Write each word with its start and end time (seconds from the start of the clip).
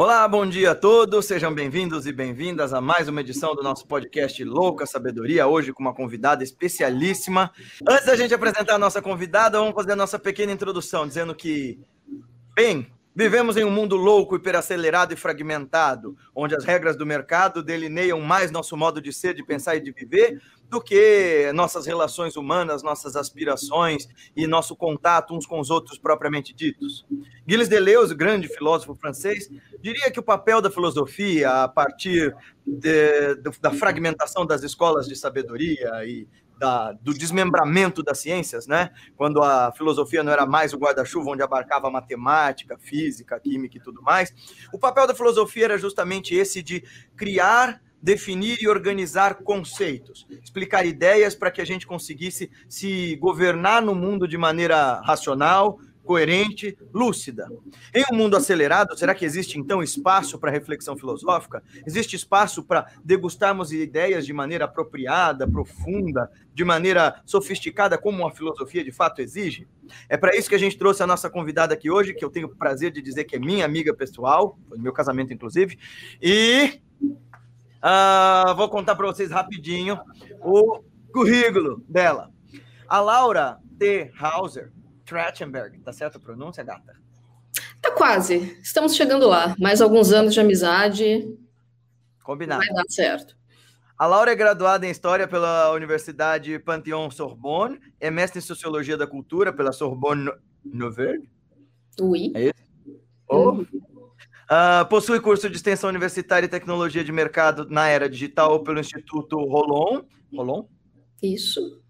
Olá, 0.00 0.28
bom 0.28 0.46
dia 0.46 0.70
a 0.70 0.74
todos, 0.76 1.26
sejam 1.26 1.52
bem-vindos 1.52 2.06
e 2.06 2.12
bem-vindas 2.12 2.72
a 2.72 2.80
mais 2.80 3.08
uma 3.08 3.20
edição 3.20 3.52
do 3.56 3.64
nosso 3.64 3.84
podcast 3.84 4.44
Louca 4.44 4.86
Sabedoria, 4.86 5.48
hoje 5.48 5.72
com 5.72 5.82
uma 5.82 5.92
convidada 5.92 6.44
especialíssima. 6.44 7.50
Antes 7.84 8.06
da 8.06 8.14
gente 8.14 8.32
apresentar 8.32 8.76
a 8.76 8.78
nossa 8.78 9.02
convidada, 9.02 9.58
vamos 9.58 9.74
fazer 9.74 9.90
a 9.90 9.96
nossa 9.96 10.16
pequena 10.16 10.52
introdução, 10.52 11.04
dizendo 11.04 11.34
que, 11.34 11.80
bem, 12.54 12.88
Vivemos 13.18 13.56
em 13.56 13.64
um 13.64 13.70
mundo 13.72 13.96
louco, 13.96 14.36
hiperacelerado 14.36 15.12
e 15.12 15.16
fragmentado, 15.16 16.16
onde 16.32 16.54
as 16.54 16.64
regras 16.64 16.94
do 16.94 17.04
mercado 17.04 17.64
delineiam 17.64 18.20
mais 18.20 18.52
nosso 18.52 18.76
modo 18.76 19.00
de 19.00 19.12
ser, 19.12 19.34
de 19.34 19.44
pensar 19.44 19.74
e 19.74 19.80
de 19.80 19.90
viver 19.90 20.40
do 20.70 20.80
que 20.80 21.50
nossas 21.52 21.84
relações 21.84 22.36
humanas, 22.36 22.80
nossas 22.80 23.16
aspirações 23.16 24.06
e 24.36 24.46
nosso 24.46 24.76
contato 24.76 25.34
uns 25.34 25.46
com 25.46 25.58
os 25.58 25.68
outros 25.68 25.98
propriamente 25.98 26.54
ditos. 26.54 27.04
Gilles 27.44 27.66
Deleuze, 27.66 28.14
grande 28.14 28.46
filósofo 28.46 28.94
francês, 28.94 29.50
diria 29.80 30.12
que 30.12 30.20
o 30.20 30.22
papel 30.22 30.62
da 30.62 30.70
filosofia, 30.70 31.64
a 31.64 31.68
partir 31.68 32.32
de, 32.64 33.34
da 33.60 33.72
fragmentação 33.72 34.46
das 34.46 34.62
escolas 34.62 35.08
de 35.08 35.16
sabedoria 35.16 35.90
e 36.04 36.28
da, 36.58 36.92
do 36.92 37.14
desmembramento 37.14 38.02
das 38.02 38.18
ciências, 38.18 38.66
né? 38.66 38.90
Quando 39.16 39.42
a 39.42 39.72
filosofia 39.72 40.22
não 40.22 40.32
era 40.32 40.44
mais 40.44 40.72
o 40.72 40.78
guarda-chuva 40.78 41.30
onde 41.30 41.42
abarcava 41.42 41.90
matemática, 41.90 42.76
física, 42.78 43.38
química 43.40 43.76
e 43.76 43.80
tudo 43.80 44.02
mais. 44.02 44.34
O 44.72 44.78
papel 44.78 45.06
da 45.06 45.14
filosofia 45.14 45.66
era 45.66 45.78
justamente 45.78 46.34
esse 46.34 46.62
de 46.62 46.82
criar 47.16 47.80
definir 48.00 48.62
e 48.62 48.68
organizar 48.68 49.42
conceitos, 49.42 50.26
explicar 50.42 50.86
ideias 50.86 51.34
para 51.34 51.50
que 51.50 51.60
a 51.60 51.64
gente 51.64 51.86
conseguisse 51.86 52.50
se 52.68 53.16
governar 53.16 53.82
no 53.82 53.94
mundo 53.94 54.28
de 54.28 54.38
maneira 54.38 55.00
racional, 55.00 55.80
coerente, 56.08 56.74
lúcida. 56.90 57.46
Em 57.94 58.02
um 58.10 58.16
mundo 58.16 58.34
acelerado, 58.34 58.96
será 58.96 59.14
que 59.14 59.26
existe 59.26 59.58
então 59.58 59.82
espaço 59.82 60.38
para 60.38 60.50
reflexão 60.50 60.96
filosófica? 60.96 61.62
Existe 61.86 62.16
espaço 62.16 62.62
para 62.62 62.86
degustarmos 63.04 63.74
ideias 63.74 64.24
de 64.24 64.32
maneira 64.32 64.64
apropriada, 64.64 65.46
profunda, 65.46 66.30
de 66.54 66.64
maneira 66.64 67.20
sofisticada, 67.26 67.98
como 67.98 68.26
a 68.26 68.30
filosofia 68.30 68.82
de 68.82 68.90
fato 68.90 69.20
exige? 69.20 69.68
É 70.08 70.16
para 70.16 70.34
isso 70.34 70.48
que 70.48 70.54
a 70.54 70.58
gente 70.58 70.78
trouxe 70.78 71.02
a 71.02 71.06
nossa 71.06 71.28
convidada 71.28 71.74
aqui 71.74 71.90
hoje, 71.90 72.14
que 72.14 72.24
eu 72.24 72.30
tenho 72.30 72.46
o 72.46 72.56
prazer 72.56 72.90
de 72.90 73.02
dizer 73.02 73.24
que 73.24 73.36
é 73.36 73.38
minha 73.38 73.66
amiga 73.66 73.92
pessoal, 73.92 74.58
foi 74.66 74.78
meu 74.78 74.94
casamento 74.94 75.34
inclusive, 75.34 75.78
e 76.22 76.80
uh, 77.84 78.54
vou 78.56 78.70
contar 78.70 78.96
para 78.96 79.06
vocês 79.06 79.30
rapidinho 79.30 80.00
o 80.40 80.80
currículo 81.12 81.84
dela. 81.86 82.32
A 82.88 82.98
Laura 82.98 83.58
T. 83.78 84.10
Hauser 84.18 84.72
Trachtenberg, 85.08 85.78
tá 85.80 85.90
certo 85.90 86.16
a 86.16 86.20
pronúncia, 86.20 86.62
gata? 86.62 86.94
Tá 87.80 87.90
quase. 87.90 88.58
Estamos 88.60 88.94
chegando 88.94 89.26
lá. 89.26 89.56
Mais 89.58 89.80
alguns 89.80 90.12
anos 90.12 90.34
de 90.34 90.40
amizade. 90.40 91.26
Combinado. 92.22 92.60
Vai 92.60 92.74
dar 92.74 92.84
certo. 92.90 93.34
A 93.96 94.06
Laura 94.06 94.30
é 94.30 94.36
graduada 94.36 94.86
em 94.86 94.90
História 94.90 95.26
pela 95.26 95.72
Universidade 95.72 96.58
Panthéon-Sorbonne, 96.58 97.80
é 97.98 98.10
mestre 98.10 98.38
em 98.38 98.42
Sociologia 98.42 98.96
da 98.96 99.06
Cultura 99.06 99.52
pela 99.52 99.72
Sorbonne 99.72 100.30
Nouvelle. 100.62 101.28
Oui. 102.00 102.30
É 102.34 102.42
isso? 102.44 102.98
Uhum. 103.30 103.62
Uh, 103.62 104.88
possui 104.88 105.20
curso 105.20 105.48
de 105.48 105.56
extensão 105.56 105.88
universitária 105.90 106.46
e 106.46 106.50
tecnologia 106.50 107.02
de 107.02 107.10
mercado 107.10 107.66
na 107.68 107.88
era 107.88 108.08
digital 108.08 108.62
pelo 108.62 108.78
Instituto 108.78 109.36
Rolon. 109.36 110.02
Rolon? 110.32 110.64
Isso. 111.22 111.82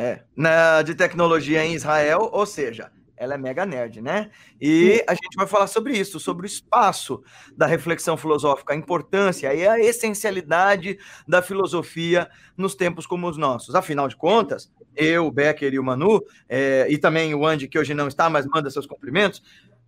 É, 0.00 0.22
na, 0.34 0.80
de 0.80 0.94
tecnologia 0.94 1.62
em 1.62 1.74
Israel, 1.74 2.30
ou 2.32 2.46
seja, 2.46 2.90
ela 3.18 3.34
é 3.34 3.36
mega 3.36 3.66
nerd, 3.66 4.00
né? 4.00 4.30
E 4.58 5.04
a 5.06 5.12
gente 5.12 5.36
vai 5.36 5.46
falar 5.46 5.66
sobre 5.66 5.92
isso, 5.92 6.18
sobre 6.18 6.46
o 6.46 6.48
espaço 6.48 7.22
da 7.54 7.66
reflexão 7.66 8.16
filosófica, 8.16 8.72
a 8.72 8.76
importância 8.76 9.52
e 9.52 9.68
a 9.68 9.78
essencialidade 9.78 10.98
da 11.28 11.42
filosofia 11.42 12.30
nos 12.56 12.74
tempos 12.74 13.04
como 13.04 13.28
os 13.28 13.36
nossos. 13.36 13.74
Afinal 13.74 14.08
de 14.08 14.16
contas, 14.16 14.72
eu, 14.96 15.26
o 15.26 15.30
Becker 15.30 15.74
e 15.74 15.78
o 15.78 15.84
Manu, 15.84 16.22
é, 16.48 16.86
e 16.88 16.96
também 16.96 17.34
o 17.34 17.46
Andy, 17.46 17.68
que 17.68 17.78
hoje 17.78 17.92
não 17.92 18.08
está, 18.08 18.30
mas 18.30 18.46
manda 18.46 18.70
seus 18.70 18.86
cumprimentos, 18.86 19.42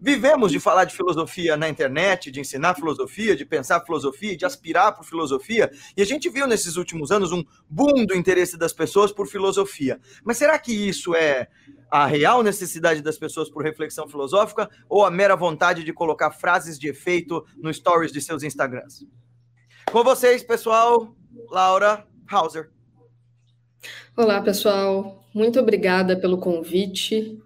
Vivemos 0.04 0.50
de 0.50 0.58
falar 0.58 0.84
de 0.84 0.96
filosofia 0.96 1.56
na 1.56 1.68
internet, 1.68 2.28
de 2.32 2.40
ensinar 2.40 2.74
filosofia, 2.74 3.36
de 3.36 3.44
pensar 3.44 3.84
filosofia, 3.84 4.36
de 4.36 4.44
aspirar 4.44 4.96
por 4.96 5.04
filosofia, 5.04 5.70
e 5.96 6.02
a 6.02 6.04
gente 6.04 6.28
viu 6.28 6.44
nesses 6.48 6.74
últimos 6.74 7.12
anos 7.12 7.30
um 7.30 7.44
boom 7.70 8.04
do 8.04 8.16
interesse 8.16 8.58
das 8.58 8.72
pessoas 8.72 9.12
por 9.12 9.28
filosofia. 9.28 10.00
Mas 10.24 10.38
será 10.38 10.58
que 10.58 10.72
isso 10.72 11.14
é 11.14 11.46
a 11.88 12.04
real 12.04 12.42
necessidade 12.42 13.00
das 13.00 13.16
pessoas 13.16 13.48
por 13.48 13.62
reflexão 13.62 14.08
filosófica 14.08 14.68
ou 14.88 15.04
a 15.04 15.10
mera 15.10 15.36
vontade 15.36 15.84
de 15.84 15.92
colocar 15.92 16.32
frases 16.32 16.80
de 16.80 16.88
efeito 16.88 17.46
no 17.56 17.72
stories 17.72 18.10
de 18.10 18.20
seus 18.20 18.42
Instagrams? 18.42 19.06
Com 19.92 20.02
vocês, 20.02 20.42
pessoal, 20.42 21.14
Laura 21.48 22.04
Hauser. 22.28 22.70
Olá, 24.16 24.40
pessoal. 24.40 25.24
Muito 25.32 25.60
obrigada 25.60 26.16
pelo 26.16 26.38
convite. 26.38 27.40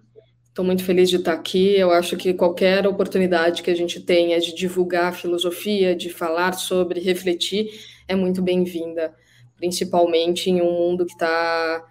Estou 0.57 0.65
muito 0.65 0.83
feliz 0.83 1.07
de 1.07 1.17
estar 1.17 1.33
aqui. 1.33 1.77
Eu 1.77 1.91
acho 1.91 2.17
que 2.17 2.33
qualquer 2.33 2.87
oportunidade 2.87 3.61
que 3.61 3.69
a 3.69 3.75
gente 3.75 3.99
tenha 4.01 4.39
de 4.39 4.55
divulgar 4.55 5.09
a 5.09 5.11
filosofia, 5.11 5.95
de 5.95 6.09
falar 6.09 6.53
sobre, 6.53 6.99
refletir, 6.99 7.79
é 8.07 8.15
muito 8.15 8.41
bem-vinda, 8.41 9.15
principalmente 9.55 10.49
em 10.49 10.59
um 10.59 10.71
mundo 10.71 11.05
que 11.05 11.11
está 11.11 11.85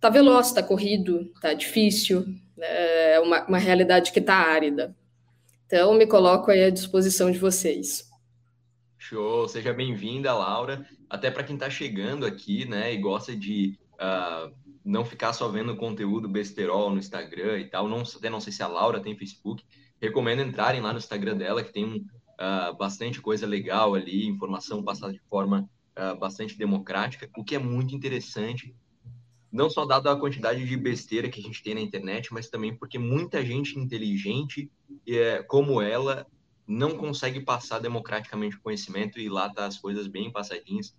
tá 0.00 0.08
veloz, 0.08 0.46
está 0.46 0.62
corrido, 0.62 1.30
está 1.34 1.52
difícil, 1.52 2.24
é 2.58 3.20
uma, 3.20 3.44
uma 3.44 3.58
realidade 3.58 4.10
que 4.10 4.20
está 4.20 4.36
árida. 4.36 4.96
Então, 5.66 5.92
me 5.92 6.06
coloco 6.06 6.50
aí 6.50 6.64
à 6.64 6.70
disposição 6.70 7.30
de 7.30 7.38
vocês. 7.38 8.08
Show, 8.96 9.46
seja 9.48 9.74
bem-vinda, 9.74 10.32
Laura. 10.32 10.86
Até 11.10 11.30
para 11.30 11.44
quem 11.44 11.56
está 11.56 11.68
chegando 11.68 12.24
aqui, 12.24 12.66
né, 12.66 12.94
e 12.94 12.96
gosta 12.96 13.36
de 13.36 13.78
uh, 14.00 14.50
não 14.84 15.04
ficar 15.04 15.32
só 15.32 15.48
vendo 15.48 15.76
conteúdo 15.76 16.28
besterol 16.28 16.90
no 16.90 16.98
Instagram 16.98 17.58
e 17.58 17.64
tal. 17.64 17.88
Não, 17.88 18.02
até 18.02 18.28
não 18.28 18.40
sei 18.40 18.52
se 18.52 18.62
a 18.62 18.68
Laura 18.68 19.00
tem 19.00 19.16
Facebook. 19.16 19.64
Recomendo 20.00 20.42
entrarem 20.42 20.80
lá 20.80 20.92
no 20.92 20.98
Instagram 20.98 21.36
dela, 21.36 21.64
que 21.64 21.72
tem 21.72 21.84
um, 21.84 21.96
uh, 21.96 22.76
bastante 22.76 23.20
coisa 23.20 23.46
legal 23.46 23.94
ali, 23.94 24.26
informação 24.26 24.82
passada 24.82 25.12
de 25.12 25.22
forma 25.30 25.68
uh, 25.98 26.18
bastante 26.18 26.58
democrática, 26.58 27.30
o 27.36 27.44
que 27.44 27.54
é 27.54 27.58
muito 27.58 27.94
interessante, 27.94 28.74
não 29.50 29.70
só 29.70 29.86
dado 29.86 30.08
a 30.08 30.18
quantidade 30.18 30.66
de 30.66 30.76
besteira 30.76 31.28
que 31.28 31.40
a 31.40 31.42
gente 31.42 31.62
tem 31.62 31.74
na 31.74 31.80
internet, 31.80 32.32
mas 32.32 32.50
também 32.50 32.76
porque 32.76 32.98
muita 32.98 33.44
gente 33.44 33.78
inteligente 33.78 34.70
é, 35.06 35.42
como 35.44 35.80
ela 35.80 36.26
não 36.66 36.96
consegue 36.96 37.40
passar 37.40 37.78
democraticamente 37.78 38.56
o 38.56 38.60
conhecimento 38.60 39.20
e 39.20 39.28
lá 39.28 39.48
tá 39.48 39.66
as 39.66 39.78
coisas 39.78 40.08
bem 40.08 40.30
passadinhas, 40.30 40.96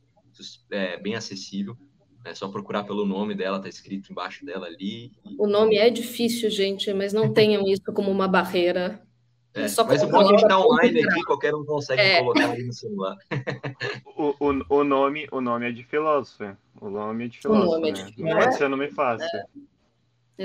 é, 0.72 0.98
bem 0.98 1.16
acessível. 1.16 1.78
É 2.26 2.34
só 2.34 2.48
procurar 2.50 2.84
pelo 2.84 3.06
nome 3.06 3.36
dela, 3.36 3.62
tá 3.62 3.70
escrito 3.70 4.12
embaixo 4.12 4.44
dela 4.44 4.66
ali. 4.66 5.12
O 5.38 5.46
nome 5.46 5.78
é 5.78 5.92
difícil, 5.92 6.50
gente, 6.50 6.92
mas 6.92 7.14
não 7.14 7.32
tenham 7.32 7.64
isso 7.68 7.94
como 7.94 8.10
uma 8.10 8.28
barreira. 8.28 9.00
É, 9.54 9.62
é 9.62 9.68
só 9.68 9.86
mas 9.86 10.02
o 10.02 10.08
bom 10.08 10.22
é 10.22 10.28
que 10.28 10.34
a 10.34 10.38
gente 10.38 10.48
tá 10.48 10.60
online 10.60 11.04
aqui, 11.04 11.24
qualquer 11.24 11.54
um 11.54 11.64
consegue 11.64 12.02
é. 12.02 12.20
colocar 12.20 12.50
aí 12.50 12.64
no 12.64 12.74
celular. 12.74 13.16
o, 14.18 14.34
o, 14.40 14.80
o, 14.80 14.84
nome, 14.84 15.28
o 15.32 15.40
nome 15.40 15.70
é 15.70 15.72
de 15.72 15.84
filósofo. 15.84 16.58
O 16.82 16.90
nome 16.90 17.26
é 17.26 17.28
de 17.28 17.38
filósofo. 17.38 17.70
O 17.70 17.72
nome 17.76 17.90
é 17.90 17.92
de 17.94 18.04
filósofo. 18.04 18.24
Né? 18.24 18.34
Não 18.34 18.40
pode 18.42 18.58
ser 18.58 18.68
nome 18.68 18.90
fácil. 18.90 19.38
É. 19.38 19.46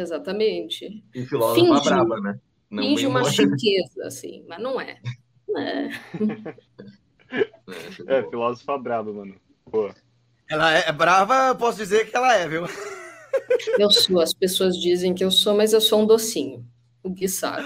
Exatamente. 0.01 1.03
E 1.15 1.25
filósofo 1.25 1.67
Finge, 1.67 1.85
braba, 1.89 2.21
né? 2.21 2.41
Não 2.71 2.83
finge 2.83 3.07
uma 3.07 3.25
chiqueza, 3.25 4.05
assim, 4.05 4.45
mas 4.47 4.63
não 4.63 4.79
é. 4.81 5.01
É, 8.09 8.19
é 8.19 8.23
filósofo 8.29 8.77
braba, 8.79 9.13
mano. 9.13 9.37
Pô. 9.71 9.89
Ela 10.51 10.73
é 10.73 10.91
brava, 10.91 11.55
posso 11.55 11.79
dizer 11.79 12.11
que 12.11 12.17
ela 12.17 12.35
é, 12.35 12.49
viu? 12.49 12.67
Eu 13.79 13.91
sou, 13.91 14.21
as 14.21 14.35
pessoas 14.35 14.77
dizem 14.77 15.15
que 15.15 15.25
eu 15.25 15.31
sou, 15.31 15.55
mas 15.57 15.73
eu 15.73 15.81
sou 15.81 16.03
um 16.03 16.07
docinho. 16.07 16.67
O 17.05 17.11
Gui 17.11 17.29
sabe. 17.29 17.65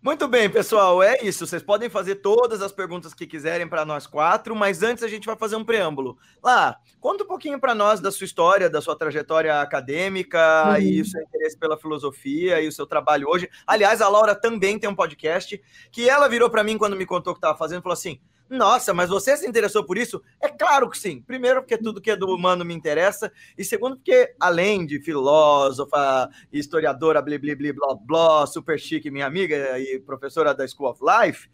Muito 0.00 0.28
bem, 0.28 0.48
pessoal, 0.48 1.02
é 1.02 1.18
isso. 1.22 1.44
Vocês 1.44 1.60
podem 1.60 1.90
fazer 1.90 2.16
todas 2.16 2.62
as 2.62 2.70
perguntas 2.70 3.12
que 3.12 3.26
quiserem 3.26 3.68
para 3.68 3.84
nós 3.84 4.06
quatro, 4.06 4.54
mas 4.54 4.80
antes 4.80 5.02
a 5.02 5.08
gente 5.08 5.26
vai 5.26 5.36
fazer 5.36 5.56
um 5.56 5.64
preâmbulo. 5.64 6.16
Lá, 6.40 6.78
conta 7.00 7.24
um 7.24 7.26
pouquinho 7.26 7.58
para 7.58 7.74
nós 7.74 7.98
da 7.98 8.12
sua 8.12 8.24
história, 8.24 8.70
da 8.70 8.80
sua 8.80 8.96
trajetória 8.96 9.60
acadêmica 9.60 10.68
uhum. 10.68 10.80
e 10.80 11.00
o 11.00 11.04
seu 11.04 11.20
interesse 11.20 11.58
pela 11.58 11.76
filosofia 11.76 12.60
e 12.60 12.68
o 12.68 12.72
seu 12.72 12.86
trabalho 12.86 13.28
hoje. 13.28 13.50
Aliás, 13.66 14.00
a 14.00 14.08
Laura 14.08 14.36
também 14.36 14.78
tem 14.78 14.88
um 14.88 14.94
podcast 14.94 15.60
que 15.90 16.08
ela 16.08 16.28
virou 16.28 16.48
para 16.48 16.62
mim 16.62 16.78
quando 16.78 16.96
me 16.96 17.04
contou 17.04 17.32
o 17.32 17.34
que 17.34 17.38
estava 17.38 17.58
fazendo, 17.58 17.82
falou 17.82 17.94
assim: 17.94 18.20
nossa, 18.50 18.94
mas 18.94 19.10
você 19.10 19.36
se 19.36 19.46
interessou 19.46 19.84
por 19.84 19.98
isso? 19.98 20.22
É 20.40 20.48
claro 20.48 20.88
que 20.88 20.98
sim. 20.98 21.20
Primeiro, 21.20 21.60
porque 21.60 21.76
tudo 21.76 22.00
que 22.00 22.10
é 22.10 22.16
do 22.16 22.26
humano 22.34 22.64
me 22.64 22.74
interessa. 22.74 23.30
E 23.56 23.64
segundo, 23.64 23.96
porque 23.96 24.34
além 24.40 24.86
de 24.86 25.00
filósofa, 25.00 26.30
historiadora, 26.52 27.20
blá, 27.20 27.36
blá, 27.38 27.54
blá, 27.72 27.94
blá, 28.00 28.46
super 28.46 28.78
chique, 28.78 29.10
minha 29.10 29.26
amiga 29.26 29.78
e 29.78 29.98
professora 30.00 30.54
da 30.54 30.66
School 30.66 30.90
of 30.90 31.00
Life, 31.02 31.48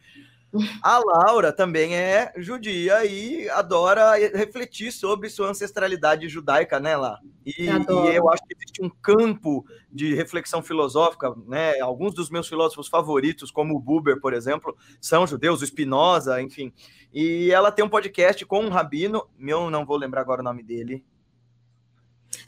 A 0.82 0.98
Laura 0.98 1.52
também 1.52 1.96
é 1.96 2.32
judia 2.36 3.04
e 3.04 3.48
adora 3.50 4.16
refletir 4.36 4.92
sobre 4.92 5.28
sua 5.28 5.50
ancestralidade 5.50 6.28
judaica, 6.28 6.78
né, 6.78 6.96
lá? 6.96 7.18
E, 7.44 7.64
e, 7.64 8.14
eu 8.14 8.30
acho 8.30 8.42
que 8.44 8.54
existe 8.54 8.82
um 8.82 8.88
campo 8.88 9.64
de 9.92 10.14
reflexão 10.14 10.62
filosófica, 10.62 11.34
né? 11.46 11.78
Alguns 11.80 12.14
dos 12.14 12.30
meus 12.30 12.48
filósofos 12.48 12.88
favoritos, 12.88 13.50
como 13.50 13.74
o 13.76 13.80
Buber, 13.80 14.20
por 14.20 14.32
exemplo, 14.32 14.76
são 15.00 15.26
judeus, 15.26 15.60
o 15.60 15.66
Spinoza, 15.66 16.40
enfim. 16.40 16.72
E 17.12 17.50
ela 17.50 17.70
tem 17.70 17.84
um 17.84 17.88
podcast 17.88 18.44
com 18.46 18.60
um 18.60 18.70
rabino, 18.70 19.26
meu 19.38 19.70
não 19.70 19.84
vou 19.84 19.96
lembrar 19.96 20.20
agora 20.20 20.40
o 20.40 20.44
nome 20.44 20.62
dele. 20.62 21.04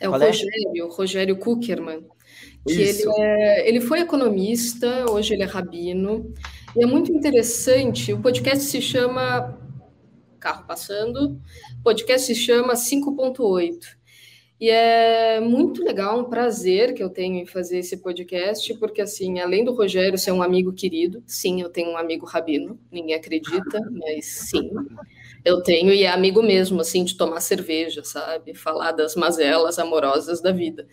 É 0.01 0.09
o 0.09 0.13
Qual 0.13 0.21
Rogério, 0.21 0.87
é? 0.87 0.95
Rogério 0.95 1.37
Kuckerman. 1.39 2.05
Que 2.67 2.73
ele, 2.73 3.03
é, 3.19 3.69
ele 3.69 3.81
foi 3.81 4.01
economista, 4.01 5.11
hoje 5.11 5.35
ele 5.35 5.43
é 5.43 5.47
rabino. 5.47 6.35
E 6.77 6.83
é 6.85 6.87
muito 6.87 7.11
interessante, 7.11 8.13
o 8.13 8.21
podcast 8.21 8.65
se 8.65 8.83
chama 8.83 9.59
Carro 10.39 10.67
Passando, 10.67 11.41
o 11.81 11.83
podcast 11.83 12.27
se 12.27 12.35
chama 12.35 12.75
5.8. 12.77 13.97
E 14.61 14.69
é 14.69 15.41
muito 15.41 15.83
legal, 15.83 16.21
um 16.21 16.25
prazer 16.25 16.93
que 16.93 17.03
eu 17.03 17.09
tenho 17.09 17.37
em 17.37 17.47
fazer 17.47 17.79
esse 17.79 17.97
podcast, 17.97 18.75
porque, 18.75 19.01
assim, 19.01 19.41
além 19.41 19.65
do 19.65 19.75
Rogério 19.75 20.19
ser 20.19 20.33
um 20.33 20.43
amigo 20.43 20.71
querido, 20.71 21.23
sim, 21.27 21.63
eu 21.63 21.71
tenho 21.71 21.91
um 21.93 21.97
amigo 21.97 22.27
rabino, 22.27 22.79
ninguém 22.93 23.15
acredita, 23.15 23.81
mas 23.91 24.27
sim, 24.27 24.71
eu 25.45 25.63
tenho, 25.63 25.93
e 25.95 26.03
é 26.03 26.09
amigo 26.09 26.43
mesmo, 26.43 26.81
assim, 26.81 27.05
de 27.05 27.17
tomar 27.17 27.41
cerveja, 27.41 28.05
sabe? 28.05 28.55
Falar 28.55 28.93
das 28.93 29.15
mazelas 29.15 29.79
amorosas 29.79 30.43
da 30.43 30.53
vida. 30.53 30.87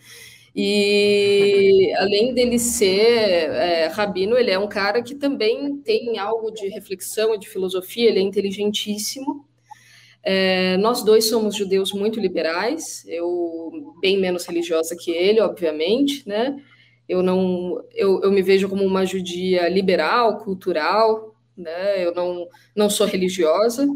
E 0.54 1.92
além 1.96 2.32
dele 2.32 2.58
ser 2.60 3.50
é, 3.50 3.86
rabino, 3.88 4.36
ele 4.36 4.52
é 4.52 4.58
um 4.58 4.68
cara 4.68 5.02
que 5.02 5.14
também 5.14 5.78
tem 5.78 6.16
algo 6.18 6.52
de 6.52 6.68
reflexão 6.68 7.34
e 7.34 7.38
de 7.38 7.48
filosofia, 7.48 8.08
ele 8.08 8.20
é 8.20 8.22
inteligentíssimo. 8.22 9.44
É, 10.22 10.76
nós 10.78 11.02
dois 11.02 11.28
somos 11.28 11.56
judeus 11.56 11.92
muito 11.92 12.20
liberais, 12.20 13.04
eu 13.06 13.94
bem 14.00 14.18
menos 14.18 14.46
religiosa 14.46 14.96
que 14.96 15.10
ele, 15.10 15.40
obviamente, 15.40 16.26
né? 16.26 16.56
Eu 17.08 17.22
não, 17.22 17.84
eu, 17.92 18.22
eu 18.22 18.30
me 18.32 18.40
vejo 18.40 18.68
como 18.68 18.84
uma 18.84 19.04
judia 19.04 19.68
liberal, 19.68 20.38
cultural, 20.38 21.34
né? 21.56 22.02
Eu 22.04 22.14
não, 22.14 22.48
não 22.74 22.88
sou 22.88 23.06
religiosa 23.06 23.86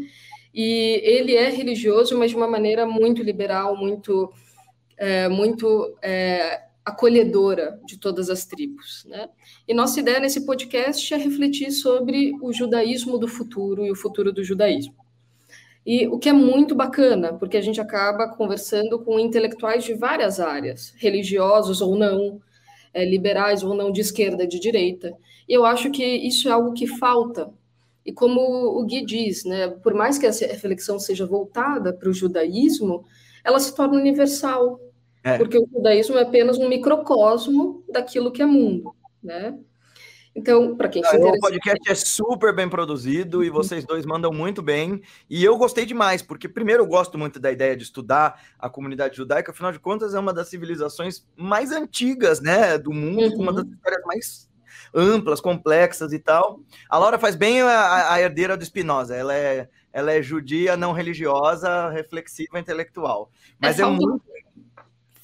e 0.53 1.01
ele 1.03 1.35
é 1.35 1.49
religioso, 1.49 2.17
mas 2.17 2.31
de 2.31 2.37
uma 2.37 2.47
maneira 2.47 2.85
muito 2.85 3.23
liberal, 3.23 3.75
muito 3.75 4.31
é, 4.99 5.29
muito 5.29 5.97
é, 6.01 6.63
acolhedora 6.83 7.79
de 7.85 7.97
todas 7.97 8.29
as 8.29 8.45
tribos. 8.45 9.05
Né? 9.07 9.29
E 9.67 9.73
nossa 9.73 9.99
ideia 9.99 10.19
nesse 10.19 10.45
podcast 10.45 11.13
é 11.13 11.17
refletir 11.17 11.71
sobre 11.71 12.33
o 12.41 12.51
judaísmo 12.51 13.17
do 13.17 13.27
futuro 13.27 13.85
e 13.85 13.91
o 13.91 13.95
futuro 13.95 14.33
do 14.33 14.43
judaísmo. 14.43 14.93
E 15.85 16.05
o 16.07 16.19
que 16.19 16.29
é 16.29 16.33
muito 16.33 16.75
bacana, 16.75 17.33
porque 17.33 17.57
a 17.57 17.61
gente 17.61 17.79
acaba 17.79 18.27
conversando 18.27 18.99
com 18.99 19.17
intelectuais 19.17 19.83
de 19.85 19.93
várias 19.93 20.39
áreas, 20.39 20.93
religiosos 20.97 21.81
ou 21.81 21.95
não, 21.95 22.41
é, 22.93 23.05
liberais 23.05 23.63
ou 23.63 23.73
não, 23.73 23.91
de 23.91 24.01
esquerda, 24.01 24.45
de 24.45 24.59
direita. 24.59 25.15
E 25.47 25.53
eu 25.53 25.65
acho 25.65 25.89
que 25.89 26.03
isso 26.03 26.49
é 26.49 26.51
algo 26.51 26.73
que 26.73 26.85
falta. 26.85 27.49
E 28.05 28.11
como 28.11 28.41
o 28.41 28.85
Gui 28.85 29.05
diz, 29.05 29.45
né, 29.45 29.69
por 29.69 29.93
mais 29.93 30.17
que 30.17 30.25
essa 30.25 30.45
reflexão 30.45 30.99
seja 30.99 31.25
voltada 31.25 31.93
para 31.93 32.09
o 32.09 32.13
judaísmo, 32.13 33.05
ela 33.43 33.59
se 33.59 33.73
torna 33.73 33.97
universal, 33.97 34.79
é. 35.23 35.37
Porque 35.37 35.57
o 35.57 35.67
judaísmo 35.71 36.17
é 36.17 36.21
apenas 36.21 36.57
um 36.57 36.69
microcosmo 36.69 37.83
daquilo 37.91 38.31
que 38.31 38.41
é 38.41 38.45
mundo, 38.45 38.93
né? 39.21 39.57
Então, 40.35 40.75
para 40.75 40.87
quem 40.87 41.03
se 41.03 41.15
interessa... 41.15 41.37
O 41.37 41.39
podcast 41.39 41.91
é 41.91 41.95
super 41.95 42.55
bem 42.55 42.69
produzido 42.69 43.43
e 43.43 43.49
vocês 43.49 43.83
dois 43.83 44.05
mandam 44.05 44.31
muito 44.31 44.61
bem. 44.61 45.01
E 45.29 45.43
eu 45.43 45.57
gostei 45.57 45.85
demais, 45.85 46.21
porque, 46.21 46.47
primeiro, 46.47 46.83
eu 46.83 46.87
gosto 46.87 47.17
muito 47.17 47.39
da 47.39 47.51
ideia 47.51 47.75
de 47.75 47.83
estudar 47.83 48.41
a 48.57 48.69
comunidade 48.69 49.17
judaica, 49.17 49.51
afinal 49.51 49.71
de 49.71 49.79
contas, 49.79 50.13
é 50.13 50.19
uma 50.19 50.33
das 50.33 50.47
civilizações 50.47 51.25
mais 51.35 51.71
antigas 51.71 52.39
né, 52.39 52.77
do 52.77 52.93
mundo, 52.93 53.35
uhum. 53.35 53.41
uma 53.41 53.53
das 53.53 53.65
histórias 53.65 54.03
mais 54.05 54.49
amplas, 54.93 55.41
complexas 55.41 56.13
e 56.13 56.19
tal. 56.19 56.61
A 56.89 56.97
Laura 56.97 57.19
faz 57.19 57.35
bem 57.35 57.61
a, 57.61 58.13
a 58.13 58.21
herdeira 58.21 58.55
do 58.55 58.63
Spinoza, 58.63 59.15
ela 59.15 59.35
é, 59.35 59.67
ela 59.91 60.11
é 60.11 60.21
judia, 60.21 60.77
não 60.77 60.93
religiosa, 60.93 61.89
reflexiva, 61.89 62.59
intelectual. 62.59 63.31
Mas 63.59 63.79
é, 63.79 63.83
é 63.83 63.85
muito 63.85 64.23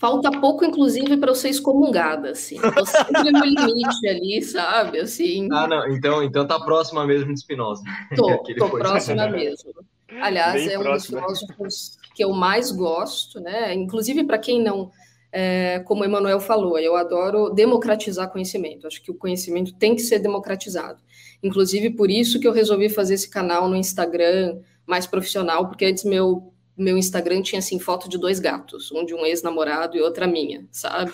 falta 0.05 0.29
pouco, 0.39 0.63
inclusive, 0.63 1.17
para 1.17 1.31
eu 1.31 1.35
ser 1.35 1.49
excomungada, 1.49 2.29
assim. 2.29 2.57
Tô 2.61 2.85
sempre 2.85 3.31
no 3.31 3.43
limite 3.43 4.07
ali, 4.07 4.39
sabe? 4.43 4.99
Assim. 4.99 5.49
Ah, 5.51 5.67
não. 5.67 5.89
Então, 5.89 6.21
então 6.21 6.45
tá 6.45 6.59
próxima 6.59 7.07
mesmo 7.07 7.33
de 7.33 7.39
Spinoza. 7.39 7.81
Tô, 8.15 8.37
tô 8.55 8.69
próxima 8.69 9.27
mesmo. 9.27 9.73
Aliás, 10.21 10.63
Bem 10.63 10.73
é 10.73 10.79
um 10.79 10.83
próxima. 10.83 11.21
dos 11.21 11.39
filósofos 11.39 11.97
que 12.13 12.23
eu 12.23 12.31
mais 12.33 12.71
gosto, 12.71 13.39
né? 13.39 13.73
Inclusive, 13.73 14.23
para 14.23 14.37
quem 14.37 14.61
não. 14.61 14.91
É, 15.31 15.79
como 15.79 16.03
o 16.03 16.05
Emanuel 16.05 16.39
falou, 16.39 16.77
eu 16.77 16.95
adoro 16.95 17.49
democratizar 17.49 18.31
conhecimento. 18.31 18.85
Acho 18.85 19.01
que 19.01 19.09
o 19.09 19.15
conhecimento 19.15 19.73
tem 19.73 19.95
que 19.95 20.01
ser 20.01 20.19
democratizado. 20.19 21.01
Inclusive, 21.41 21.89
por 21.89 22.11
isso 22.11 22.39
que 22.39 22.47
eu 22.47 22.53
resolvi 22.53 22.89
fazer 22.89 23.15
esse 23.15 23.29
canal 23.29 23.67
no 23.67 23.75
Instagram 23.75 24.59
mais 24.85 25.07
profissional, 25.07 25.67
porque 25.67 25.85
antes 25.85 26.03
meu 26.03 26.53
meu 26.77 26.97
Instagram 26.97 27.41
tinha 27.41 27.59
assim 27.59 27.79
foto 27.79 28.09
de 28.09 28.17
dois 28.17 28.39
gatos, 28.39 28.91
um 28.91 29.05
de 29.05 29.13
um 29.13 29.25
ex-namorado 29.25 29.95
e 29.97 30.01
outra 30.01 30.27
minha, 30.27 30.67
sabe? 30.71 31.11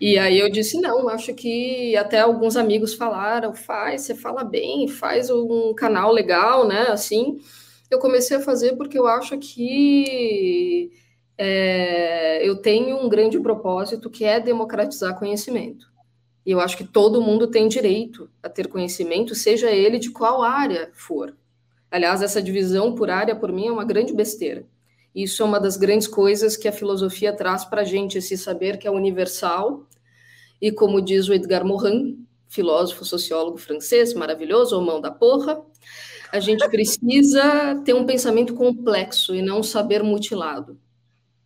E 0.00 0.18
aí 0.18 0.38
eu 0.38 0.50
disse 0.50 0.80
não, 0.80 1.08
acho 1.08 1.34
que 1.34 1.96
até 1.96 2.20
alguns 2.20 2.56
amigos 2.56 2.94
falaram, 2.94 3.54
faz, 3.54 4.02
você 4.02 4.14
fala 4.14 4.44
bem, 4.44 4.88
faz 4.88 5.30
um 5.30 5.74
canal 5.74 6.12
legal, 6.12 6.66
né? 6.66 6.86
Assim, 6.88 7.38
eu 7.90 7.98
comecei 7.98 8.36
a 8.36 8.40
fazer 8.40 8.76
porque 8.76 8.98
eu 8.98 9.06
acho 9.06 9.36
que 9.38 10.90
é, 11.36 12.46
eu 12.46 12.56
tenho 12.56 12.96
um 12.96 13.08
grande 13.08 13.38
propósito 13.40 14.10
que 14.10 14.24
é 14.24 14.40
democratizar 14.40 15.18
conhecimento. 15.18 15.86
E 16.44 16.50
eu 16.50 16.60
acho 16.60 16.76
que 16.76 16.84
todo 16.84 17.20
mundo 17.20 17.46
tem 17.46 17.68
direito 17.68 18.30
a 18.42 18.48
ter 18.48 18.68
conhecimento, 18.68 19.34
seja 19.34 19.70
ele 19.70 19.98
de 19.98 20.10
qual 20.10 20.42
área 20.42 20.90
for. 20.94 21.36
Aliás, 21.90 22.22
essa 22.22 22.42
divisão 22.42 22.94
por 22.94 23.10
área, 23.10 23.34
por 23.34 23.52
mim, 23.52 23.68
é 23.68 23.72
uma 23.72 23.84
grande 23.84 24.12
besteira. 24.12 24.66
Isso 25.14 25.42
é 25.42 25.46
uma 25.46 25.58
das 25.58 25.76
grandes 25.76 26.06
coisas 26.06 26.56
que 26.56 26.68
a 26.68 26.72
filosofia 26.72 27.32
traz 27.32 27.64
para 27.64 27.80
a 27.80 27.84
gente, 27.84 28.18
esse 28.18 28.36
saber 28.36 28.78
que 28.78 28.86
é 28.86 28.90
universal. 28.90 29.86
E 30.60 30.70
como 30.70 31.00
diz 31.00 31.28
o 31.28 31.34
Edgar 31.34 31.64
Morin, 31.64 32.26
filósofo, 32.48 33.04
sociólogo 33.04 33.58
francês, 33.58 34.14
maravilhoso, 34.14 34.76
ou 34.76 34.82
mão 34.82 35.00
da 35.00 35.10
porra, 35.10 35.60
a 36.32 36.40
gente 36.40 36.66
precisa 36.68 37.80
ter 37.84 37.94
um 37.94 38.06
pensamento 38.06 38.54
complexo 38.54 39.34
e 39.34 39.42
não 39.42 39.60
um 39.60 39.62
saber 39.62 40.02
mutilado. 40.02 40.78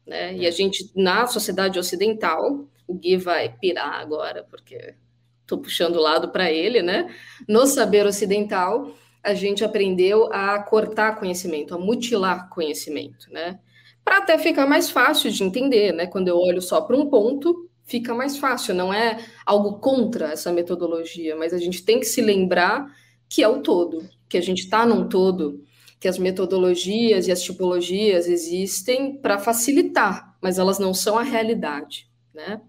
Né? 0.07 0.37
E 0.37 0.47
a 0.47 0.51
gente, 0.51 0.91
na 0.97 1.27
sociedade 1.27 1.79
ocidental, 1.79 2.67
o 2.87 2.95
Gui 2.95 3.17
vai 3.17 3.49
pirar 3.49 4.01
agora, 4.01 4.47
porque 4.51 4.95
estou 5.43 5.59
puxando 5.59 5.97
o 5.97 6.01
lado 6.01 6.29
para 6.29 6.51
ele, 6.51 6.83
né? 6.83 7.15
No 7.49 7.67
saber 7.67 8.07
ocidental, 8.07 8.91
a 9.23 9.35
gente 9.35 9.65
aprendeu 9.65 10.33
a 10.33 10.59
cortar 10.63 11.19
conhecimento, 11.19 11.75
a 11.75 11.79
mutilar 11.79 12.49
conhecimento, 12.49 13.31
né? 13.31 13.59
Para 14.05 14.19
até 14.19 14.37
ficar 14.37 14.67
mais 14.67 14.91
fácil 14.91 15.31
de 15.31 15.45
entender, 15.45 15.93
né? 15.93 16.07
Quando 16.07 16.29
eu 16.29 16.37
olho 16.37 16.61
só 16.61 16.81
para 16.81 16.97
um 16.97 17.09
ponto, 17.09 17.71
fica 17.85 18.15
mais 18.15 18.37
fácil, 18.37 18.75
não 18.75 18.93
é 18.93 19.25
algo 19.47 19.79
contra 19.79 20.33
essa 20.33 20.53
metodologia, 20.53 21.37
mas 21.37 21.53
a 21.53 21.59
gente 21.59 21.85
tem 21.85 22.01
que 22.01 22.07
se 22.07 22.21
lembrar 22.21 22.87
que 23.29 23.43
é 23.43 23.49
o 23.49 23.61
todo, 23.63 24.09
que 24.29 24.37
a 24.37 24.43
gente 24.43 24.61
está 24.61 24.85
num 24.85 25.09
todo, 25.09 25.63
que 26.01 26.09
as 26.09 26.19
metodologias 26.19 27.29
e 27.29 27.33
as 27.33 27.43
tipologias 27.43 28.27
existem 28.27 29.17
para 29.19 29.39
facilitar, 29.39 30.37
mas 30.41 30.59
elas 30.59 30.79
não 30.79 30.93
são 30.93 31.17
a 31.17 31.23
realidade, 31.23 32.09
né? 32.35 32.61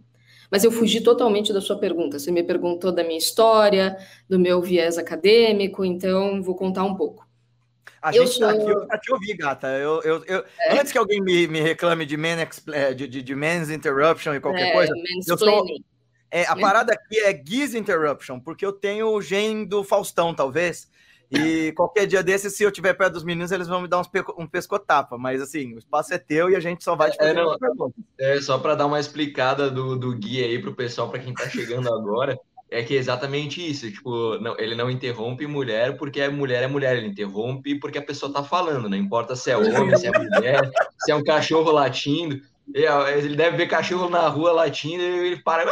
Mas 0.54 0.64
eu 0.64 0.72
fugi 0.72 1.02
totalmente 1.02 1.52
da 1.52 1.60
sua 1.60 1.80
pergunta. 1.80 2.20
Você 2.20 2.30
me 2.30 2.44
perguntou 2.44 2.92
da 2.92 3.04
minha 3.04 3.18
história, 3.18 3.98
do 4.30 4.38
meu 4.38 4.62
viés 4.62 5.00
acadêmico, 5.00 5.84
então 5.84 6.44
vou 6.44 6.54
contar 6.54 6.84
um 6.84 6.94
pouco. 6.94 7.28
A 8.00 8.16
eu 8.16 8.24
gente 8.24 8.40
tá 8.40 8.52
sou... 8.54 8.62
aqui 8.62 8.88
para 8.88 9.00
te 9.00 9.12
ouvir, 9.12 9.34
gata. 9.36 9.68
Eu, 9.70 10.00
eu, 10.04 10.24
eu 10.26 10.46
é? 10.60 10.80
Antes 10.80 10.92
que 10.92 10.98
alguém 11.00 11.20
me, 11.20 11.48
me 11.48 11.60
reclame 11.60 12.06
de, 12.06 12.16
man, 12.16 12.38
é, 12.72 12.94
de, 12.94 13.08
de, 13.08 13.24
de 13.24 13.34
man's 13.34 13.72
interruption 13.72 14.36
e 14.36 14.40
qualquer 14.40 14.68
é, 14.68 14.72
coisa, 14.74 14.94
eu 15.28 15.36
sou, 15.40 15.66
é, 16.30 16.46
a 16.46 16.56
parada 16.56 16.94
aqui 16.94 17.20
é 17.20 17.44
Giz 17.44 17.74
interruption, 17.74 18.40
porque 18.40 18.64
eu 18.64 18.74
tenho 18.74 19.08
o 19.08 19.22
gene 19.24 19.66
do 19.66 19.84
Faustão, 19.84 20.36
talvez. 20.36 20.88
E 21.34 21.72
qualquer 21.74 22.06
dia 22.06 22.22
desses, 22.22 22.56
se 22.56 22.64
eu 22.64 22.72
tiver 22.72 22.94
perto 22.94 23.14
dos 23.14 23.24
meninos, 23.24 23.52
eles 23.52 23.68
vão 23.68 23.82
me 23.82 23.88
dar 23.88 24.00
uns 24.00 24.10
um 24.38 24.46
pescotapa. 24.46 25.18
Mas 25.18 25.42
assim, 25.42 25.74
o 25.74 25.80
espaço 25.80 26.14
é 26.14 26.18
teu 26.18 26.50
e 26.50 26.56
a 26.56 26.60
gente 26.60 26.84
só 26.84 26.96
vai 26.96 27.10
te 27.10 27.18
fazer 27.18 27.32
é, 27.32 27.34
não, 27.34 27.94
É, 28.20 28.42
só 28.42 28.58
para 28.60 28.76
dar 28.76 28.86
uma 28.86 29.00
explicada 29.00 29.70
do, 29.70 29.98
do 29.98 30.16
guia 30.16 30.46
aí 30.46 30.60
pro 30.60 30.76
pessoal, 30.76 31.10
para 31.10 31.20
quem 31.20 31.34
tá 31.34 31.50
chegando 31.50 31.92
agora, 31.94 32.38
é 32.70 32.84
que 32.84 32.96
é 32.96 33.00
exatamente 33.00 33.68
isso. 33.68 33.92
Tipo, 33.92 34.38
não, 34.40 34.58
ele 34.60 34.76
não 34.76 34.90
interrompe 34.90 35.48
mulher 35.48 35.98
porque 35.98 36.22
a 36.22 36.30
mulher 36.30 36.64
é 36.64 36.68
mulher, 36.68 36.98
ele 36.98 37.08
interrompe 37.08 37.80
porque 37.80 37.98
a 37.98 38.04
pessoa 38.04 38.32
tá 38.32 38.44
falando, 38.44 38.90
não 38.90 38.98
importa 38.98 39.36
se 39.36 39.50
é 39.50 39.58
homem, 39.58 39.96
se 39.96 40.08
é 40.08 40.12
mulher, 40.12 40.72
se 41.00 41.12
é 41.12 41.16
um 41.16 41.24
cachorro 41.24 41.72
latindo. 41.72 42.42
Ele 42.74 43.36
deve 43.36 43.58
ver 43.58 43.68
cachorro 43.68 44.10
na 44.10 44.28
rua 44.28 44.52
latindo 44.52 45.04
e 45.04 45.28
ele 45.28 45.44
para. 45.44 45.66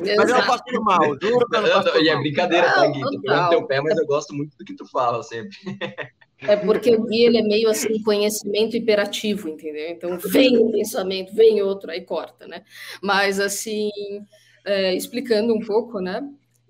Mas 0.00 0.08
eu 0.08 0.36
não 0.36 0.42
faço 0.42 0.82
mal, 0.82 1.16
juro 1.20 1.46
que 1.46 1.56
eu 1.56 1.62
não 1.62 1.68
faço 1.68 1.88
mal. 1.88 2.02
E 2.02 2.08
é 2.08 2.16
brincadeira, 2.16 2.72
tá, 2.72 2.86
Gui? 2.86 3.00
Tô 3.00 3.20
pegando 3.20 3.48
teu 3.50 3.66
pé, 3.66 3.80
mas 3.80 3.98
eu 3.98 4.06
gosto 4.06 4.34
muito 4.34 4.56
do 4.56 4.64
que 4.64 4.74
tu 4.74 4.86
fala 4.86 5.22
sempre. 5.22 5.56
É 6.40 6.56
porque 6.56 6.94
o 6.94 7.04
Gui, 7.04 7.24
ele 7.24 7.38
é 7.38 7.42
meio 7.42 7.68
assim, 7.68 8.02
conhecimento 8.02 8.76
hiperativo, 8.76 9.48
entendeu? 9.48 9.88
Então, 9.88 10.18
vem 10.18 10.58
um 10.58 10.70
pensamento, 10.70 11.34
vem 11.34 11.62
outro, 11.62 11.90
aí 11.90 12.02
corta, 12.02 12.46
né? 12.46 12.62
Mas, 13.02 13.40
assim, 13.40 13.90
é, 14.64 14.94
explicando 14.94 15.54
um 15.54 15.60
pouco, 15.60 16.00
né? 16.00 16.22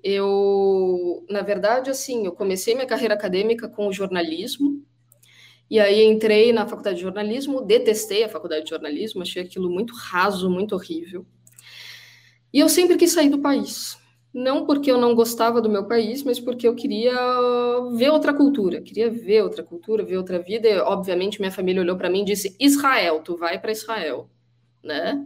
Eu, 0.04 1.24
na 1.28 1.42
verdade, 1.42 1.90
assim, 1.90 2.26
eu 2.26 2.32
comecei 2.32 2.74
minha 2.74 2.86
carreira 2.86 3.14
acadêmica 3.14 3.68
com 3.68 3.90
jornalismo, 3.90 4.84
e 5.68 5.80
aí 5.80 6.04
entrei 6.04 6.52
na 6.52 6.64
faculdade 6.64 6.98
de 6.98 7.02
jornalismo, 7.02 7.60
detestei 7.60 8.22
a 8.22 8.28
faculdade 8.28 8.62
de 8.62 8.70
jornalismo, 8.70 9.22
achei 9.22 9.42
aquilo 9.42 9.68
muito 9.68 9.92
raso, 9.94 10.48
muito 10.48 10.76
horrível. 10.76 11.26
E 12.56 12.58
eu 12.58 12.70
sempre 12.70 12.96
quis 12.96 13.12
sair 13.12 13.28
do 13.28 13.38
país. 13.38 13.98
Não 14.32 14.64
porque 14.64 14.90
eu 14.90 14.96
não 14.96 15.14
gostava 15.14 15.60
do 15.60 15.68
meu 15.68 15.84
país, 15.84 16.22
mas 16.22 16.40
porque 16.40 16.66
eu 16.66 16.74
queria 16.74 17.14
ver 17.92 18.08
outra 18.08 18.32
cultura, 18.32 18.80
queria 18.80 19.10
ver 19.10 19.42
outra 19.42 19.62
cultura, 19.62 20.02
ver 20.02 20.16
outra 20.16 20.38
vida. 20.38 20.66
E, 20.66 20.78
obviamente, 20.78 21.38
minha 21.38 21.52
família 21.52 21.82
olhou 21.82 21.98
para 21.98 22.08
mim 22.08 22.22
e 22.22 22.24
disse: 22.24 22.56
Israel, 22.58 23.20
tu 23.20 23.36
vai 23.36 23.60
para 23.60 23.72
Israel, 23.72 24.30
né? 24.82 25.22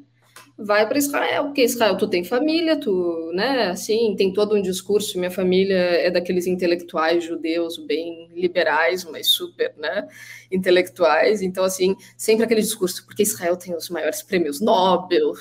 vai 0.58 0.86
para 0.86 0.98
Israel, 0.98 1.44
porque 1.44 1.62
Israel 1.62 1.96
tu 1.96 2.08
tem 2.08 2.22
família, 2.24 2.78
tu, 2.78 3.30
né, 3.32 3.68
assim, 3.68 4.14
tem 4.14 4.30
todo 4.30 4.54
um 4.54 4.60
discurso, 4.60 5.18
minha 5.18 5.30
família 5.30 5.74
é 5.74 6.10
daqueles 6.10 6.46
intelectuais 6.46 7.24
judeus 7.24 7.78
bem 7.78 8.28
liberais, 8.34 9.04
mas 9.04 9.28
super, 9.28 9.72
né, 9.78 10.06
intelectuais, 10.52 11.40
então, 11.40 11.64
assim, 11.64 11.96
sempre 12.14 12.44
aquele 12.44 12.60
discurso, 12.60 13.06
porque 13.06 13.22
Israel 13.22 13.56
tem 13.56 13.74
os 13.74 13.88
maiores 13.88 14.22
prêmios 14.22 14.60
Nobel, 14.60 15.32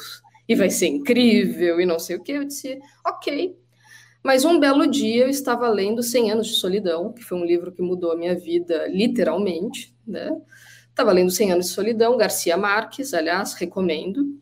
e 0.49 0.55
vai 0.55 0.69
ser 0.69 0.87
incrível, 0.87 1.79
e 1.79 1.85
não 1.85 1.99
sei 1.99 2.15
o 2.15 2.23
que, 2.23 2.31
eu 2.31 2.43
disse, 2.43 2.79
ok, 3.05 3.55
mas 4.23 4.43
um 4.43 4.59
belo 4.59 4.87
dia 4.87 5.23
eu 5.23 5.29
estava 5.29 5.69
lendo 5.69 6.03
Cem 6.03 6.31
Anos 6.31 6.47
de 6.47 6.55
Solidão, 6.55 7.13
que 7.13 7.23
foi 7.23 7.37
um 7.37 7.45
livro 7.45 7.71
que 7.71 7.81
mudou 7.81 8.11
a 8.11 8.17
minha 8.17 8.35
vida 8.35 8.87
literalmente, 8.87 9.95
né, 10.05 10.35
estava 10.89 11.11
lendo 11.11 11.31
Cem 11.31 11.51
Anos 11.51 11.67
de 11.67 11.73
Solidão, 11.73 12.17
Garcia 12.17 12.57
Marques, 12.57 13.13
aliás, 13.13 13.53
recomendo, 13.53 14.39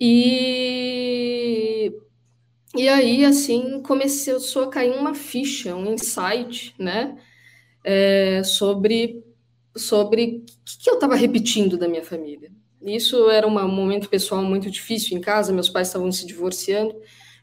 e, 0.00 1.92
e 2.76 2.88
aí, 2.88 3.24
assim, 3.24 3.80
começou 3.82 4.64
a 4.64 4.70
cair 4.70 4.92
uma 4.92 5.14
ficha, 5.14 5.74
um 5.74 5.92
insight, 5.92 6.74
né? 6.78 7.16
É, 7.82 8.42
sobre 8.44 9.24
sobre 9.76 10.44
o 10.44 10.64
que, 10.64 10.78
que 10.78 10.90
eu 10.90 10.94
estava 10.94 11.14
repetindo 11.14 11.78
da 11.78 11.88
minha 11.88 12.04
família. 12.04 12.50
Isso 12.80 13.28
era 13.30 13.46
um 13.46 13.68
momento 13.68 14.08
pessoal 14.08 14.42
muito 14.42 14.70
difícil 14.70 15.16
em 15.16 15.20
casa, 15.20 15.52
meus 15.52 15.68
pais 15.68 15.88
estavam 15.88 16.10
se 16.12 16.26
divorciando. 16.26 16.94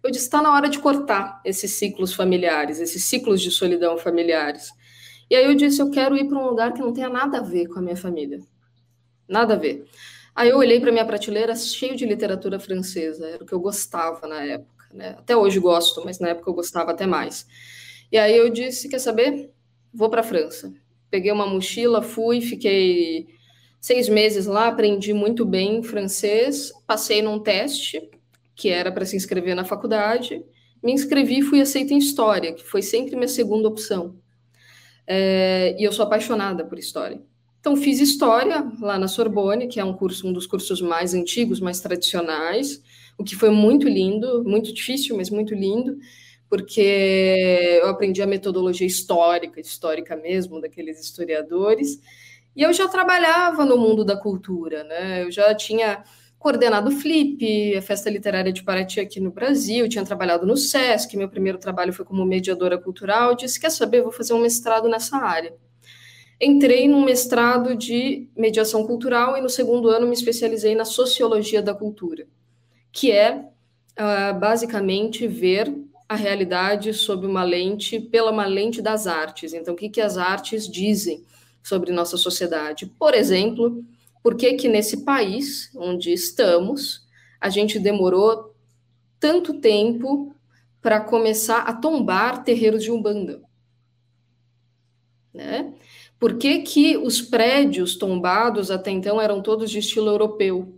Eu 0.03 0.11
disse: 0.11 0.25
está 0.25 0.41
na 0.41 0.53
hora 0.53 0.69
de 0.69 0.79
cortar 0.79 1.41
esses 1.43 1.71
ciclos 1.73 2.13
familiares, 2.13 2.79
esses 2.79 3.03
ciclos 3.05 3.41
de 3.41 3.51
solidão 3.51 3.97
familiares. 3.97 4.69
E 5.29 5.35
aí 5.35 5.45
eu 5.45 5.55
disse: 5.55 5.81
eu 5.81 5.89
quero 5.89 6.15
ir 6.15 6.27
para 6.27 6.37
um 6.37 6.47
lugar 6.47 6.73
que 6.73 6.79
não 6.79 6.93
tenha 6.93 7.09
nada 7.09 7.39
a 7.39 7.41
ver 7.41 7.67
com 7.67 7.79
a 7.79 7.81
minha 7.81 7.97
família. 7.97 8.39
Nada 9.27 9.55
a 9.55 9.57
ver. 9.57 9.85
Aí 10.35 10.49
eu 10.49 10.57
olhei 10.57 10.79
para 10.79 10.91
minha 10.91 11.05
prateleira 11.05 11.55
cheio 11.55 11.95
de 11.95 12.05
literatura 12.05 12.59
francesa, 12.59 13.27
era 13.27 13.43
o 13.43 13.47
que 13.47 13.53
eu 13.53 13.59
gostava 13.59 14.27
na 14.27 14.43
época, 14.43 14.85
né? 14.93 15.15
Até 15.17 15.35
hoje 15.35 15.59
gosto, 15.59 16.03
mas 16.03 16.19
na 16.19 16.29
época 16.29 16.49
eu 16.49 16.53
gostava 16.53 16.91
até 16.91 17.05
mais. 17.05 17.47
E 18.11 18.17
aí 18.17 18.37
eu 18.37 18.49
disse, 18.49 18.89
quer 18.89 18.99
saber? 18.99 19.51
Vou 19.93 20.09
para 20.09 20.21
a 20.21 20.23
França. 20.23 20.73
Peguei 21.09 21.31
uma 21.31 21.47
mochila, 21.47 22.01
fui, 22.01 22.41
fiquei 22.41 23.27
seis 23.85 24.09
meses 24.09 24.47
lá, 24.47 24.69
aprendi 24.69 25.13
muito 25.13 25.45
bem 25.45 25.83
francês, 25.83 26.73
passei 26.87 27.21
num 27.21 27.37
teste 27.37 28.09
que 28.55 28.67
era 28.67 28.91
para 28.91 29.05
se 29.05 29.15
inscrever 29.15 29.55
na 29.55 29.63
faculdade, 29.63 30.43
me 30.81 30.91
inscrevi 30.91 31.37
e 31.37 31.41
fui 31.43 31.61
aceita 31.61 31.93
em 31.93 31.99
história, 31.99 32.51
que 32.51 32.63
foi 32.63 32.81
sempre 32.81 33.15
minha 33.15 33.27
segunda 33.27 33.67
opção. 33.67 34.15
É, 35.05 35.75
e 35.77 35.83
eu 35.83 35.91
sou 35.91 36.03
apaixonada 36.03 36.65
por 36.65 36.79
história. 36.79 37.21
Então, 37.59 37.75
fiz 37.75 37.99
história 37.99 38.67
lá 38.81 38.97
na 38.97 39.07
Sorbonne, 39.07 39.67
que 39.67 39.79
é 39.79 39.85
um 39.85 39.93
curso, 39.93 40.27
um 40.27 40.33
dos 40.33 40.47
cursos 40.47 40.81
mais 40.81 41.13
antigos, 41.13 41.59
mais 41.59 41.79
tradicionais, 41.79 42.81
o 43.19 43.23
que 43.23 43.35
foi 43.35 43.51
muito 43.51 43.87
lindo, 43.87 44.43
muito 44.43 44.73
difícil, 44.73 45.15
mas 45.15 45.29
muito 45.29 45.53
lindo, 45.53 45.95
porque 46.49 47.77
eu 47.83 47.87
aprendi 47.87 48.19
a 48.23 48.27
metodologia 48.27 48.87
histórica, 48.87 49.61
histórica 49.61 50.15
mesmo, 50.15 50.59
daqueles 50.59 50.99
historiadores, 50.99 51.99
e 52.55 52.63
eu 52.63 52.71
já 52.71 52.87
trabalhava 52.87 53.65
no 53.65 53.77
mundo 53.77 54.05
da 54.05 54.15
cultura, 54.15 54.83
né? 54.83 55.23
Eu 55.23 55.31
já 55.31 55.53
tinha 55.53 56.03
coordenado 56.39 56.89
o 56.89 56.91
Flip, 56.91 57.75
a 57.75 57.81
Festa 57.81 58.09
Literária 58.09 58.53
de 58.53 58.63
Paraty 58.63 58.99
aqui 58.99 59.19
no 59.19 59.31
Brasil, 59.31 59.89
tinha 59.89 60.05
trabalhado 60.05 60.45
no 60.45 60.55
SESC, 60.55 61.17
meu 61.17 61.27
primeiro 61.27 61.57
trabalho 61.57 61.91
foi 61.91 62.05
como 62.05 62.23
mediadora 62.23 62.77
cultural, 62.77 63.35
disse, 63.35 63.59
quer 63.59 63.71
saber, 63.71 64.03
vou 64.03 64.11
fazer 64.11 64.33
um 64.33 64.41
mestrado 64.41 64.87
nessa 64.87 65.17
área. 65.17 65.55
Entrei 66.39 66.87
num 66.87 67.03
mestrado 67.03 67.75
de 67.75 68.29
mediação 68.37 68.85
cultural 68.85 69.35
e 69.35 69.41
no 69.41 69.49
segundo 69.49 69.89
ano 69.89 70.05
me 70.05 70.13
especializei 70.13 70.75
na 70.75 70.85
sociologia 70.85 71.61
da 71.61 71.73
cultura, 71.73 72.27
que 72.91 73.11
é 73.11 73.37
uh, 73.37 74.39
basicamente 74.39 75.27
ver 75.27 75.73
a 76.07 76.15
realidade 76.15 76.93
sob 76.93 77.25
uma 77.25 77.43
lente, 77.43 77.99
pela 77.99 78.31
uma 78.31 78.45
lente 78.45 78.81
das 78.81 79.07
artes. 79.07 79.53
Então, 79.53 79.73
o 79.73 79.77
que, 79.77 79.89
que 79.89 80.01
as 80.01 80.17
artes 80.17 80.69
dizem 80.69 81.23
sobre 81.65 81.91
nossa 81.91 82.15
sociedade? 82.15 82.85
Por 82.85 83.15
exemplo, 83.15 83.83
por 84.21 84.35
que 84.35 84.53
que 84.53 84.67
nesse 84.67 85.03
país 85.03 85.71
onde 85.75 86.13
estamos, 86.13 87.07
a 87.41 87.49
gente 87.49 87.79
demorou 87.79 88.53
tanto 89.19 89.59
tempo 89.59 90.35
para 90.79 91.01
começar 91.01 91.61
a 91.61 91.73
tombar 91.73 92.43
terreiros 92.43 92.83
de 92.83 92.91
Umbanda? 92.91 93.41
Né? 95.33 95.73
Por 96.19 96.37
que, 96.37 96.59
que 96.59 96.97
os 96.97 97.19
prédios 97.19 97.95
tombados 97.95 98.69
até 98.69 98.91
então 98.91 99.19
eram 99.19 99.41
todos 99.41 99.71
de 99.71 99.79
estilo 99.79 100.07
europeu? 100.07 100.75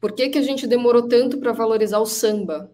Por 0.00 0.12
que, 0.12 0.30
que 0.30 0.38
a 0.38 0.42
gente 0.42 0.66
demorou 0.66 1.06
tanto 1.06 1.38
para 1.38 1.52
valorizar 1.52 1.98
o 1.98 2.06
samba? 2.06 2.72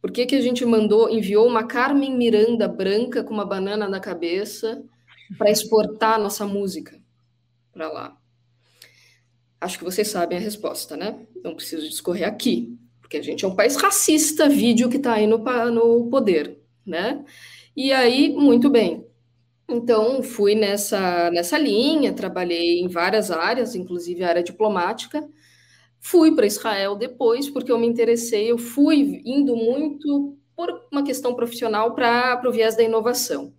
Por 0.00 0.10
que, 0.10 0.24
que 0.24 0.36
a 0.36 0.40
gente 0.40 0.64
mandou, 0.64 1.10
enviou 1.10 1.46
uma 1.46 1.64
Carmen 1.64 2.16
Miranda 2.16 2.66
branca 2.66 3.22
com 3.22 3.34
uma 3.34 3.44
banana 3.44 3.86
na 3.86 4.00
cabeça 4.00 4.82
para 5.36 5.50
exportar 5.50 6.20
nossa 6.20 6.46
música 6.46 7.00
para 7.72 7.90
lá? 7.90 8.16
Acho 9.60 9.78
que 9.78 9.84
vocês 9.84 10.08
sabem 10.08 10.38
a 10.38 10.40
resposta, 10.40 10.96
né? 10.96 11.26
Não 11.44 11.54
preciso 11.54 11.88
discorrer 11.88 12.26
aqui, 12.26 12.78
porque 13.00 13.18
a 13.18 13.22
gente 13.22 13.44
é 13.44 13.48
um 13.48 13.54
país 13.54 13.76
racista, 13.76 14.48
vídeo 14.48 14.88
que 14.88 14.96
está 14.96 15.14
aí 15.14 15.26
no, 15.26 15.38
no 15.70 16.08
poder, 16.08 16.58
né? 16.86 17.24
E 17.76 17.92
aí, 17.92 18.30
muito 18.30 18.70
bem. 18.70 19.06
Então, 19.68 20.22
fui 20.22 20.54
nessa, 20.54 21.30
nessa 21.30 21.56
linha, 21.56 22.12
trabalhei 22.12 22.80
em 22.80 22.88
várias 22.88 23.30
áreas, 23.30 23.74
inclusive 23.74 24.24
a 24.24 24.28
área 24.28 24.42
diplomática. 24.42 25.28
Fui 26.00 26.34
para 26.34 26.46
Israel 26.46 26.96
depois, 26.96 27.48
porque 27.48 27.70
eu 27.70 27.78
me 27.78 27.86
interessei, 27.86 28.50
eu 28.50 28.58
fui 28.58 29.22
indo 29.24 29.54
muito 29.54 30.36
por 30.56 30.86
uma 30.90 31.04
questão 31.04 31.34
profissional 31.34 31.94
para 31.94 32.42
o 32.46 32.52
viés 32.52 32.76
da 32.76 32.82
inovação. 32.82 33.54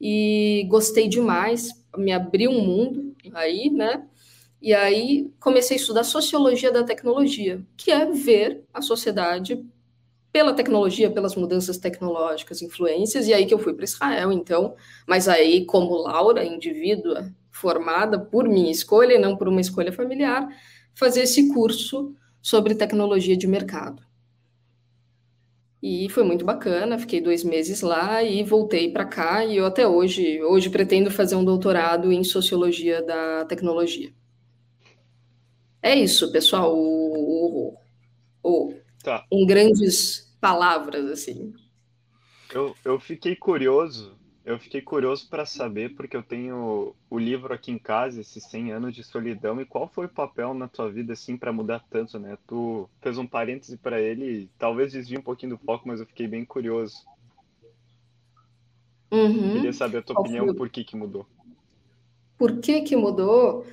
E 0.00 0.66
gostei 0.68 1.08
demais, 1.08 1.70
me 1.96 2.12
abriu 2.12 2.50
um 2.50 2.60
mundo 2.60 3.14
aí, 3.32 3.70
né? 3.70 4.06
E 4.60 4.74
aí 4.74 5.30
comecei 5.40 5.76
a 5.76 5.80
estudar 5.80 6.04
sociologia 6.04 6.72
da 6.72 6.84
tecnologia, 6.84 7.60
que 7.76 7.90
é 7.90 8.06
ver 8.06 8.64
a 8.72 8.82
sociedade 8.82 9.64
pela 10.32 10.52
tecnologia, 10.52 11.10
pelas 11.10 11.34
mudanças 11.34 11.78
tecnológicas, 11.78 12.60
influências, 12.60 13.26
e 13.26 13.32
aí 13.32 13.46
que 13.46 13.54
eu 13.54 13.58
fui 13.58 13.72
para 13.72 13.84
Israel, 13.84 14.30
então, 14.32 14.74
mas 15.06 15.28
aí, 15.28 15.64
como 15.64 15.96
Laura, 15.96 16.44
indivídua 16.44 17.32
formada 17.50 18.18
por 18.18 18.46
minha 18.46 18.70
escolha 18.70 19.14
e 19.14 19.18
não 19.18 19.34
por 19.34 19.48
uma 19.48 19.62
escolha 19.62 19.90
familiar, 19.90 20.46
fazer 20.94 21.22
esse 21.22 21.48
curso 21.54 22.14
sobre 22.42 22.74
tecnologia 22.74 23.36
de 23.36 23.46
mercado. 23.46 24.05
E 25.82 26.08
foi 26.08 26.24
muito 26.24 26.44
bacana, 26.44 26.98
fiquei 26.98 27.20
dois 27.20 27.44
meses 27.44 27.82
lá 27.82 28.22
e 28.22 28.42
voltei 28.42 28.90
para 28.90 29.04
cá, 29.04 29.44
e 29.44 29.58
eu 29.58 29.66
até 29.66 29.86
hoje, 29.86 30.42
hoje 30.42 30.70
pretendo 30.70 31.10
fazer 31.10 31.36
um 31.36 31.44
doutorado 31.44 32.10
em 32.10 32.24
sociologia 32.24 33.02
da 33.02 33.44
tecnologia. 33.44 34.12
É 35.82 35.94
isso, 35.94 36.32
pessoal. 36.32 36.74
O, 36.74 37.72
o, 37.72 37.76
o, 38.42 38.74
tá. 39.04 39.24
Em 39.30 39.46
grandes 39.46 40.34
palavras, 40.40 41.10
assim. 41.10 41.52
Eu, 42.52 42.74
eu 42.84 42.98
fiquei 42.98 43.36
curioso, 43.36 44.15
eu 44.46 44.60
fiquei 44.60 44.80
curioso 44.80 45.28
para 45.28 45.44
saber, 45.44 45.96
porque 45.96 46.16
eu 46.16 46.22
tenho 46.22 46.94
o 47.10 47.18
livro 47.18 47.52
aqui 47.52 47.72
em 47.72 47.78
casa, 47.78 48.20
esses 48.20 48.44
100 48.44 48.70
anos 48.70 48.94
de 48.94 49.02
solidão, 49.02 49.60
e 49.60 49.66
qual 49.66 49.88
foi 49.88 50.06
o 50.06 50.08
papel 50.08 50.54
na 50.54 50.68
tua 50.68 50.88
vida, 50.88 51.14
assim, 51.14 51.36
para 51.36 51.52
mudar 51.52 51.84
tanto, 51.90 52.16
né? 52.16 52.38
Tu 52.46 52.88
fez 53.02 53.18
um 53.18 53.26
parêntese 53.26 53.76
para 53.76 54.00
ele, 54.00 54.48
talvez 54.56 54.92
desvie 54.92 55.18
um 55.18 55.22
pouquinho 55.22 55.56
do 55.56 55.58
foco, 55.58 55.88
mas 55.88 55.98
eu 55.98 56.06
fiquei 56.06 56.28
bem 56.28 56.44
curioso. 56.44 56.94
Uhum. 59.10 59.54
Queria 59.54 59.72
saber 59.72 59.98
a 59.98 60.02
tua 60.02 60.20
opinião, 60.20 60.54
por 60.54 60.68
que 60.68 60.84
que 60.84 60.96
mudou. 60.96 61.26
Por 62.38 62.60
que 62.60 62.82
que 62.82 62.94
mudou? 62.94 63.66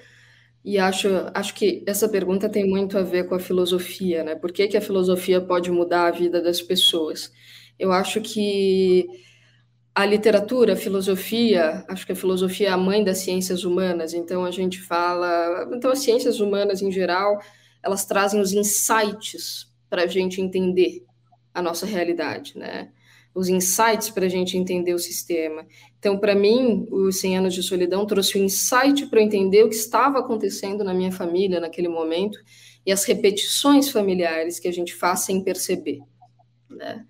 E 0.65 0.79
acho, 0.79 1.07
acho 1.35 1.53
que 1.53 1.83
essa 1.85 2.09
pergunta 2.09 2.49
tem 2.49 2.67
muito 2.67 2.97
a 2.97 3.03
ver 3.03 3.27
com 3.27 3.35
a 3.35 3.39
filosofia, 3.39 4.23
né? 4.23 4.33
Por 4.33 4.51
que, 4.51 4.67
que 4.67 4.77
a 4.77 4.81
filosofia 4.81 5.39
pode 5.39 5.69
mudar 5.69 6.07
a 6.07 6.11
vida 6.11 6.41
das 6.41 6.63
pessoas? 6.63 7.31
Eu 7.77 7.91
acho 7.91 8.21
que 8.21 9.07
a 9.95 10.05
literatura, 10.05 10.73
a 10.73 10.75
filosofia, 10.75 11.85
acho 11.87 12.05
que 12.05 12.13
a 12.13 12.15
filosofia 12.15 12.69
é 12.69 12.71
a 12.71 12.77
mãe 12.77 13.03
das 13.03 13.19
ciências 13.19 13.63
humanas, 13.63 14.13
então 14.13 14.43
a 14.43 14.49
gente 14.49 14.81
fala. 14.81 15.69
Então, 15.71 15.91
as 15.91 15.99
ciências 15.99 16.39
humanas 16.39 16.81
em 16.81 16.91
geral, 16.91 17.39
elas 17.83 18.03
trazem 18.03 18.41
os 18.41 18.53
insights 18.53 19.71
para 19.89 20.03
a 20.03 20.07
gente 20.07 20.41
entender 20.41 21.05
a 21.53 21.61
nossa 21.61 21.85
realidade, 21.85 22.57
né? 22.57 22.89
Os 23.35 23.49
insights 23.49 24.09
para 24.09 24.25
a 24.25 24.29
gente 24.29 24.57
entender 24.57 24.93
o 24.93 24.99
sistema. 24.99 25.65
Então, 25.99 26.17
para 26.17 26.33
mim, 26.33 26.87
os 26.89 27.19
100 27.19 27.37
anos 27.37 27.53
de 27.53 27.61
solidão 27.61 28.05
trouxe 28.05 28.37
o 28.37 28.41
um 28.41 28.45
insight 28.45 29.05
para 29.07 29.19
eu 29.19 29.25
entender 29.25 29.63
o 29.63 29.69
que 29.69 29.75
estava 29.75 30.19
acontecendo 30.19 30.83
na 30.83 30.93
minha 30.93 31.11
família 31.11 31.59
naquele 31.59 31.87
momento 31.87 32.39
e 32.85 32.91
as 32.91 33.03
repetições 33.05 33.89
familiares 33.89 34.59
que 34.59 34.67
a 34.67 34.73
gente 34.73 34.93
faz 34.93 35.21
sem 35.21 35.43
perceber, 35.43 35.99
né? 36.69 37.05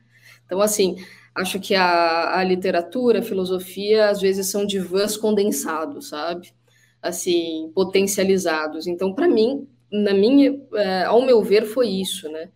Então, 0.45 0.61
assim, 0.61 0.97
acho 1.35 1.59
que 1.59 1.73
a, 1.75 2.37
a 2.37 2.43
literatura, 2.43 3.19
a 3.19 3.23
filosofia, 3.23 4.09
às 4.09 4.21
vezes 4.21 4.47
são 4.47 4.65
divãs 4.65 5.17
condensados, 5.17 6.09
sabe? 6.09 6.53
Assim, 7.01 7.71
potencializados. 7.73 8.87
Então, 8.87 9.13
para 9.13 9.27
mim, 9.27 9.67
na 9.91 10.13
minha, 10.13 10.59
é, 10.75 11.03
ao 11.03 11.21
meu 11.21 11.43
ver, 11.43 11.65
foi 11.65 11.87
isso, 11.87 12.29
né? 12.29 12.49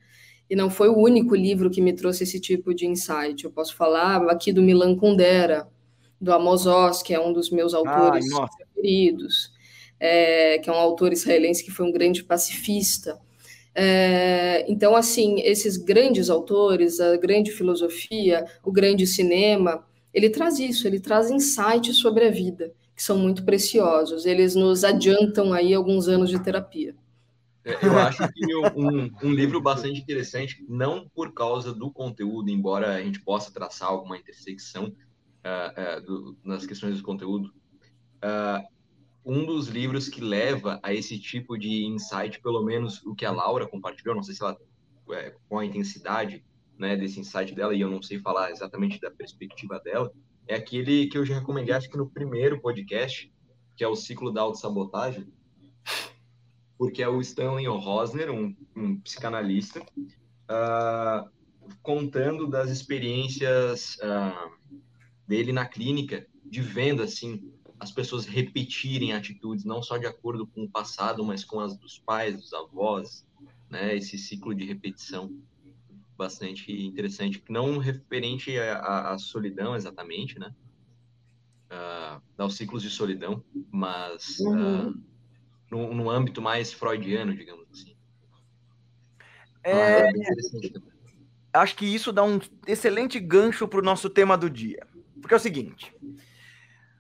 E 0.50 0.56
não 0.56 0.70
foi 0.70 0.88
o 0.88 0.98
único 0.98 1.36
livro 1.36 1.70
que 1.70 1.82
me 1.82 1.94
trouxe 1.94 2.24
esse 2.24 2.40
tipo 2.40 2.74
de 2.74 2.88
insight. 2.88 3.44
Eu 3.44 3.52
posso 3.52 3.76
falar 3.76 4.22
aqui 4.30 4.54
do 4.54 4.62
Milan 4.62 4.96
Kundera, 4.96 5.68
do 6.20 6.32
Amos 6.32 6.66
Oz, 6.66 7.04
que 7.04 7.14
é 7.14 7.20
um 7.20 7.34
dos 7.34 7.50
meus 7.50 7.74
autores 7.74 8.26
Ai, 8.34 8.48
preferidos, 8.58 9.52
é, 10.00 10.58
que 10.60 10.70
é 10.70 10.74
um 10.74 10.78
autor 10.78 11.12
israelense 11.12 11.64
que 11.64 11.72
foi 11.72 11.86
um 11.86 11.92
grande 11.92 12.24
pacifista. 12.24 13.20
É, 13.80 14.66
então, 14.68 14.96
assim, 14.96 15.40
esses 15.42 15.78
grandes 15.78 16.32
autores, 16.32 17.00
a 17.00 17.16
grande 17.16 17.52
filosofia, 17.52 18.44
o 18.64 18.72
grande 18.72 19.06
cinema, 19.06 19.86
ele 20.12 20.32
traz 20.32 20.58
isso, 20.58 20.88
ele 20.88 21.00
traz 21.00 21.30
insights 21.30 21.98
sobre 21.98 22.26
a 22.26 22.32
vida, 22.32 22.74
que 22.96 23.04
são 23.04 23.20
muito 23.20 23.46
preciosos. 23.46 24.26
Eles 24.26 24.56
nos 24.56 24.84
adiantam 24.84 25.54
aí 25.54 25.76
alguns 25.76 26.08
anos 26.08 26.32
de 26.32 26.40
terapia. 26.40 26.96
É, 27.64 27.86
eu 27.86 28.00
acho 28.00 28.28
que 28.34 28.56
um, 28.56 29.12
um, 29.22 29.32
livro 29.32 29.62
bastante 29.62 30.02
interessante, 30.02 30.66
não 30.68 31.08
por 31.14 31.32
causa 31.32 31.72
do 31.72 31.92
conteúdo, 31.92 32.50
embora 32.50 32.96
a 32.96 33.04
gente 33.04 33.20
possa 33.20 33.52
traçar 33.52 33.90
alguma 33.90 34.18
intersecção 34.18 34.86
uh, 34.86 36.00
uh, 36.00 36.02
do, 36.02 36.38
nas 36.44 36.66
questões 36.66 36.98
do 36.98 37.04
conteúdo, 37.04 37.54
uh, 38.24 38.66
um 39.28 39.46
dos 39.46 39.68
livros 39.68 40.08
que 40.08 40.22
leva 40.22 40.80
a 40.82 40.94
esse 40.94 41.20
tipo 41.20 41.58
de 41.58 41.86
insight, 41.86 42.40
pelo 42.40 42.64
menos 42.64 43.06
o 43.06 43.14
que 43.14 43.26
a 43.26 43.32
Laura 43.32 43.68
compartilhou, 43.68 44.16
não 44.16 44.24
sei 44.24 44.34
se 44.34 44.42
ela 44.42 44.58
é, 45.12 45.36
com 45.50 45.60
a 45.60 45.66
intensidade 45.66 46.46
né, 46.78 46.96
desse 46.96 47.20
insight 47.20 47.54
dela, 47.54 47.76
e 47.76 47.82
eu 47.82 47.90
não 47.90 48.02
sei 48.02 48.20
falar 48.20 48.52
exatamente 48.52 49.02
da 49.02 49.12
perspectiva 49.12 49.82
dela, 49.84 50.10
é 50.48 50.56
aquele 50.56 51.08
que 51.08 51.18
eu 51.18 51.26
já 51.26 51.36
recomendei, 51.36 51.76
acho 51.76 51.90
que 51.90 51.98
no 51.98 52.10
primeiro 52.10 52.62
podcast, 52.62 53.30
que 53.76 53.84
é 53.84 53.88
o 53.88 53.98
ciclo 53.98 54.32
da 54.32 54.42
autossabotagem, 54.42 55.28
porque 56.78 57.04
é 57.04 57.10
o 57.10 57.20
Stanley 57.20 57.68
Rosner, 57.68 58.32
um, 58.32 58.56
um 58.74 58.98
psicanalista, 59.02 59.82
uh, 59.82 61.30
contando 61.82 62.48
das 62.48 62.70
experiências 62.70 63.98
uh, 63.98 64.52
dele 65.28 65.52
na 65.52 65.66
clínica, 65.66 66.26
de 66.46 66.62
venda, 66.62 67.04
assim, 67.04 67.52
as 67.80 67.92
pessoas 67.92 68.26
repetirem 68.26 69.14
atitudes, 69.14 69.64
não 69.64 69.82
só 69.82 69.98
de 69.98 70.06
acordo 70.06 70.48
com 70.48 70.64
o 70.64 70.70
passado, 70.70 71.24
mas 71.24 71.44
com 71.44 71.60
as 71.60 71.78
dos 71.78 72.00
pais, 72.00 72.36
dos 72.36 72.54
avós, 72.54 73.26
né? 73.70 73.96
Esse 73.96 74.18
ciclo 74.18 74.54
de 74.56 74.66
repetição 74.66 75.32
bastante 76.18 76.72
interessante, 76.72 77.44
não 77.48 77.78
referente 77.78 78.58
à, 78.58 79.16
solidão 79.20 79.76
exatamente, 79.76 80.40
né? 80.40 80.54
Uh, 81.70 82.22
aos 82.38 82.56
ciclos 82.56 82.82
de 82.82 82.90
solidão, 82.90 83.44
mas 83.70 84.40
uhum. 84.40 84.90
uh, 84.90 85.02
no, 85.70 85.94
no, 85.94 86.10
âmbito 86.10 86.42
mais 86.42 86.72
freudiano, 86.72 87.36
digamos 87.36 87.68
assim. 87.70 87.96
É, 89.64 90.10
é 90.10 90.12
acho 91.54 91.76
que 91.76 91.86
isso 91.86 92.14
dá 92.14 92.24
um 92.24 92.40
excelente 92.66 93.20
gancho 93.20 93.68
para 93.68 93.80
o 93.80 93.84
nosso 93.84 94.10
tema 94.10 94.38
do 94.38 94.50
dia. 94.50 94.88
Porque 95.20 95.34
é 95.34 95.38
o 95.38 95.42
seguinte: 95.42 95.94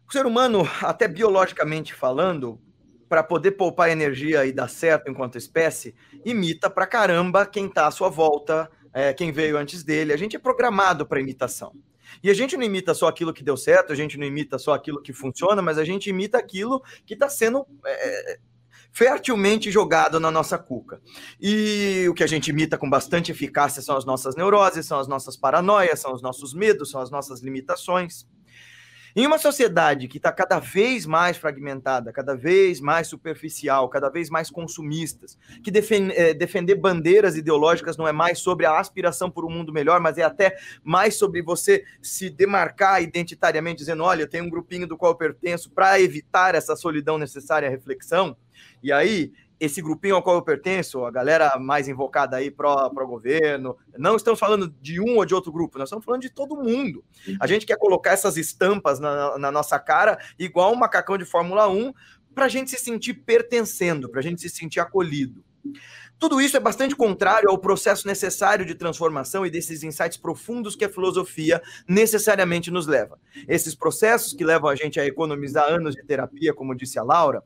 o 0.08 0.12
ser 0.12 0.26
humano, 0.26 0.68
até 0.82 1.08
biologicamente 1.08 1.94
falando, 1.94 2.60
para 3.10 3.24
poder 3.24 3.52
poupar 3.52 3.90
energia 3.90 4.46
e 4.46 4.52
dar 4.52 4.68
certo 4.68 5.10
enquanto 5.10 5.38
espécie, 5.38 5.96
imita 6.26 6.70
pra 6.70 6.86
caramba 6.86 7.46
quem 7.46 7.66
está 7.66 7.88
à 7.88 7.92
sua 7.92 8.10
volta, 8.10 8.70
é, 8.94 9.14
quem 9.14 9.32
veio 9.32 9.58
antes 9.58 9.84
dele. 9.84 10.14
A 10.14 10.18
gente 10.18 10.36
é 10.36 10.40
programado 10.40 11.06
para 11.06 11.20
imitação. 11.20 11.74
E 12.24 12.30
a 12.30 12.34
gente 12.34 12.56
não 12.56 12.64
imita 12.64 12.94
só 12.94 13.08
aquilo 13.08 13.34
que 13.34 13.44
deu 13.44 13.58
certo, 13.58 13.92
a 13.92 13.96
gente 13.96 14.18
não 14.18 14.26
imita 14.26 14.58
só 14.58 14.74
aquilo 14.74 15.02
que 15.02 15.14
funciona, 15.14 15.62
mas 15.62 15.78
a 15.78 15.84
gente 15.84 16.10
imita 16.10 16.38
aquilo 16.38 16.82
que 17.06 17.14
está 17.14 17.30
sendo 17.30 17.66
é, 17.86 18.40
fertilmente 18.92 19.70
jogado 19.70 20.20
na 20.20 20.32
nossa 20.32 20.58
cuca. 20.58 21.02
E 21.40 22.08
o 22.10 22.14
que 22.14 22.24
a 22.24 22.28
gente 22.28 22.48
imita 22.50 22.78
com 22.78 22.90
bastante 22.90 23.32
eficácia 23.32 23.82
são 23.82 23.98
as 23.98 24.06
nossas 24.06 24.36
neuroses, 24.36 24.86
são 24.86 25.00
as 25.00 25.08
nossas 25.08 25.36
paranoias, 25.36 26.00
são 26.00 26.14
os 26.14 26.22
nossos 26.22 26.54
medos, 26.54 26.92
são 26.92 27.02
as 27.02 27.12
nossas 27.12 27.42
limitações. 27.42 28.26
Em 29.20 29.26
uma 29.26 29.40
sociedade 29.40 30.08
que 30.08 30.18
está 30.18 30.32
cada 30.32 30.60
vez 30.60 31.08
mais 31.08 31.38
fragmentada, 31.38 32.14
cada 32.14 32.36
vez 32.36 32.80
mais 32.80 33.08
superficial, 33.08 33.90
cada 33.90 34.10
vez 34.10 34.30
mais 34.30 34.52
consumistas, 34.52 35.40
que 35.64 35.72
defend, 35.72 36.14
é, 36.16 36.36
defender 36.36 36.76
bandeiras 36.76 37.36
ideológicas 37.36 37.98
não 37.98 38.08
é 38.08 38.12
mais 38.12 38.38
sobre 38.38 38.68
a 38.68 38.78
aspiração 38.80 39.32
por 39.32 39.44
um 39.44 39.50
mundo 39.50 39.74
melhor, 39.74 40.00
mas 40.00 40.20
é 40.20 40.22
até 40.22 40.56
mais 40.84 41.16
sobre 41.16 41.42
você 41.42 41.84
se 42.00 42.30
demarcar 42.30 43.02
identitariamente, 43.02 43.80
dizendo: 43.80 44.04
olha, 44.04 44.22
eu 44.22 44.30
tenho 44.30 44.44
um 44.44 44.52
grupinho 44.52 44.86
do 44.86 44.96
qual 44.96 45.14
eu 45.14 45.18
pertenço, 45.18 45.72
para 45.72 46.00
evitar 46.00 46.54
essa 46.54 46.76
solidão 46.76 47.18
necessária 47.18 47.68
à 47.68 47.72
reflexão. 47.72 48.38
E 48.84 48.92
aí 48.92 49.34
esse 49.60 49.82
grupinho 49.82 50.16
ao 50.16 50.24
qual 50.24 50.36
eu 50.36 50.42
pertenço, 50.42 51.04
a 51.06 51.12
galera 51.12 51.58
mais 51.60 51.88
invocada 51.88 52.38
aí 52.38 52.52
pro, 52.52 52.90
pro 52.92 53.08
governo, 53.08 53.76
não 53.98 54.16
estamos 54.16 54.40
falando 54.40 54.74
de 54.82 55.02
um 55.02 55.18
ou 55.18 55.26
de 55.26 55.34
outro 55.34 55.52
grupo, 55.52 55.78
nós 55.78 55.90
estamos 55.90 56.06
falando 56.06 56.22
de 56.22 56.30
todo 56.30 56.56
mundo. 56.56 57.04
A 57.40 57.48
gente 57.48 57.66
quer 57.66 57.78
colocar 57.78 58.12
essas 58.12 58.38
estampas 58.38 59.00
na, 59.00 59.38
na 59.38 59.52
nossa 59.52 59.80
cara, 59.80 60.20
igual 60.38 60.72
um 60.72 60.78
macacão 60.78 61.18
de 61.18 61.26
Fórmula 61.26 61.68
1, 61.68 61.92
para 62.36 62.46
a 62.46 62.50
gente 62.50 62.70
se 62.70 62.78
sentir 62.78 63.16
pertencendo, 63.16 64.10
para 64.10 64.20
a 64.20 64.24
gente 64.24 64.42
se 64.42 64.50
sentir 64.50 64.80
acolhido. 64.80 65.44
Tudo 66.20 66.42
isso 66.42 66.58
é 66.58 66.60
bastante 66.60 66.96
contrário 66.96 67.50
ao 67.50 67.60
processo 67.60 68.08
necessário 68.08 68.66
de 68.66 68.74
transformação 68.74 69.46
e 69.46 69.52
desses 69.52 69.84
insights 69.84 70.18
profundos 70.18 70.76
que 70.76 70.86
a 70.86 70.90
filosofia 70.90 71.62
necessariamente 71.88 72.72
nos 72.72 72.88
leva. 72.88 73.20
Esses 73.48 73.76
processos 73.76 74.34
que 74.34 74.44
levam 74.44 74.70
a 74.70 74.76
gente 74.76 75.00
a 75.00 75.06
economizar 75.06 75.66
anos 75.72 75.96
de 75.96 76.04
terapia, 76.04 76.54
como 76.54 76.76
disse 76.76 76.98
a 76.98 77.04
Laura, 77.04 77.44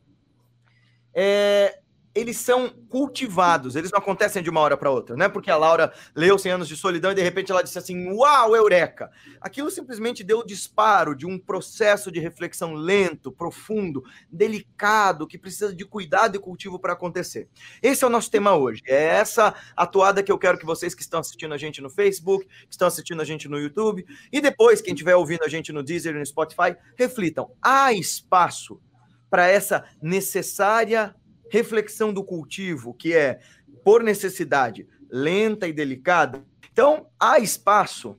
é, 1.13 1.80
eles 2.13 2.37
são 2.37 2.69
cultivados, 2.89 3.75
eles 3.75 3.91
não 3.91 3.99
acontecem 3.99 4.43
de 4.43 4.49
uma 4.49 4.59
hora 4.59 4.75
para 4.75 4.91
outra, 4.91 5.15
não 5.15 5.25
é 5.25 5.29
porque 5.29 5.49
a 5.49 5.55
Laura 5.55 5.93
leu 6.13 6.37
100 6.37 6.51
anos 6.51 6.67
de 6.67 6.75
solidão 6.75 7.11
e 7.11 7.15
de 7.15 7.21
repente 7.21 7.51
ela 7.51 7.63
disse 7.63 7.77
assim, 7.77 8.11
uau, 8.11 8.55
eureka! 8.55 9.09
Aquilo 9.39 9.71
simplesmente 9.71 10.23
deu 10.23 10.39
o 10.39 10.45
disparo 10.45 11.15
de 11.15 11.25
um 11.25 11.39
processo 11.39 12.11
de 12.11 12.19
reflexão 12.19 12.73
lento, 12.73 13.31
profundo, 13.31 14.03
delicado, 14.29 15.25
que 15.25 15.37
precisa 15.37 15.73
de 15.73 15.85
cuidado 15.85 16.35
e 16.35 16.39
cultivo 16.39 16.77
para 16.77 16.93
acontecer. 16.93 17.47
Esse 17.81 18.03
é 18.03 18.07
o 18.07 18.09
nosso 18.09 18.29
tema 18.29 18.55
hoje, 18.55 18.81
é 18.85 19.05
essa 19.05 19.55
atuada 19.75 20.21
que 20.21 20.31
eu 20.31 20.37
quero 20.37 20.57
que 20.57 20.65
vocês 20.65 20.93
que 20.93 21.01
estão 21.01 21.21
assistindo 21.21 21.53
a 21.53 21.57
gente 21.57 21.81
no 21.81 21.89
Facebook, 21.89 22.45
que 22.45 22.71
estão 22.71 22.87
assistindo 22.87 23.21
a 23.21 23.25
gente 23.25 23.47
no 23.47 23.57
YouTube, 23.57 24.05
e 24.31 24.41
depois, 24.41 24.81
quem 24.81 24.93
estiver 24.93 25.15
ouvindo 25.15 25.43
a 25.43 25.49
gente 25.49 25.71
no 25.71 25.81
Deezer 25.81 26.15
e 26.15 26.19
no 26.19 26.25
Spotify, 26.25 26.75
reflitam, 26.97 27.51
há 27.61 27.93
espaço 27.93 28.81
para 29.29 29.47
essa 29.47 29.85
necessária 30.01 31.15
reflexão 31.51 32.13
do 32.13 32.23
cultivo, 32.23 32.93
que 32.93 33.13
é, 33.13 33.39
por 33.83 34.01
necessidade, 34.01 34.87
lenta 35.09 35.67
e 35.67 35.73
delicada. 35.73 36.41
Então, 36.71 37.07
há 37.19 37.37
espaço 37.37 38.17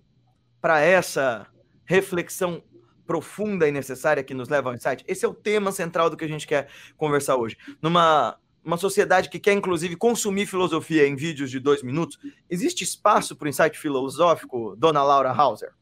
para 0.60 0.80
essa 0.80 1.46
reflexão 1.84 2.62
profunda 3.06 3.66
e 3.66 3.72
necessária 3.72 4.22
que 4.22 4.34
nos 4.34 4.48
leva 4.48 4.68
ao 4.68 4.74
insight. 4.74 5.02
Esse 5.08 5.24
é 5.24 5.28
o 5.28 5.34
tema 5.34 5.72
central 5.72 6.08
do 6.08 6.16
que 6.16 6.24
a 6.24 6.28
gente 6.28 6.46
quer 6.46 6.68
conversar 6.96 7.36
hoje. 7.36 7.56
Numa 7.80 8.38
uma 8.64 8.76
sociedade 8.76 9.28
que 9.28 9.40
quer, 9.40 9.54
inclusive, 9.54 9.96
consumir 9.96 10.46
filosofia 10.46 11.04
em 11.04 11.16
vídeos 11.16 11.50
de 11.50 11.58
dois 11.58 11.82
minutos, 11.82 12.16
existe 12.48 12.84
espaço 12.84 13.34
para 13.34 13.46
o 13.46 13.48
insight 13.48 13.76
filosófico, 13.76 14.76
dona 14.76 15.02
Laura 15.02 15.32
Hauser? 15.32 15.72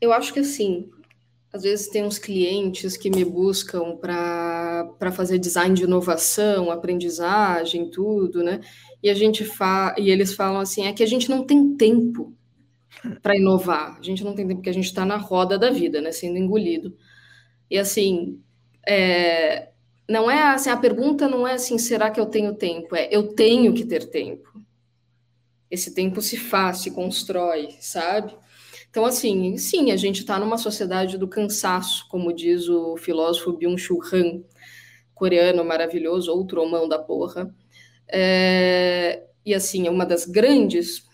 Eu 0.00 0.12
acho 0.12 0.32
que 0.32 0.44
sim. 0.44 0.88
Às 1.52 1.62
vezes 1.64 1.88
tem 1.88 2.04
uns 2.04 2.18
clientes 2.18 2.96
que 2.96 3.10
me 3.10 3.24
buscam 3.24 3.96
para 3.96 5.12
fazer 5.12 5.38
design 5.38 5.74
de 5.74 5.84
inovação, 5.84 6.70
aprendizagem, 6.70 7.90
tudo, 7.90 8.42
né? 8.42 8.60
E 9.02 9.10
a 9.10 9.14
gente 9.14 9.44
fa 9.44 9.94
e 9.98 10.10
eles 10.10 10.32
falam 10.32 10.60
assim, 10.60 10.86
é 10.86 10.92
que 10.92 11.02
a 11.02 11.06
gente 11.06 11.28
não 11.28 11.44
tem 11.44 11.76
tempo 11.76 12.34
para 13.22 13.36
inovar. 13.36 13.98
A 13.98 14.02
gente 14.02 14.24
não 14.24 14.34
tem 14.34 14.46
tempo 14.46 14.60
porque 14.60 14.70
a 14.70 14.74
gente 14.74 14.86
está 14.86 15.04
na 15.04 15.16
roda 15.16 15.58
da 15.58 15.70
vida, 15.70 16.00
né? 16.00 16.12
Sendo 16.12 16.38
engolido. 16.38 16.96
E 17.70 17.78
assim, 17.78 18.40
é, 18.86 19.70
não 20.08 20.30
é 20.30 20.42
assim, 20.54 20.70
a 20.70 20.76
pergunta 20.76 21.28
não 21.28 21.46
é 21.46 21.54
assim, 21.54 21.78
será 21.78 22.10
que 22.10 22.20
eu 22.20 22.26
tenho 22.26 22.54
tempo? 22.54 22.96
É, 22.96 23.08
eu 23.10 23.34
tenho 23.34 23.74
que 23.74 23.84
ter 23.84 24.08
tempo. 24.10 24.48
Esse 25.70 25.94
tempo 25.94 26.20
se 26.22 26.36
faz, 26.36 26.78
se 26.82 26.90
constrói, 26.90 27.68
sabe? 27.80 28.34
Então, 28.92 29.06
assim, 29.06 29.56
sim, 29.56 29.90
a 29.90 29.96
gente 29.96 30.20
está 30.20 30.38
numa 30.38 30.58
sociedade 30.58 31.16
do 31.16 31.26
cansaço, 31.26 32.06
como 32.10 32.30
diz 32.30 32.68
o 32.68 32.94
filósofo 32.98 33.54
Byung-Chul 33.54 33.98
Han, 34.12 34.42
coreano 35.14 35.64
maravilhoso, 35.64 36.30
outro 36.30 36.60
homão 36.60 36.86
da 36.86 36.98
porra. 36.98 37.50
É, 38.06 39.22
e, 39.46 39.54
assim, 39.54 39.88
uma 39.88 40.04
das 40.04 40.26
grandes 40.26 41.04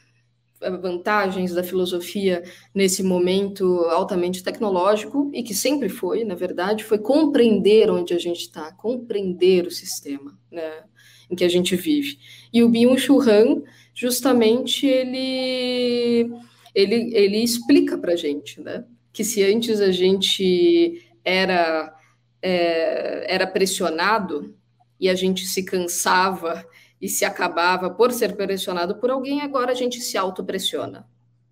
vantagens 0.83 1.55
da 1.55 1.63
filosofia 1.63 2.43
nesse 2.75 3.01
momento 3.05 3.85
altamente 3.91 4.43
tecnológico 4.43 5.31
e 5.33 5.45
que 5.45 5.55
sempre 5.55 5.89
foi, 5.89 6.25
na 6.25 6.35
verdade, 6.35 6.83
foi 6.83 6.99
compreender 6.99 7.93
onde 7.93 8.13
a 8.13 8.19
gente 8.19 8.41
está, 8.41 8.73
compreender 8.73 9.69
o 9.69 9.71
sistema 9.71 10.37
né, 10.51 10.83
em 11.31 11.37
que 11.37 11.45
a 11.45 11.49
gente 11.49 11.77
vive. 11.77 12.19
E 12.53 12.61
o 12.65 12.69
Byung-Chul 12.69 13.21
Han, 13.21 13.63
justamente, 13.95 14.85
ele, 14.85 16.29
ele, 16.75 17.15
ele 17.15 17.39
explica 17.39 17.97
para 17.97 18.13
a 18.13 18.17
gente 18.17 18.61
né, 18.61 18.85
que 19.13 19.25
se 19.25 19.43
antes 19.43 19.81
a 19.81 19.91
gente 19.91 21.11
era, 21.25 21.95
é, 22.41 23.35
era 23.35 23.47
pressionado 23.47 24.55
e 25.01 25.09
a 25.09 25.15
gente 25.15 25.47
se 25.47 25.63
cansava 25.65 26.67
e 27.01 27.09
se 27.09 27.25
acabava 27.25 27.91
por 27.91 28.13
ser 28.13 28.37
pressionado 28.37 28.97
por 28.97 29.11
alguém, 29.11 29.41
agora 29.41 29.73
a 29.73 29.75
gente 29.75 30.01
se 30.01 30.19
autopressiona. 30.19 31.09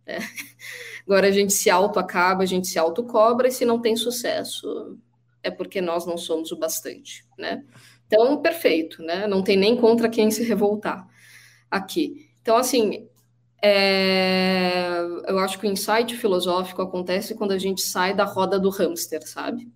Né? 0.06 0.18
Agora 1.06 1.28
a 1.28 1.30
gente 1.30 1.52
se 1.52 1.70
auto-acaba, 1.70 2.42
a 2.42 2.46
gente 2.46 2.66
se 2.66 2.78
auto-cobra, 2.80 3.46
e 3.46 3.52
se 3.52 3.64
não 3.64 3.80
tem 3.80 3.94
sucesso, 3.94 4.98
é 5.40 5.50
porque 5.52 5.80
nós 5.80 6.04
não 6.04 6.18
somos 6.18 6.50
o 6.50 6.56
bastante, 6.56 7.24
né? 7.38 7.64
Então, 8.08 8.42
perfeito, 8.42 9.02
né? 9.02 9.24
Não 9.26 9.42
tem 9.42 9.56
nem 9.56 9.76
contra 9.76 10.08
quem 10.08 10.32
se 10.32 10.42
revoltar 10.42 11.06
aqui. 11.70 12.28
Então, 12.42 12.56
assim, 12.56 13.08
é... 13.62 14.98
eu 15.26 15.38
acho 15.38 15.58
que 15.58 15.66
o 15.66 15.70
insight 15.70 16.16
filosófico 16.16 16.82
acontece 16.82 17.34
quando 17.34 17.52
a 17.52 17.58
gente 17.58 17.82
sai 17.82 18.14
da 18.14 18.24
roda 18.24 18.58
do 18.58 18.70
hamster, 18.70 19.26
sabe? 19.26 19.70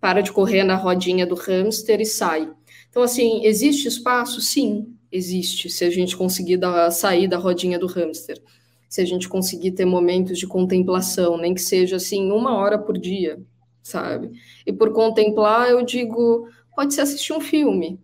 Para 0.00 0.20
de 0.20 0.32
correr 0.32 0.64
na 0.64 0.76
rodinha 0.76 1.26
do 1.26 1.34
hamster 1.34 2.00
e 2.00 2.06
sai. 2.06 2.50
Então, 2.90 3.02
assim, 3.02 3.44
existe 3.44 3.88
espaço? 3.88 4.40
Sim, 4.40 4.96
existe. 5.10 5.68
Se 5.70 5.84
a 5.84 5.90
gente 5.90 6.16
conseguir 6.16 6.58
sair 6.90 7.28
da 7.28 7.36
rodinha 7.36 7.78
do 7.78 7.86
hamster, 7.86 8.40
se 8.88 9.00
a 9.00 9.04
gente 9.04 9.28
conseguir 9.28 9.72
ter 9.72 9.84
momentos 9.84 10.38
de 10.38 10.46
contemplação, 10.46 11.36
nem 11.36 11.54
que 11.54 11.60
seja 11.60 11.96
assim, 11.96 12.30
uma 12.30 12.56
hora 12.56 12.78
por 12.78 12.96
dia, 12.96 13.38
sabe? 13.82 14.30
E 14.64 14.72
por 14.72 14.92
contemplar, 14.92 15.70
eu 15.70 15.82
digo, 15.82 16.48
pode 16.74 16.94
ser 16.94 17.02
assistir 17.02 17.32
um 17.32 17.40
filme, 17.40 18.00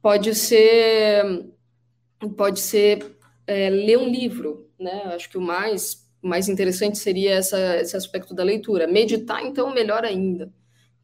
pode 0.00 0.34
ser, 0.34 1.46
pode 2.36 2.60
ser 2.60 3.18
é, 3.50 3.70
ler 3.70 3.98
um 3.98 4.08
livro, 4.08 4.68
né? 4.78 5.02
Acho 5.14 5.28
que 5.30 5.38
o 5.38 5.42
mais 5.42 6.08
mais 6.22 6.50
interessante 6.50 6.98
seria 6.98 7.32
essa, 7.32 7.76
esse 7.76 7.96
aspecto 7.96 8.34
da 8.34 8.44
leitura. 8.44 8.86
Meditar, 8.86 9.42
então, 9.42 9.72
melhor 9.72 10.04
ainda 10.04 10.52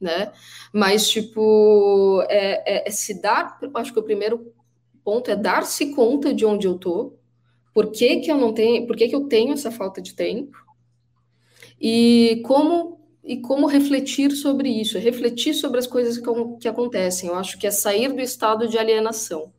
né? 0.01 0.33
Mas, 0.73 1.09
tipo, 1.09 2.23
é, 2.29 2.85
é, 2.85 2.89
é 2.89 2.91
se 2.91 3.21
dar, 3.21 3.59
acho 3.75 3.93
que 3.93 3.99
o 3.99 4.05
primeiro 4.05 4.53
ponto 5.05 5.31
é 5.31 5.37
dar-se 5.37 5.95
conta 5.95 6.35
de 6.35 6.45
onde 6.45 6.67
eu 6.67 6.79
tô, 6.79 7.15
por 7.73 7.91
que, 7.91 8.17
que 8.17 8.31
eu 8.31 8.37
não 8.37 8.53
tenho, 8.53 8.87
por 8.87 8.97
que, 8.97 9.09
que 9.09 9.15
eu 9.15 9.27
tenho 9.27 9.53
essa 9.53 9.71
falta 9.71 10.01
de 10.01 10.15
tempo, 10.15 10.57
e 11.81 12.43
como 12.45 12.97
e 13.29 13.39
como 13.39 13.67
refletir 13.67 14.31
sobre 14.31 14.69
isso, 14.69 15.01
refletir 15.01 15.53
sobre 15.53 15.81
as 15.81 15.87
coisas 15.87 16.17
que, 16.17 16.27
que 16.61 16.69
acontecem. 16.69 17.29
Eu 17.29 17.35
acho 17.35 17.59
que 17.59 17.67
é 17.67 17.73
sair 17.73 18.13
do 18.13 18.21
estado 18.21 18.69
de 18.69 18.79
alienação. 18.79 19.53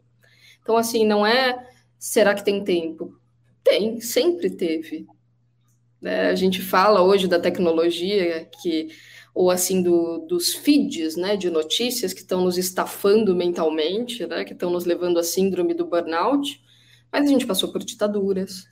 Então, 0.62 0.78
assim, 0.78 1.06
não 1.06 1.28
é 1.28 1.68
será 2.00 2.34
que 2.34 2.44
tem 2.44 2.64
tempo? 2.64 3.18
Tem, 3.64 4.00
sempre 4.00 4.50
teve. 4.50 5.06
É, 6.04 6.28
a 6.28 6.36
gente 6.36 6.62
fala 6.62 7.02
hoje 7.02 7.28
da 7.28 7.40
tecnologia 7.40 8.46
que 8.62 8.90
ou 9.34 9.52
assim 9.52 9.84
do, 9.84 10.26
dos 10.28 10.56
feeds 10.56 11.16
né, 11.16 11.38
de 11.38 11.50
notícias 11.52 12.12
que 12.12 12.22
estão 12.22 12.44
nos 12.44 12.58
estafando 12.58 13.36
mentalmente, 13.36 14.26
né, 14.26 14.44
que 14.44 14.54
estão 14.54 14.72
nos 14.72 14.84
levando 14.84 15.20
à 15.20 15.24
síndrome 15.24 15.76
do 15.76 15.86
burnout, 15.86 16.60
mas 17.12 17.24
a 17.24 17.28
gente 17.28 17.46
passou 17.46 17.72
por 17.72 17.84
ditaduras, 17.84 18.66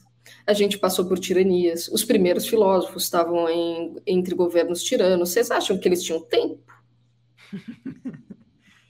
a 0.47 0.53
gente 0.53 0.79
passou 0.79 1.05
por 1.05 1.19
tiranias. 1.19 1.87
Os 1.87 2.03
primeiros 2.03 2.47
filósofos 2.47 3.03
estavam 3.03 3.47
em, 3.47 3.95
entre 4.07 4.33
governos 4.33 4.81
tiranos. 4.81 5.29
Vocês 5.29 5.51
acham 5.51 5.77
que 5.77 5.87
eles 5.87 6.01
tinham 6.03 6.19
tempo? 6.19 6.63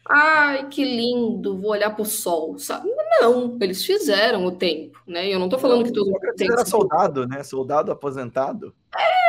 Ai, 0.08 0.70
que 0.70 0.84
lindo, 0.84 1.60
vou 1.60 1.72
olhar 1.72 1.90
para 1.90 2.04
o 2.04 2.06
sol, 2.06 2.60
sabe? 2.60 2.88
Não, 3.20 3.58
eles 3.60 3.84
fizeram 3.84 4.46
o 4.46 4.52
tempo, 4.52 5.00
né? 5.08 5.28
Eu 5.28 5.40
não 5.40 5.48
estou 5.48 5.60
falando 5.60 5.84
que 5.84 5.92
todo 5.92 6.12
mundo 6.12 6.20
tem. 6.38 6.52
Era 6.52 6.64
soldado, 6.64 7.28
né? 7.28 7.44
Soldado 7.44 7.92
aposentado. 7.92 8.74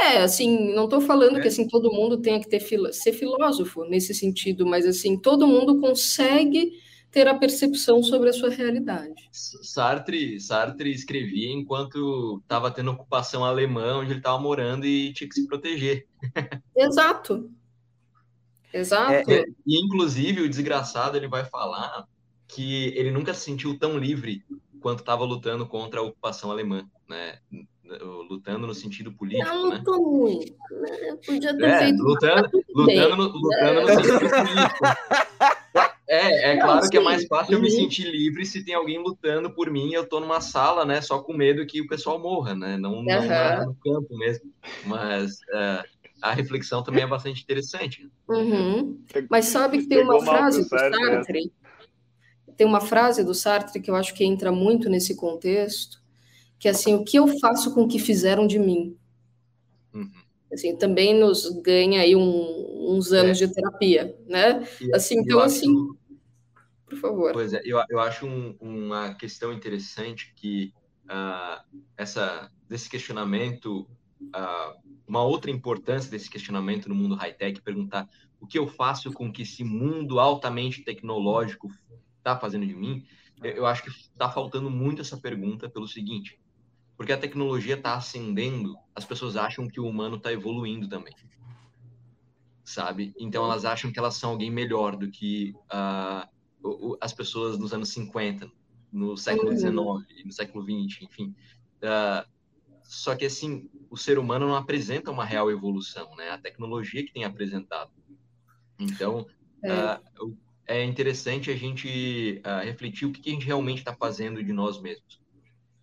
É, 0.03 0.19
assim, 0.19 0.75
não 0.75 0.85
estou 0.85 1.01
falando 1.01 1.39
é. 1.39 1.41
que 1.41 1.49
assim 1.49 1.67
todo 1.67 1.91
mundo 1.91 2.19
tenha 2.19 2.39
que 2.39 2.49
ter 2.49 2.61
filo... 2.61 2.93
ser 2.93 3.13
filósofo 3.13 3.85
nesse 3.85 4.13
sentido, 4.13 4.67
mas 4.67 4.85
assim 4.87 5.19
todo 5.19 5.47
mundo 5.47 5.81
consegue 5.81 6.73
ter 7.11 7.27
a 7.27 7.35
percepção 7.35 8.03
sobre 8.03 8.29
a 8.29 8.33
sua 8.33 8.51
realidade. 8.51 9.15
Sartre, 9.33 10.39
Sartre 10.39 10.93
escrevia 10.93 11.51
enquanto 11.51 12.41
estava 12.43 12.71
tendo 12.71 12.91
ocupação 12.91 13.43
alemã, 13.43 13.97
onde 13.97 14.11
ele 14.11 14.19
estava 14.19 14.39
morando 14.39 14.85
e 14.85 15.15
tinha 15.15 15.27
que 15.27 15.35
se 15.35 15.47
proteger. 15.47 16.07
Exato. 16.77 17.51
Exato. 18.77 19.31
É, 19.31 19.45
e 19.67 19.85
inclusive 19.85 20.43
o 20.43 20.49
desgraçado 20.49 21.17
ele 21.17 21.29
vai 21.29 21.45
falar 21.45 22.07
que 22.49 22.87
ele 22.97 23.11
nunca 23.11 23.35
se 23.35 23.41
sentiu 23.41 23.79
tão 23.79 23.99
livre 23.99 24.45
quanto 24.81 25.01
estava 25.01 25.25
lutando 25.25 25.67
contra 25.67 26.01
a 26.01 26.03
ocupação 26.03 26.51
alemã, 26.51 26.87
né? 27.09 27.39
lutando 28.29 28.67
no 28.67 28.75
sentido 28.75 29.13
político, 29.13 29.49
não 29.49 29.71
né? 29.71 29.77
lutou 29.77 30.03
muito, 30.03 30.55
né? 30.71 31.17
Podia 31.25 31.57
ter 31.57 31.65
é, 31.65 31.79
feito 31.79 32.03
lutando, 32.03 32.51
lutando, 32.75 33.17
no, 33.17 33.25
lutando 33.29 33.81
no 33.81 33.89
sentido 33.89 34.19
político. 34.31 34.85
É, 36.09 36.53
é 36.53 36.57
claro 36.61 36.89
que 36.89 36.97
é 36.97 37.01
mais 37.01 37.27
fácil 37.27 37.55
eu 37.55 37.61
me 37.61 37.71
sentir 37.71 38.09
livre 38.09 38.47
se 38.47 38.65
tem 38.65 38.75
alguém 38.75 38.99
lutando 38.99 39.51
por 39.51 39.71
mim 39.71 39.89
e 39.91 39.95
eu 39.95 40.09
tô 40.09 40.21
numa 40.21 40.41
sala, 40.41 40.85
né, 40.85 41.01
só 41.01 41.21
com 41.21 41.33
medo 41.33 41.67
que 41.67 41.81
o 41.81 41.89
pessoal 41.89 42.19
morra, 42.19 42.55
né, 42.55 42.77
não, 42.77 43.03
não 43.03 43.19
uhum. 43.19 43.67
no 43.67 43.75
campo 43.75 44.17
mesmo. 44.17 44.53
Mas 44.85 45.33
uh, 45.33 45.85
a 46.23 46.33
reflexão 46.33 46.83
também 46.83 47.05
é 47.05 47.07
bastante 47.07 47.43
interessante. 47.43 48.11
Uhum. 48.29 49.01
Mas 49.31 49.47
sabe 49.47 49.79
que 49.79 49.87
tem 49.87 50.03
uma 50.03 50.25
frase 50.25 50.63
do 50.63 50.69
Sartre, 50.69 51.53
tem 52.57 52.67
uma 52.67 52.81
frase 52.81 53.25
do 53.25 53.35
Sartre 53.35 53.81
que 53.81 53.91
eu 53.91 53.97
acho 53.97 54.15
que 54.15 54.25
entra 54.25 54.51
muito 54.51 54.89
nesse 54.89 55.15
contexto, 55.15 56.03
que 56.59 56.69
é 56.69 56.71
assim, 56.71 56.95
o 56.95 57.05
que 57.05 57.19
eu 57.19 57.27
faço 57.39 57.75
com 57.75 57.83
o 57.83 57.89
que 57.89 57.99
fizeram 57.99 58.47
de 58.47 58.59
mim? 58.59 58.97
Uhum. 59.93 60.11
Assim, 60.53 60.77
também 60.77 61.19
nos 61.19 61.49
ganha 61.61 62.01
aí 62.01 62.17
um, 62.17 62.91
uns 62.95 63.13
anos 63.13 63.41
é. 63.41 63.47
de 63.47 63.55
terapia, 63.55 64.17
né? 64.27 64.67
E, 64.81 64.95
assim, 64.95 65.19
então, 65.19 65.41
acho, 65.41 65.57
assim, 65.57 65.89
por 66.87 66.99
favor. 66.99 67.33
Pois 67.33 67.53
é, 67.53 67.61
eu, 67.65 67.83
eu 67.91 68.01
acho 68.01 68.27
um, 68.27 68.57
uma 68.61 69.15
questão 69.15 69.53
interessante 69.53 70.33
que 70.37 70.73
uh, 71.05 71.63
essa, 71.97 72.51
desse 72.69 72.89
questionamento, 72.89 73.81
uh, 74.23 74.79
uma 75.07 75.23
outra 75.23 75.51
importância 75.51 76.11
desse 76.11 76.29
questionamento 76.29 76.89
no 76.89 76.95
mundo 76.95 77.15
high-tech, 77.15 77.61
perguntar 77.63 78.09
o 78.41 78.47
que 78.47 78.59
eu 78.59 78.67
faço 78.67 79.13
com 79.13 79.33
que 79.33 79.43
esse 79.43 79.63
mundo 79.63 80.19
altamente 80.19 80.83
tecnológico 80.83 81.71
está 82.19 82.37
fazendo 82.37 82.67
de 82.67 82.75
mim, 82.75 83.07
eu 83.43 83.67
acho 83.67 83.83
que 83.83 83.91
está 83.91 84.31
faltando 84.31 84.71
muito 84.71 85.03
essa 85.03 85.17
pergunta 85.17 85.69
pelo 85.69 85.87
seguinte, 85.87 86.41
porque 86.97 87.13
a 87.13 87.19
tecnologia 87.19 87.75
está 87.75 87.95
ascendendo, 87.95 88.77
as 88.95 89.05
pessoas 89.05 89.37
acham 89.37 89.69
que 89.69 89.79
o 89.79 89.87
humano 89.87 90.17
está 90.17 90.33
evoluindo 90.33 90.89
também. 90.89 91.15
Sabe? 92.65 93.15
Então 93.19 93.45
elas 93.45 93.65
acham 93.65 93.93
que 93.93 93.99
elas 93.99 94.17
são 94.17 94.31
alguém 94.31 94.51
melhor 94.51 94.97
do 94.97 95.09
que 95.09 95.55
uh, 95.73 96.97
as 97.01 97.13
pessoas 97.13 97.59
nos 97.59 97.73
anos 97.73 97.91
50, 97.91 98.51
no 98.91 99.17
século 99.17 99.57
XIX, 99.57 99.77
uhum. 99.77 100.05
no 100.25 100.33
século 100.33 100.65
XX, 100.65 101.03
enfim. 101.03 101.35
Uh, 101.83 102.27
só 102.83 103.15
que 103.15 103.27
assim, 103.27 103.69
o 103.91 103.97
ser 103.97 104.19
humano 104.19 104.47
não 104.47 104.57
apresenta 104.57 105.11
uma 105.11 105.25
real 105.25 105.51
evolução, 105.51 106.15
né? 106.17 106.31
A 106.31 106.39
tecnologia 106.39 107.05
que 107.05 107.13
tem 107.13 107.25
apresentado. 107.25 107.91
Então, 108.79 109.27
é, 109.63 110.23
uh, 110.23 110.37
é 110.67 110.85
interessante 110.85 111.51
a 111.51 111.57
gente 111.57 112.43
refletir 112.65 113.07
o 113.07 113.13
que, 113.13 113.21
que 113.21 113.31
a 113.31 113.33
gente 113.33 113.47
realmente 113.47 113.79
está 113.79 113.95
fazendo 113.95 114.43
de 114.43 114.53
nós 114.53 114.81
mesmos. 114.81 115.21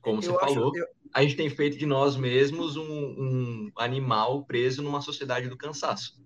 Como 0.02 0.20
eu 0.20 0.34
você 0.34 0.40
falou, 0.40 0.76
eu 0.76 0.86
a 1.14 1.22
gente 1.22 1.36
tem 1.36 1.50
feito 1.50 1.78
de 1.78 1.86
nós 1.86 2.18
mesmos 2.18 2.76
um, 2.76 2.84
um 2.84 3.72
animal 3.76 4.44
preso 4.44 4.82
numa 4.82 5.00
sociedade 5.00 5.48
do 5.48 5.56
cansaço, 5.56 6.20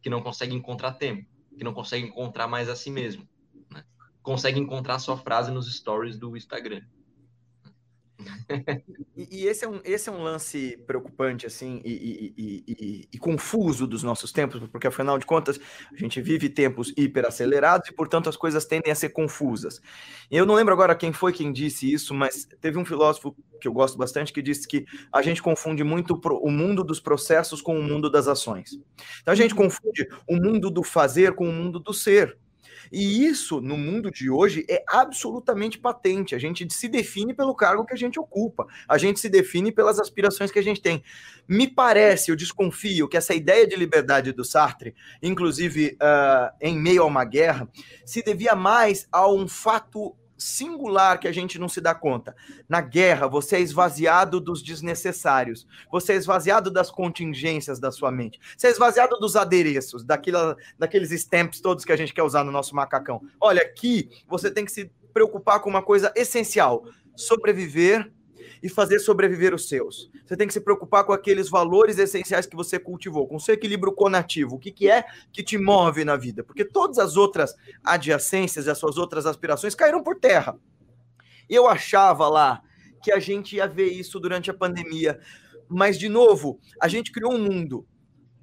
que 0.00 0.08
não 0.08 0.22
consegue 0.22 0.54
encontrar 0.54 0.92
tempo, 0.94 1.28
que 1.58 1.62
não 1.62 1.74
consegue 1.74 2.06
encontrar 2.06 2.48
mais 2.48 2.70
a 2.70 2.74
si 2.74 2.90
mesmo. 2.90 3.28
Né? 3.70 3.84
Consegue 4.22 4.58
encontrar 4.58 4.98
sua 4.98 5.18
frase 5.18 5.50
nos 5.50 5.72
stories 5.72 6.18
do 6.18 6.34
Instagram. 6.36 6.82
E, 9.16 9.42
e, 9.42 9.46
esse, 9.46 9.64
é 9.64 9.68
um, 9.68 9.80
esse 9.84 10.08
é 10.08 10.12
um 10.12 10.22
lance 10.22 10.76
preocupante, 10.86 11.46
assim, 11.46 11.80
e, 11.84 12.32
e, 12.36 13.08
e, 13.12 13.18
confuso 13.18 13.86
dos 13.86 14.02
nossos 14.02 14.30
tempos, 14.32 14.60
porque 14.68 14.86
afinal 14.86 15.18
de 15.18 15.26
contas 15.26 15.58
a 15.92 15.96
gente 15.96 16.20
vive 16.20 16.48
tempos 16.48 16.92
hiperacelerados 16.96 17.88
e, 17.88 17.92
portanto, 17.92 18.28
as 18.28 18.36
coisas 18.36 18.64
tendem 18.64 18.92
a 18.92 18.94
ser 18.94 19.10
confusas. 19.10 19.80
Eu 20.30 20.46
não 20.46 20.54
lembro 20.54 20.72
agora 20.72 20.94
quem 20.94 21.12
foi 21.12 21.32
quem 21.32 21.52
disse 21.52 21.92
isso, 21.92 22.14
mas 22.14 22.46
teve 22.60 22.78
um 22.78 22.84
filósofo 22.84 23.34
que 23.60 23.68
eu 23.68 23.72
gosto 23.72 23.96
bastante 23.96 24.32
que 24.32 24.42
disse 24.42 24.68
que 24.68 24.84
a 25.12 25.22
gente 25.22 25.42
confunde 25.42 25.82
muito 25.82 26.20
o 26.42 26.50
mundo 26.50 26.84
dos 26.84 27.00
processos 27.00 27.62
com 27.62 27.78
o 27.78 27.82
mundo 27.82 28.10
das 28.10 28.28
ações. 28.28 28.78
Então 29.22 29.32
a 29.32 29.36
gente 29.36 29.54
confunde 29.54 30.06
o 30.28 30.36
mundo 30.36 30.70
do 30.70 30.82
fazer 30.82 31.34
com 31.34 31.48
o 31.48 31.52
mundo 31.52 31.80
do 31.80 31.92
ser. 31.92 32.38
E 32.92 33.26
isso, 33.26 33.60
no 33.60 33.76
mundo 33.76 34.10
de 34.10 34.30
hoje, 34.30 34.64
é 34.68 34.84
absolutamente 34.88 35.78
patente. 35.78 36.34
A 36.34 36.38
gente 36.38 36.72
se 36.72 36.88
define 36.88 37.34
pelo 37.34 37.54
cargo 37.54 37.84
que 37.84 37.94
a 37.94 37.96
gente 37.96 38.18
ocupa, 38.18 38.66
a 38.88 38.98
gente 38.98 39.20
se 39.20 39.28
define 39.28 39.72
pelas 39.72 39.98
aspirações 39.98 40.50
que 40.50 40.58
a 40.58 40.62
gente 40.62 40.80
tem. 40.80 41.02
Me 41.46 41.68
parece, 41.68 42.30
eu 42.30 42.36
desconfio, 42.36 43.08
que 43.08 43.16
essa 43.16 43.34
ideia 43.34 43.66
de 43.66 43.76
liberdade 43.76 44.32
do 44.32 44.44
Sartre, 44.44 44.94
inclusive 45.22 45.96
uh, 46.00 46.54
em 46.60 46.78
meio 46.78 47.02
a 47.02 47.06
uma 47.06 47.24
guerra, 47.24 47.68
se 48.04 48.22
devia 48.22 48.54
mais 48.54 49.06
a 49.12 49.28
um 49.30 49.46
fato 49.46 50.16
singular 50.44 51.18
que 51.18 51.26
a 51.26 51.32
gente 51.32 51.58
não 51.58 51.68
se 51.68 51.80
dá 51.80 51.94
conta. 51.94 52.36
Na 52.68 52.80
guerra, 52.80 53.26
você 53.26 53.56
é 53.56 53.60
esvaziado 53.60 54.40
dos 54.40 54.62
desnecessários, 54.62 55.66
você 55.90 56.12
é 56.12 56.16
esvaziado 56.16 56.70
das 56.70 56.90
contingências 56.90 57.80
da 57.80 57.90
sua 57.90 58.12
mente, 58.12 58.38
você 58.56 58.68
é 58.68 58.70
esvaziado 58.70 59.18
dos 59.18 59.36
adereços, 59.36 60.04
daquela, 60.04 60.56
daqueles 60.78 61.10
stamps 61.10 61.60
todos 61.60 61.84
que 61.84 61.92
a 61.92 61.96
gente 61.96 62.12
quer 62.12 62.22
usar 62.22 62.44
no 62.44 62.52
nosso 62.52 62.74
macacão. 62.76 63.22
Olha, 63.40 63.62
aqui 63.62 64.10
você 64.28 64.50
tem 64.50 64.64
que 64.64 64.72
se 64.72 64.90
preocupar 65.12 65.60
com 65.60 65.70
uma 65.70 65.82
coisa 65.82 66.12
essencial: 66.14 66.84
sobreviver 67.16 68.12
e 68.64 68.68
fazer 68.70 68.98
sobreviver 68.98 69.54
os 69.54 69.68
seus. 69.68 70.10
Você 70.24 70.34
tem 70.34 70.46
que 70.46 70.54
se 70.54 70.60
preocupar 70.60 71.04
com 71.04 71.12
aqueles 71.12 71.50
valores 71.50 71.98
essenciais 71.98 72.46
que 72.46 72.56
você 72.56 72.78
cultivou, 72.78 73.28
com 73.28 73.38
seu 73.38 73.54
equilíbrio 73.54 73.92
conativo. 73.92 74.56
O 74.56 74.58
que, 74.58 74.72
que 74.72 74.90
é 74.90 75.04
que 75.30 75.42
te 75.42 75.58
move 75.58 76.02
na 76.02 76.16
vida? 76.16 76.42
Porque 76.42 76.64
todas 76.64 76.98
as 76.98 77.14
outras 77.14 77.54
adjacências 77.84 78.64
e 78.64 78.70
as 78.70 78.78
suas 78.78 78.96
outras 78.96 79.26
aspirações 79.26 79.74
caíram 79.74 80.02
por 80.02 80.18
terra. 80.18 80.58
Eu 81.46 81.68
achava 81.68 82.26
lá 82.26 82.62
que 83.02 83.12
a 83.12 83.18
gente 83.18 83.56
ia 83.56 83.68
ver 83.68 83.88
isso 83.88 84.18
durante 84.18 84.50
a 84.50 84.54
pandemia. 84.54 85.20
Mas, 85.68 85.98
de 85.98 86.08
novo, 86.08 86.58
a 86.80 86.88
gente 86.88 87.12
criou 87.12 87.34
um 87.34 87.38
mundo 87.38 87.86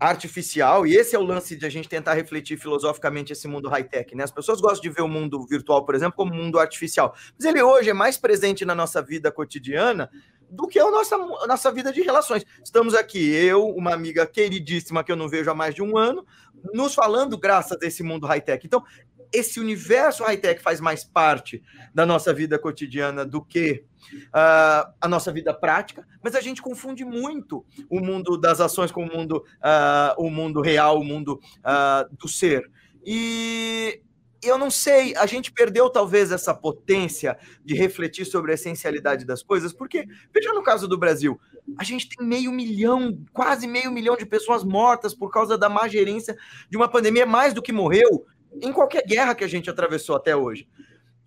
artificial, 0.02 0.88
e 0.88 0.96
esse 0.96 1.16
é 1.16 1.20
o 1.20 1.24
lance 1.24 1.56
de 1.56 1.64
a 1.64 1.70
gente 1.70 1.88
tentar 1.88 2.16
refletir 2.16 2.58
filosoficamente 2.58 3.32
esse 3.32 3.48
mundo 3.48 3.70
high-tech, 3.70 4.16
né? 4.16 4.24
As 4.24 4.32
pessoas 4.32 4.60
gostam 4.60 4.82
de 4.82 4.90
ver 4.90 5.04
o 5.04 5.08
mundo 5.08 5.46
virtual, 5.46 5.86
por 5.86 5.94
exemplo, 5.94 6.16
como 6.16 6.34
um 6.34 6.36
mundo 6.36 6.58
artificial, 6.58 7.14
mas 7.38 7.46
ele 7.46 7.62
hoje 7.62 7.92
é 7.92 7.94
mais 7.94 8.18
presente 8.18 8.66
na 8.66 8.74
nossa 8.74 9.00
vida 9.00 9.32
cotidiana 9.32 10.10
do 10.50 10.68
que 10.68 10.80
a 10.80 10.90
nossa, 10.90 11.16
a 11.16 11.48
nossa 11.48 11.72
vida 11.72 11.94
de 11.94 12.02
relações. 12.02 12.44
Estamos 12.64 12.96
aqui, 12.96 13.32
eu, 13.32 13.68
uma 13.68 13.94
amiga 13.94 14.26
queridíssima 14.26 15.04
que 15.04 15.12
eu 15.12 15.16
não 15.16 15.30
vejo 15.30 15.52
há 15.52 15.54
mais 15.54 15.76
de 15.76 15.84
um 15.84 15.96
ano, 15.96 16.26
nos 16.74 16.96
falando 16.96 17.38
graças 17.38 17.78
a 17.80 17.86
esse 17.86 18.02
mundo 18.02 18.26
high-tech. 18.26 18.66
Então, 18.66 18.84
esse 19.32 19.60
universo 19.60 20.24
high-tech 20.24 20.62
faz 20.62 20.80
mais 20.80 21.04
parte 21.04 21.64
da 21.94 22.06
nossa 22.06 22.34
vida 22.34 22.60
cotidiana 22.60 23.26
do 23.26 23.42
que 23.42 23.84
uh, 24.28 24.92
a 25.00 25.08
nossa 25.08 25.32
vida 25.32 25.54
prática, 25.54 26.06
mas 26.22 26.36
a 26.36 26.42
gente 26.42 26.62
confunde 26.62 27.06
muito 27.06 27.66
o 27.90 28.00
mundo 28.00 28.38
das 28.38 28.60
ações 28.60 28.92
com 28.92 29.04
o 29.04 29.08
mundo, 29.08 29.38
uh, 29.38 30.22
o 30.22 30.30
mundo 30.30 30.62
real, 30.62 31.00
o 31.00 31.04
mundo 31.04 31.40
uh, 31.60 32.16
do 32.16 32.28
ser. 32.28 32.70
E 33.06 34.02
eu 34.44 34.58
não 34.58 34.72
sei, 34.72 35.16
a 35.16 35.26
gente 35.26 35.52
perdeu 35.52 35.90
talvez 35.90 36.32
essa 36.32 36.54
potência 36.54 37.38
de 37.64 37.76
refletir 37.76 38.26
sobre 38.26 38.52
a 38.52 38.56
essencialidade 38.56 39.24
das 39.24 39.44
coisas, 39.44 39.72
porque, 39.72 40.08
veja 40.34 40.52
no 40.52 40.64
caso 40.64 40.88
do 40.88 40.98
Brasil, 40.98 41.40
a 41.78 41.84
gente 41.84 42.10
tem 42.10 42.26
meio 42.26 42.52
milhão, 42.52 43.18
quase 43.32 43.68
meio 43.68 43.92
milhão 43.92 44.18
de 44.18 44.26
pessoas 44.26 44.64
mortas 44.64 45.14
por 45.14 45.32
causa 45.32 45.58
da 45.58 45.70
má 45.70 45.88
gerência 45.88 46.36
de 46.70 46.76
uma 46.76 46.90
pandemia, 46.90 47.26
mais 47.26 47.54
do 47.54 47.62
que 47.62 47.72
morreu 47.72 48.26
em 48.62 48.74
qualquer 48.74 49.06
guerra 49.06 49.36
que 49.36 49.44
a 49.44 49.48
gente 49.48 49.70
atravessou 49.70 50.16
até 50.16 50.36
hoje. 50.36 50.68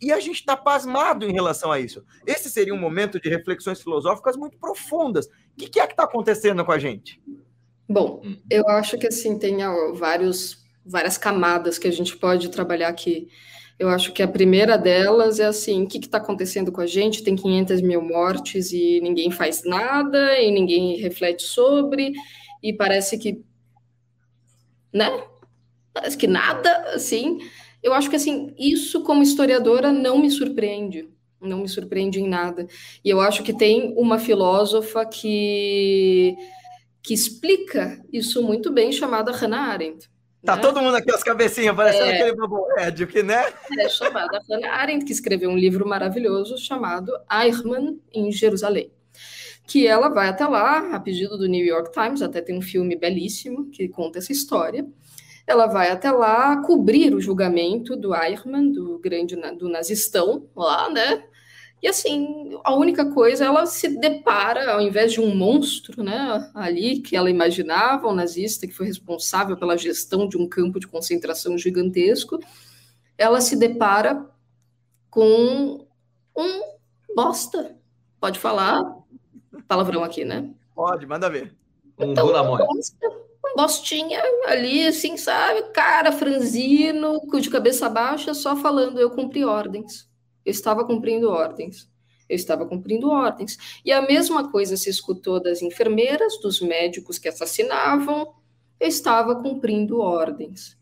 E 0.01 0.13
a 0.13 0.21
gente 0.21 0.37
está 0.37 0.57
pasmado 0.57 1.25
em 1.25 1.33
relação 1.33 1.71
a 1.73 1.81
isso. 1.81 2.05
Esse 2.27 2.51
seria 2.51 2.75
um 2.75 2.81
momento 2.81 3.21
de 3.21 3.29
reflexões 3.29 3.81
filosóficas 3.81 4.37
muito 4.37 4.59
profundas. 4.59 5.27
O 5.27 5.31
que, 5.57 5.69
que 5.69 5.81
é 5.81 5.87
que 5.87 5.93
está 5.93 6.05
acontecendo 6.05 6.65
com 6.65 6.73
a 6.73 6.79
gente? 6.79 7.23
Bom, 7.89 8.21
hum. 8.25 8.37
eu 8.51 8.69
acho 8.69 8.99
que 8.99 9.07
assim 9.07 9.39
tem 9.39 9.59
vários, 9.95 10.65
várias 10.85 11.17
camadas 11.17 11.79
que 11.79 11.89
a 11.89 11.93
gente 11.93 12.17
pode 12.17 12.51
trabalhar 12.51 12.89
aqui. 12.89 13.29
Eu 13.79 13.89
acho 13.89 14.13
que 14.13 14.23
a 14.23 14.29
primeira 14.29 14.77
delas 14.77 15.41
é 15.41 15.47
assim: 15.47 15.83
o 15.83 15.89
que 15.89 15.99
está 15.99 16.19
acontecendo 16.19 16.71
com 16.71 16.81
a 16.81 16.87
gente? 16.87 17.25
Tem 17.25 17.35
500 17.35 17.81
mil 17.81 18.03
mortes 18.03 18.73
e 18.73 19.01
ninguém 19.01 19.31
faz 19.31 19.65
nada, 19.65 20.39
e 20.39 20.51
ninguém 20.51 20.97
reflete 20.97 21.43
sobre, 21.43 22.13
e 22.63 22.73
parece 22.73 23.19
que. 23.19 23.43
Né? 24.93 25.09
Parece 25.95 26.17
que 26.19 26.27
nada, 26.27 26.71
assim 26.93 27.39
eu 27.85 27.93
acho 27.93 28.09
que 28.09 28.17
assim, 28.17 28.55
isso 28.59 29.03
como 29.03 29.23
historiadora 29.23 29.93
não 29.93 30.19
me 30.19 30.31
surpreende, 30.31 31.07
não 31.39 31.59
me 31.59 31.69
surpreende 31.69 32.19
em 32.19 32.27
nada. 32.27 32.67
E 33.05 33.11
eu 33.11 33.21
acho 33.21 33.43
que 33.43 33.53
tem 33.53 33.93
uma 33.95 34.19
filósofa 34.19 35.05
que 35.05 36.35
que 37.03 37.13
explica 37.13 38.03
isso 38.11 38.43
muito 38.43 38.73
bem, 38.73 38.91
chamada 38.91 39.31
Hannah 39.31 39.71
Arendt. 39.71 40.11
Tá 40.43 40.57
né? 40.57 40.63
todo 40.63 40.81
mundo 40.81 40.97
aqui 40.97 41.13
as 41.13 41.23
cabecinhas, 41.23 41.77
parecendo 41.77 42.07
é, 42.07 42.15
aquele 42.15 42.35
Boboed, 42.35 43.07
que 43.07 43.23
né? 43.23 43.53
É 43.79 43.89
chamada 43.91 44.41
Hannah 44.49 44.73
Arendt, 44.73 45.05
que 45.05 45.13
escreveu 45.13 45.51
um 45.51 45.59
livro 45.59 45.87
maravilhoso 45.87 46.57
chamado 46.57 47.13
Eichmann 47.31 48.01
em 48.11 48.33
Jerusalém. 48.33 48.91
Que 49.67 49.87
ela 49.87 50.09
vai 50.09 50.29
até 50.29 50.47
lá, 50.47 50.95
a 50.95 51.01
pedido 51.01 51.37
do 51.37 51.47
New 51.47 51.65
York 51.65 51.93
Times, 51.93 52.23
até 52.23 52.41
tem 52.41 52.57
um 52.57 52.63
filme 52.63 52.97
belíssimo 52.97 53.69
que 53.71 53.87
conta 53.87 54.19
essa 54.19 54.33
história 54.33 54.87
ela 55.47 55.67
vai 55.67 55.91
até 55.91 56.11
lá 56.11 56.63
cobrir 56.63 57.15
o 57.15 57.21
julgamento 57.21 57.97
do 57.97 58.15
Eichmann, 58.15 58.73
do 58.73 58.99
grande 58.99 59.37
do 59.37 59.69
nazistão 59.69 60.49
lá, 60.57 60.89
né? 60.91 61.25
E 61.83 61.89
assim, 61.89 62.59
a 62.65 62.75
única 62.75 63.13
coisa, 63.13 63.45
ela 63.45 63.67
se 63.67 63.99
depara, 63.99 64.73
ao 64.73 64.81
invés 64.81 65.13
de 65.13 65.21
um 65.21 65.35
monstro, 65.35 66.03
né, 66.03 66.51
ali 66.55 67.01
que 67.01 67.15
ela 67.15 67.29
imaginava, 67.29 68.09
um 68.09 68.15
nazista 68.15 68.67
que 68.67 68.73
foi 68.73 68.87
responsável 68.87 69.55
pela 69.55 69.77
gestão 69.77 70.27
de 70.27 70.39
um 70.39 70.49
campo 70.49 70.81
de 70.81 70.87
concentração 70.87 71.59
gigantesco, 71.59 72.41
ela 73.19 73.39
se 73.43 73.55
depara 73.55 74.27
com 75.11 75.87
um 76.35 76.63
bosta. 77.15 77.77
Pode 78.19 78.39
falar 78.39 78.83
palavrão 79.69 80.03
aqui, 80.03 80.25
né? 80.25 80.51
Pode, 80.75 81.07
manda 81.07 81.29
ver. 81.29 81.55
Um 81.99 82.13
então, 82.13 82.33
bosta, 82.33 83.24
bostinha 83.57 84.23
ali, 84.47 84.87
assim, 84.87 85.17
sabe? 85.17 85.63
Cara 85.73 86.13
franzino, 86.13 87.21
de 87.41 87.51
cabeça 87.51 87.89
baixa, 87.89 88.35
só 88.35 88.57
falando: 88.57 88.99
eu 88.99 89.11
cumpri 89.11 89.45
ordens. 89.45 90.09
Eu 90.45 90.51
estava 90.51 90.85
cumprindo 90.85 91.31
ordens. 91.31 91.89
Eu 92.29 92.37
estava 92.37 92.67
cumprindo 92.67 93.11
ordens. 93.11 93.59
E 93.85 93.93
a 93.93 94.03
mesma 94.03 94.51
coisa 94.51 94.77
se 94.77 94.89
escutou 94.89 95.43
das 95.43 95.63
enfermeiras, 95.63 96.39
dos 96.41 96.61
médicos 96.61 97.19
que 97.19 97.29
assassinavam. 97.29 98.35
Eu 98.81 98.89
estava 98.89 99.37
cumprindo 99.37 100.01
ordens. 100.01 100.77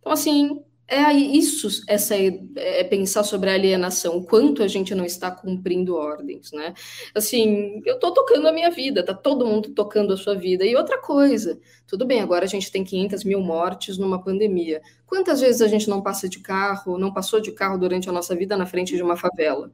Então, 0.00 0.12
assim, 0.12 0.62
é 0.88 1.12
isso, 1.12 1.82
essa 1.88 2.14
é, 2.14 2.84
pensar 2.84 3.24
sobre 3.24 3.50
a 3.50 3.54
alienação, 3.54 4.18
o 4.18 4.24
quanto 4.24 4.62
a 4.62 4.68
gente 4.68 4.94
não 4.94 5.04
está 5.04 5.30
cumprindo 5.32 5.96
ordens, 5.96 6.52
né? 6.52 6.74
Assim, 7.12 7.82
eu 7.84 7.96
estou 7.96 8.12
tocando 8.12 8.46
a 8.46 8.52
minha 8.52 8.70
vida, 8.70 9.04
tá 9.04 9.12
todo 9.12 9.44
mundo 9.44 9.70
tocando 9.70 10.12
a 10.12 10.16
sua 10.16 10.36
vida. 10.36 10.64
E 10.64 10.76
outra 10.76 11.00
coisa, 11.00 11.58
tudo 11.88 12.06
bem, 12.06 12.20
agora 12.20 12.44
a 12.44 12.48
gente 12.48 12.70
tem 12.70 12.84
500 12.84 13.24
mil 13.24 13.40
mortes 13.40 13.98
numa 13.98 14.22
pandemia. 14.22 14.80
Quantas 15.04 15.40
vezes 15.40 15.60
a 15.60 15.66
gente 15.66 15.90
não 15.90 16.00
passa 16.00 16.28
de 16.28 16.38
carro, 16.38 16.96
não 16.96 17.12
passou 17.12 17.40
de 17.40 17.50
carro 17.50 17.76
durante 17.78 18.08
a 18.08 18.12
nossa 18.12 18.36
vida 18.36 18.56
na 18.56 18.66
frente 18.66 18.94
de 18.94 19.02
uma 19.02 19.16
favela? 19.16 19.72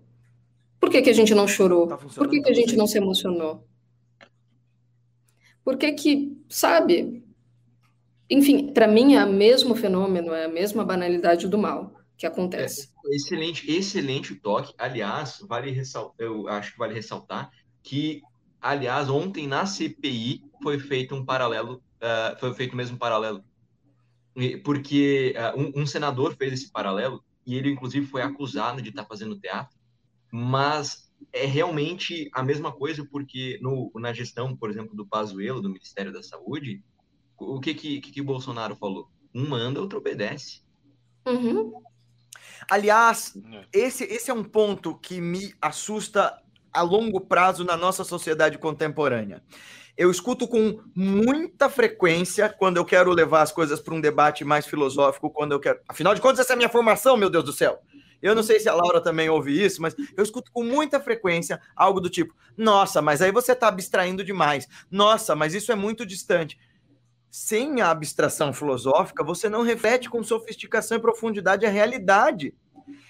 Por 0.81 0.89
que, 0.89 1.03
que 1.03 1.11
a 1.11 1.15
gente 1.15 1.35
não 1.35 1.47
chorou? 1.47 1.87
Tá 1.87 1.99
Por 1.99 2.29
que, 2.29 2.41
que 2.41 2.51
a 2.51 2.55
gente 2.55 2.75
não 2.75 2.87
se 2.87 2.97
emocionou? 2.97 3.67
Por 5.63 5.77
que 5.77 5.93
que, 5.93 6.37
sabe, 6.49 7.23
enfim, 8.31 8.73
para 8.73 8.89
mim 8.89 9.15
é 9.15 9.25
o 9.25 9.33
mesmo 9.33 9.75
fenômeno, 9.75 10.33
é 10.33 10.45
a 10.45 10.49
mesma 10.49 10.85
banalidade 10.85 11.49
do 11.49 11.59
mal 11.59 11.93
que 12.17 12.27
acontece. 12.27 12.89
É, 13.05 13.17
excelente, 13.17 13.71
excelente 13.71 14.35
toque. 14.35 14.73
Aliás, 14.79 15.45
vale 15.49 15.71
ressaltar, 15.71 16.15
eu 16.19 16.49
acho 16.49 16.73
que 16.73 16.79
vale 16.79 16.95
ressaltar 16.95 17.51
que, 17.83 18.23
aliás, 18.61 19.11
ontem 19.11 19.47
na 19.47 19.67
CPI 19.67 20.45
foi 20.63 20.79
feito 20.79 21.15
um 21.15 21.25
paralelo, 21.25 21.83
uh, 22.01 22.39
foi 22.39 22.55
feito 22.55 22.75
o 22.75 22.77
mesmo 22.77 22.97
paralelo, 22.97 23.45
porque 24.65 25.35
uh, 25.37 25.61
um, 25.61 25.83
um, 25.83 25.87
senador 25.87 26.37
fez 26.37 26.53
esse 26.53 26.71
paralelo 26.71 27.23
e 27.45 27.57
ele 27.57 27.71
inclusive 27.71 28.07
foi 28.07 28.23
acusado 28.23 28.81
de 28.81 28.91
estar 28.91 29.03
tá 29.03 29.09
fazendo 29.09 29.39
teatro, 29.39 29.77
mas 30.31 31.13
é 31.33 31.45
realmente 31.45 32.31
a 32.33 32.43
mesma 32.43 32.73
coisa 32.73 33.05
porque 33.05 33.59
no, 33.61 33.91
na 33.97 34.13
gestão, 34.13 34.57
por 34.57 34.71
exemplo, 34.71 34.95
do 34.97 35.07
Pazuello, 35.07 35.61
do 35.61 35.69
Ministério 35.69 36.13
da 36.13 36.23
Saúde, 36.23 36.83
o 37.43 37.61
que 37.61 37.75
que, 37.75 38.01
que, 38.01 38.13
que 38.13 38.23
Bolsonaro 38.23 38.77
falou? 38.77 39.09
Um 39.35 39.49
manda, 39.49 39.81
outro 39.81 39.99
obedece. 39.99 40.63
Uhum. 41.27 41.73
Aliás, 42.71 43.35
é. 43.53 43.67
esse, 43.73 44.05
esse 44.05 44.31
é 44.31 44.35
um 44.35 44.45
ponto 44.45 44.99
que 44.99 45.21
me 45.21 45.55
assusta 45.61 46.41
a 46.73 46.83
longo 46.83 47.21
prazo 47.21 47.65
na 47.65 47.77
nossa 47.77 48.05
sociedade 48.05 48.59
contemporânea. 48.59 49.43
Eu 49.97 50.11
escuto 50.11 50.49
com 50.49 50.81
muita 50.95 51.69
frequência 51.69 52.49
quando 52.49 52.79
eu 52.79 52.85
quero 52.85 53.13
levar 53.13 53.43
as 53.43 53.53
coisas 53.53 53.79
para 53.79 53.95
um 53.95 54.01
debate 54.01 54.43
mais 54.43 54.67
filosófico, 54.67 55.31
quando 55.31 55.53
eu 55.53 55.61
quero. 55.61 55.81
Afinal 55.87 56.15
de 56.15 56.21
contas, 56.21 56.41
essa 56.41 56.53
é 56.53 56.55
a 56.55 56.57
minha 56.57 56.69
formação, 56.69 57.17
meu 57.17 57.29
Deus 57.29 57.45
do 57.45 57.53
céu. 57.53 57.83
Eu 58.23 58.35
não 58.35 58.43
sei 58.43 58.61
se 58.61 58.69
a 58.69 58.75
Laura 58.75 59.03
também 59.03 59.29
ouve 59.29 59.63
isso, 59.63 59.83
mas 59.83 59.95
eu 60.17 60.23
escuto 60.23 60.51
com 60.53 60.63
muita 60.63 61.01
frequência 61.01 61.61
algo 61.75 62.01
do 62.01 62.09
tipo: 62.09 62.35
nossa, 62.57 63.03
mas 63.03 63.21
aí 63.21 63.33
você 63.33 63.53
está 63.53 63.69
abstraindo 63.69 64.25
demais. 64.25 64.67
Nossa, 64.91 65.35
mas 65.35 65.53
isso 65.53 65.73
é 65.73 65.75
muito 65.75 66.07
distante. 66.07 66.59
Sem 67.35 67.81
a 67.81 67.91
abstração 67.91 68.53
filosófica, 68.53 69.25
você 69.25 69.49
não 69.49 69.63
reflete 69.63 70.11
com 70.11 70.23
sofisticação 70.23 70.99
e 70.99 71.01
profundidade 71.01 71.65
a 71.65 71.71
realidade. 71.71 72.55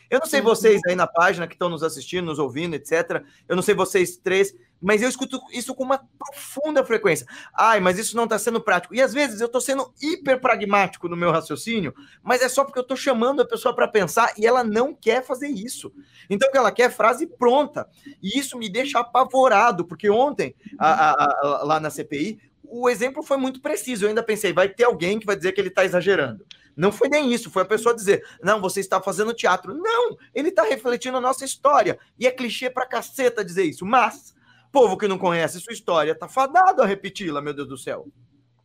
Eu 0.08 0.20
não 0.20 0.26
sei 0.26 0.40
vocês 0.40 0.80
aí 0.87 0.94
na 0.94 1.08
página 1.08 1.48
que 1.48 1.54
estão 1.54 1.68
nos 1.68 1.82
assistindo, 1.82 2.26
nos 2.26 2.38
ouvindo, 2.38 2.74
etc. 2.74 3.24
Eu 3.48 3.56
não 3.56 3.62
sei 3.64 3.74
vocês 3.74 4.16
três, 4.16 4.54
mas 4.80 5.02
eu 5.02 5.08
escuto 5.08 5.40
isso 5.52 5.74
com 5.74 5.82
uma 5.82 6.06
profunda 6.16 6.85
frequência. 6.85 7.26
Ai, 7.52 7.80
mas 7.80 7.98
isso 7.98 8.16
não 8.16 8.22
está 8.24 8.38
sendo 8.38 8.61
prático. 8.61 8.94
E 8.94 9.02
às 9.02 9.12
vezes 9.12 9.40
eu 9.40 9.46
estou 9.46 9.61
sendo 9.61 9.92
hiper 10.00 10.40
pragmático 10.40 11.08
no 11.08 11.16
meu 11.16 11.32
raciocínio, 11.32 11.92
mas 12.22 12.42
é 12.42 12.48
só 12.48 12.62
porque 12.62 12.78
eu 12.78 12.82
estou 12.82 12.96
chamando 12.96 13.42
a 13.42 13.48
pessoa 13.48 13.74
para 13.74 13.88
pensar 13.88 14.35
e 14.38 14.46
ela 14.46 14.62
não 14.62 14.94
quer 14.94 15.24
fazer 15.24 15.48
isso. 15.48 15.92
Então 16.30 16.48
o 16.48 16.52
que 16.52 16.58
ela 16.58 16.70
quer 16.70 16.85
é 16.85 16.90
frase 16.90 17.26
pronta. 17.26 17.88
E 18.22 18.38
isso 18.38 18.56
me 18.56 18.68
deixa 18.68 19.00
apavorado, 19.00 19.85
porque 19.85 20.08
ontem, 20.08 20.54
a, 20.78 21.11
a, 21.11 21.24
a, 21.24 21.64
lá 21.64 21.80
na 21.80 21.90
CPI, 21.90 22.51
o 22.64 22.88
exemplo 22.88 23.22
foi 23.22 23.37
muito 23.37 23.61
preciso. 23.61 24.05
Eu 24.05 24.09
ainda 24.09 24.22
pensei, 24.22 24.53
vai 24.53 24.68
ter 24.68 24.85
alguém 24.85 25.18
que 25.18 25.27
vai 25.27 25.37
dizer 25.37 25.53
que 25.53 25.61
ele 25.61 25.68
está 25.68 25.85
exagerando. 25.85 26.44
Não 26.77 26.90
foi 26.90 27.09
nem 27.09 27.33
isso, 27.33 27.51
foi 27.51 27.62
a 27.62 27.66
pessoa 27.66 27.94
dizer: 27.94 28.25
não, 28.42 28.61
você 28.61 28.81
está 28.81 29.01
fazendo 29.01 29.35
teatro. 29.35 29.75
Não, 29.75 30.16
ele 30.35 30.48
está 30.48 30.62
refletindo 30.62 31.18
a 31.18 31.20
nossa 31.20 31.44
história. 31.44 31.98
E 32.18 32.27
é 32.27 32.31
clichê 32.31 32.70
pra 32.70 32.87
caceta 32.87 33.44
dizer 33.44 33.64
isso. 33.64 33.85
Mas 33.85 34.35
Povo 34.72 34.96
que 34.96 35.07
não 35.07 35.18
conhece 35.18 35.61
sua 35.61 35.75
história 35.75 36.14
tá 36.14 36.27
fadado 36.27 36.81
a 36.81 36.87
repeti-la, 36.87 37.42
meu 37.42 37.53
Deus 37.53 37.68
do 37.68 37.77
céu. 37.77 38.09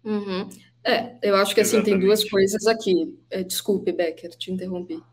Uhum. 0.05 0.47
É, 0.81 1.17
eu 1.21 1.35
acho 1.35 1.53
que 1.53 1.59
assim 1.59 1.75
Exatamente. 1.75 1.99
tem 1.99 2.07
duas 2.07 2.23
coisas 2.23 2.65
aqui. 2.65 3.13
É, 3.29 3.43
desculpe, 3.43 3.91
Becker, 3.91 4.29
te 4.37 4.49
interrompi. 4.49 5.03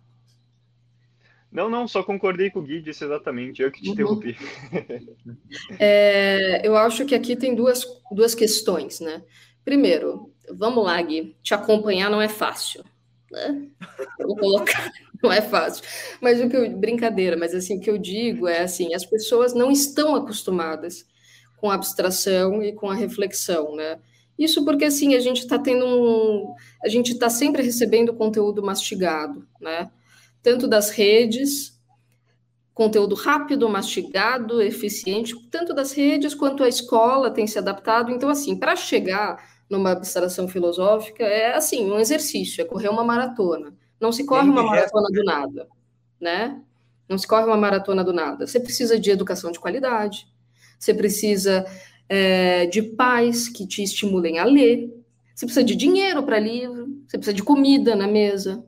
Não, 1.55 1.71
não, 1.71 1.87
só 1.87 2.03
concordei 2.03 2.51
com 2.51 2.59
o 2.59 2.63
Gui, 2.63 2.83
disse 2.83 3.05
exatamente, 3.05 3.63
eu 3.63 3.71
que 3.71 3.81
te 3.81 3.87
uhum. 3.87 3.95
interrompi. 3.95 4.37
É, 5.79 6.61
eu 6.67 6.77
acho 6.77 7.07
que 7.07 7.15
aqui 7.15 7.37
tem 7.37 7.55
duas, 7.55 7.87
duas 8.11 8.35
questões, 8.35 8.99
né? 8.99 9.23
Primeiro, 9.65 10.33
vamos 10.51 10.85
lá, 10.85 11.01
Gui, 11.01 11.37
te 11.45 11.55
acompanhar 11.55 12.11
não 12.11 12.21
é 12.21 12.29
fácil. 12.29 12.85
Né? 13.31 13.69
Vou 14.19 14.37
colocar 14.37 14.91
não 15.23 15.33
é 15.33 15.41
fácil. 15.41 15.85
Mas 16.21 16.41
o 16.41 16.51
que 16.51 16.57
eu, 16.57 16.69
brincadeira, 16.77 17.37
mas 17.37 17.55
assim, 17.55 17.79
o 17.79 17.81
que 17.81 17.89
eu 17.89 17.99
digo 17.99 18.49
é 18.49 18.63
assim, 18.63 18.93
as 18.93 19.07
pessoas 19.07 19.55
não 19.55 19.71
estão 19.71 20.17
acostumadas 20.17 21.07
com 21.57 21.71
a 21.71 21.75
abstração 21.75 22.65
e 22.65 22.73
com 22.73 22.91
a 22.91 22.95
reflexão, 22.97 23.77
né? 23.77 24.01
Isso 24.37 24.65
porque 24.65 24.87
assim, 24.87 25.15
a 25.15 25.21
gente 25.21 25.39
está 25.43 25.57
tendo 25.57 25.87
um. 25.87 26.53
A 26.83 26.89
gente 26.89 27.13
está 27.13 27.31
sempre 27.31 27.63
recebendo 27.63 28.13
conteúdo 28.13 28.61
mastigado, 28.61 29.47
né? 29.61 29.89
Tanto 30.45 30.69
das 30.69 30.91
redes, 30.91 31.81
conteúdo 32.75 33.15
rápido, 33.15 33.67
mastigado, 33.67 34.61
eficiente, 34.61 35.35
tanto 35.51 35.73
das 35.73 35.93
redes 35.93 36.35
quanto 36.35 36.63
a 36.63 36.69
escola 36.69 37.31
tem 37.31 37.47
se 37.47 37.59
adaptado. 37.59 38.13
Então, 38.13 38.29
assim, 38.29 38.55
para 38.55 38.77
chegar 38.77 39.43
numa 39.71 39.93
abstração 39.93 40.47
filosófica 40.47 41.25
é 41.25 41.55
assim, 41.55 41.91
um 41.91 41.99
exercício, 41.99 42.61
é 42.61 42.65
correr 42.67 42.91
uma 42.91 43.03
maratona. 43.03 43.75
Não 43.99 44.13
se 44.13 44.27
corre 44.27 44.47
uma 44.47 44.63
maratona 44.63 45.09
do 45.11 45.25
nada, 45.25 45.67
né? 46.21 46.61
Não 47.09 47.17
se 47.17 47.27
corre 47.27 47.45
uma 47.47 47.57
maratona 47.57 48.05
do 48.05 48.13
nada. 48.13 48.47
Você 48.47 48.61
precisa 48.61 49.01
de 49.01 49.11
educação 49.11 49.51
de 49.51 49.59
qualidade, 49.59 50.27
você 50.79 50.93
precisa 50.93 51.65
é, 52.07 52.67
de 52.67 52.83
pais 52.83 53.49
que 53.49 53.67
te 53.67 53.83
estimulem 53.83 54.39
a 54.39 54.45
ler, 54.45 54.93
você 55.35 55.47
precisa 55.47 55.65
de 55.65 55.75
dinheiro 55.75 56.23
para 56.23 56.39
livro, 56.39 56.87
você 57.07 57.17
precisa 57.17 57.35
de 57.35 57.43
comida 57.43 57.97
na 57.97 58.07
mesa, 58.07 58.63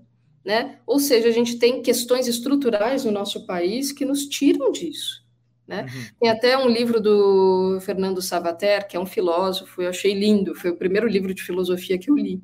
né? 0.47 0.79
Ou 0.87 1.01
seja, 1.01 1.27
a 1.27 1.33
gente 1.33 1.59
tem 1.59 1.83
questões 1.83 2.29
estruturais 2.29 3.05
no 3.05 3.11
nosso 3.11 3.45
país 3.45 3.91
que 3.91 4.05
nos 4.05 4.29
tiram 4.29 4.71
disso. 4.71 5.27
Né? 5.67 5.83
Uhum. 5.83 6.07
Tem 6.21 6.31
até 6.31 6.57
um 6.57 6.69
livro 6.69 7.01
do 7.01 7.81
Fernando 7.81 8.23
Savater, 8.23 8.87
que 8.87 8.97
é 8.97 9.01
um 9.01 9.05
filósofo, 9.05 9.83
eu 9.83 9.91
achei 9.91 10.15
lindo, 10.15 10.55
foi 10.55 10.71
o 10.71 10.77
primeiro 10.77 11.09
livro 11.09 11.35
de 11.35 11.43
filosofia 11.43 11.99
que 11.99 12.09
eu 12.09 12.15
li. 12.15 12.41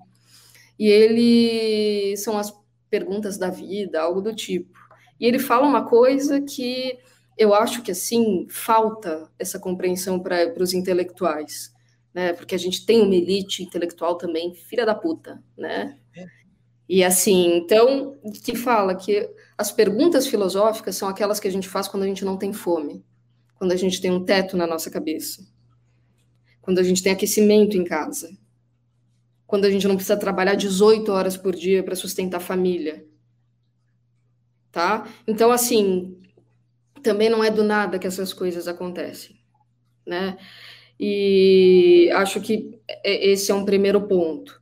E 0.76 0.88
ele 0.88 2.16
são 2.16 2.36
as 2.36 2.52
perguntas 2.90 3.38
da 3.38 3.48
vida, 3.48 4.02
algo 4.02 4.20
do 4.20 4.34
tipo. 4.34 4.76
E 5.20 5.24
ele 5.24 5.38
fala 5.38 5.64
uma 5.64 5.88
coisa 5.88 6.40
que 6.40 6.98
eu 7.38 7.54
acho 7.54 7.82
que 7.82 7.92
assim 7.92 8.48
falta 8.50 9.30
essa 9.38 9.60
compreensão 9.60 10.18
para 10.18 10.52
os 10.60 10.74
intelectuais, 10.74 11.72
né? 12.12 12.32
Porque 12.32 12.56
a 12.56 12.58
gente 12.58 12.84
tem 12.84 13.00
uma 13.00 13.14
elite 13.14 13.62
intelectual 13.62 14.16
também, 14.16 14.56
filha 14.56 14.84
da 14.84 14.94
puta, 14.94 15.40
né? 15.56 15.96
E 16.94 17.02
assim, 17.02 17.56
então, 17.56 18.18
que 18.44 18.54
fala 18.54 18.94
que 18.94 19.26
as 19.56 19.72
perguntas 19.72 20.26
filosóficas 20.26 20.94
são 20.94 21.08
aquelas 21.08 21.40
que 21.40 21.48
a 21.48 21.50
gente 21.50 21.66
faz 21.66 21.88
quando 21.88 22.02
a 22.02 22.06
gente 22.06 22.22
não 22.22 22.36
tem 22.36 22.52
fome, 22.52 23.02
quando 23.54 23.72
a 23.72 23.76
gente 23.76 23.98
tem 23.98 24.10
um 24.10 24.22
teto 24.22 24.58
na 24.58 24.66
nossa 24.66 24.90
cabeça, 24.90 25.42
quando 26.60 26.80
a 26.80 26.82
gente 26.82 27.02
tem 27.02 27.10
aquecimento 27.10 27.78
em 27.78 27.82
casa, 27.84 28.36
quando 29.46 29.64
a 29.64 29.70
gente 29.70 29.88
não 29.88 29.94
precisa 29.94 30.18
trabalhar 30.18 30.54
18 30.54 31.10
horas 31.10 31.34
por 31.34 31.56
dia 31.56 31.82
para 31.82 31.96
sustentar 31.96 32.36
a 32.36 32.40
família. 32.40 33.06
Tá? 34.70 35.08
Então, 35.26 35.50
assim, 35.50 36.20
também 37.02 37.30
não 37.30 37.42
é 37.42 37.50
do 37.50 37.64
nada 37.64 37.98
que 37.98 38.06
essas 38.06 38.34
coisas 38.34 38.68
acontecem, 38.68 39.40
né? 40.06 40.36
E 41.00 42.10
acho 42.12 42.38
que 42.42 42.78
esse 43.02 43.50
é 43.50 43.54
um 43.54 43.64
primeiro 43.64 44.06
ponto. 44.06 44.61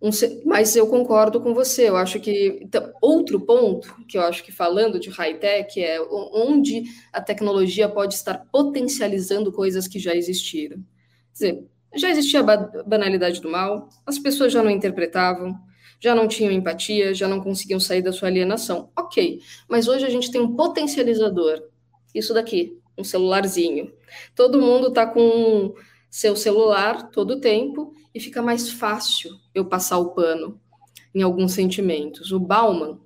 Um, 0.00 0.10
mas 0.44 0.76
eu 0.76 0.86
concordo 0.86 1.40
com 1.40 1.54
você, 1.54 1.88
eu 1.88 1.96
acho 1.96 2.20
que 2.20 2.58
então, 2.60 2.92
outro 3.00 3.40
ponto 3.40 3.94
que 4.06 4.18
eu 4.18 4.22
acho 4.22 4.44
que 4.44 4.52
falando 4.52 5.00
de 5.00 5.08
high-tech 5.08 5.82
é 5.82 5.98
onde 6.00 6.84
a 7.12 7.20
tecnologia 7.20 7.88
pode 7.88 8.14
estar 8.14 8.46
potencializando 8.52 9.50
coisas 9.50 9.88
que 9.88 9.98
já 9.98 10.14
existiram. 10.14 10.76
Quer 10.76 11.32
dizer, 11.32 11.64
já 11.94 12.10
existia 12.10 12.40
a 12.40 12.82
banalidade 12.82 13.40
do 13.40 13.50
mal, 13.50 13.88
as 14.04 14.18
pessoas 14.18 14.52
já 14.52 14.62
não 14.62 14.70
interpretavam, 14.70 15.58
já 15.98 16.14
não 16.14 16.28
tinham 16.28 16.52
empatia, 16.52 17.14
já 17.14 17.26
não 17.26 17.40
conseguiam 17.40 17.80
sair 17.80 18.02
da 18.02 18.12
sua 18.12 18.28
alienação. 18.28 18.90
Ok, 18.94 19.40
mas 19.66 19.88
hoje 19.88 20.04
a 20.04 20.10
gente 20.10 20.30
tem 20.30 20.40
um 20.40 20.54
potencializador. 20.54 21.62
Isso 22.14 22.34
daqui, 22.34 22.78
um 22.98 23.04
celularzinho. 23.04 23.92
Todo 24.34 24.60
mundo 24.60 24.88
está 24.88 25.06
com 25.06 25.74
seu 26.10 26.36
celular 26.36 27.10
todo 27.10 27.32
o 27.32 27.40
tempo 27.40 27.94
e 28.16 28.20
fica 28.20 28.40
mais 28.40 28.70
fácil 28.70 29.38
eu 29.54 29.66
passar 29.66 29.98
o 29.98 30.14
pano 30.14 30.58
em 31.14 31.20
alguns 31.20 31.52
sentimentos. 31.52 32.32
O 32.32 32.40
Bauman, 32.40 32.98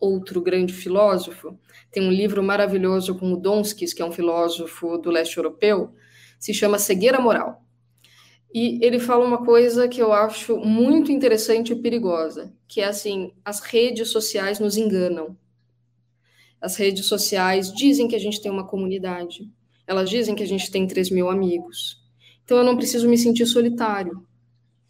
outro 0.00 0.40
grande 0.42 0.72
filósofo, 0.72 1.56
tem 1.92 2.02
um 2.02 2.10
livro 2.10 2.42
maravilhoso 2.42 3.14
com 3.14 3.32
o 3.32 3.36
Donskis, 3.36 3.94
que 3.94 4.02
é 4.02 4.04
um 4.04 4.10
filósofo 4.10 4.98
do 4.98 5.08
leste 5.08 5.36
europeu, 5.36 5.94
se 6.36 6.52
chama 6.52 6.80
Cegueira 6.80 7.20
Moral. 7.20 7.62
E 8.52 8.84
ele 8.84 8.98
fala 8.98 9.24
uma 9.24 9.44
coisa 9.44 9.86
que 9.86 10.02
eu 10.02 10.12
acho 10.12 10.56
muito 10.56 11.12
interessante 11.12 11.72
e 11.72 11.76
perigosa, 11.76 12.52
que 12.66 12.80
é 12.80 12.86
assim, 12.86 13.32
as 13.44 13.60
redes 13.60 14.10
sociais 14.10 14.58
nos 14.58 14.76
enganam. 14.76 15.36
As 16.60 16.74
redes 16.74 17.06
sociais 17.06 17.72
dizem 17.72 18.08
que 18.08 18.16
a 18.16 18.20
gente 18.20 18.42
tem 18.42 18.50
uma 18.50 18.66
comunidade, 18.66 19.48
elas 19.86 20.10
dizem 20.10 20.34
que 20.34 20.42
a 20.42 20.48
gente 20.48 20.72
tem 20.72 20.88
3 20.88 21.10
mil 21.10 21.30
amigos. 21.30 22.02
Então 22.44 22.58
eu 22.58 22.64
não 22.64 22.76
preciso 22.76 23.08
me 23.08 23.16
sentir 23.16 23.46
solitário. 23.46 24.26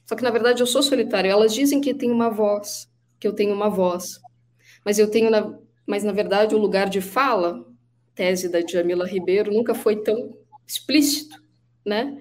Só 0.06 0.14
que 0.14 0.22
na 0.22 0.30
verdade 0.30 0.62
eu 0.62 0.66
sou 0.66 0.82
solitário. 0.82 1.30
Elas 1.30 1.52
dizem 1.52 1.80
que 1.80 1.92
tem 1.92 2.10
uma 2.10 2.30
voz, 2.30 2.88
que 3.18 3.26
eu 3.26 3.32
tenho 3.32 3.52
uma 3.52 3.68
voz. 3.68 4.20
Mas 4.84 4.98
eu 4.98 5.10
tenho, 5.10 5.30
na... 5.30 5.58
mas 5.86 6.04
na 6.04 6.12
verdade 6.12 6.54
o 6.54 6.58
lugar 6.58 6.88
de 6.88 7.00
fala, 7.00 7.66
tese 8.14 8.48
da 8.48 8.60
Jamila 8.64 9.06
Ribeiro, 9.06 9.52
nunca 9.52 9.74
foi 9.74 9.96
tão 9.96 10.36
explícito, 10.66 11.42
né? 11.84 12.18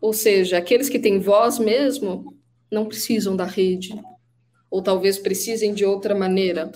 Ou 0.00 0.12
seja, 0.12 0.58
aqueles 0.58 0.88
que 0.88 0.98
têm 0.98 1.18
voz 1.18 1.58
mesmo 1.58 2.36
não 2.70 2.86
precisam 2.86 3.34
da 3.34 3.44
rede, 3.44 3.98
ou 4.70 4.82
talvez 4.82 5.18
precisem 5.18 5.72
de 5.72 5.84
outra 5.84 6.14
maneira, 6.14 6.70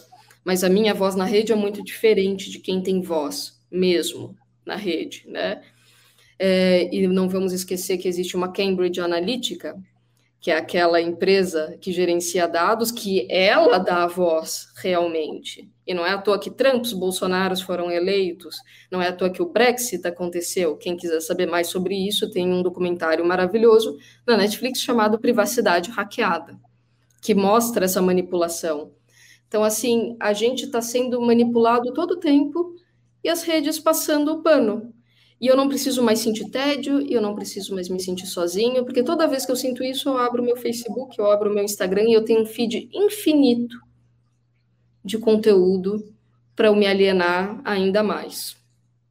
mas 0.45 0.65
a 0.65 0.69
minha 0.69 0.95
voz 0.95 1.15
na 1.15 1.25
rede 1.25 1.53
é 1.53 1.55
muito 1.55 1.85
diferente 1.85 2.51
de 2.51 2.59
quem 2.59 2.83
tem 2.83 3.01
voz 3.01 3.61
mesmo 3.71 4.37
na 4.65 4.77
rede, 4.77 5.25
né? 5.29 5.63
É, 6.39 6.93
e 6.93 7.07
não 7.07 7.29
vamos 7.29 7.53
esquecer 7.53 7.99
que 7.99 8.09
existe 8.09 8.37
uma 8.37 8.51
Cambridge 8.51 9.01
Analytica, 9.01 9.77
que 10.43 10.51
é 10.51 10.57
aquela 10.57 11.01
empresa 11.01 11.79
que 11.81 11.93
gerencia 11.93 12.49
dados, 12.49 12.91
que 12.91 13.29
ela 13.31 13.79
dá 13.79 14.03
a 14.03 14.09
voz 14.09 14.73
realmente. 14.75 15.71
E 15.87 15.95
não 15.95 16.05
é 16.05 16.11
à 16.11 16.19
toa 16.19 16.37
que 16.37 16.51
Trump, 16.51 16.83
os 16.83 16.93
Bolsonaros 16.93 17.63
foram 17.63 17.93
eleitos, 17.93 18.57
não 18.91 19.01
é 19.01 19.07
à 19.07 19.13
toa 19.13 19.31
que 19.31 19.41
o 19.41 19.53
Brexit 19.53 20.05
aconteceu. 20.05 20.77
Quem 20.77 20.97
quiser 20.97 21.21
saber 21.21 21.47
mais 21.47 21.69
sobre 21.69 21.95
isso, 21.95 22.29
tem 22.29 22.53
um 22.53 22.61
documentário 22.61 23.25
maravilhoso 23.25 23.97
na 24.27 24.37
Netflix 24.37 24.81
chamado 24.81 25.17
Privacidade 25.17 25.93
Hackeada, 25.93 26.59
que 27.23 27.37
mostra 27.37 27.85
essa 27.85 28.03
manipulação. 28.03 28.91
Então, 29.47 29.63
assim, 29.63 30.17
a 30.19 30.33
gente 30.33 30.65
está 30.65 30.83
sendo 30.83 31.21
manipulado 31.21 31.93
todo 31.93 32.15
o 32.15 32.21
tempo 32.21 32.75
e 33.23 33.29
as 33.29 33.45
redes 33.45 33.79
passando 33.79 34.33
o 34.33 34.43
pano. 34.43 34.93
E 35.43 35.49
eu 35.49 35.57
não 35.57 35.69
preciso 35.69 36.05
mais 36.05 36.21
sentir 36.21 36.49
tédio, 36.51 37.01
e 37.01 37.13
eu 37.13 37.21
não 37.21 37.35
preciso 37.35 37.75
mais 37.75 37.89
me 37.89 38.01
sentir 38.01 38.27
sozinho, 38.27 38.85
porque 38.85 39.03
toda 39.03 39.27
vez 39.27 39.45
que 39.45 39.51
eu 39.51 39.57
sinto 39.57 39.83
isso, 39.83 40.09
eu 40.09 40.17
abro 40.17 40.41
meu 40.41 40.57
Facebook, 40.57 41.19
eu 41.19 41.29
abro 41.29 41.53
meu 41.53 41.65
Instagram 41.65 42.05
e 42.05 42.13
eu 42.13 42.25
tenho 42.25 42.43
um 42.43 42.47
feed 42.47 42.89
infinito 42.95 43.77
de 45.05 45.19
conteúdo 45.19 46.15
para 46.55 46.69
eu 46.69 46.77
me 46.77 46.87
alienar 46.87 47.61
ainda 47.65 48.05
mais. 48.05 48.57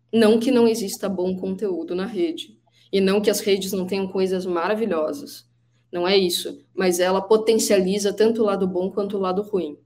Não 0.09 0.39
que 0.39 0.51
não 0.51 0.69
exista 0.69 1.09
bom 1.09 1.35
conteúdo 1.35 1.93
na 1.93 2.05
rede, 2.05 2.57
e 2.93 3.01
não 3.01 3.19
que 3.19 3.29
as 3.29 3.41
redes 3.41 3.73
não 3.73 3.85
tenham 3.85 4.07
coisas 4.07 4.45
maravilhosas. 4.45 5.45
Não 5.91 6.07
é 6.07 6.15
isso, 6.15 6.63
mas 6.73 7.01
ela 7.01 7.21
potencializa 7.21 8.13
tanto 8.13 8.41
o 8.41 8.45
lado 8.45 8.65
bom 8.65 8.89
quanto 8.89 9.17
o 9.17 9.19
lado 9.19 9.41
ruim. 9.41 9.77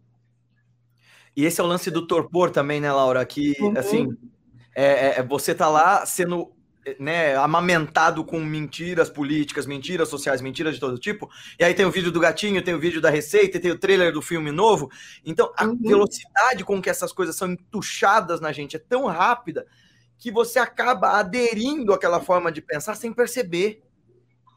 E 1.36 1.43
esse 1.43 1.60
é 1.60 1.64
o 1.64 1.68
lance 1.68 1.89
do 1.89 2.06
torpor 2.06 2.52
também, 2.52 2.80
né, 2.80 2.91
Laura? 2.91 3.26
Que, 3.26 3.56
uhum. 3.60 3.74
assim, 3.76 4.16
é, 4.76 4.84
é, 4.84 5.19
é, 5.19 5.23
você 5.23 5.55
tá 5.55 5.69
lá 5.69 6.05
sendo 6.05 6.51
né, 6.99 7.36
amamentado 7.36 8.23
com 8.23 8.39
mentiras 8.39 9.09
políticas, 9.09 9.65
mentiras 9.65 10.09
sociais, 10.09 10.41
mentiras 10.41 10.76
de 10.76 10.80
todo 10.80 10.99
tipo. 10.99 11.30
E 11.57 11.63
aí 11.63 11.73
tem 11.73 11.86
o 11.86 11.91
vídeo 11.91 12.11
do 12.11 12.19
gatinho, 12.19 12.61
tem 12.61 12.73
o 12.73 12.80
vídeo 12.80 13.01
da 13.01 13.09
receita, 13.09 13.59
tem 13.59 13.71
o 13.71 13.80
trailer 13.80 14.11
do 14.11 14.21
filme 14.21 14.51
novo. 14.51 14.91
Então, 15.26 15.51
a 15.57 15.65
uhum. 15.65 15.78
velocidade 15.82 16.63
com 16.63 16.82
que 16.82 16.89
essas 16.89 17.11
coisas 17.11 17.36
são 17.36 17.53
entuchadas 17.53 18.39
na 18.39 18.51
gente 18.51 18.76
é 18.76 18.80
tão 18.80 19.05
rápida 19.05 19.65
que 20.17 20.32
você 20.32 20.59
acaba 20.59 21.17
aderindo 21.17 21.93
àquela 21.93 22.19
forma 22.19 22.51
de 22.51 22.61
pensar 22.61 22.95
sem 22.95 23.11
perceber. 23.11 23.82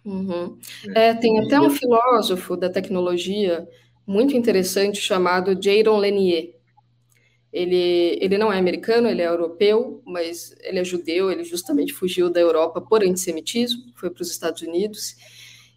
Uhum. 0.05 0.59
É, 0.95 1.15
tem 1.15 1.39
até 1.41 1.61
um 1.61 1.71
filósofo 1.71 2.57
da 2.57 2.69
tecnologia 2.69 3.67
muito 4.07 4.37
interessante 4.37 5.01
chamado 5.01 5.59
Jaron 5.61 5.99
Lanier. 5.99 6.58
Ele, 7.53 8.19
ele 8.21 8.37
não 8.37 8.53
é 8.53 8.59
americano, 8.59 9.09
ele 9.09 9.23
é 9.23 9.27
europeu, 9.27 10.03
mas 10.05 10.55
ele 10.61 10.79
é 10.79 10.85
judeu, 10.85 11.31
ele 11.31 11.45
justamente 11.45 11.93
fugiu 11.93 12.29
da 12.29 12.41
Europa 12.41 12.81
por 12.81 13.03
antissemitismo, 13.03 13.85
foi 13.97 14.11
para 14.11 14.23
os 14.23 14.31
Estados 14.31 14.63
Unidos. 14.63 15.17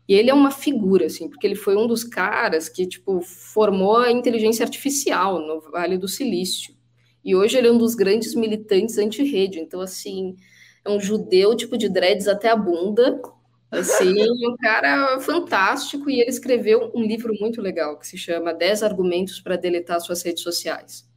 E 0.07 0.13
ele 0.13 0.29
é 0.29 0.33
uma 0.33 0.51
figura, 0.51 1.05
assim, 1.05 1.29
porque 1.29 1.47
ele 1.47 1.55
foi 1.55 1.77
um 1.77 1.87
dos 1.87 2.03
caras 2.03 2.67
que, 2.67 2.85
tipo, 2.85 3.21
formou 3.21 3.97
a 3.97 4.11
inteligência 4.11 4.63
artificial 4.63 5.39
no 5.39 5.61
Vale 5.71 5.97
do 5.97 6.07
Silício. 6.07 6.75
E 7.23 7.35
hoje 7.35 7.57
ele 7.57 7.67
é 7.67 7.71
um 7.71 7.77
dos 7.77 7.95
grandes 7.95 8.35
militantes 8.35 8.97
anti-rede. 8.97 9.59
Então, 9.59 9.79
assim, 9.79 10.35
é 10.83 10.89
um 10.89 10.99
judeu, 10.99 11.55
tipo, 11.55 11.77
de 11.77 11.87
dreads 11.87 12.27
até 12.27 12.49
a 12.49 12.55
bunda. 12.55 13.21
Assim, 13.69 14.13
um 14.21 14.57
cara 14.57 15.17
fantástico. 15.21 16.09
E 16.09 16.19
ele 16.19 16.29
escreveu 16.29 16.91
um 16.93 17.03
livro 17.03 17.33
muito 17.39 17.61
legal 17.61 17.97
que 17.97 18.05
se 18.05 18.17
chama 18.17 18.53
10 18.53 18.83
Argumentos 18.83 19.39
para 19.39 19.55
Deletar 19.55 20.01
Suas 20.01 20.23
Redes 20.23 20.43
Sociais. 20.43 21.09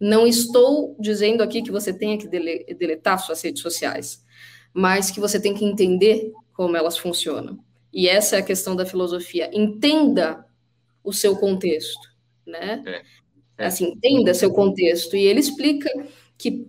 Não 0.00 0.26
estou 0.26 0.96
dizendo 1.00 1.42
aqui 1.42 1.62
que 1.62 1.70
você 1.70 1.92
tenha 1.92 2.18
que 2.18 2.28
deletar 2.28 3.18
suas 3.18 3.42
redes 3.42 3.62
sociais, 3.62 4.24
mas 4.72 5.10
que 5.10 5.20
você 5.20 5.40
tem 5.40 5.54
que 5.54 5.64
entender 5.64 6.32
como 6.52 6.76
elas 6.76 6.98
funcionam. 6.98 7.58
E 7.92 8.08
essa 8.08 8.36
é 8.36 8.40
a 8.40 8.44
questão 8.44 8.76
da 8.76 8.84
filosofia. 8.84 9.50
Entenda 9.52 10.44
o 11.02 11.12
seu 11.12 11.36
contexto, 11.36 12.10
né? 12.46 12.82
É, 12.86 13.02
é. 13.64 13.66
Assim, 13.66 13.86
entenda 13.86 14.34
seu 14.34 14.52
contexto. 14.52 15.16
E 15.16 15.22
ele 15.22 15.40
explica 15.40 15.88
que 16.36 16.66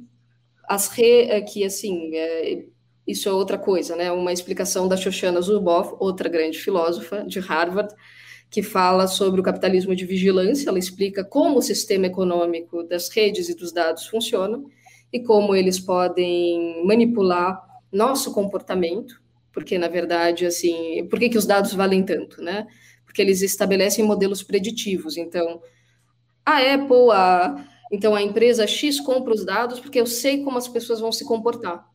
as 0.69 0.88
re... 0.88 1.23
É, 1.23 1.41
que 1.41 1.65
assim, 1.65 2.15
é... 2.15 2.65
isso 3.05 3.28
é 3.28 3.32
outra 3.34 3.57
coisa, 3.57 3.95
né? 3.95 4.09
Uma 4.09 4.32
explicação 4.32 4.88
da 4.88 4.95
Shoshana 4.95 5.41
Zuboff, 5.41 5.95
outra 5.99 6.30
grande 6.30 6.59
filósofa 6.59 7.25
de 7.25 7.39
Harvard, 7.39 7.93
que 8.49 8.63
fala 8.63 9.07
sobre 9.07 9.41
o 9.41 9.43
capitalismo 9.43 9.95
de 9.95 10.05
vigilância, 10.05 10.69
ela 10.69 10.79
explica 10.79 11.23
como 11.23 11.59
o 11.59 11.61
sistema 11.61 12.07
econômico 12.07 12.83
das 12.83 13.09
redes 13.09 13.49
e 13.49 13.55
dos 13.55 13.71
dados 13.71 14.07
funciona 14.07 14.61
e 15.11 15.19
como 15.19 15.55
eles 15.55 15.79
podem 15.79 16.85
manipular 16.85 17.61
nosso 17.91 18.33
comportamento, 18.33 19.21
porque 19.51 19.77
na 19.77 19.87
verdade 19.87 20.45
assim, 20.45 21.05
por 21.09 21.19
que, 21.19 21.29
que 21.29 21.37
os 21.37 21.45
dados 21.45 21.73
valem 21.73 22.03
tanto, 22.03 22.41
né? 22.41 22.67
Porque 23.05 23.21
eles 23.21 23.41
estabelecem 23.41 24.05
modelos 24.05 24.43
preditivos. 24.43 25.17
Então, 25.17 25.61
a 26.45 26.57
Apple, 26.73 27.11
a 27.11 27.65
então 27.91 28.13
a 28.13 28.21
empresa 28.21 28.67
X 28.67 28.99
compra 28.99 29.33
os 29.33 29.45
dados 29.45 29.79
porque 29.79 29.99
eu 29.99 30.05
sei 30.05 30.43
como 30.43 30.57
as 30.57 30.67
pessoas 30.67 30.99
vão 30.99 31.11
se 31.11 31.25
comportar. 31.25 31.85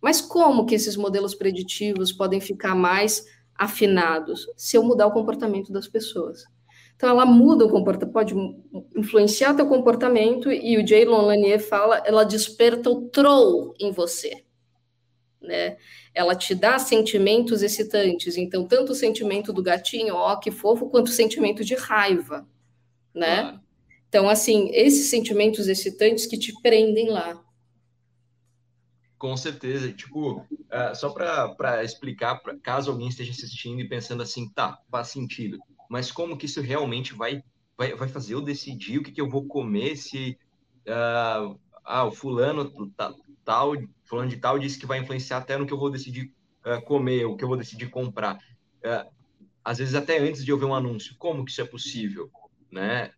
Mas 0.00 0.20
como 0.20 0.66
que 0.66 0.74
esses 0.74 0.96
modelos 0.96 1.34
preditivos 1.34 2.12
podem 2.12 2.40
ficar 2.40 2.74
mais 2.74 3.24
afinados 3.56 4.46
se 4.56 4.76
eu 4.76 4.82
mudar 4.82 5.06
o 5.06 5.12
comportamento 5.12 5.72
das 5.72 5.88
pessoas. 5.88 6.44
Então 6.96 7.08
ela 7.08 7.26
muda 7.26 7.64
o 7.64 7.70
comportamento, 7.70 8.12
pode 8.12 8.34
influenciar 8.96 9.54
teu 9.54 9.66
comportamento 9.66 10.50
e 10.50 10.78
o 10.78 10.86
Jay 10.86 11.04
Lanier 11.04 11.60
fala, 11.60 12.02
ela 12.04 12.24
desperta 12.24 12.88
o 12.88 13.08
troll 13.08 13.74
em 13.78 13.90
você, 13.90 14.44
né? 15.40 15.76
Ela 16.14 16.36
te 16.36 16.54
dá 16.54 16.78
sentimentos 16.78 17.62
excitantes, 17.62 18.36
então 18.36 18.64
tanto 18.64 18.92
o 18.92 18.94
sentimento 18.94 19.52
do 19.52 19.62
gatinho, 19.62 20.14
ó 20.14 20.36
que 20.36 20.52
fofo, 20.52 20.88
quanto 20.88 21.08
o 21.08 21.12
sentimento 21.12 21.64
de 21.64 21.74
raiva, 21.74 22.46
né? 23.12 23.40
Ah. 23.40 23.60
Então 24.08 24.28
assim, 24.28 24.70
esses 24.72 25.10
sentimentos 25.10 25.66
excitantes 25.68 26.26
que 26.26 26.38
te 26.38 26.52
prendem 26.62 27.10
lá. 27.10 27.43
Com 29.24 29.38
certeza. 29.38 29.90
Tipo, 29.90 30.40
uh, 30.42 30.94
só 30.94 31.08
para 31.08 31.82
explicar, 31.82 32.42
pra, 32.42 32.58
caso 32.58 32.90
alguém 32.90 33.08
esteja 33.08 33.30
assistindo 33.30 33.80
e 33.80 33.88
pensando 33.88 34.22
assim, 34.22 34.50
tá, 34.50 34.78
faz 34.90 35.08
sentido, 35.08 35.58
mas 35.88 36.12
como 36.12 36.36
que 36.36 36.44
isso 36.44 36.60
realmente 36.60 37.14
vai, 37.14 37.42
vai, 37.74 37.94
vai 37.94 38.06
fazer 38.06 38.34
eu 38.34 38.42
decidir 38.42 38.98
o 38.98 39.02
que, 39.02 39.10
que 39.10 39.20
eu 39.22 39.30
vou 39.30 39.46
comer 39.46 39.96
se 39.96 40.38
uh, 40.86 41.58
ah, 41.82 42.04
o 42.04 42.10
fulano 42.10 42.70
tal, 43.42 43.74
fulano 44.04 44.28
de 44.28 44.36
tal 44.36 44.58
disse 44.58 44.78
que 44.78 44.84
vai 44.84 44.98
influenciar 44.98 45.38
até 45.38 45.56
no 45.56 45.64
que 45.64 45.72
eu 45.72 45.78
vou 45.78 45.90
decidir 45.90 46.30
uh, 46.66 46.84
comer, 46.84 47.24
o 47.24 47.34
que 47.34 47.44
eu 47.44 47.48
vou 47.48 47.56
decidir 47.56 47.88
comprar. 47.88 48.38
às 49.64 49.78
vezes 49.78 49.94
até 49.94 50.18
antes 50.18 50.44
de 50.44 50.50
eu 50.50 50.58
ver 50.58 50.66
um 50.66 50.74
anúncio. 50.74 51.16
Como 51.16 51.46
que 51.46 51.50
isso 51.50 51.62
é 51.62 51.64
possível? 51.64 52.30
Né? 52.70 53.10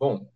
bom, 0.00 0.26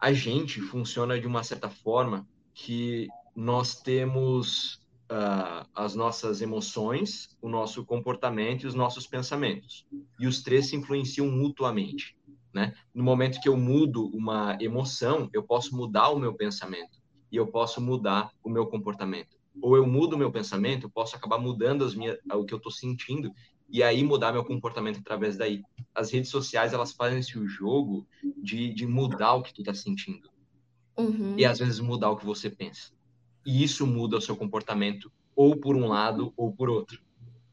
a 0.00 0.12
gente 0.12 0.60
funciona 0.60 1.20
de 1.20 1.26
uma 1.26 1.44
certa 1.44 1.68
forma 1.68 2.26
que 2.54 3.06
nós 3.36 3.80
temos 3.80 4.80
uh, 5.10 5.68
as 5.74 5.94
nossas 5.94 6.40
emoções, 6.40 7.36
o 7.42 7.48
nosso 7.48 7.84
comportamento 7.84 8.62
e 8.62 8.66
os 8.66 8.74
nossos 8.74 9.06
pensamentos. 9.06 9.86
E 10.18 10.26
os 10.26 10.42
três 10.42 10.68
se 10.68 10.76
influenciam 10.76 11.26
mutuamente. 11.30 12.16
Né? 12.52 12.74
No 12.94 13.04
momento 13.04 13.40
que 13.40 13.48
eu 13.48 13.56
mudo 13.56 14.06
uma 14.06 14.56
emoção, 14.60 15.28
eu 15.32 15.42
posso 15.42 15.76
mudar 15.76 16.08
o 16.10 16.18
meu 16.18 16.34
pensamento 16.34 16.98
e 17.30 17.36
eu 17.36 17.46
posso 17.46 17.80
mudar 17.80 18.30
o 18.42 18.48
meu 18.48 18.66
comportamento. 18.66 19.38
Ou 19.62 19.76
eu 19.76 19.86
mudo 19.86 20.14
o 20.14 20.18
meu 20.18 20.32
pensamento, 20.32 20.86
eu 20.86 20.90
posso 20.90 21.14
acabar 21.14 21.38
mudando 21.38 21.84
as 21.84 21.94
minhas, 21.94 22.16
o 22.32 22.44
que 22.44 22.54
eu 22.54 22.56
estou 22.56 22.72
sentindo 22.72 23.30
e 23.70 23.82
aí 23.82 24.02
mudar 24.02 24.32
meu 24.32 24.44
comportamento 24.44 24.98
através 24.98 25.36
daí. 25.36 25.62
As 25.94 26.10
redes 26.10 26.30
sociais, 26.30 26.72
elas 26.72 26.92
fazem 26.92 27.20
esse 27.20 27.46
jogo 27.46 28.06
de, 28.36 28.74
de 28.74 28.86
mudar 28.86 29.34
o 29.34 29.42
que 29.42 29.54
tu 29.54 29.62
tá 29.62 29.72
sentindo. 29.72 30.28
Uhum. 30.96 31.34
E 31.38 31.44
às 31.44 31.58
vezes 31.58 31.78
mudar 31.78 32.10
o 32.10 32.16
que 32.16 32.26
você 32.26 32.50
pensa. 32.50 32.92
E 33.46 33.62
isso 33.62 33.86
muda 33.86 34.16
o 34.16 34.20
seu 34.20 34.36
comportamento 34.36 35.10
ou 35.36 35.56
por 35.56 35.76
um 35.76 35.86
lado 35.86 36.32
ou 36.36 36.52
por 36.52 36.68
outro. 36.68 37.00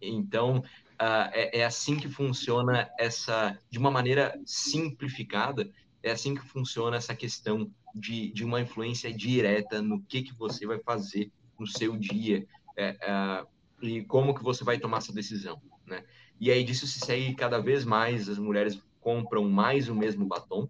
Então, 0.01 0.57
uh, 0.57 1.29
é, 1.31 1.59
é 1.59 1.65
assim 1.65 1.97
que 1.97 2.09
funciona 2.09 2.89
essa, 2.99 3.57
de 3.69 3.77
uma 3.77 3.91
maneira 3.91 4.39
simplificada, 4.45 5.71
é 6.01 6.11
assim 6.11 6.35
que 6.35 6.41
funciona 6.41 6.97
essa 6.97 7.15
questão 7.15 7.71
de, 7.93 8.31
de 8.31 8.43
uma 8.43 8.59
influência 8.59 9.13
direta 9.13 9.81
no 9.81 10.01
que, 10.01 10.23
que 10.23 10.33
você 10.33 10.65
vai 10.65 10.79
fazer 10.79 11.31
no 11.59 11.65
seu 11.65 11.97
dia 11.97 12.45
é, 12.75 12.91
uh, 12.91 13.47
e 13.85 14.03
como 14.03 14.35
que 14.35 14.43
você 14.43 14.63
vai 14.63 14.77
tomar 14.77 14.97
essa 14.97 15.13
decisão 15.13 15.59
né? 15.87 16.03
E 16.39 16.51
aí 16.51 16.63
disso 16.63 16.85
se 16.85 16.99
segue 16.99 17.33
cada 17.33 17.59
vez 17.59 17.83
mais, 17.83 18.29
as 18.29 18.37
mulheres 18.37 18.79
compram 18.99 19.43
mais 19.49 19.89
o 19.89 19.95
mesmo 19.95 20.25
batom, 20.25 20.69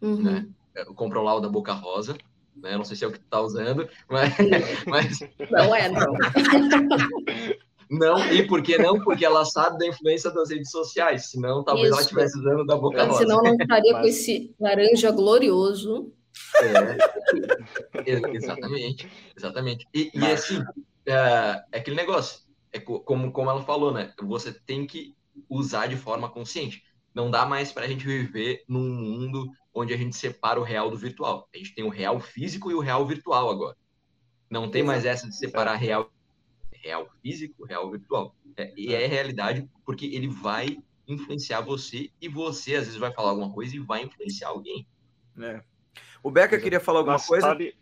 uhum. 0.00 0.22
né? 0.22 0.48
É, 0.74 0.84
compram 0.84 1.22
lá 1.22 1.34
o 1.34 1.40
da 1.40 1.48
Boca 1.48 1.72
Rosa, 1.72 2.16
né? 2.56 2.76
Não 2.76 2.84
sei 2.84 2.96
se 2.96 3.04
é 3.04 3.08
o 3.08 3.12
que 3.12 3.18
tu 3.18 3.26
tá 3.28 3.40
usando, 3.40 3.88
mas... 4.08 4.34
mas... 4.86 5.18
Não 5.50 5.74
é, 5.74 5.88
não. 5.88 6.14
Não, 7.90 8.18
e 8.30 8.46
por 8.46 8.62
que 8.62 8.76
não? 8.76 9.00
Porque 9.00 9.24
ela 9.24 9.46
sabe 9.46 9.78
da 9.78 9.86
influência 9.86 10.30
das 10.30 10.50
redes 10.50 10.70
sociais, 10.70 11.30
senão 11.30 11.64
talvez 11.64 11.86
Isso. 11.86 11.94
ela 11.94 12.02
estivesse 12.02 12.38
usando 12.38 12.66
da 12.66 12.76
Boca 12.76 13.02
Rosa. 13.02 13.20
Senão 13.20 13.42
não 13.42 13.54
estaria 13.54 13.92
mas... 13.94 14.02
com 14.02 14.08
esse 14.08 14.54
laranja 14.60 15.10
glorioso. 15.10 16.12
É, 16.62 18.04
exatamente, 18.36 19.10
exatamente. 19.34 19.86
E, 19.94 20.10
e 20.12 20.26
assim, 20.26 20.62
é, 21.06 21.62
é 21.72 21.78
aquele 21.78 21.96
negócio, 21.96 22.40
é 22.78 22.98
como, 23.00 23.30
como 23.32 23.50
ela 23.50 23.62
falou, 23.62 23.92
né? 23.92 24.12
Você 24.22 24.52
tem 24.52 24.86
que 24.86 25.16
usar 25.48 25.86
de 25.86 25.96
forma 25.96 26.28
consciente. 26.28 26.82
Não 27.14 27.30
dá 27.30 27.44
mais 27.46 27.72
para 27.72 27.84
a 27.84 27.88
gente 27.88 28.06
viver 28.06 28.64
num 28.68 28.88
mundo 28.88 29.50
onde 29.74 29.92
a 29.92 29.96
gente 29.96 30.16
separa 30.16 30.60
o 30.60 30.64
real 30.64 30.90
do 30.90 30.96
virtual. 30.96 31.48
A 31.54 31.58
gente 31.58 31.74
tem 31.74 31.84
o 31.84 31.88
real 31.88 32.20
físico 32.20 32.70
e 32.70 32.74
o 32.74 32.80
real 32.80 33.06
virtual 33.06 33.50
agora. 33.50 33.76
Não 34.50 34.70
tem 34.70 34.82
mais 34.82 35.04
essa 35.04 35.28
de 35.28 35.36
separar 35.36 35.76
real, 35.76 36.10
real 36.72 37.08
físico, 37.22 37.64
real 37.64 37.90
virtual. 37.90 38.34
É, 38.56 38.72
e 38.76 38.94
é 38.94 39.06
realidade 39.06 39.68
porque 39.84 40.06
ele 40.06 40.28
vai 40.28 40.78
influenciar 41.06 41.60
você 41.60 42.10
e 42.20 42.28
você 42.28 42.74
às 42.74 42.84
vezes 42.84 42.98
vai 42.98 43.12
falar 43.12 43.30
alguma 43.30 43.52
coisa 43.52 43.74
e 43.76 43.78
vai 43.78 44.02
influenciar 44.02 44.48
alguém. 44.48 44.86
É. 45.38 45.62
O 46.22 46.30
Becker 46.30 46.62
queria 46.62 46.80
falar 46.80 47.00
alguma 47.00 47.16
Mas, 47.16 47.26
coisa? 47.26 47.46
Sabe... 47.46 47.76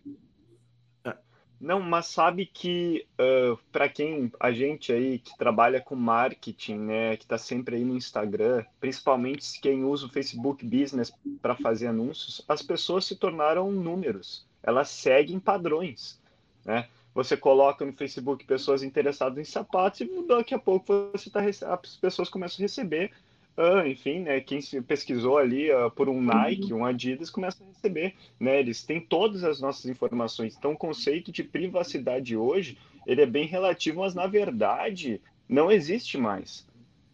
Não, 1.59 1.81
mas 1.81 2.07
sabe 2.07 2.45
que 2.45 3.07
uh, 3.19 3.59
para 3.73 3.89
quem 3.89 4.31
a 4.39 4.53
gente 4.53 4.93
aí 4.93 5.19
que 5.19 5.37
trabalha 5.39 5.81
com 5.81 5.97
marketing, 5.97 6.79
né, 6.79 7.17
que 7.17 7.25
está 7.25 7.39
sempre 7.39 7.77
aí 7.77 7.85
no 7.85 7.97
Instagram, 7.97 8.63
principalmente 8.79 9.59
quem 9.61 9.83
usa 9.83 10.07
o 10.07 10.11
Facebook 10.11 10.65
Business 10.65 11.11
para 11.41 11.57
fazer 11.57 11.87
anúncios, 11.87 12.45
as 12.47 12.63
pessoas 12.63 13.07
se 13.07 13.17
tornaram 13.17 13.73
números. 13.73 14.47
Elas 14.63 14.91
seguem 14.91 15.41
padrões, 15.41 16.21
né? 16.65 16.89
Você 17.15 17.35
coloca 17.35 17.83
no 17.83 17.95
Facebook 17.95 18.45
pessoas 18.45 18.83
interessadas 18.83 19.39
em 19.39 19.51
sapatos 19.51 20.03
e 20.03 20.27
daqui 20.27 20.55
a 20.55 20.59
pouco 20.59 21.11
você 21.13 21.31
tá, 21.31 21.41
as 21.41 21.97
pessoas 21.97 22.29
começam 22.29 22.63
a 22.63 22.65
receber 22.65 23.11
Uh, 23.57 23.87
enfim, 23.87 24.21
né, 24.21 24.39
quem 24.41 24.61
se 24.61 24.81
pesquisou 24.83 25.39
ali 25.39 25.73
uh, 25.73 25.91
por 25.91 26.11
um 26.11 26.21
Nike, 26.21 26.75
um 26.75 26.85
Adidas, 26.85 27.31
começa 27.31 27.65
a 27.65 27.67
receber, 27.67 28.15
né, 28.39 28.61
eles 28.61 28.85
têm 28.85 29.01
todas 29.01 29.45
as 29.45 29.61
nossas 29.61 29.87
informações. 29.87 30.55
Então, 30.59 30.73
o 30.73 30.77
conceito 30.77 31.33
de 31.33 31.43
privacidade 31.43 32.37
hoje, 32.37 32.77
ele 33.07 33.23
é 33.23 33.27
bem 33.27 33.47
relativo, 33.47 34.01
mas 34.01 34.15
na 34.15 34.27
verdade 34.27 35.23
não 35.49 35.71
existe 35.71 36.19
mais 36.19 36.67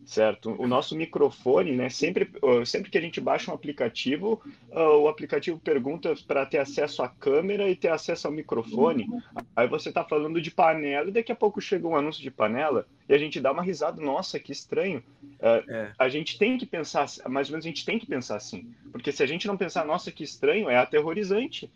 certo? 0.04 0.54
O 0.58 0.66
nosso 0.66 0.96
microfone, 0.96 1.72
né? 1.72 1.88
Sempre, 1.88 2.30
sempre 2.66 2.90
que 2.90 2.98
a 2.98 3.00
gente 3.00 3.20
baixa 3.20 3.50
um 3.50 3.54
aplicativo, 3.54 4.40
o 4.70 5.08
aplicativo 5.08 5.58
pergunta 5.58 6.14
para 6.26 6.44
ter 6.46 6.58
acesso 6.58 7.02
à 7.02 7.08
câmera 7.08 7.68
e 7.68 7.76
ter 7.76 7.88
acesso 7.88 8.26
ao 8.26 8.32
microfone. 8.32 9.08
Aí 9.54 9.68
você 9.68 9.88
está 9.88 10.04
falando 10.04 10.40
de 10.40 10.50
panela 10.50 11.08
e 11.08 11.12
daqui 11.12 11.32
a 11.32 11.36
pouco 11.36 11.60
chega 11.60 11.86
um 11.86 11.96
anúncio 11.96 12.22
de 12.22 12.30
panela 12.30 12.86
e 13.08 13.14
a 13.14 13.18
gente 13.18 13.40
dá 13.40 13.52
uma 13.52 13.62
risada, 13.62 14.00
nossa, 14.00 14.38
que 14.38 14.52
estranho. 14.52 15.02
Uh, 15.22 15.70
é. 15.70 15.92
A 15.98 16.08
gente 16.08 16.38
tem 16.38 16.58
que 16.58 16.66
pensar, 16.66 17.06
mais 17.28 17.48
ou 17.48 17.52
menos 17.52 17.64
a 17.64 17.68
gente 17.68 17.84
tem 17.84 17.98
que 17.98 18.06
pensar 18.06 18.36
assim, 18.36 18.72
porque 18.90 19.12
se 19.12 19.22
a 19.22 19.26
gente 19.26 19.46
não 19.46 19.56
pensar, 19.56 19.84
nossa, 19.84 20.10
que 20.10 20.24
estranho, 20.24 20.68
é 20.68 20.76
aterrorizante. 20.76 21.70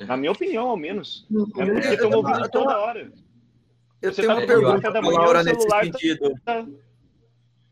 Na 0.00 0.16
minha 0.16 0.32
opinião, 0.32 0.68
ao 0.68 0.76
menos. 0.76 1.26
É 1.56 1.64
porque 1.64 1.88
estão 1.88 2.10
ouvindo 2.10 2.48
toda 2.50 2.78
hora. 2.78 3.12
Eu 4.00 4.12
você 4.12 4.22
tenho 4.22 4.34
tá 4.34 4.40
uma 4.40 4.46
pergunta 4.46 4.90
da 4.90 5.00
manhã, 5.00 5.18
Laura, 5.18 5.44
nesse 5.44 5.68
tá 5.68 5.84
sentido. 5.84 6.34
Tá 6.44 6.66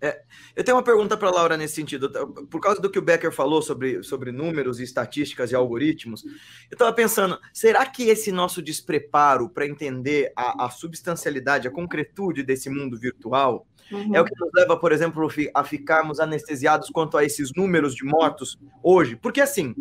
é, 0.02 0.22
eu 0.56 0.64
tenho 0.64 0.78
uma 0.78 0.82
pergunta 0.82 1.14
para 1.14 1.28
a 1.28 1.32
Laura 1.32 1.56
nesse 1.58 1.74
sentido. 1.74 2.10
Por 2.48 2.60
causa 2.60 2.80
do 2.80 2.90
que 2.90 2.98
o 2.98 3.02
Becker 3.02 3.30
falou 3.30 3.60
sobre, 3.60 4.02
sobre 4.02 4.32
números 4.32 4.80
e 4.80 4.82
estatísticas 4.82 5.50
e 5.50 5.54
algoritmos, 5.54 6.24
eu 6.24 6.72
estava 6.72 6.92
pensando: 6.92 7.38
será 7.52 7.84
que 7.84 8.04
esse 8.04 8.32
nosso 8.32 8.62
despreparo 8.62 9.50
para 9.50 9.66
entender 9.66 10.32
a, 10.34 10.64
a, 10.64 10.70
substancialidade, 10.70 11.68
a 11.68 11.70
concretude 11.70 12.42
desse 12.42 12.70
mundo 12.70 12.98
virtual 12.98 13.66
uhum. 13.92 14.16
é 14.16 14.20
o 14.20 14.24
que 14.24 14.40
nos 14.40 14.50
leva, 14.54 14.76
por 14.78 14.90
exemplo, 14.90 15.28
a 15.54 15.64
ficarmos 15.64 16.18
anestesiados 16.18 16.88
quanto 16.88 17.18
a 17.18 17.24
esses 17.24 17.52
números 17.54 17.94
de 17.94 18.04
mortos 18.04 18.58
hoje? 18.82 19.16
Porque 19.16 19.40
assim. 19.40 19.74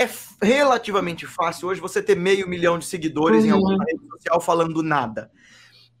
É 0.00 0.08
relativamente 0.40 1.26
fácil 1.26 1.66
hoje 1.66 1.80
você 1.80 2.00
ter 2.00 2.14
meio 2.14 2.48
milhão 2.48 2.78
de 2.78 2.84
seguidores 2.84 3.42
uhum. 3.42 3.48
em 3.48 3.50
alguma 3.50 3.84
rede 3.84 4.00
social 4.12 4.40
falando 4.40 4.80
nada. 4.80 5.28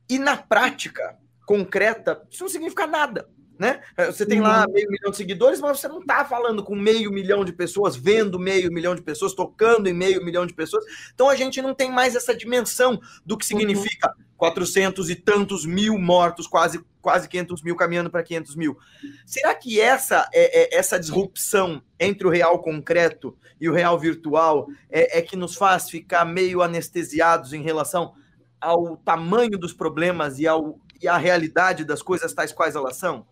E 0.08 0.20
na 0.20 0.36
prática, 0.36 1.18
concreta, 1.48 2.20
isso 2.30 2.42
não 2.42 2.50
significa 2.50 2.86
nada. 2.86 3.26
Né? 3.58 3.80
Você 4.06 4.24
tem 4.24 4.40
lá 4.40 4.64
uhum. 4.66 4.72
meio 4.72 4.88
milhão 4.88 5.10
de 5.10 5.16
seguidores, 5.16 5.60
mas 5.60 5.80
você 5.80 5.88
não 5.88 5.98
está 5.98 6.24
falando 6.24 6.62
com 6.62 6.76
meio 6.76 7.10
milhão 7.10 7.44
de 7.44 7.52
pessoas, 7.52 7.96
vendo 7.96 8.38
meio 8.38 8.70
milhão 8.70 8.94
de 8.94 9.02
pessoas, 9.02 9.34
tocando 9.34 9.88
em 9.88 9.94
meio 9.94 10.22
milhão 10.22 10.46
de 10.46 10.54
pessoas. 10.54 10.84
Então 11.12 11.28
a 11.28 11.34
gente 11.34 11.60
não 11.60 11.74
tem 11.74 11.90
mais 11.90 12.14
essa 12.14 12.36
dimensão 12.36 13.00
do 13.26 13.36
que 13.36 13.44
significa 13.44 14.14
uhum. 14.16 14.24
400 14.36 15.10
e 15.10 15.16
tantos 15.16 15.66
mil 15.66 15.98
mortos, 15.98 16.46
quase, 16.46 16.84
quase 17.00 17.28
500 17.28 17.62
mil 17.62 17.74
caminhando 17.74 18.10
para 18.10 18.22
500 18.22 18.54
mil. 18.54 18.78
Será 19.26 19.52
que 19.54 19.80
essa, 19.80 20.28
é, 20.32 20.76
é, 20.76 20.78
essa 20.78 21.00
disrupção 21.00 21.82
entre 21.98 22.28
o 22.28 22.30
real 22.30 22.60
concreto 22.60 23.36
e 23.60 23.68
o 23.68 23.72
real 23.72 23.98
virtual 23.98 24.68
é, 24.88 25.18
é 25.18 25.22
que 25.22 25.34
nos 25.34 25.56
faz 25.56 25.90
ficar 25.90 26.24
meio 26.24 26.62
anestesiados 26.62 27.52
em 27.52 27.62
relação 27.62 28.12
ao 28.60 28.96
tamanho 28.98 29.58
dos 29.58 29.72
problemas 29.72 30.38
e 30.38 30.46
ao 30.46 30.78
e 31.00 31.08
a 31.08 31.16
realidade 31.16 31.84
das 31.84 32.02
coisas 32.02 32.32
tais 32.32 32.52
quais 32.52 32.74
elas 32.74 32.96
são? 32.96 33.26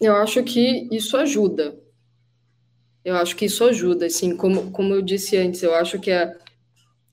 Eu 0.00 0.16
acho 0.16 0.42
que 0.42 0.88
isso 0.90 1.16
ajuda. 1.16 1.78
Eu 3.04 3.16
acho 3.16 3.34
que 3.36 3.46
isso 3.46 3.64
ajuda, 3.64 4.06
assim, 4.06 4.36
como, 4.36 4.70
como 4.70 4.94
eu 4.94 5.02
disse 5.02 5.36
antes, 5.36 5.62
eu 5.62 5.74
acho 5.74 5.98
que 5.98 6.10
a, 6.10 6.34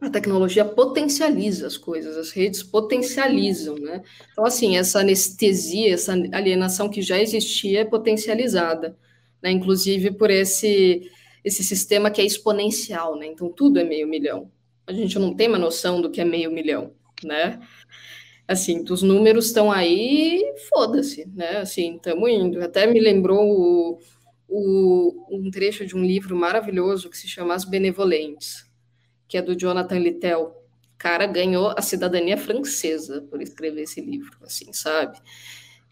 a 0.02 0.10
tecnologia 0.10 0.66
potencializa 0.66 1.66
as 1.66 1.78
coisas, 1.78 2.18
as 2.18 2.32
redes 2.32 2.62
potencializam, 2.62 3.76
né? 3.76 4.04
Então, 4.32 4.46
assim, 4.46 4.78
essa 4.78 5.00
anestesia, 5.00 5.94
essa 5.94 6.14
alienação 6.34 6.90
que 6.90 7.02
já 7.02 7.20
existia 7.20 7.82
é 7.82 7.86
potencializada, 7.86 8.98
né? 9.42 9.50
Inclusive 9.52 10.12
por 10.12 10.30
esse, 10.30 11.10
esse 11.44 11.64
sistema 11.64 12.12
que 12.12 12.22
é 12.22 12.26
exponencial, 12.26 13.18
né? 13.18 13.28
Então, 13.28 13.50
tudo 13.50 13.80
é 13.80 13.84
meio 13.84 14.08
milhão. 14.08 14.52
A 14.86 14.94
gente 14.94 15.18
não 15.18 15.34
tem 15.34 15.48
uma 15.48 15.58
noção 15.58 16.02
do 16.02 16.10
que 16.10 16.22
é 16.22 16.26
meio 16.26 16.52
milhão, 16.52 16.94
né? 17.24 17.60
Assim, 18.48 18.84
os 18.90 19.02
números 19.02 19.48
estão 19.48 19.72
aí, 19.72 20.42
foda-se, 20.70 21.28
né? 21.36 21.58
Assim, 21.58 21.96
estamos 21.98 22.30
indo. 22.30 22.64
Até 22.64 22.88
me 22.88 23.00
lembrou 23.00 23.44
o, 23.44 24.00
o, 24.48 25.26
um 25.30 25.52
trecho 25.52 25.86
de 25.86 25.96
um 25.96 26.04
livro 26.04 26.36
maravilhoso 26.36 27.10
que 27.10 27.18
se 27.18 27.28
chama 27.28 27.54
As 27.54 27.66
Benevolentes, 27.66 28.66
que 29.28 29.38
é 29.38 29.42
do 29.42 29.56
Jonathan 29.56 30.00
Littell. 30.00 30.44
O 30.44 30.98
cara 30.98 31.28
ganhou 31.28 31.74
a 31.78 31.82
cidadania 31.82 32.38
francesa 32.38 33.22
por 33.30 33.42
escrever 33.42 33.82
esse 33.82 34.00
livro, 34.00 34.38
assim, 34.42 34.72
sabe? 34.72 35.20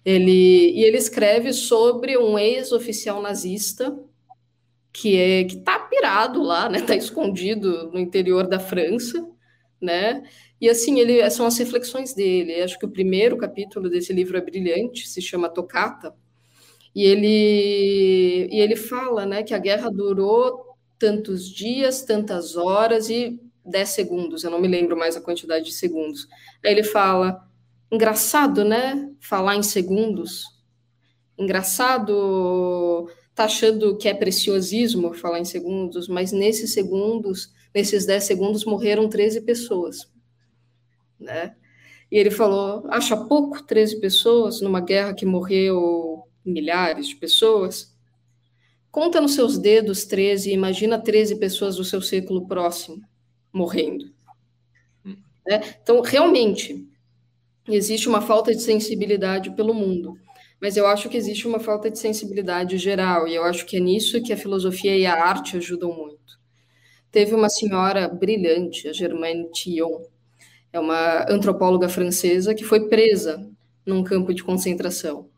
Ele, 0.06 0.72
e 0.72 0.84
ele 0.84 0.98
escreve 0.98 1.52
sobre 1.52 2.18
um 2.18 2.40
ex-oficial 2.40 3.22
nazista 3.22 3.98
que 4.94 5.18
é 5.18 5.44
que 5.44 5.58
tá 5.58 5.78
pirado 5.78 6.42
lá, 6.42 6.70
né? 6.70 6.80
Tá 6.88 6.96
escondido 6.96 7.92
no 7.92 8.00
interior 8.00 8.48
da 8.48 8.60
França, 8.60 9.28
né? 9.86 10.24
E 10.60 10.70
assim, 10.70 11.00
ele 11.00 11.30
são 11.30 11.46
as 11.46 11.58
reflexões 11.58 12.14
dele. 12.14 12.62
Acho 12.62 12.78
que 12.80 12.86
o 12.86 12.92
primeiro 12.92 13.38
capítulo 13.38 13.90
desse 13.90 14.12
livro 14.12 14.38
é 14.38 14.42
brilhante, 14.42 15.08
se 15.08 15.22
chama 15.22 15.50
Tocata. 15.50 16.14
E 16.94 17.04
ele 17.04 18.50
e 18.52 18.60
ele 18.60 18.76
fala, 18.76 19.26
né, 19.26 19.44
que 19.44 19.54
a 19.54 19.60
guerra 19.60 19.90
durou 19.90 20.76
tantos 20.98 21.50
dias, 21.50 22.04
tantas 22.04 22.56
horas 22.56 23.10
e 23.10 23.40
10 23.66 23.90
segundos, 23.90 24.44
eu 24.44 24.52
não 24.52 24.62
me 24.62 24.68
lembro 24.68 24.96
mais 24.96 25.18
a 25.18 25.22
quantidade 25.22 25.66
de 25.66 25.74
segundos. 25.74 26.28
Aí 26.64 26.72
ele 26.72 26.84
fala: 26.84 27.48
engraçado, 27.92 28.64
né? 28.64 29.10
Falar 29.20 29.56
em 29.56 29.64
segundos. 29.64 30.44
Engraçado, 31.38 33.10
tá 33.34 33.46
achando 33.46 33.98
que 33.98 34.08
é 34.08 34.14
preciosismo 34.14 35.14
falar 35.14 35.40
em 35.40 35.46
segundos, 35.46 36.08
mas 36.08 36.32
nesses 36.32 36.74
segundos, 36.74 37.52
nesses 37.76 38.06
10 38.06 38.24
segundos, 38.24 38.66
morreram 38.66 39.08
13 39.08 39.42
pessoas 39.42 40.10
né? 41.20 41.56
E 42.12 42.18
ele 42.18 42.32
falou: 42.32 42.86
acha 42.90 43.18
pouco 43.18 43.64
13 43.64 44.00
pessoas 44.00 44.62
numa 44.62 44.82
guerra 44.82 45.14
que 45.14 45.26
morreu 45.26 46.24
milhares 46.46 47.08
de 47.08 47.16
pessoas? 47.16 47.94
Conta 48.92 49.20
nos 49.20 49.34
seus 49.34 49.58
dedos 49.58 50.06
13 50.06 50.50
e 50.50 50.54
imagina 50.54 51.02
13 51.02 51.38
pessoas 51.38 51.76
do 51.76 51.84
seu 51.84 52.02
círculo 52.02 52.48
próximo 52.48 53.02
morrendo. 53.52 54.06
Né? 55.04 55.62
Então, 55.82 56.02
realmente, 56.02 56.88
existe 57.68 58.08
uma 58.08 58.22
falta 58.22 58.54
de 58.54 58.62
sensibilidade 58.62 59.52
pelo 59.52 59.74
mundo. 59.74 60.14
Mas 60.62 60.78
eu 60.78 60.88
acho 60.88 61.10
que 61.10 61.18
existe 61.18 61.46
uma 61.46 61.60
falta 61.60 61.92
de 61.92 62.00
sensibilidade 62.00 62.78
geral, 62.78 63.28
e 63.28 63.36
eu 63.36 63.44
acho 63.44 63.66
que 63.66 63.76
é 63.76 63.80
nisso 63.80 64.22
que 64.24 64.32
a 64.32 64.38
filosofia 64.38 64.98
e 64.98 65.06
a 65.06 65.14
arte 65.14 65.58
ajudam 65.58 65.92
muito. 65.92 66.40
Teve 67.16 67.34
uma 67.34 67.48
senhora 67.48 68.10
brilhante, 68.10 68.90
a 68.90 68.92
Germaine 68.92 69.50
Tillon, 69.50 70.02
é 70.74 70.78
uma 70.78 71.26
antropóloga 71.32 71.88
francesa 71.88 72.54
que 72.54 72.66
foi 72.66 72.90
presa 72.90 73.50
num 73.86 74.04
campo 74.04 74.34
de 74.34 74.44
concentração. 74.44 75.30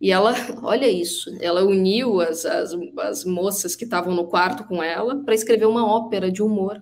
E 0.00 0.12
ela, 0.12 0.32
olha 0.62 0.86
isso, 0.86 1.36
ela 1.40 1.64
uniu 1.64 2.20
as, 2.20 2.46
as, 2.46 2.70
as 2.98 3.24
moças 3.24 3.74
que 3.74 3.82
estavam 3.82 4.14
no 4.14 4.28
quarto 4.28 4.62
com 4.68 4.80
ela 4.80 5.20
para 5.24 5.34
escrever 5.34 5.66
uma 5.66 5.84
ópera 5.84 6.30
de 6.30 6.44
humor 6.44 6.80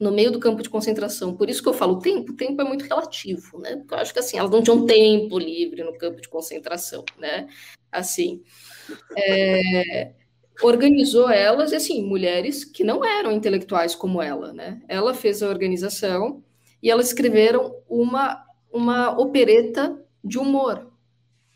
no 0.00 0.10
meio 0.10 0.30
do 0.32 0.40
campo 0.40 0.62
de 0.62 0.70
concentração. 0.70 1.36
Por 1.36 1.50
isso 1.50 1.62
que 1.62 1.68
eu 1.68 1.74
falo, 1.74 1.98
tempo, 1.98 2.32
tempo 2.32 2.62
é 2.62 2.64
muito 2.64 2.86
relativo, 2.86 3.58
né? 3.58 3.76
Porque 3.76 3.92
eu 3.92 3.98
acho 3.98 4.14
que 4.14 4.20
assim, 4.20 4.38
elas 4.38 4.50
não 4.50 4.62
tinham 4.62 4.86
tempo 4.86 5.38
livre 5.38 5.84
no 5.84 5.98
campo 5.98 6.18
de 6.18 6.30
concentração, 6.30 7.04
né? 7.18 7.46
Assim, 7.92 8.42
é, 9.14 10.14
organizou 10.62 11.28
elas, 11.28 11.72
e 11.72 11.76
assim, 11.76 12.02
mulheres 12.04 12.64
que 12.64 12.84
não 12.84 13.04
eram 13.04 13.32
intelectuais 13.32 13.94
como 13.94 14.22
ela, 14.22 14.52
né? 14.52 14.80
Ela 14.88 15.14
fez 15.14 15.42
a 15.42 15.48
organização 15.48 16.42
e 16.82 16.90
elas 16.90 17.08
escreveram 17.08 17.74
uma, 17.88 18.44
uma 18.72 19.18
opereta 19.18 19.98
de 20.22 20.38
humor 20.38 20.90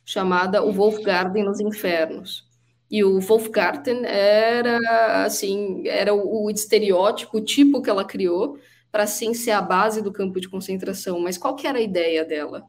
chamada 0.04 0.64
O 0.64 0.72
Wolfgarten 0.72 1.44
nos 1.44 1.60
Infernos. 1.60 2.48
E 2.90 3.04
o 3.04 3.20
Wolfgarten 3.20 4.06
era 4.06 5.24
assim, 5.24 5.86
era 5.86 6.14
o, 6.14 6.46
o 6.46 6.50
estereótipo, 6.50 7.36
o 7.36 7.44
tipo 7.44 7.82
que 7.82 7.90
ela 7.90 8.04
criou 8.04 8.58
para 8.90 9.02
assim 9.02 9.34
ser 9.34 9.50
a 9.50 9.60
base 9.60 10.00
do 10.00 10.10
campo 10.10 10.40
de 10.40 10.48
concentração. 10.48 11.20
Mas 11.20 11.36
qual 11.36 11.54
que 11.54 11.66
era 11.66 11.78
a 11.78 11.82
ideia 11.82 12.24
dela? 12.24 12.64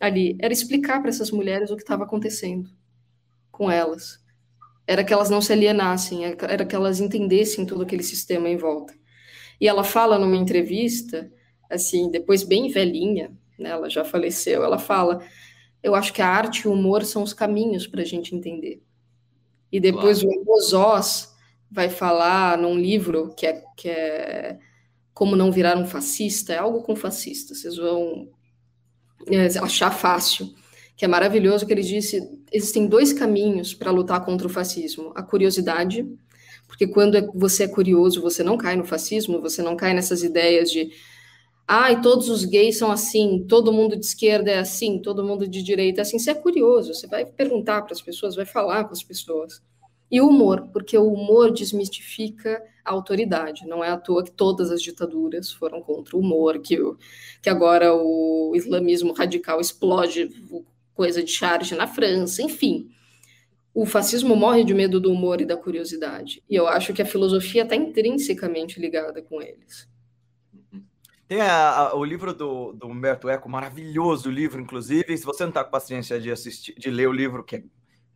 Ali 0.00 0.36
era 0.40 0.52
explicar 0.52 1.00
para 1.00 1.10
essas 1.10 1.30
mulheres 1.30 1.70
o 1.70 1.76
que 1.76 1.82
estava 1.82 2.02
acontecendo 2.04 2.68
com 3.52 3.70
elas. 3.70 4.21
Era 4.92 5.02
que 5.02 5.12
elas 5.12 5.30
não 5.30 5.40
se 5.40 5.54
alienassem, 5.54 6.24
era 6.24 6.66
que 6.66 6.76
elas 6.76 7.00
entendessem 7.00 7.64
todo 7.64 7.82
aquele 7.82 8.02
sistema 8.02 8.46
em 8.46 8.58
volta. 8.58 8.92
E 9.58 9.66
ela 9.66 9.82
fala 9.82 10.18
numa 10.18 10.36
entrevista 10.36 11.32
assim, 11.70 12.10
depois 12.10 12.42
bem 12.42 12.68
velhinha, 12.68 13.32
né, 13.58 13.70
ela 13.70 13.88
já 13.88 14.04
faleceu, 14.04 14.62
ela 14.62 14.78
fala: 14.78 15.24
Eu 15.82 15.94
acho 15.94 16.12
que 16.12 16.20
a 16.20 16.28
arte 16.28 16.64
e 16.64 16.68
o 16.68 16.72
humor 16.72 17.06
são 17.06 17.22
os 17.22 17.32
caminhos 17.32 17.86
para 17.86 18.02
a 18.02 18.04
gente 18.04 18.36
entender. 18.36 18.82
E 19.72 19.80
depois 19.80 20.22
claro. 20.22 20.36
o 20.46 20.52
Amos 20.52 21.32
vai 21.70 21.88
falar 21.88 22.58
num 22.58 22.76
livro 22.76 23.32
que 23.34 23.46
é, 23.46 23.64
que 23.74 23.88
é 23.88 24.58
Como 25.14 25.34
Não 25.34 25.50
Virar 25.50 25.78
um 25.78 25.86
Fascista, 25.86 26.52
é 26.52 26.58
algo 26.58 26.82
com 26.82 26.94
fascista, 26.94 27.54
vocês 27.54 27.78
vão 27.78 28.28
é, 29.26 29.46
achar 29.58 29.90
fácil, 29.90 30.54
que 30.94 31.06
é 31.06 31.08
maravilhoso, 31.08 31.66
que 31.66 31.72
ele 31.72 31.80
disse, 31.80 32.20
existem 32.52 32.86
dois 32.86 33.12
caminhos 33.12 33.74
para 33.74 33.90
lutar 33.90 34.24
contra 34.24 34.46
o 34.46 34.50
fascismo, 34.50 35.12
a 35.14 35.22
curiosidade, 35.22 36.06
porque 36.66 36.86
quando 36.86 37.16
é, 37.16 37.28
você 37.34 37.64
é 37.64 37.68
curioso, 37.68 38.20
você 38.20 38.42
não 38.42 38.56
cai 38.56 38.76
no 38.76 38.84
fascismo, 38.84 39.40
você 39.40 39.62
não 39.62 39.76
cai 39.76 39.92
nessas 39.94 40.22
ideias 40.22 40.70
de 40.70 40.90
ai, 41.66 41.94
ah, 41.94 42.00
todos 42.00 42.28
os 42.28 42.44
gays 42.44 42.76
são 42.76 42.90
assim, 42.90 43.44
todo 43.48 43.72
mundo 43.72 43.96
de 43.96 44.04
esquerda 44.04 44.50
é 44.50 44.58
assim, 44.58 44.98
todo 44.98 45.24
mundo 45.24 45.46
de 45.48 45.62
direita 45.62 46.00
é 46.00 46.02
assim. 46.02 46.18
Você 46.18 46.30
é 46.30 46.34
curioso, 46.34 46.92
você 46.92 47.06
vai 47.06 47.24
perguntar 47.24 47.82
para 47.82 47.92
as 47.92 48.02
pessoas, 48.02 48.36
vai 48.36 48.44
falar 48.44 48.84
com 48.84 48.92
as 48.92 49.02
pessoas. 49.02 49.62
E 50.10 50.20
o 50.20 50.28
humor, 50.28 50.68
porque 50.72 50.96
o 50.98 51.10
humor 51.10 51.50
desmistifica 51.50 52.62
a 52.84 52.92
autoridade. 52.92 53.66
Não 53.66 53.82
é 53.82 53.88
à 53.88 53.96
toa 53.96 54.24
que 54.24 54.30
todas 54.30 54.70
as 54.70 54.82
ditaduras 54.82 55.50
foram 55.50 55.80
contra 55.80 56.16
o 56.16 56.20
humor, 56.20 56.58
que, 56.58 56.76
que 57.40 57.48
agora 57.48 57.94
o 57.94 58.52
islamismo 58.54 59.12
radical 59.12 59.60
explode 59.60 60.28
coisa 61.02 61.20
de 61.20 61.32
charge 61.32 61.74
na 61.74 61.84
França, 61.84 62.40
enfim. 62.40 62.88
O 63.74 63.84
fascismo 63.84 64.36
morre 64.36 64.62
de 64.62 64.72
medo 64.72 65.00
do 65.00 65.10
humor 65.10 65.40
e 65.40 65.44
da 65.44 65.56
curiosidade. 65.56 66.40
E 66.48 66.54
eu 66.54 66.68
acho 66.68 66.92
que 66.92 67.02
a 67.02 67.04
filosofia 67.04 67.64
está 67.64 67.74
intrinsecamente 67.74 68.78
ligada 68.78 69.20
com 69.20 69.42
eles. 69.42 69.88
Tem 71.26 71.40
a, 71.40 71.70
a, 71.70 71.96
o 71.96 72.04
livro 72.04 72.32
do, 72.32 72.72
do 72.72 72.86
Humberto 72.86 73.28
Eco, 73.28 73.48
maravilhoso 73.48 74.30
livro, 74.30 74.60
inclusive. 74.60 75.18
Se 75.18 75.24
você 75.24 75.42
não 75.42 75.48
está 75.48 75.64
com 75.64 75.72
paciência 75.72 76.20
de 76.20 76.30
assistir, 76.30 76.72
de 76.78 76.88
ler 76.88 77.08
o 77.08 77.12
livro, 77.12 77.42
que 77.42 77.56
é 77.56 77.64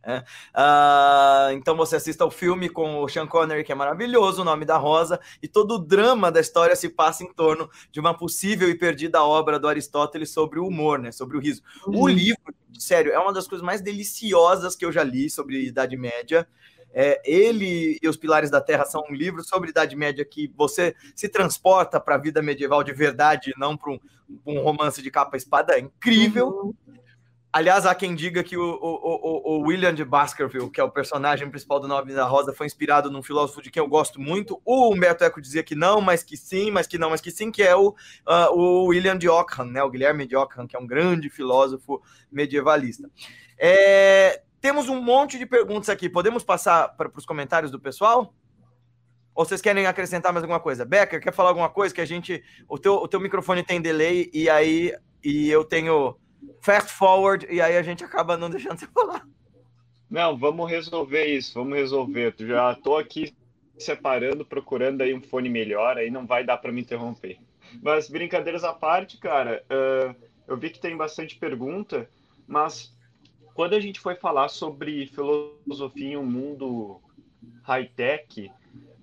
é. 0.07 0.19
Uh, 0.55 1.51
então 1.51 1.75
você 1.75 1.97
assista 1.97 2.25
o 2.25 2.31
filme 2.31 2.69
com 2.69 3.03
o 3.03 3.09
Sean 3.09 3.27
Connery, 3.27 3.65
que 3.65 3.73
é 3.73 3.75
maravilhoso, 3.75 4.41
o 4.41 4.45
nome 4.45 4.63
da 4.63 4.77
Rosa, 4.77 5.19
e 5.43 5.49
todo 5.49 5.75
o 5.75 5.79
drama 5.79 6.31
da 6.31 6.39
história 6.39 6.77
se 6.77 6.87
passa 6.87 7.25
em 7.25 7.33
torno 7.33 7.69
de 7.91 7.99
uma 7.99 8.17
possível 8.17 8.69
e 8.69 8.75
perdida 8.75 9.21
obra 9.21 9.59
do 9.59 9.67
Aristóteles 9.67 10.31
sobre 10.31 10.59
o 10.59 10.65
humor, 10.65 10.97
né? 10.97 11.11
Sobre 11.11 11.35
o 11.35 11.41
riso. 11.41 11.61
Uhum. 11.85 12.03
O 12.03 12.07
livro, 12.07 12.55
sério, 12.79 13.11
é 13.11 13.19
uma 13.19 13.33
das 13.33 13.49
coisas 13.49 13.65
mais 13.65 13.81
deliciosas 13.81 14.77
que 14.77 14.85
eu 14.85 14.93
já 14.93 15.03
li 15.03 15.29
sobre 15.29 15.65
Idade 15.65 15.97
Média. 15.97 16.47
É, 16.93 17.21
ele 17.25 17.99
e 18.01 18.07
os 18.07 18.15
Pilares 18.15 18.49
da 18.49 18.61
Terra 18.61 18.85
são 18.85 19.03
um 19.09 19.13
livro 19.13 19.43
sobre 19.43 19.71
Idade 19.71 19.93
Média 19.93 20.23
que 20.23 20.51
você 20.55 20.95
se 21.13 21.27
transporta 21.27 21.99
para 21.99 22.15
a 22.15 22.17
vida 22.17 22.41
medieval 22.41 22.81
de 22.81 22.93
verdade, 22.93 23.53
não 23.57 23.75
para 23.75 23.91
um, 23.91 23.99
um, 24.45 24.61
romance 24.61 25.01
de 25.01 25.11
capa 25.11 25.35
espada. 25.35 25.73
É 25.73 25.79
incrível. 25.79 26.47
Uhum. 26.47 26.96
Aliás, 27.57 27.87
há 27.87 27.95
quem 27.95 28.13
diga 28.13 28.43
que 28.43 28.55
o, 28.55 28.61
o, 28.61 29.55
o, 29.55 29.59
William 29.61 29.91
de 29.91 30.05
Baskerville, 30.05 30.69
que 30.69 30.79
é 30.79 30.83
o 30.83 30.91
personagem 30.91 31.49
principal 31.49 31.79
do 31.79 31.87
Nome 31.87 32.13
da 32.13 32.23
Rosa, 32.23 32.53
foi 32.53 32.67
inspirado 32.67 33.09
num 33.09 33.23
filósofo 33.23 33.63
de 33.63 33.71
quem 33.71 33.81
eu 33.81 33.89
gosto 33.89 34.21
muito. 34.21 34.61
O 34.63 34.93
Humberto 34.93 35.23
Eco 35.23 35.41
dizia 35.41 35.63
que 35.63 35.73
não, 35.73 35.99
mas 35.99 36.21
que 36.21 36.37
sim, 36.37 36.69
mas 36.69 36.85
que 36.85 36.99
não, 36.99 37.09
mas 37.09 37.19
que 37.19 37.31
sim, 37.31 37.49
que 37.49 37.63
é 37.63 37.75
o, 37.75 37.95
uh, 38.27 38.53
o 38.53 38.85
William 38.85 39.17
de 39.17 39.27
Ockham, 39.27 39.65
né? 39.65 39.81
o 39.81 39.89
Guilherme 39.89 40.27
de 40.27 40.35
Ockham, 40.35 40.67
que 40.67 40.75
é 40.75 40.79
um 40.79 40.85
grande 40.85 41.31
filósofo 41.31 41.99
medievalista. 42.31 43.09
É, 43.57 44.43
temos 44.61 44.87
um 44.87 45.01
monte 45.01 45.39
de 45.39 45.47
perguntas 45.47 45.89
aqui. 45.89 46.07
Podemos 46.07 46.43
passar 46.43 46.89
para 46.89 47.09
os 47.11 47.25
comentários 47.25 47.71
do 47.71 47.79
pessoal? 47.79 48.35
Ou 49.33 49.43
vocês 49.43 49.61
querem 49.61 49.87
acrescentar 49.87 50.31
mais 50.31 50.43
alguma 50.43 50.59
coisa? 50.59 50.85
Becker, 50.85 51.19
quer 51.19 51.33
falar 51.33 51.49
alguma 51.49 51.69
coisa? 51.69 51.91
Que 51.91 52.01
a 52.01 52.05
gente. 52.05 52.43
O 52.69 52.77
teu, 52.77 52.93
o 52.97 53.07
teu 53.07 53.19
microfone 53.19 53.63
tem 53.63 53.81
delay 53.81 54.29
e 54.31 54.47
aí 54.47 54.93
e 55.23 55.49
eu 55.49 55.65
tenho 55.65 56.15
fast 56.61 56.91
forward 56.91 57.47
e 57.49 57.61
aí 57.61 57.77
a 57.77 57.83
gente 57.83 58.03
acaba 58.03 58.37
não 58.37 58.49
deixando 58.49 58.79
você 58.79 58.87
falar. 58.87 59.25
Não, 60.09 60.37
vamos 60.37 60.69
resolver 60.69 61.25
isso, 61.25 61.53
vamos 61.53 61.77
resolver. 61.77 62.33
Já 62.39 62.75
tô 62.75 62.95
aqui 62.95 63.35
separando, 63.77 64.45
procurando 64.45 65.01
aí 65.01 65.13
um 65.13 65.21
fone 65.21 65.49
melhor, 65.49 65.97
aí 65.97 66.09
não 66.09 66.25
vai 66.25 66.43
dar 66.43 66.57
para 66.57 66.71
me 66.71 66.81
interromper. 66.81 67.37
Mas 67.81 68.09
brincadeiras 68.09 68.63
à 68.63 68.73
parte, 68.73 69.17
cara, 69.17 69.63
uh, 69.65 70.15
eu 70.47 70.57
vi 70.57 70.69
que 70.69 70.79
tem 70.79 70.95
bastante 70.95 71.35
pergunta, 71.35 72.09
mas 72.47 72.95
quando 73.53 73.73
a 73.73 73.79
gente 73.79 73.99
foi 73.99 74.15
falar 74.15 74.47
sobre 74.47 75.07
filosofia 75.07 76.13
em 76.13 76.17
um 76.17 76.25
mundo 76.25 77.01
high-tech, 77.63 78.51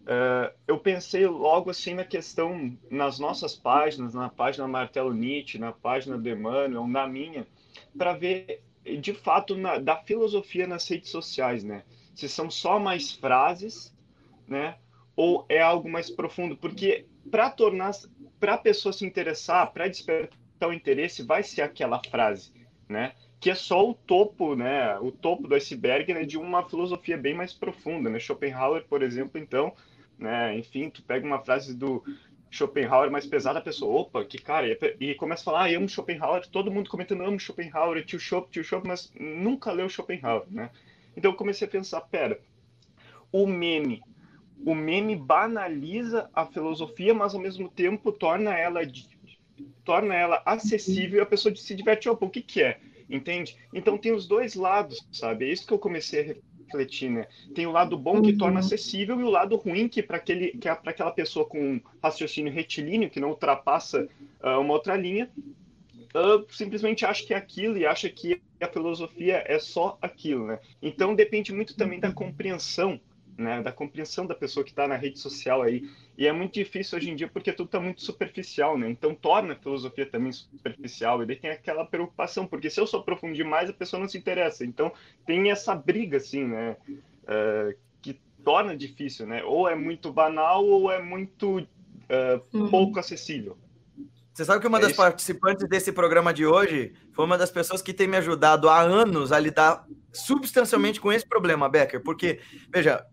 Uh, 0.05 0.53
eu 0.69 0.79
pensei 0.79 1.27
logo 1.27 1.71
assim 1.71 1.95
na 1.95 2.05
questão, 2.05 2.77
nas 2.91 3.19
nossas 3.19 3.57
páginas, 3.57 4.13
na 4.13 4.29
página 4.29 4.69
Martelo 4.69 5.15
Nietzsche, 5.15 5.59
na 5.59 5.73
página 5.73 6.19
do 6.19 6.29
Emmanuel, 6.29 6.87
na 6.87 7.07
minha, 7.07 7.47
para 7.97 8.13
ver 8.13 8.63
de 9.01 9.15
fato 9.15 9.57
na, 9.57 9.79
da 9.79 9.97
filosofia 9.97 10.67
nas 10.67 10.87
redes 10.87 11.09
sociais, 11.09 11.65
né? 11.65 11.85
Se 12.15 12.29
são 12.29 12.51
só 12.51 12.79
mais 12.79 13.13
frases, 13.13 13.97
né? 14.47 14.77
Ou 15.17 15.47
é 15.49 15.61
algo 15.61 15.89
mais 15.89 16.11
profundo? 16.11 16.55
Porque 16.55 17.07
para 17.31 17.49
tornar, 17.49 17.93
para 18.39 18.55
a 18.55 18.59
pessoa 18.59 18.93
se 18.93 19.07
interessar, 19.07 19.73
para 19.73 19.89
despertar 19.89 20.69
o 20.69 20.73
interesse, 20.73 21.23
vai 21.23 21.43
ser 21.43 21.63
aquela 21.63 21.99
frase, 22.11 22.53
né? 22.87 23.15
Que 23.41 23.51
é 23.51 23.55
só 23.55 23.89
o 23.89 23.95
topo, 23.95 24.55
né? 24.55 24.99
O 24.99 25.11
topo 25.11 25.49
do 25.49 25.55
iceberg 25.55 26.13
né? 26.13 26.25
de 26.25 26.37
uma 26.37 26.69
filosofia 26.69 27.17
bem 27.17 27.33
mais 27.33 27.55
profunda, 27.55 28.11
né? 28.11 28.19
Schopenhauer, 28.19 28.85
por 28.87 29.03
exemplo, 29.03 29.41
então 29.41 29.73
né? 30.25 30.59
Enfim, 30.59 30.91
tu 30.91 31.03
pega 31.03 31.27
uma 31.27 31.39
frase 31.39 31.75
do 31.75 32.03
Schopenhauer 32.51 33.11
mais 33.11 33.27
pesada, 33.27 33.59
a 33.59 33.63
pessoa, 33.63 34.01
opa, 34.01 34.25
que 34.25 34.39
cara, 34.39 34.67
e, 34.99 35.15
começa 35.15 35.43
a 35.43 35.45
falar, 35.45 35.65
ah, 35.65 35.77
amo 35.77 35.89
Schopenhauer, 35.89 36.47
todo 36.49 36.71
mundo 36.71 36.89
comentando, 36.89 37.23
amo 37.23 37.39
Schopenhauer, 37.39 38.05
tio 38.05 38.19
Schopen, 38.19 38.51
tio 38.51 38.65
Schopen, 38.65 38.89
mas 38.89 39.13
nunca 39.19 39.71
leu 39.73 39.89
Schopenhauer, 39.89 40.47
né? 40.51 40.71
Então 41.17 41.31
eu 41.31 41.37
comecei 41.37 41.67
a 41.67 41.71
pensar, 41.71 42.01
pera, 42.03 42.41
o 43.31 43.47
meme, 43.47 44.03
o 44.65 44.75
meme 44.75 45.15
banaliza 45.15 46.31
a 46.33 46.47
filosofia, 46.47 47.13
mas 47.13 47.35
ao 47.35 47.41
mesmo 47.41 47.69
tempo 47.69 48.11
torna 48.11 48.57
ela 48.57 48.81
torna 49.85 50.15
ela 50.15 50.43
acessível 50.47 51.19
e 51.19 51.23
a 51.23 51.27
pessoa 51.27 51.55
se 51.55 51.75
diverte, 51.75 52.09
opa, 52.09 52.25
o 52.25 52.31
que 52.31 52.41
que 52.41 52.63
é? 52.63 52.81
Entende? 53.11 53.57
Então 53.73 53.99
tem 53.99 54.13
os 54.13 54.27
dois 54.27 54.55
lados, 54.55 55.07
sabe? 55.13 55.45
É 55.45 55.53
isso 55.53 55.67
que 55.67 55.73
eu 55.73 55.79
comecei 55.79 56.21
a 56.21 56.35
refletir, 56.65 57.11
né? 57.11 57.27
Tem 57.55 57.67
o 57.67 57.73
lado 57.73 57.97
bom 57.97 58.21
que 58.23 58.33
uhum. 58.33 58.39
torna 58.39 58.61
acessível 58.61 59.21
e 59.21 59.25
o 59.25 59.31
lado 59.31 59.57
ruim 59.57 59.89
que 59.89 60.03
para 60.03 60.17
aquele 60.17 60.49
que 60.53 60.69
é 60.69 60.75
para 60.75 60.91
aquela 60.91 61.11
pessoa 61.11 61.47
com 61.47 61.81
raciocínio 62.03 62.53
retilíneo 62.53 63.11
que 63.11 63.21
não 63.21 63.31
ultrapassa 63.31 64.09
uh, 64.43 64.61
uma 64.61 64.75
outra 64.75 64.97
linha, 64.97 65.31
uh, 66.15 66.45
simplesmente 66.51 67.05
acha 67.05 67.25
que 67.25 67.35
é 67.35 67.37
aquilo 67.37 67.77
e 67.77 67.87
acha 67.87 68.09
que 68.09 68.41
a 68.61 68.69
filosofia 68.69 69.45
é 69.47 69.59
só 69.59 69.99
aquilo, 70.01 70.47
né? 70.47 70.59
Então 70.83 71.15
depende 71.15 71.53
muito 71.53 71.77
também 71.77 72.01
da 72.01 72.13
compreensão 72.13 73.01
né, 73.37 73.63
da 73.63 73.73
compreensão 73.73 74.27
da 74.27 74.35
pessoa 74.35 74.65
que 74.65 74.71
está 74.71 74.87
na 74.87 74.97
rede 74.97 75.19
social 75.19 75.63
aí. 75.63 75.89
E 76.17 76.27
é 76.27 76.33
muito 76.33 76.55
difícil 76.55 76.99
hoje 76.99 77.11
em 77.11 77.17
dia 77.17 77.29
porque 77.29 77.53
tudo 77.53 77.67
está 77.67 77.81
muito 77.81 78.03
superficial, 78.03 78.79
né? 78.79 78.89
Então 78.89 79.15
torna 79.15 79.55
a 79.55 79.57
filosofia 79.57 80.07
também 80.07 80.33
superficial 80.33 81.23
e 81.23 81.27
daí 81.27 81.37
tem 81.37 81.51
aquela 81.51 81.85
preocupação, 81.85 82.47
porque 82.47 82.71
se 82.71 82.81
eu 82.81 82.87
sou 82.87 83.03
profundir 83.03 83.45
mais, 83.45 83.69
a 83.69 83.73
pessoa 83.73 84.01
não 84.01 84.09
se 84.09 84.19
interessa. 84.19 84.65
Então 84.65 84.93
tem 85.27 85.51
essa 85.51 85.75
briga, 85.75 86.19
assim, 86.19 86.45
né? 86.45 86.77
Uh, 87.25 87.77
que 88.01 88.21
torna 88.45 88.77
difícil, 88.77 89.27
né? 89.27 89.43
Ou 89.43 89.69
é 89.69 89.75
muito 89.75 90.13
banal 90.13 90.65
ou 90.65 90.91
é 90.91 91.03
muito 91.03 91.59
uh, 91.59 91.67
uhum. 92.53 92.71
pouco 92.71 92.99
acessível. 92.99 93.59
Você 94.35 94.45
sabe 94.45 94.61
que 94.61 94.67
uma 94.67 94.79
é 94.79 94.81
das 94.81 94.91
isso? 94.91 95.01
participantes 95.01 95.69
desse 95.69 95.93
programa 95.93 96.35
de 96.35 96.45
hoje 96.45 96.93
foi 97.13 97.25
uma 97.25 97.39
das 97.39 97.53
pessoas 97.53 97.81
que 97.81 97.93
tem 97.93 98.09
me 98.09 98.17
ajudado 98.17 98.69
há 98.69 98.81
anos 98.81 99.31
a 99.31 99.39
lidar 99.39 99.87
substancialmente 100.13 101.01
com 101.01 101.13
esse 101.13 101.25
problema, 101.25 101.69
Becker. 101.69 102.03
Porque, 102.03 102.41
veja, 102.69 103.07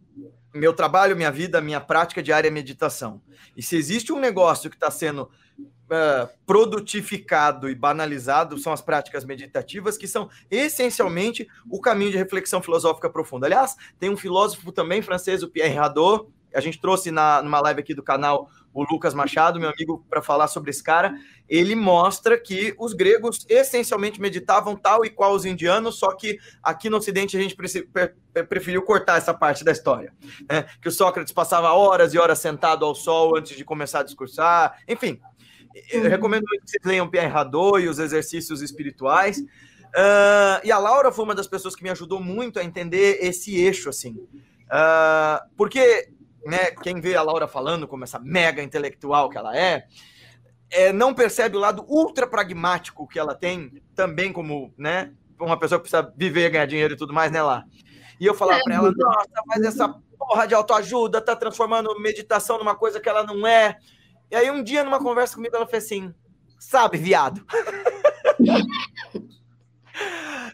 meu 0.54 0.74
trabalho, 0.74 1.16
minha 1.16 1.32
vida, 1.32 1.62
minha 1.62 1.80
prática 1.80 2.22
diária 2.22 2.48
é 2.48 2.52
meditação. 2.52 3.22
E 3.56 3.64
se 3.64 3.76
existe 3.76 4.12
um 4.12 4.20
negócio 4.20 4.70
que 4.70 4.76
está 4.76 4.92
sendo 4.92 5.30
uh, 5.60 6.30
produtificado 6.46 7.70
e 7.70 7.76
banalizado, 7.76 8.58
são 8.58 8.74
as 8.74 8.82
práticas 8.82 9.26
meditativas, 9.26 9.98
que 9.98 10.08
são 10.08 10.30
essencialmente 10.50 11.48
o 11.70 11.80
caminho 11.80 12.12
de 12.12 12.18
reflexão 12.18 12.62
filosófica 12.62 13.10
profunda. 13.10 13.48
Aliás, 13.48 13.76
tem 14.00 14.10
um 14.10 14.18
filósofo 14.18 14.72
também 14.72 15.02
francês, 15.02 15.44
o 15.44 15.50
Pierre 15.50 15.78
Hadot, 15.78 16.28
a 16.54 16.60
gente 16.62 16.80
trouxe 16.80 17.12
na, 17.12 17.42
numa 17.42 17.60
live 17.62 17.80
aqui 17.80 17.94
do 17.94 18.04
canal 18.04 18.50
o 18.74 18.84
Lucas 18.84 19.14
Machado, 19.14 19.60
meu 19.60 19.70
amigo, 19.70 20.06
para 20.10 20.22
falar 20.22 20.48
sobre 20.48 20.70
esse 20.70 20.82
cara. 20.82 21.14
Ele 21.48 21.76
mostra 21.76 22.40
que 22.40 22.74
os 22.80 22.94
gregos 22.94 23.46
essencialmente 23.50 24.22
meditavam 24.22 24.76
tal 24.76 25.06
e 25.06 25.10
qual 25.10 25.34
os 25.34 25.46
indianos, 25.46 25.96
só 25.96 26.16
que 26.16 26.40
aqui 26.64 26.90
no 26.90 26.98
Ocidente 26.98 27.38
a 27.38 27.42
gente 27.42 27.56
preferiu 28.48 28.82
cortar 28.84 29.18
essa 29.18 29.34
parte 29.34 29.64
da 29.64 29.72
história. 29.72 30.14
Né? 30.50 30.66
Que 30.82 30.88
o 30.88 30.92
Sócrates 30.92 31.34
passava 31.34 31.74
horas 31.74 32.14
e 32.14 32.18
horas 32.18 32.40
sentado 32.40 32.86
ao 32.86 32.96
sol 32.96 33.38
antes 33.38 33.58
de 33.58 33.66
começar 33.66 34.00
a 34.00 34.04
discursar. 34.04 34.78
Enfim, 34.88 35.20
eu 35.92 36.04
uhum. 36.04 36.10
recomendo 36.10 36.46
que 36.46 36.62
vocês 36.66 36.84
leiam 36.86 37.10
Pierre 37.10 37.32
Hadot 37.32 37.82
e 37.82 37.90
os 37.90 38.00
exercícios 38.00 38.62
espirituais. 38.62 39.40
Uh, 39.40 40.64
e 40.64 40.72
a 40.72 40.78
Laura 40.78 41.12
foi 41.12 41.26
uma 41.26 41.36
das 41.36 41.48
pessoas 41.48 41.76
que 41.76 41.84
me 41.84 41.90
ajudou 41.90 42.22
muito 42.22 42.60
a 42.60 42.64
entender 42.64 43.18
esse 43.22 43.56
eixo, 43.56 43.90
assim. 43.90 44.14
Uh, 44.14 45.50
porque 45.58 46.10
né, 46.46 46.72
quem 46.82 47.00
vê 47.00 47.16
a 47.16 47.22
Laura 47.22 47.48
falando 47.48 47.88
como 47.88 48.04
essa 48.04 48.20
mega 48.20 48.62
intelectual 48.62 49.30
que 49.30 49.38
ela 49.38 49.58
é, 49.58 49.86
é, 50.70 50.94
não 50.94 51.14
percebe 51.14 51.58
o 51.58 51.60
lado 51.60 51.86
ultra 51.88 52.26
pragmático 52.26 53.08
que 53.08 53.20
ela 53.20 53.36
tem, 53.36 53.82
também 53.96 54.32
como, 54.32 54.74
né, 54.78 55.12
uma 55.40 55.58
pessoa 55.58 55.80
que 55.80 55.90
precisa 55.90 56.14
viver, 56.16 56.50
ganhar 56.50 56.66
dinheiro 56.66 56.94
e 56.94 56.98
tudo 56.98 57.14
mais, 57.14 57.32
né, 57.32 57.42
lá. 57.42 57.66
E 58.20 58.26
eu 58.26 58.34
falava 58.34 58.60
é, 58.60 58.64
para 58.64 58.76
ela, 58.76 58.92
nossa, 58.92 59.44
mas 59.48 59.64
essa 59.64 59.96
porra 60.18 60.48
de 60.48 60.54
autoajuda 60.54 61.20
tá 61.20 61.36
transformando 61.36 62.00
meditação 62.00 62.58
numa 62.58 62.76
coisa 62.76 63.00
que 63.00 63.10
ela 63.10 63.24
não 63.24 63.46
é. 63.46 63.78
E 64.30 64.36
aí 64.36 64.50
um 64.50 64.64
dia, 64.64 64.84
numa 64.84 65.00
conversa 65.00 65.36
comigo, 65.36 65.56
ela 65.56 65.68
fez 65.68 65.86
assim, 65.86 66.14
sabe, 66.60 66.98
viado? 66.98 67.46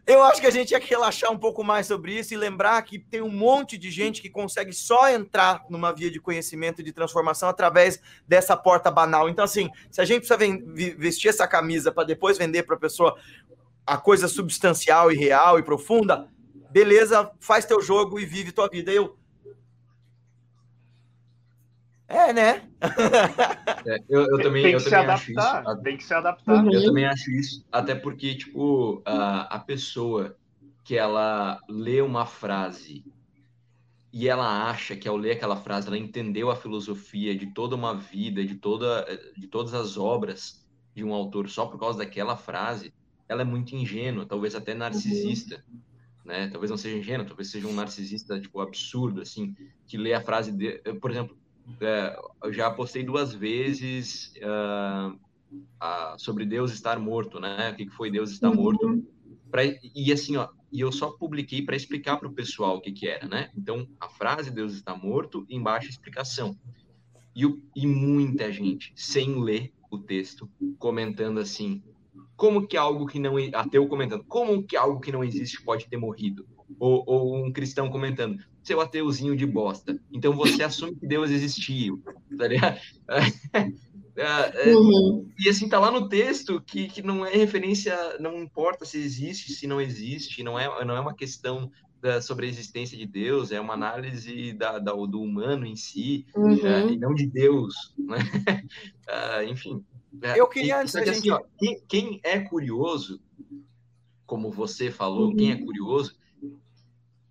Eu 0.07 0.23
acho 0.23 0.39
que 0.39 0.47
a 0.47 0.51
gente 0.51 0.69
tinha 0.69 0.79
que 0.79 0.89
relaxar 0.89 1.29
um 1.29 1.37
pouco 1.37 1.61
mais 1.65 1.85
sobre 1.85 2.17
isso 2.17 2.33
e 2.33 2.37
lembrar 2.37 2.81
que 2.83 2.97
tem 2.97 3.21
um 3.21 3.29
monte 3.29 3.77
de 3.77 3.91
gente 3.91 4.21
que 4.21 4.29
consegue 4.29 4.71
só 4.71 5.09
entrar 5.09 5.65
numa 5.69 5.91
via 5.91 6.09
de 6.09 6.17
conhecimento 6.17 6.79
e 6.79 6.83
de 6.83 6.93
transformação 6.93 7.49
através 7.49 7.99
dessa 8.25 8.55
porta 8.55 8.89
banal. 8.89 9.27
Então, 9.27 9.43
assim, 9.43 9.69
se 9.91 9.99
a 9.99 10.05
gente 10.05 10.25
precisa 10.25 10.39
vestir 10.97 11.27
essa 11.27 11.45
camisa 11.45 11.91
para 11.91 12.05
depois 12.05 12.37
vender 12.37 12.63
para 12.63 12.77
a 12.77 12.79
pessoa 12.79 13.17
a 13.85 13.97
coisa 13.97 14.29
substancial 14.29 15.11
e 15.11 15.15
real 15.15 15.59
e 15.59 15.63
profunda, 15.63 16.29
beleza, 16.71 17.29
faz 17.41 17.65
teu 17.65 17.81
jogo 17.81 18.17
e 18.17 18.25
vive 18.25 18.53
tua 18.53 18.69
vida. 18.69 18.93
Eu, 18.93 19.17
é, 22.07 22.31
né? 22.31 22.69
é, 23.85 24.03
eu, 24.07 24.21
eu, 24.21 24.41
também, 24.41 24.63
tem 24.63 24.73
eu 24.73 24.79
que 24.79 24.89
também 24.89 25.09
acho 25.09 25.31
isso. 25.31 25.81
Tem 25.83 25.97
que 25.97 26.03
se 26.03 26.13
adaptar. 26.13 26.63
Uhum. 26.63 26.71
Eu 26.71 26.85
também 26.85 27.05
acho 27.05 27.31
isso. 27.31 27.65
Até 27.71 27.95
porque, 27.95 28.35
tipo, 28.35 29.01
a, 29.05 29.55
a 29.55 29.59
pessoa 29.59 30.37
que 30.83 30.95
ela 30.95 31.59
lê 31.67 32.01
uma 32.01 32.25
frase 32.25 33.03
e 34.13 34.29
ela 34.29 34.69
acha 34.69 34.95
que 34.95 35.07
ao 35.07 35.17
ler 35.17 35.33
aquela 35.33 35.57
frase 35.57 35.87
ela 35.87 35.97
entendeu 35.97 36.49
a 36.49 36.55
filosofia 36.55 37.35
de 37.37 37.47
toda 37.47 37.75
uma 37.75 37.93
vida, 37.93 38.43
de, 38.45 38.55
toda, 38.55 39.05
de 39.35 39.47
todas 39.47 39.73
as 39.73 39.97
obras 39.97 40.65
de 40.95 41.03
um 41.03 41.13
autor 41.13 41.49
só 41.49 41.65
por 41.65 41.77
causa 41.77 41.99
daquela 41.99 42.37
frase, 42.37 42.93
ela 43.27 43.41
é 43.41 43.45
muito 43.45 43.75
ingênua, 43.75 44.25
talvez 44.25 44.55
até 44.55 44.73
narcisista. 44.73 45.63
Uhum. 45.69 45.79
Né? 46.23 46.47
Talvez 46.47 46.71
não 46.71 46.77
seja 46.77 46.97
ingênuo, 46.97 47.27
talvez 47.27 47.51
seja 47.51 47.67
um 47.67 47.73
narcisista 47.73 48.39
tipo 48.39 48.59
absurdo 48.59 49.21
assim, 49.21 49.55
que 49.85 49.97
lê 49.97 50.13
a 50.13 50.21
frase 50.21 50.51
de, 50.51 50.79
por 51.01 51.11
exemplo, 51.11 51.37
eu 52.43 52.53
já 52.53 52.71
postei 52.71 53.03
duas 53.03 53.33
vezes 53.33 54.33
uh, 54.37 55.13
uh, 55.13 56.17
sobre 56.17 56.45
Deus 56.45 56.71
estar 56.71 56.99
morto, 56.99 57.39
né? 57.39 57.71
O 57.71 57.75
que, 57.75 57.85
que 57.85 57.95
foi 57.95 58.09
Deus 58.09 58.31
estar 58.31 58.49
uhum. 58.49 58.55
morto? 58.55 59.03
Pra, 59.49 59.63
e 59.65 60.11
assim, 60.11 60.35
ó, 60.37 60.49
e 60.71 60.81
eu 60.81 60.91
só 60.91 61.11
publiquei 61.11 61.61
para 61.61 61.75
explicar 61.75 62.17
para 62.17 62.27
o 62.27 62.33
pessoal 62.33 62.77
o 62.77 62.81
que, 62.81 62.91
que 62.91 63.07
era, 63.07 63.27
né? 63.27 63.49
Então, 63.55 63.87
a 63.99 64.09
frase 64.09 64.51
Deus 64.51 64.73
está 64.73 64.95
morto, 64.95 65.45
embaixo 65.49 65.87
a 65.87 65.91
explicação. 65.91 66.57
E, 67.35 67.43
e 67.75 67.87
muita 67.87 68.51
gente, 68.51 68.91
sem 68.95 69.41
ler 69.41 69.73
o 69.89 69.97
texto, 69.97 70.49
comentando 70.77 71.39
assim, 71.39 71.81
como 72.35 72.67
que 72.67 72.75
algo 72.75 73.05
que 73.05 73.19
não 73.19 73.35
ateu 73.53 73.87
comentando, 73.87 74.23
como 74.25 74.63
que 74.63 74.75
algo 74.75 74.99
que 74.99 75.11
não 75.11 75.23
existe 75.23 75.61
pode 75.63 75.87
ter 75.87 75.97
morrido? 75.97 76.47
Ou, 76.79 77.03
ou 77.07 77.45
um 77.45 77.51
cristão 77.51 77.89
comentando, 77.89 78.43
seu 78.67 78.81
ateuzinho 78.81 79.35
de 79.35 79.45
bosta. 79.45 79.97
Então 80.11 80.33
você 80.33 80.61
assume 80.61 80.95
que 80.95 81.07
Deus 81.07 81.31
existiu, 81.31 82.03
tá 82.37 82.47
ligado? 82.47 82.79
É, 84.19 84.71
é, 84.71 84.75
uhum. 84.75 85.29
E 85.37 85.47
assim, 85.47 85.69
tá 85.69 85.77
lá 85.77 85.91
no 85.91 86.09
texto 86.09 86.59
que, 86.59 86.87
que 86.87 87.03
não 87.03 87.23
é 87.23 87.35
referência, 87.35 87.95
não 88.19 88.41
importa 88.41 88.83
se 88.83 88.97
existe, 88.97 89.53
se 89.53 89.67
não 89.67 89.79
existe, 89.79 90.41
não 90.41 90.57
é, 90.57 90.83
não 90.83 90.97
é 90.97 90.99
uma 90.99 91.13
questão 91.13 91.71
da, 92.01 92.19
sobre 92.19 92.47
a 92.47 92.49
existência 92.49 92.97
de 92.97 93.05
Deus, 93.05 93.51
é 93.51 93.61
uma 93.61 93.75
análise 93.75 94.53
da, 94.53 94.79
da 94.79 94.91
do 94.91 95.21
humano 95.21 95.67
em 95.67 95.75
si, 95.75 96.25
uhum. 96.35 96.65
é, 96.65 96.87
e 96.93 96.97
não 96.97 97.13
de 97.13 97.27
Deus, 97.27 97.93
né? 97.95 98.17
uh, 99.07 99.43
enfim. 99.47 99.85
É, 100.23 100.39
Eu 100.39 100.47
queria 100.47 100.81
antes 100.81 100.93
que, 100.93 100.99
assim, 101.01 101.13
gente... 101.13 101.31
ó, 101.31 101.43
quem, 101.59 101.79
quem, 101.87 102.19
é 102.23 102.39
curioso, 102.39 103.21
como 104.25 104.49
você 104.49 104.89
falou, 104.89 105.27
uhum. 105.27 105.35
quem 105.35 105.51
é 105.51 105.57
curioso, 105.57 106.15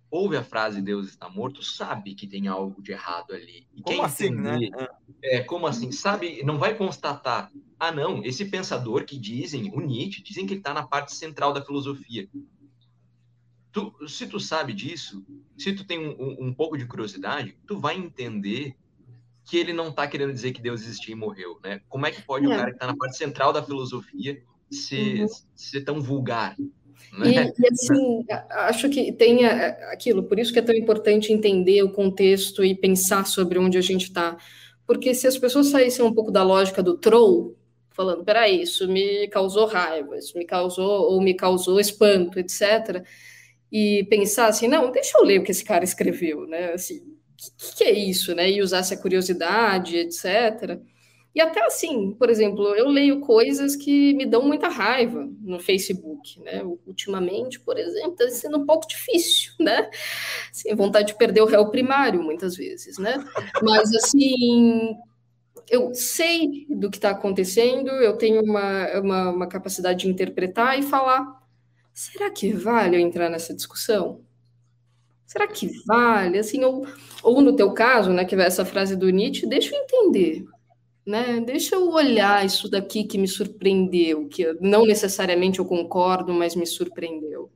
ouve 0.09 0.37
a 0.37 0.43
frase 0.43 0.81
Deus 0.81 1.07
está 1.07 1.29
morto, 1.29 1.63
sabe 1.63 2.15
que 2.15 2.27
tem 2.27 2.47
algo 2.47 2.81
de 2.81 2.91
errado 2.91 3.33
ali. 3.33 3.67
E 3.75 3.81
como 3.81 4.03
assim, 4.03 4.29
né? 4.29 4.55
entender, 4.55 4.69
né? 4.71 4.87
É, 5.23 5.39
como 5.41 5.67
assim? 5.67 5.91
Sabe, 5.91 6.43
não 6.43 6.57
vai 6.57 6.75
constatar, 6.75 7.51
ah, 7.79 7.91
não, 7.91 8.23
esse 8.23 8.45
pensador 8.45 9.05
que 9.05 9.17
dizem, 9.17 9.71
o 9.73 9.79
Nietzsche, 9.79 10.23
dizem 10.23 10.45
que 10.45 10.53
ele 10.53 10.61
está 10.61 10.73
na 10.73 10.85
parte 10.85 11.13
central 11.15 11.53
da 11.53 11.63
filosofia. 11.63 12.27
Tu, 13.71 14.07
se 14.07 14.25
tu 14.25 14.39
sabe 14.39 14.73
disso, 14.73 15.25
se 15.57 15.73
tu 15.73 15.85
tem 15.85 15.99
um, 15.99 16.47
um, 16.47 16.53
pouco 16.53 16.77
de 16.77 16.85
curiosidade, 16.85 17.55
tu 17.67 17.79
vai 17.79 17.95
entender 17.95 18.75
que 19.45 19.57
ele 19.57 19.71
não 19.71 19.89
está 19.89 20.07
querendo 20.07 20.33
dizer 20.33 20.51
que 20.51 20.61
Deus 20.61 20.81
existiu 20.81 21.13
e 21.13 21.15
morreu, 21.15 21.59
né? 21.63 21.81
Como 21.87 22.05
é 22.05 22.11
que 22.11 22.21
pode 22.21 22.47
o 22.47 22.49
cara 22.49 22.69
que 22.69 22.75
está 22.75 22.87
na 22.87 22.97
parte 22.97 23.15
central 23.15 23.53
da 23.53 23.61
filosofia 23.61 24.41
ser, 24.69 25.21
uhum. 25.21 25.27
ser 25.55 25.81
tão 25.81 26.01
vulgar, 26.01 26.55
né? 27.17 27.29
E, 27.29 27.61
e, 27.61 27.67
assim, 27.71 28.25
acho 28.49 28.89
que 28.89 29.11
tem 29.11 29.45
aquilo, 29.45 30.23
por 30.23 30.39
isso 30.39 30.53
que 30.53 30.59
é 30.59 30.61
tão 30.61 30.75
importante 30.75 31.33
entender 31.33 31.81
o 31.83 31.91
contexto 31.91 32.63
e 32.63 32.75
pensar 32.75 33.25
sobre 33.25 33.57
onde 33.57 33.77
a 33.77 33.81
gente 33.81 34.03
está. 34.03 34.37
Porque 34.85 35.13
se 35.13 35.27
as 35.27 35.37
pessoas 35.37 35.67
saíssem 35.67 36.05
um 36.05 36.13
pouco 36.13 36.31
da 36.31 36.43
lógica 36.43 36.81
do 36.81 36.97
troll, 36.97 37.57
falando, 37.89 38.23
peraí, 38.23 38.61
isso 38.61 38.87
me 38.87 39.27
causou 39.27 39.65
raiva, 39.65 40.17
isso 40.17 40.37
me 40.37 40.45
causou, 40.45 41.11
ou 41.11 41.19
me 41.19 41.33
causou 41.33 41.79
espanto, 41.79 42.39
etc., 42.39 43.03
e 43.69 44.05
pensassem, 44.09 44.69
não, 44.69 44.91
deixa 44.91 45.17
eu 45.17 45.25
ler 45.25 45.41
o 45.41 45.43
que 45.43 45.51
esse 45.51 45.63
cara 45.63 45.83
escreveu, 45.83 46.47
né? 46.47 46.71
Assim, 46.71 46.99
o 46.99 47.17
que, 47.35 47.75
que 47.77 47.83
é 47.83 47.91
isso, 47.91 48.33
né? 48.33 48.49
E 48.49 48.61
usasse 48.61 48.93
a 48.93 48.97
curiosidade, 48.97 49.97
etc., 49.97 50.79
e 51.37 51.39
até 51.39 51.63
assim, 51.63 52.13
por 52.13 52.31
exemplo, 52.31 52.73
eu 52.73 52.87
leio 52.87 53.19
coisas 53.19 53.75
que 53.75 54.11
me 54.15 54.25
dão 54.25 54.41
muita 54.41 54.69
raiva 54.69 55.29
no 55.39 55.59
Facebook, 55.59 56.41
né? 56.41 56.63
Ultimamente, 56.63 57.59
por 57.59 57.77
exemplo, 57.77 58.13
está 58.13 58.27
sendo 58.31 58.57
um 58.57 58.65
pouco 58.65 58.87
difícil, 58.87 59.51
né? 59.59 59.87
Assim, 60.51 60.73
vontade 60.73 61.09
de 61.09 61.15
perder 61.15 61.41
o 61.41 61.45
réu 61.45 61.69
primário, 61.69 62.23
muitas 62.23 62.55
vezes, 62.57 62.97
né? 62.97 63.23
Mas, 63.61 63.93
assim, 63.93 64.95
eu 65.69 65.93
sei 65.93 66.65
do 66.71 66.89
que 66.89 66.97
está 66.97 67.11
acontecendo, 67.11 67.89
eu 67.89 68.17
tenho 68.17 68.41
uma, 68.41 68.99
uma, 68.99 69.29
uma 69.29 69.47
capacidade 69.47 69.99
de 69.99 70.09
interpretar 70.09 70.79
e 70.79 70.81
falar: 70.81 71.39
será 71.93 72.31
que 72.31 72.51
vale 72.51 72.95
eu 72.95 72.99
entrar 72.99 73.29
nessa 73.29 73.53
discussão? 73.53 74.21
Será 75.23 75.47
que 75.47 75.69
vale? 75.85 76.39
Assim, 76.39 76.63
ou, 76.63 76.87
ou 77.21 77.41
no 77.41 77.55
teu 77.55 77.71
caso, 77.73 78.11
né, 78.11 78.25
que 78.25 78.35
vai 78.35 78.47
essa 78.47 78.65
frase 78.65 78.95
do 78.95 79.07
Nietzsche, 79.11 79.45
deixa 79.45 79.75
eu 79.75 79.79
entender 79.83 80.47
né? 81.07 81.39
Deixa 81.39 81.75
eu 81.75 81.89
olhar 81.89 82.45
isso 82.45 82.69
daqui 82.69 83.05
que 83.05 83.17
me 83.17 83.27
surpreendeu, 83.29 84.27
que 84.27 84.53
não 84.59 84.85
necessariamente 84.85 85.59
eu 85.59 85.65
concordo, 85.65 86.33
mas 86.33 86.53
me 86.53 86.67
surpreendeu. 86.67 87.49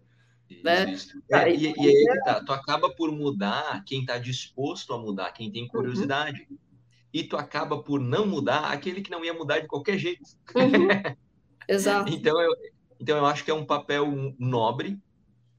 Né? 0.63 0.95
É, 1.31 1.53
e, 1.53 1.73
e, 1.73 1.87
aí 1.87 2.19
tá, 2.23 2.41
tu 2.43 2.53
acaba 2.53 2.89
por 2.89 3.11
mudar 3.11 3.83
quem 3.85 4.01
está 4.01 4.17
disposto 4.17 4.93
a 4.93 4.97
mudar, 4.97 5.33
quem 5.33 5.51
tem 5.51 5.67
curiosidade. 5.67 6.47
Uhum. 6.49 6.57
E 7.13 7.23
tu 7.25 7.35
acaba 7.35 7.83
por 7.83 7.99
não 7.99 8.25
mudar 8.25 8.71
aquele 8.71 9.01
que 9.01 9.11
não 9.11 9.25
ia 9.25 9.33
mudar 9.33 9.59
de 9.59 9.67
qualquer 9.67 9.97
jeito. 9.97 10.23
Uhum. 10.55 10.87
Exato. 11.67 12.11
então, 12.11 12.39
eu, 12.41 12.53
então 12.99 13.17
eu 13.17 13.25
acho 13.25 13.43
que 13.43 13.51
é 13.51 13.53
um 13.53 13.65
papel 13.65 14.33
nobre, 14.39 14.97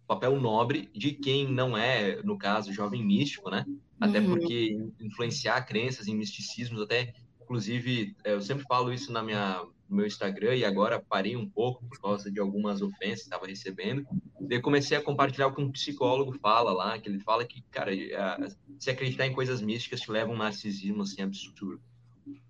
papel 0.06 0.40
nobre 0.40 0.88
de 0.94 1.12
quem 1.12 1.46
não 1.46 1.76
é, 1.76 2.22
no 2.22 2.38
caso, 2.38 2.72
jovem 2.72 3.04
místico, 3.04 3.50
né? 3.50 3.66
Até 4.00 4.18
uhum. 4.18 4.30
porque 4.30 4.78
influenciar 5.00 5.60
crenças 5.62 6.08
em 6.08 6.16
misticismos 6.16 6.80
até 6.80 7.14
Inclusive, 7.52 8.16
é, 8.24 8.32
eu 8.32 8.40
sempre 8.40 8.64
falo 8.64 8.90
isso 8.90 9.12
na 9.12 9.22
minha, 9.22 9.62
no 9.86 9.96
meu 9.96 10.06
Instagram 10.06 10.56
e 10.56 10.64
agora 10.64 11.04
parei 11.06 11.36
um 11.36 11.46
pouco 11.46 11.84
por 11.84 12.00
causa 12.00 12.30
de 12.30 12.40
algumas 12.40 12.80
ofensas 12.80 13.18
que 13.18 13.24
estava 13.24 13.46
recebendo. 13.46 14.06
Daí 14.40 14.58
comecei 14.58 14.96
a 14.96 15.02
compartilhar 15.02 15.48
o 15.48 15.54
que 15.54 15.60
um 15.60 15.70
psicólogo 15.70 16.32
fala 16.38 16.72
lá, 16.72 16.98
que 16.98 17.10
ele 17.10 17.20
fala 17.20 17.44
que, 17.44 17.60
cara, 17.70 17.94
é, 17.94 18.48
se 18.78 18.88
acreditar 18.88 19.26
em 19.26 19.34
coisas 19.34 19.60
místicas 19.60 20.00
te 20.00 20.10
leva 20.10 20.30
a 20.30 20.34
um 20.34 20.38
narcisismo 20.38 21.02
assim 21.02 21.20
absurdo. 21.20 21.82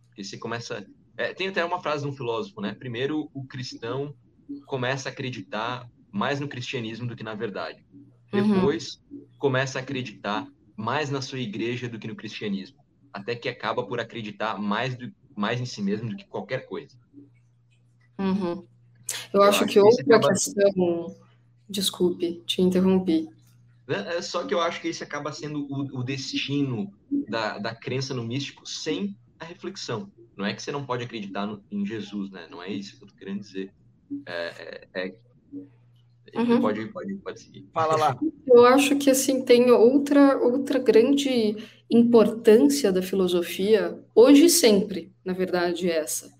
Porque 0.06 0.22
você 0.22 0.38
começa. 0.38 0.86
É, 1.16 1.34
tem 1.34 1.48
até 1.48 1.64
uma 1.64 1.80
frase 1.80 2.04
de 2.04 2.08
um 2.08 2.14
filósofo, 2.14 2.60
né? 2.60 2.72
Primeiro, 2.72 3.28
o 3.34 3.44
cristão 3.44 4.14
começa 4.66 5.08
a 5.08 5.12
acreditar 5.12 5.90
mais 6.12 6.38
no 6.38 6.46
cristianismo 6.46 7.08
do 7.08 7.16
que 7.16 7.24
na 7.24 7.34
verdade. 7.34 7.84
Uhum. 8.32 8.54
Depois, 8.54 9.02
uhum. 9.10 9.26
começa 9.36 9.80
a 9.80 9.82
acreditar 9.82 10.46
mais 10.76 11.10
na 11.10 11.20
sua 11.20 11.40
igreja 11.40 11.88
do 11.88 11.98
que 11.98 12.06
no 12.06 12.14
cristianismo 12.14 12.81
até 13.12 13.34
que 13.34 13.48
acaba 13.48 13.84
por 13.84 14.00
acreditar 14.00 14.58
mais, 14.58 14.96
do, 14.96 15.12
mais 15.36 15.60
em 15.60 15.66
si 15.66 15.82
mesmo 15.82 16.10
do 16.10 16.16
que 16.16 16.24
qualquer 16.24 16.66
coisa. 16.66 16.96
Uhum. 18.18 18.66
Eu, 19.32 19.40
Eu, 19.40 19.42
acho, 19.42 19.64
acho 19.64 19.72
que 19.72 19.80
outra 19.80 20.02
acaba... 20.04 20.28
questão. 20.28 21.16
Desculpe, 21.68 22.42
te 22.46 22.62
interrompi. 22.62 23.28
É, 23.88 24.16
é 24.16 24.22
só 24.22 24.44
que 24.44 24.54
eu 24.54 24.60
acho 24.60 24.80
que 24.80 24.88
esse 24.88 25.02
acaba 25.02 25.32
sendo 25.32 25.66
o, 25.70 26.00
o 26.00 26.02
destino 26.04 26.92
da, 27.28 27.58
da 27.58 27.74
crença 27.74 28.14
no 28.14 28.24
místico 28.24 28.66
sem 28.66 29.16
a 29.38 29.44
reflexão. 29.44 30.10
Não 30.36 30.46
é 30.46 30.54
que 30.54 30.62
você 30.62 30.72
não 30.72 30.84
pode 30.84 31.04
acreditar 31.04 31.46
no, 31.46 31.62
em 31.70 31.84
Jesus, 31.84 32.30
né? 32.30 32.46
Não 32.50 32.62
é 32.62 32.70
isso 32.70 32.96
que 32.96 33.04
eu 33.04 33.08
tô 33.08 33.14
querendo 33.14 33.40
dizer. 33.40 33.72
É, 34.26 34.88
é, 34.94 35.06
é 35.06 35.14
Uhum. 36.34 36.60
Pode, 36.60 36.86
pode, 36.86 37.14
pode 37.16 37.40
seguir. 37.40 37.66
Fala 37.72 37.96
lá. 37.96 38.18
Eu 38.46 38.64
acho 38.64 38.96
que 38.96 39.10
assim 39.10 39.42
tem 39.42 39.70
outra 39.70 40.38
outra 40.38 40.78
grande 40.78 41.56
importância 41.90 42.90
da 42.90 43.02
filosofia 43.02 43.98
hoje 44.14 44.46
e 44.46 44.50
sempre, 44.50 45.12
na 45.24 45.34
verdade, 45.34 45.90
essa, 45.90 46.32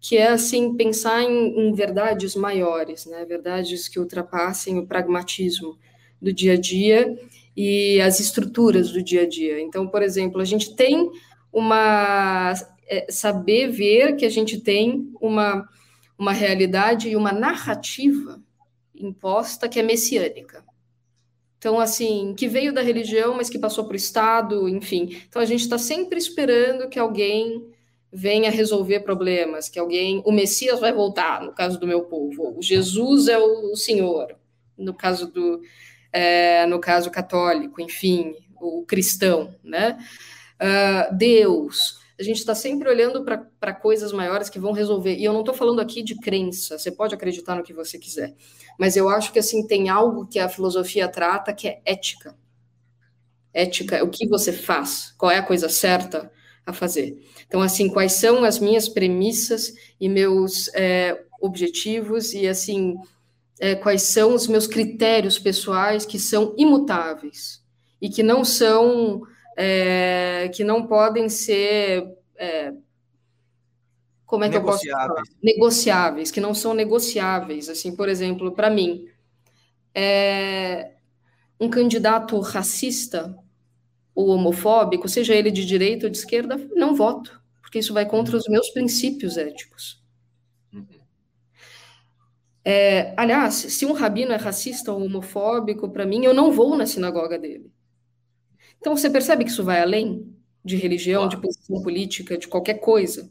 que 0.00 0.16
é 0.16 0.28
assim 0.28 0.76
pensar 0.76 1.22
em, 1.22 1.68
em 1.68 1.72
verdades 1.72 2.34
maiores, 2.34 3.06
né? 3.06 3.24
Verdades 3.24 3.88
que 3.88 4.00
ultrapassem 4.00 4.78
o 4.78 4.86
pragmatismo 4.86 5.78
do 6.20 6.32
dia 6.32 6.54
a 6.54 6.56
dia 6.56 7.16
e 7.56 8.00
as 8.00 8.18
estruturas 8.18 8.90
do 8.90 9.02
dia 9.02 9.22
a 9.22 9.28
dia. 9.28 9.60
Então, 9.60 9.86
por 9.86 10.02
exemplo, 10.02 10.40
a 10.40 10.44
gente 10.44 10.74
tem 10.74 11.08
uma 11.52 12.52
é, 12.88 13.06
saber 13.10 13.70
ver 13.70 14.16
que 14.16 14.26
a 14.26 14.30
gente 14.30 14.60
tem 14.60 15.12
uma 15.20 15.68
uma 16.18 16.32
realidade 16.32 17.08
e 17.08 17.16
uma 17.16 17.32
narrativa 17.32 18.38
imposta 19.00 19.68
que 19.68 19.78
é 19.78 19.82
messiânica. 19.82 20.64
Então, 21.58 21.78
assim, 21.78 22.34
que 22.36 22.48
veio 22.48 22.72
da 22.72 22.80
religião, 22.80 23.34
mas 23.34 23.50
que 23.50 23.58
passou 23.58 23.84
para 23.84 23.92
o 23.92 23.96
Estado, 23.96 24.68
enfim. 24.68 25.20
Então, 25.28 25.42
a 25.42 25.44
gente 25.44 25.60
está 25.60 25.76
sempre 25.76 26.18
esperando 26.18 26.88
que 26.88 26.98
alguém 26.98 27.70
venha 28.12 28.50
resolver 28.50 29.00
problemas, 29.00 29.68
que 29.68 29.78
alguém, 29.78 30.22
o 30.24 30.32
Messias 30.32 30.80
vai 30.80 30.92
voltar, 30.92 31.42
no 31.42 31.52
caso 31.52 31.78
do 31.78 31.86
meu 31.86 32.02
povo, 32.02 32.58
o 32.58 32.62
Jesus 32.62 33.28
é 33.28 33.38
o 33.38 33.76
Senhor, 33.76 34.34
no 34.76 34.94
caso 34.94 35.30
do, 35.30 35.60
é, 36.12 36.66
no 36.66 36.80
caso 36.80 37.10
católico, 37.10 37.80
enfim, 37.80 38.34
o 38.60 38.84
cristão, 38.84 39.54
né? 39.62 39.98
Uh, 40.60 41.14
Deus, 41.14 42.00
a 42.20 42.22
gente 42.22 42.36
está 42.36 42.54
sempre 42.54 42.86
olhando 42.86 43.24
para 43.24 43.72
coisas 43.72 44.12
maiores 44.12 44.50
que 44.50 44.58
vão 44.58 44.72
resolver. 44.72 45.16
E 45.16 45.24
eu 45.24 45.32
não 45.32 45.40
estou 45.40 45.54
falando 45.54 45.80
aqui 45.80 46.02
de 46.02 46.14
crença, 46.16 46.78
você 46.78 46.92
pode 46.92 47.14
acreditar 47.14 47.56
no 47.56 47.62
que 47.62 47.72
você 47.72 47.98
quiser. 47.98 48.34
Mas 48.78 48.94
eu 48.94 49.08
acho 49.08 49.32
que 49.32 49.38
assim 49.38 49.66
tem 49.66 49.88
algo 49.88 50.26
que 50.26 50.38
a 50.38 50.46
filosofia 50.46 51.08
trata 51.08 51.54
que 51.54 51.66
é 51.66 51.80
ética. 51.82 52.36
Ética 53.54 53.96
é 53.96 54.02
o 54.02 54.10
que 54.10 54.28
você 54.28 54.52
faz, 54.52 55.14
qual 55.16 55.32
é 55.32 55.38
a 55.38 55.42
coisa 55.42 55.70
certa 55.70 56.30
a 56.66 56.74
fazer. 56.74 57.18
Então, 57.46 57.62
assim, 57.62 57.88
quais 57.88 58.12
são 58.12 58.44
as 58.44 58.58
minhas 58.58 58.86
premissas 58.86 59.72
e 59.98 60.06
meus 60.06 60.68
é, 60.74 61.24
objetivos 61.40 62.34
e 62.34 62.46
assim 62.46 62.96
é, 63.58 63.74
quais 63.74 64.02
são 64.02 64.34
os 64.34 64.46
meus 64.46 64.66
critérios 64.66 65.38
pessoais 65.38 66.04
que 66.04 66.18
são 66.18 66.54
imutáveis 66.58 67.62
e 68.00 68.10
que 68.10 68.22
não 68.22 68.44
são 68.44 69.22
é, 69.56 70.50
que 70.54 70.64
não 70.64 70.86
podem 70.86 71.28
ser. 71.28 72.06
É, 72.36 72.72
como 74.26 74.44
é 74.44 74.48
que 74.48 74.56
eu 74.56 74.62
posso 74.62 74.88
falar? 74.88 75.22
Negociáveis, 75.42 76.30
que 76.30 76.40
não 76.40 76.54
são 76.54 76.72
negociáveis. 76.72 77.68
Assim, 77.68 77.94
por 77.94 78.08
exemplo, 78.08 78.52
para 78.52 78.70
mim, 78.70 79.08
é, 79.94 80.92
um 81.58 81.68
candidato 81.68 82.38
racista 82.40 83.36
ou 84.14 84.28
homofóbico, 84.28 85.08
seja 85.08 85.34
ele 85.34 85.50
de 85.50 85.64
direita 85.64 86.06
ou 86.06 86.10
de 86.10 86.18
esquerda, 86.18 86.56
não 86.74 86.94
voto, 86.94 87.40
porque 87.60 87.78
isso 87.78 87.94
vai 87.94 88.06
contra 88.06 88.36
os 88.36 88.48
meus 88.48 88.70
princípios 88.70 89.36
éticos. 89.36 90.00
É, 92.64 93.14
aliás, 93.16 93.54
se 93.54 93.86
um 93.86 93.92
rabino 93.92 94.32
é 94.32 94.36
racista 94.36 94.92
ou 94.92 95.02
homofóbico, 95.04 95.88
para 95.90 96.04
mim, 96.04 96.24
eu 96.24 96.34
não 96.34 96.52
vou 96.52 96.76
na 96.76 96.86
sinagoga 96.86 97.38
dele. 97.38 97.72
Então 98.80 98.96
você 98.96 99.10
percebe 99.10 99.44
que 99.44 99.50
isso 99.50 99.62
vai 99.62 99.80
além 99.80 100.34
de 100.64 100.76
religião, 100.76 101.28
de 101.28 101.36
posição 101.36 101.82
política, 101.82 102.36
de 102.36 102.48
qualquer 102.48 102.74
coisa. 102.74 103.30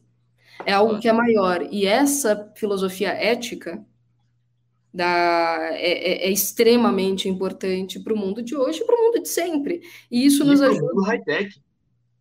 É 0.66 0.74
algo 0.74 1.00
que 1.00 1.08
é 1.08 1.14
maior. 1.14 1.68
E 1.72 1.86
essa 1.86 2.52
filosofia 2.56 3.10
ética 3.10 3.84
da, 4.94 5.70
é, 5.72 6.26
é, 6.26 6.28
é 6.28 6.32
extremamente 6.32 7.28
importante 7.28 8.00
para 8.00 8.14
o 8.14 8.18
mundo 8.18 8.42
de 8.42 8.56
hoje 8.56 8.82
e 8.82 8.86
para 8.86 8.96
o 8.96 9.04
mundo 9.04 9.22
de 9.22 9.30
sempre. 9.30 9.82
E 10.12 10.26
isso 10.26 10.44
e 10.44 10.48
nos 10.48 10.62
ajuda. 10.62 10.80
Para 10.80 10.92
o 10.92 10.96
mundo 10.96 11.06
high-tech. 11.06 11.62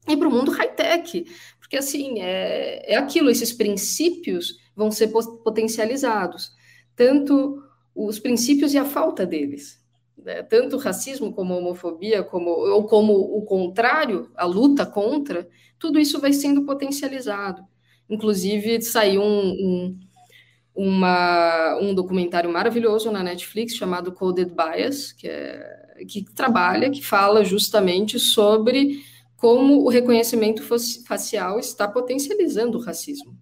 E 0.08 0.16
para 0.16 0.28
o 0.28 0.30
mundo 0.30 0.50
high-tech. 0.50 1.26
Porque, 1.58 1.76
assim, 1.76 2.20
é, 2.20 2.94
é 2.94 2.96
aquilo, 2.96 3.30
esses 3.30 3.52
princípios 3.52 4.56
vão 4.74 4.90
ser 4.90 5.08
potencializados. 5.08 6.52
Tanto 6.94 7.62
os 7.94 8.18
princípios 8.18 8.72
e 8.72 8.78
a 8.78 8.84
falta 8.84 9.26
deles 9.26 9.78
né, 10.24 10.42
tanto 10.42 10.76
racismo 10.76 11.32
como 11.32 11.56
homofobia, 11.56 12.22
como, 12.22 12.50
ou 12.50 12.84
como 12.84 13.12
o 13.12 13.42
contrário, 13.42 14.30
a 14.36 14.44
luta 14.44 14.84
contra, 14.84 15.48
tudo 15.78 15.98
isso 15.98 16.20
vai 16.20 16.32
sendo 16.32 16.64
potencializado. 16.64 17.62
Inclusive, 18.08 18.80
saiu 18.80 19.22
um, 19.22 19.50
um, 19.50 19.98
uma, 20.74 21.78
um 21.80 21.94
documentário 21.94 22.50
maravilhoso 22.50 23.10
na 23.10 23.22
Netflix 23.22 23.74
chamado 23.74 24.12
Coded 24.12 24.50
Bias, 24.54 25.12
que, 25.12 25.28
é, 25.28 26.04
que 26.08 26.24
trabalha, 26.34 26.90
que 26.90 27.04
fala 27.04 27.44
justamente 27.44 28.18
sobre 28.18 29.02
como 29.36 29.84
o 29.84 29.88
reconhecimento 29.88 30.62
facial 31.06 31.60
está 31.60 31.86
potencializando 31.86 32.76
o 32.76 32.80
racismo. 32.80 33.38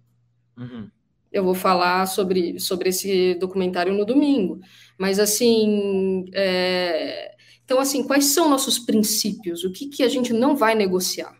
Uhum. 0.55 0.89
Eu 1.31 1.43
vou 1.43 1.55
falar 1.55 2.05
sobre, 2.05 2.59
sobre 2.59 2.89
esse 2.89 3.35
documentário 3.35 3.93
no 3.93 4.05
domingo. 4.05 4.59
Mas, 4.97 5.19
assim, 5.19 6.25
é... 6.33 7.35
então, 7.63 7.79
assim, 7.79 8.05
quais 8.05 8.25
são 8.25 8.49
nossos 8.49 8.79
princípios? 8.79 9.63
O 9.63 9.71
que, 9.71 9.87
que 9.87 10.03
a 10.03 10.09
gente 10.09 10.33
não 10.33 10.55
vai 10.55 10.75
negociar? 10.75 11.37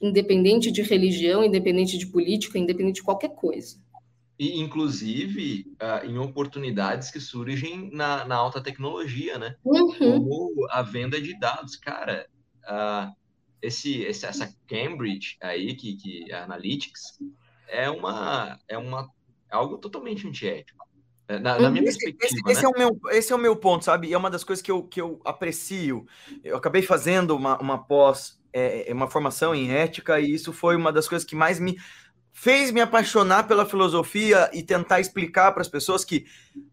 Independente 0.00 0.70
de 0.70 0.82
religião, 0.82 1.44
independente 1.44 1.96
de 1.96 2.06
política, 2.06 2.58
independente 2.58 2.96
de 2.96 3.02
qualquer 3.02 3.30
coisa. 3.30 3.80
E, 4.38 4.58
inclusive, 4.58 5.66
uh, 5.80 6.04
em 6.04 6.18
oportunidades 6.18 7.10
que 7.10 7.20
surgem 7.20 7.90
na, 7.92 8.24
na 8.24 8.34
alta 8.34 8.60
tecnologia, 8.60 9.38
né? 9.38 9.56
Uhum. 9.64 9.94
Como 9.94 10.66
a 10.70 10.82
venda 10.82 11.20
de 11.20 11.38
dados. 11.38 11.76
Cara, 11.76 12.26
uh, 12.64 13.14
esse, 13.62 14.00
esse, 14.02 14.26
essa 14.26 14.52
Cambridge 14.66 15.36
aí, 15.40 15.76
que, 15.76 15.94
que 15.96 16.32
é 16.32 16.34
Analytics, 16.34 17.20
é 17.68 17.88
uma, 17.88 18.58
é 18.66 18.76
uma 18.76 19.08
é 19.52 19.54
algo 19.54 19.78
totalmente 19.78 20.26
antiético. 20.26 20.81
É, 21.32 21.38
na, 21.38 21.58
na 21.58 21.70
minha 21.70 21.82
perspectiva. 21.82 22.24
Esse, 22.24 22.36
esse, 22.50 22.62
né? 22.62 22.68
é 22.68 22.68
o 22.68 22.78
meu, 22.78 23.00
esse 23.10 23.32
é 23.32 23.36
o 23.36 23.38
meu 23.38 23.56
ponto, 23.56 23.84
sabe? 23.84 24.08
E 24.08 24.12
é 24.12 24.18
uma 24.18 24.30
das 24.30 24.44
coisas 24.44 24.62
que 24.62 24.70
eu, 24.70 24.82
que 24.82 25.00
eu 25.00 25.20
aprecio. 25.24 26.06
Eu 26.44 26.56
acabei 26.56 26.82
fazendo 26.82 27.34
uma, 27.34 27.58
uma 27.58 27.78
pós, 27.78 28.38
é, 28.52 28.90
é 28.90 28.92
uma 28.92 29.08
formação 29.08 29.54
em 29.54 29.72
ética, 29.72 30.20
e 30.20 30.34
isso 30.34 30.52
foi 30.52 30.76
uma 30.76 30.92
das 30.92 31.08
coisas 31.08 31.26
que 31.26 31.34
mais 31.34 31.58
me 31.58 31.78
fez 32.32 32.70
me 32.72 32.80
apaixonar 32.80 33.46
pela 33.46 33.66
filosofia 33.66 34.50
e 34.54 34.62
tentar 34.62 35.00
explicar 35.00 35.52
para 35.52 35.60
as 35.60 35.68
pessoas 35.68 36.04
que 36.04 36.24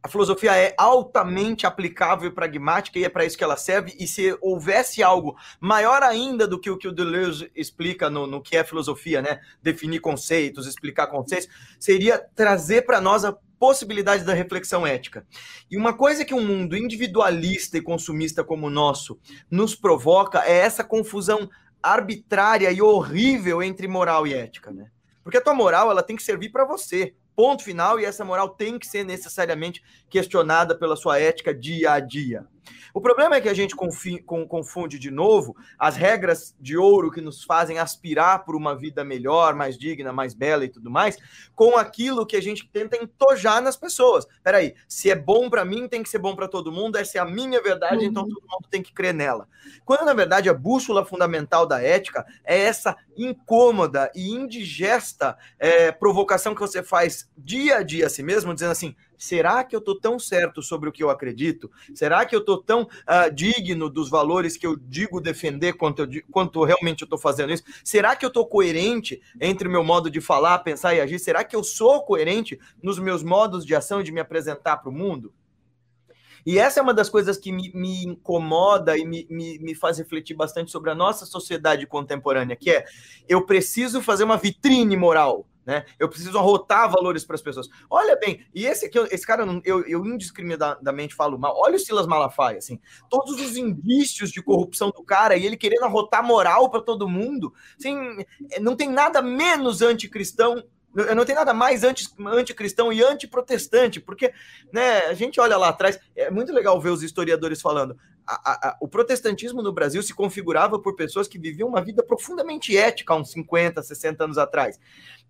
a 0.01 0.07
filosofia 0.07 0.55
é 0.55 0.73
altamente 0.77 1.67
aplicável 1.67 2.29
e 2.29 2.33
pragmática 2.33 2.97
e 2.97 3.03
é 3.03 3.09
para 3.09 3.25
isso 3.25 3.37
que 3.37 3.43
ela 3.43 3.57
serve. 3.57 3.93
E 3.99 4.07
se 4.07 4.35
houvesse 4.41 5.03
algo 5.03 5.35
maior 5.59 6.01
ainda 6.01 6.47
do 6.47 6.59
que 6.59 6.69
o 6.69 6.77
que 6.77 6.87
o 6.87 6.91
Deleuze 6.91 7.51
explica 7.53 8.09
no, 8.09 8.25
no 8.25 8.41
que 8.41 8.55
é 8.55 8.63
filosofia, 8.63 9.21
né? 9.21 9.41
Definir 9.61 9.99
conceitos, 9.99 10.65
explicar 10.65 11.07
conceitos, 11.07 11.49
seria 11.77 12.17
trazer 12.33 12.83
para 12.83 13.01
nós 13.01 13.25
a 13.25 13.35
possibilidade 13.59 14.23
da 14.23 14.33
reflexão 14.33 14.87
ética. 14.87 15.27
E 15.69 15.75
uma 15.75 15.93
coisa 15.93 16.23
que 16.23 16.33
um 16.33 16.45
mundo 16.45 16.77
individualista 16.77 17.77
e 17.77 17.81
consumista 17.81 18.43
como 18.43 18.67
o 18.67 18.71
nosso 18.71 19.19
nos 19.51 19.75
provoca 19.75 20.41
é 20.45 20.59
essa 20.59 20.83
confusão 20.83 21.49
arbitrária 21.83 22.71
e 22.71 22.81
horrível 22.81 23.61
entre 23.61 23.87
moral 23.87 24.25
e 24.25 24.33
ética, 24.33 24.71
né? 24.71 24.89
Porque 25.23 25.37
a 25.37 25.41
tua 25.41 25.53
moral, 25.53 25.91
ela 25.91 26.03
tem 26.03 26.15
que 26.15 26.23
servir 26.23 26.49
para 26.49 26.65
você. 26.65 27.13
Ponto 27.35 27.63
final, 27.63 27.99
e 27.99 28.05
essa 28.05 28.25
moral 28.25 28.49
tem 28.49 28.77
que 28.77 28.85
ser 28.85 29.05
necessariamente 29.05 29.81
questionada 30.09 30.77
pela 30.77 30.95
sua 30.95 31.19
ética 31.19 31.53
dia 31.53 31.93
a 31.93 31.99
dia. 31.99 32.45
O 32.93 33.01
problema 33.01 33.35
é 33.35 33.41
que 33.41 33.49
a 33.49 33.53
gente 33.53 33.75
confunde 33.75 34.99
de 34.99 35.11
novo 35.11 35.55
as 35.77 35.95
regras 35.95 36.55
de 36.59 36.77
ouro 36.77 37.11
que 37.11 37.21
nos 37.21 37.43
fazem 37.43 37.79
aspirar 37.79 38.45
por 38.45 38.55
uma 38.55 38.75
vida 38.75 39.03
melhor, 39.03 39.55
mais 39.55 39.77
digna, 39.77 40.11
mais 40.11 40.33
bela 40.33 40.65
e 40.65 40.69
tudo 40.69 40.89
mais, 40.89 41.17
com 41.55 41.77
aquilo 41.77 42.25
que 42.25 42.35
a 42.35 42.41
gente 42.41 42.67
tenta 42.67 42.97
entojar 42.97 43.61
nas 43.61 43.77
pessoas. 43.77 44.25
Peraí, 44.43 44.75
se 44.87 45.09
é 45.09 45.15
bom 45.15 45.49
para 45.49 45.65
mim, 45.65 45.87
tem 45.87 46.03
que 46.03 46.09
ser 46.09 46.19
bom 46.19 46.35
para 46.35 46.47
todo 46.47 46.71
mundo, 46.71 46.97
essa 46.97 47.17
é 47.17 47.21
a 47.21 47.25
minha 47.25 47.61
verdade, 47.61 48.05
então 48.05 48.23
uhum. 48.23 48.29
todo 48.29 48.47
mundo 48.49 48.67
tem 48.69 48.81
que 48.81 48.93
crer 48.93 49.13
nela. 49.13 49.47
Quando, 49.85 50.05
na 50.05 50.13
verdade, 50.13 50.49
a 50.49 50.53
bússola 50.53 51.05
fundamental 51.05 51.65
da 51.65 51.81
ética 51.81 52.25
é 52.43 52.57
essa 52.59 52.95
incômoda 53.17 54.11
e 54.15 54.29
indigesta 54.29 55.37
é, 55.57 55.91
provocação 55.91 56.55
que 56.55 56.61
você 56.61 56.81
faz 56.81 57.29
dia 57.37 57.77
a 57.77 57.83
dia 57.83 58.07
a 58.07 58.09
si 58.09 58.23
mesmo, 58.23 58.53
dizendo 58.53 58.71
assim: 58.71 58.95
será 59.19 59.63
que 59.63 59.75
eu 59.75 59.79
estou 59.79 59.99
tão 59.99 60.17
certo 60.17 60.63
sobre 60.63 60.89
o 60.89 60.91
que 60.91 61.03
eu 61.03 61.09
acredito? 61.09 61.69
Será 61.93 62.25
que 62.25 62.35
eu 62.35 62.39
estou 62.39 62.57
tão 62.57 62.83
uh, 62.83 63.31
digno 63.31 63.89
dos 63.89 64.09
valores 64.09 64.57
que 64.57 64.65
eu 64.65 64.75
digo 64.75 65.21
defender 65.21 65.73
quanto, 65.73 66.03
eu, 66.03 66.23
quanto 66.31 66.63
realmente 66.63 67.01
eu 67.01 67.05
estou 67.05 67.19
fazendo 67.19 67.53
isso? 67.53 67.63
Será 67.83 68.15
que 68.15 68.25
eu 68.25 68.29
estou 68.29 68.47
coerente 68.47 69.21
entre 69.39 69.67
o 69.67 69.71
meu 69.71 69.83
modo 69.83 70.09
de 70.09 70.21
falar, 70.21 70.57
pensar 70.59 70.95
e 70.95 71.01
agir? 71.01 71.19
Será 71.19 71.43
que 71.43 71.55
eu 71.55 71.63
sou 71.63 72.01
coerente 72.03 72.59
nos 72.81 72.97
meus 72.97 73.21
modos 73.21 73.65
de 73.65 73.75
ação 73.75 74.01
e 74.01 74.03
de 74.03 74.11
me 74.11 74.21
apresentar 74.21 74.77
para 74.77 74.89
o 74.89 74.93
mundo? 74.93 75.33
E 76.45 76.57
essa 76.57 76.79
é 76.79 76.83
uma 76.83 76.93
das 76.93 77.09
coisas 77.09 77.37
que 77.37 77.51
me, 77.51 77.71
me 77.73 78.05
incomoda 78.05 78.97
e 78.97 79.05
me, 79.05 79.27
me, 79.29 79.59
me, 79.59 79.75
faz 79.75 79.97
refletir 79.97 80.33
bastante 80.33 80.71
sobre 80.71 80.89
a 80.89 80.95
nossa 80.95 81.25
sociedade 81.25 81.85
contemporânea, 81.85 82.55
que 82.55 82.71
é 82.71 82.85
eu 83.27 83.45
preciso 83.45 84.01
fazer 84.01 84.23
uma 84.23 84.37
vitrine 84.37 84.95
moral. 84.95 85.45
Né? 85.69 85.85
Eu 85.99 86.09
preciso 86.09 86.35
arrotar 86.35 86.89
valores 86.89 87.23
para 87.23 87.35
as 87.35 87.43
pessoas. 87.43 87.69
Olha 87.87 88.15
bem, 88.15 88.43
e 88.55 88.65
esse 88.65 88.87
aqui, 88.87 88.97
esse 89.11 89.23
cara, 89.23 89.45
eu, 89.63 89.85
eu 89.85 90.03
indiscriminadamente 90.03 91.13
falo 91.13 91.37
mal. 91.37 91.53
Olha 91.55 91.75
o 91.75 91.79
Silas 91.79 92.07
Malafaia, 92.07 92.57
assim, 92.57 92.79
todos 93.07 93.39
os 93.39 93.55
indícios 93.55 94.31
de 94.31 94.41
corrupção 94.41 94.89
do 94.89 95.03
cara 95.03 95.37
e 95.37 95.45
ele 95.45 95.55
querendo 95.55 95.83
arrotar 95.83 96.25
moral 96.25 96.71
para 96.71 96.81
todo 96.81 97.07
mundo. 97.07 97.53
Assim, 97.77 97.95
não 98.59 98.75
tem 98.75 98.89
nada 98.89 99.21
menos 99.21 99.83
anticristão 99.83 100.63
não 101.15 101.23
tem 101.23 101.35
nada 101.35 101.53
mais 101.53 101.83
anti, 101.83 102.07
anticristão 102.25 102.91
e 102.91 103.03
antiprotestante, 103.03 103.99
porque 103.99 104.33
né, 104.73 105.01
a 105.01 105.13
gente 105.13 105.39
olha 105.39 105.55
lá 105.55 105.69
atrás, 105.69 105.99
é 106.15 106.31
muito 106.31 106.51
legal 106.51 106.81
ver 106.81 106.89
os 106.89 107.03
historiadores 107.03 107.61
falando. 107.61 107.95
A, 108.25 108.51
a, 108.51 108.69
a, 108.69 108.77
o 108.81 108.87
protestantismo 108.87 109.61
no 109.61 109.71
Brasil 109.71 110.01
se 110.01 110.15
configurava 110.15 110.79
por 110.79 110.95
pessoas 110.95 111.27
que 111.27 111.37
viviam 111.37 111.69
uma 111.69 111.81
vida 111.81 112.01
profundamente 112.01 112.75
ética 112.75 113.13
há 113.13 113.17
uns 113.17 113.31
50, 113.31 113.83
60 113.83 114.23
anos 114.23 114.37
atrás. 114.39 114.79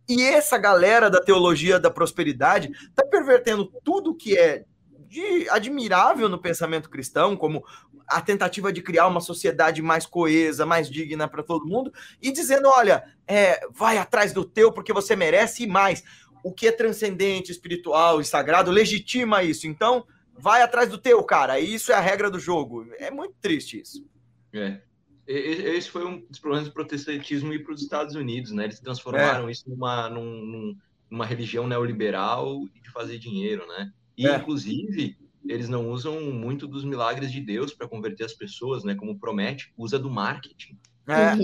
E 0.09 0.23
essa 0.23 0.57
galera 0.57 1.07
da 1.07 1.21
teologia 1.21 1.79
da 1.79 1.91
prosperidade 1.91 2.71
está 2.71 3.05
pervertendo 3.05 3.71
tudo 3.83 4.15
que 4.15 4.35
é 4.35 4.65
de 5.07 5.47
admirável 5.49 6.27
no 6.27 6.41
pensamento 6.41 6.89
cristão, 6.89 7.37
como 7.37 7.63
a 8.07 8.19
tentativa 8.19 8.73
de 8.73 8.81
criar 8.81 9.07
uma 9.07 9.21
sociedade 9.21 9.83
mais 9.83 10.07
coesa, 10.07 10.65
mais 10.65 10.89
digna 10.89 11.27
para 11.27 11.43
todo 11.43 11.67
mundo, 11.67 11.93
e 12.19 12.31
dizendo: 12.31 12.67
olha, 12.67 13.03
é, 13.27 13.59
vai 13.69 13.99
atrás 13.99 14.33
do 14.33 14.43
teu 14.43 14.71
porque 14.71 14.91
você 14.91 15.15
merece 15.15 15.67
mais. 15.67 16.03
O 16.43 16.51
que 16.53 16.67
é 16.67 16.71
transcendente, 16.71 17.51
espiritual 17.51 18.19
e 18.19 18.25
sagrado 18.25 18.71
legitima 18.71 19.43
isso. 19.43 19.67
Então, 19.67 20.07
vai 20.33 20.63
atrás 20.63 20.89
do 20.89 20.97
teu, 20.97 21.21
cara. 21.23 21.59
Isso 21.59 21.91
é 21.91 21.95
a 21.95 21.99
regra 21.99 22.31
do 22.31 22.39
jogo. 22.39 22.87
É 22.97 23.11
muito 23.11 23.35
triste 23.41 23.81
isso. 23.81 24.03
É. 24.53 24.79
Esse 25.31 25.91
foi 25.91 26.03
um 26.05 26.25
dos 26.27 26.39
problemas 26.39 26.67
do 26.67 26.73
protestantismo 26.73 27.53
ir 27.53 27.63
para 27.63 27.73
os 27.73 27.83
Estados 27.83 28.15
Unidos, 28.15 28.51
né? 28.51 28.63
Eles 28.63 28.79
transformaram 28.79 29.47
é. 29.47 29.51
isso 29.51 29.69
numa, 29.69 30.09
num, 30.09 30.75
numa 31.07 31.23
religião 31.23 31.67
neoliberal 31.67 32.65
de 32.81 32.89
fazer 32.89 33.19
dinheiro, 33.19 33.67
né? 33.67 33.93
E, 34.17 34.25
é. 34.25 34.35
inclusive, 34.35 35.15
eles 35.47 35.69
não 35.69 35.87
usam 35.91 36.19
muito 36.31 36.67
dos 36.67 36.83
milagres 36.83 37.31
de 37.31 37.39
Deus 37.41 37.71
para 37.71 37.87
converter 37.87 38.23
as 38.23 38.33
pessoas, 38.33 38.83
né? 38.83 38.95
Como 38.95 39.19
promete, 39.19 39.71
usa 39.77 39.99
do 39.99 40.09
marketing. 40.09 40.75
É. 41.07 41.37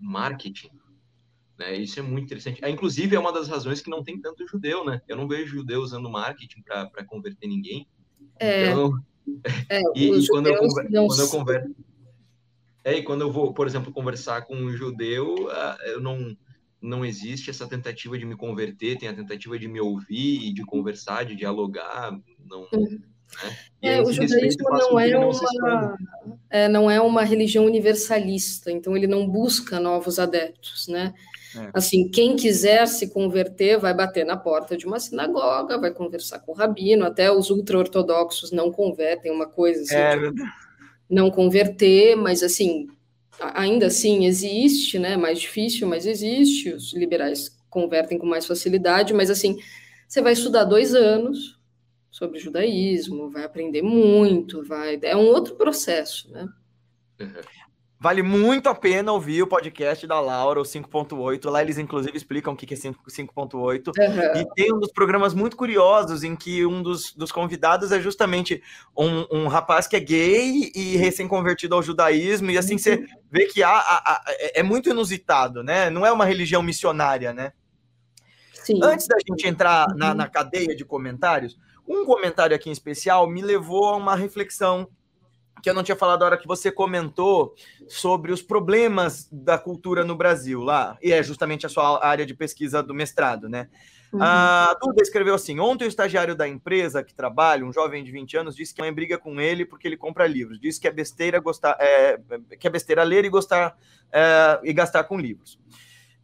Marketing. 0.00 0.70
Né? 1.58 1.76
Isso 1.76 2.00
é 2.00 2.02
muito 2.02 2.24
interessante. 2.24 2.64
É, 2.64 2.70
inclusive, 2.70 3.14
é 3.14 3.20
uma 3.20 3.32
das 3.32 3.46
razões 3.46 3.82
que 3.82 3.90
não 3.90 4.02
tem 4.02 4.18
tanto 4.18 4.48
judeu, 4.48 4.86
né? 4.86 5.02
Eu 5.06 5.18
não 5.18 5.28
vejo 5.28 5.58
judeu 5.58 5.82
usando 5.82 6.08
marketing 6.08 6.62
para 6.62 7.04
converter 7.04 7.46
ninguém. 7.46 7.86
É. 8.40 8.70
Então, 8.70 8.98
é, 9.68 9.82
e, 9.94 10.10
e 10.10 10.28
quando, 10.28 10.46
eu 10.46 10.56
conver, 10.56 10.90
não... 10.90 11.06
quando 11.08 11.20
eu 11.20 11.28
converso. 11.28 11.87
É, 12.88 12.96
e 12.96 13.02
quando 13.02 13.20
eu 13.20 13.30
vou, 13.30 13.52
por 13.52 13.66
exemplo, 13.66 13.92
conversar 13.92 14.46
com 14.46 14.56
um 14.56 14.74
judeu, 14.74 15.50
ah, 15.50 15.76
eu 15.84 16.00
não 16.00 16.34
não 16.80 17.04
existe 17.04 17.50
essa 17.50 17.66
tentativa 17.66 18.16
de 18.16 18.24
me 18.24 18.36
converter, 18.36 18.96
tem 18.96 19.08
a 19.08 19.14
tentativa 19.14 19.58
de 19.58 19.66
me 19.66 19.80
ouvir, 19.80 20.52
de 20.54 20.64
conversar, 20.64 21.24
de 21.24 21.34
dialogar, 21.34 22.16
não. 22.48 22.68
Uhum. 22.72 23.00
Né? 23.42 23.56
É, 23.82 24.00
o 24.00 24.10
judaísmo 24.10 24.70
não 24.70 24.98
é, 24.98 25.10
não, 25.10 25.28
uma, 25.28 25.98
é, 26.48 26.68
não 26.68 26.90
é 26.90 27.00
uma 27.00 27.24
religião 27.24 27.66
universalista, 27.66 28.70
então 28.70 28.96
ele 28.96 29.06
não 29.06 29.28
busca 29.28 29.78
novos 29.78 30.18
adeptos, 30.18 30.88
né? 30.88 31.12
É. 31.56 31.70
Assim, 31.74 32.08
quem 32.08 32.36
quiser 32.36 32.86
se 32.86 33.12
converter 33.12 33.78
vai 33.78 33.92
bater 33.92 34.24
na 34.24 34.36
porta 34.36 34.76
de 34.76 34.86
uma 34.86 35.00
sinagoga, 35.00 35.78
vai 35.78 35.90
conversar 35.90 36.38
com 36.38 36.52
o 36.52 36.54
rabino, 36.54 37.04
até 37.04 37.30
os 37.30 37.50
ultra-ortodoxos 37.50 38.50
não 38.50 38.70
convertem, 38.70 39.32
uma 39.32 39.46
coisa 39.46 39.82
assim, 39.82 39.94
é, 39.94 40.16
não 41.08 41.30
converter, 41.30 42.16
mas 42.16 42.42
assim, 42.42 42.88
ainda 43.54 43.86
assim 43.86 44.26
existe, 44.26 44.98
né? 44.98 45.16
Mais 45.16 45.40
difícil, 45.40 45.88
mas 45.88 46.06
existe. 46.06 46.70
Os 46.70 46.92
liberais 46.92 47.56
convertem 47.70 48.18
com 48.18 48.26
mais 48.26 48.46
facilidade, 48.46 49.14
mas 49.14 49.30
assim, 49.30 49.58
você 50.06 50.20
vai 50.20 50.32
estudar 50.32 50.64
dois 50.64 50.94
anos 50.94 51.58
sobre 52.10 52.38
judaísmo, 52.38 53.30
vai 53.30 53.44
aprender 53.44 53.82
muito, 53.82 54.64
vai. 54.64 54.98
É 55.02 55.16
um 55.16 55.26
outro 55.26 55.54
processo, 55.56 56.30
né? 56.30 56.48
Vale 58.00 58.22
muito 58.22 58.68
a 58.68 58.74
pena 58.76 59.10
ouvir 59.10 59.42
o 59.42 59.46
podcast 59.46 60.06
da 60.06 60.20
Laura, 60.20 60.60
o 60.60 60.62
5.8. 60.62 61.50
Lá 61.50 61.62
eles, 61.62 61.78
inclusive, 61.78 62.16
explicam 62.16 62.52
o 62.52 62.56
que 62.56 62.72
é 62.72 62.76
5.8. 62.76 63.88
Uhum. 63.88 64.40
E 64.40 64.54
tem 64.54 64.72
um 64.72 64.78
dos 64.78 64.92
programas 64.92 65.34
muito 65.34 65.56
curiosos 65.56 66.22
em 66.22 66.36
que 66.36 66.64
um 66.64 66.80
dos, 66.80 67.12
dos 67.12 67.32
convidados 67.32 67.90
é 67.90 68.00
justamente 68.00 68.62
um, 68.96 69.26
um 69.32 69.48
rapaz 69.48 69.88
que 69.88 69.96
é 69.96 70.00
gay 70.00 70.70
e 70.76 70.96
recém-convertido 70.96 71.74
ao 71.74 71.82
judaísmo. 71.82 72.52
E 72.52 72.56
assim 72.58 72.74
uhum. 72.74 72.78
você 72.78 73.04
vê 73.28 73.46
que 73.46 73.64
há, 73.64 73.76
há, 73.76 74.12
há, 74.12 74.24
é 74.54 74.62
muito 74.62 74.88
inusitado, 74.88 75.64
né? 75.64 75.90
Não 75.90 76.06
é 76.06 76.12
uma 76.12 76.24
religião 76.24 76.62
missionária, 76.62 77.32
né? 77.32 77.52
Sim. 78.52 78.78
Antes 78.80 79.08
da 79.08 79.16
gente 79.26 79.48
entrar 79.48 79.88
na, 79.96 80.10
uhum. 80.10 80.14
na 80.14 80.28
cadeia 80.28 80.76
de 80.76 80.84
comentários, 80.84 81.58
um 81.86 82.04
comentário 82.04 82.54
aqui 82.54 82.68
em 82.68 82.72
especial 82.72 83.28
me 83.28 83.42
levou 83.42 83.88
a 83.88 83.96
uma 83.96 84.14
reflexão 84.14 84.88
que 85.62 85.68
eu 85.68 85.74
não 85.74 85.82
tinha 85.82 85.96
falado 85.96 86.22
a 86.22 86.26
hora 86.26 86.36
que 86.38 86.46
você 86.46 86.70
comentou 86.70 87.54
sobre 87.88 88.32
os 88.32 88.42
problemas 88.42 89.28
da 89.30 89.58
cultura 89.58 90.04
no 90.04 90.16
Brasil 90.16 90.62
lá, 90.62 90.96
e 91.02 91.12
é 91.12 91.22
justamente 91.22 91.66
a 91.66 91.68
sua 91.68 92.04
área 92.04 92.26
de 92.26 92.34
pesquisa 92.34 92.82
do 92.82 92.94
mestrado, 92.94 93.48
né? 93.48 93.68
Uhum. 94.12 94.22
A 94.22 94.74
Duda 94.80 95.02
escreveu 95.02 95.34
assim: 95.34 95.58
ontem 95.60 95.84
o 95.84 95.88
estagiário 95.88 96.34
da 96.34 96.48
empresa 96.48 97.02
que 97.02 97.14
trabalha, 97.14 97.64
um 97.64 97.72
jovem 97.72 98.02
de 98.02 98.10
20 98.10 98.36
anos, 98.38 98.56
disse 98.56 98.74
que 98.74 98.80
a 98.80 98.84
mãe 98.84 98.92
briga 98.92 99.18
com 99.18 99.40
ele 99.40 99.64
porque 99.64 99.86
ele 99.86 99.96
compra 99.96 100.26
livros. 100.26 100.58
Disse 100.58 100.80
que 100.80 100.88
é 100.88 100.90
besteira 100.90 101.38
gostar, 101.38 101.76
é, 101.78 102.18
que 102.58 102.66
é 102.66 102.70
besteira 102.70 103.02
ler 103.02 103.24
e 103.24 103.28
gostar 103.28 103.76
é, 104.10 104.60
e 104.62 104.72
gastar 104.72 105.04
com 105.04 105.18
livros. 105.18 105.58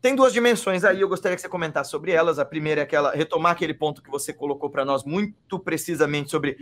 Tem 0.05 0.15
duas 0.15 0.35
dimensões 0.35 0.85
aí, 0.85 1.01
eu 1.01 1.09
gostaria 1.09 1.35
que 1.35 1.41
você 1.41 1.49
comentasse 1.49 1.91
sobre 1.91 2.13
elas. 2.13 2.39
A 2.39 2.45
primeira 2.45 2.83
é 2.83 2.85
aquela, 2.85 3.13
retomar 3.15 3.53
aquele 3.53 3.73
ponto 3.73 4.03
que 4.03 4.11
você 4.11 4.35
colocou 4.35 4.69
para 4.69 4.85
nós 4.85 5.03
muito 5.03 5.59
precisamente 5.59 6.31
sobre 6.31 6.59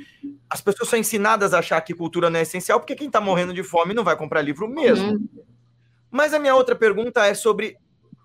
as 0.48 0.60
pessoas 0.60 0.88
são 0.88 0.96
ensinadas 0.96 1.52
a 1.52 1.58
achar 1.58 1.80
que 1.80 1.92
cultura 1.92 2.30
não 2.30 2.38
é 2.38 2.42
essencial, 2.42 2.78
porque 2.78 2.94
quem 2.94 3.08
está 3.08 3.20
morrendo 3.20 3.52
de 3.52 3.64
fome 3.64 3.94
não 3.94 4.04
vai 4.04 4.16
comprar 4.16 4.42
livro 4.42 4.68
mesmo. 4.68 5.14
Uhum. 5.14 5.28
Mas 6.08 6.32
a 6.32 6.38
minha 6.38 6.54
outra 6.54 6.76
pergunta 6.76 7.26
é 7.26 7.34
sobre 7.34 7.76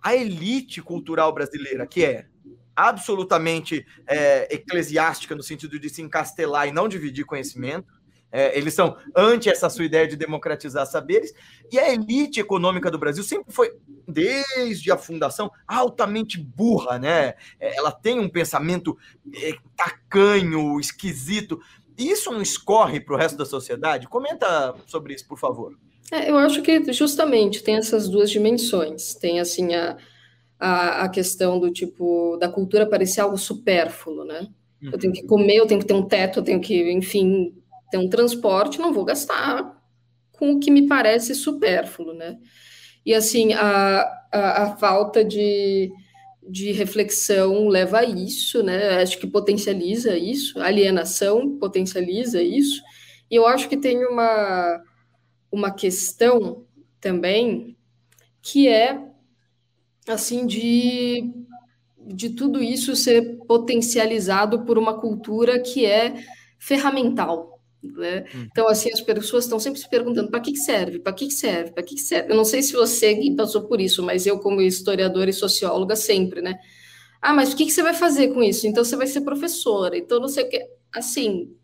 a 0.03 0.15
elite 0.15 0.83
cultural 0.83 1.33
brasileira, 1.33 1.87
que 1.87 2.05
é 2.05 2.27
absolutamente 2.75 3.87
é, 4.05 4.53
eclesiástica 4.53 5.33
no 5.33 5.41
sentido 5.41 5.79
de 5.79 5.89
se 5.89 6.03
encastelar 6.03 6.67
e 6.67 6.71
não 6.71 6.87
dividir 6.87 7.25
conhecimento 7.25 7.91
é, 8.31 8.57
eles 8.57 8.73
são 8.73 8.97
anti 9.15 9.49
essa 9.49 9.69
sua 9.69 9.85
ideia 9.85 10.07
de 10.07 10.15
democratizar 10.15 10.85
saberes. 10.85 11.33
E 11.71 11.79
a 11.79 11.93
elite 11.93 12.39
econômica 12.39 12.91
do 12.91 12.97
Brasil 12.97 13.23
sempre 13.23 13.53
foi, 13.53 13.73
desde 14.07 14.91
a 14.91 14.97
fundação, 14.97 15.51
altamente 15.67 16.37
burra, 16.39 16.99
né? 16.99 17.35
É, 17.59 17.77
ela 17.77 17.91
tem 17.91 18.19
um 18.19 18.29
pensamento 18.29 18.97
é, 19.33 19.53
tacanho, 19.75 20.79
esquisito. 20.79 21.59
E 21.97 22.11
isso 22.11 22.31
não 22.31 22.41
escorre 22.41 22.99
para 22.99 23.15
o 23.15 23.17
resto 23.17 23.37
da 23.37 23.45
sociedade? 23.45 24.07
Comenta 24.07 24.75
sobre 24.85 25.13
isso, 25.13 25.27
por 25.27 25.39
favor. 25.39 25.77
É, 26.11 26.29
eu 26.29 26.37
acho 26.37 26.61
que 26.61 26.93
justamente 26.93 27.63
tem 27.63 27.75
essas 27.75 28.07
duas 28.07 28.29
dimensões. 28.29 29.15
Tem 29.15 29.39
assim 29.39 29.73
a, 29.73 29.97
a, 30.59 31.03
a 31.03 31.09
questão 31.09 31.59
do 31.59 31.71
tipo 31.71 32.37
da 32.37 32.49
cultura 32.49 32.85
parecer 32.85 33.21
algo 33.21 33.37
supérfluo, 33.37 34.25
né? 34.25 34.47
Eu 34.79 34.97
tenho 34.99 35.11
que 35.11 35.23
comer, 35.23 35.55
eu 35.55 35.65
tenho 35.65 35.79
que 35.79 35.87
ter 35.87 35.95
um 35.95 36.07
teto, 36.07 36.39
eu 36.39 36.43
tenho 36.43 36.61
que, 36.61 36.91
enfim, 36.91 37.51
um 37.95 38.09
transporte, 38.09 38.79
não 38.79 38.91
vou 38.93 39.05
gastar 39.05 39.77
com 40.31 40.53
o 40.53 40.59
que 40.59 40.69
me 40.69 40.87
parece 40.87 41.33
supérfluo, 41.33 42.13
né? 42.13 42.37
E 43.05 43.13
assim, 43.13 43.53
a, 43.53 44.01
a, 44.31 44.63
a 44.63 44.77
falta 44.77 45.23
de, 45.23 45.91
de 46.47 46.71
reflexão 46.71 47.67
leva 47.67 47.99
a 47.99 48.03
isso, 48.03 48.61
né? 48.61 49.01
Acho 49.01 49.17
que 49.17 49.27
potencializa 49.27 50.17
isso, 50.17 50.59
alienação 50.59 51.57
potencializa 51.57 52.41
isso. 52.41 52.81
E 53.29 53.35
eu 53.35 53.47
acho 53.47 53.67
que 53.69 53.77
tem 53.77 54.05
uma, 54.05 54.83
uma 55.51 55.71
questão 55.71 56.65
também 56.99 57.77
que 58.41 58.67
é 58.67 59.01
assim 60.07 60.45
de, 60.45 61.33
de 61.97 62.29
tudo 62.29 62.61
isso 62.61 62.95
ser 62.95 63.37
potencializado 63.45 64.63
por 64.63 64.77
uma 64.77 64.99
cultura 64.99 65.59
que 65.59 65.85
é 65.85 66.15
ferramental, 66.57 67.56
né? 67.93 68.25
Hum. 68.33 68.47
Então, 68.51 68.67
assim, 68.67 68.91
as 68.91 69.01
pessoas 69.01 69.45
estão 69.45 69.59
sempre 69.59 69.79
se 69.79 69.89
perguntando 69.89 70.29
para 70.29 70.39
que, 70.39 70.51
que 70.51 70.59
serve, 70.59 70.99
para 70.99 71.13
que, 71.13 71.27
que 71.27 71.33
serve, 71.33 71.71
para 71.71 71.83
que, 71.83 71.95
que 71.95 72.01
serve. 72.01 72.31
Eu 72.31 72.35
não 72.35 72.45
sei 72.45 72.61
se 72.61 72.73
você 72.73 73.17
passou 73.35 73.67
por 73.67 73.79
isso, 73.79 74.03
mas 74.03 74.25
eu, 74.25 74.39
como 74.39 74.61
historiadora 74.61 75.29
e 75.29 75.33
socióloga, 75.33 75.95
sempre, 75.95 76.41
né? 76.41 76.59
Ah, 77.21 77.33
mas 77.33 77.53
o 77.53 77.55
que, 77.55 77.65
que 77.65 77.71
você 77.71 77.83
vai 77.83 77.93
fazer 77.93 78.29
com 78.33 78.43
isso? 78.43 78.67
Então, 78.67 78.83
você 78.83 78.95
vai 78.95 79.07
ser 79.07 79.21
professora, 79.21 79.97
então 79.97 80.19
não 80.19 80.27
sei 80.27 80.43
o 80.43 80.49
que. 80.49 80.59
Assim, 80.95 81.55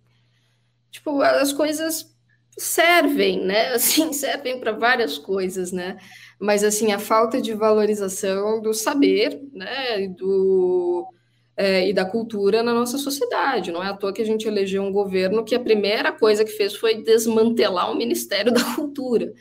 tipo, 0.91 1.21
as 1.21 1.53
coisas 1.53 2.13
servem, 2.57 3.43
né? 3.45 3.73
Assim, 3.75 4.13
servem 4.13 4.59
para 4.59 4.71
várias 4.71 5.17
coisas, 5.17 5.71
né? 5.71 5.97
Mas, 6.39 6.63
assim, 6.63 6.91
a 6.91 6.99
falta 6.99 7.41
de 7.41 7.53
valorização 7.53 8.61
do 8.61 8.73
saber, 8.73 9.41
né? 9.53 10.07
Do 10.09 11.07
é, 11.55 11.87
e 11.87 11.93
da 11.93 12.05
cultura 12.05 12.63
na 12.63 12.73
nossa 12.73 12.97
sociedade. 12.97 13.71
Não 13.71 13.83
é 13.83 13.87
à 13.87 13.93
toa 13.93 14.13
que 14.13 14.21
a 14.21 14.25
gente 14.25 14.47
elegeu 14.47 14.81
um 14.81 14.91
governo 14.91 15.43
que 15.43 15.55
a 15.55 15.59
primeira 15.59 16.11
coisa 16.11 16.43
que 16.43 16.51
fez 16.51 16.75
foi 16.75 17.03
desmantelar 17.03 17.91
o 17.91 17.95
Ministério 17.95 18.51
da 18.51 18.63
Cultura. 18.75 19.33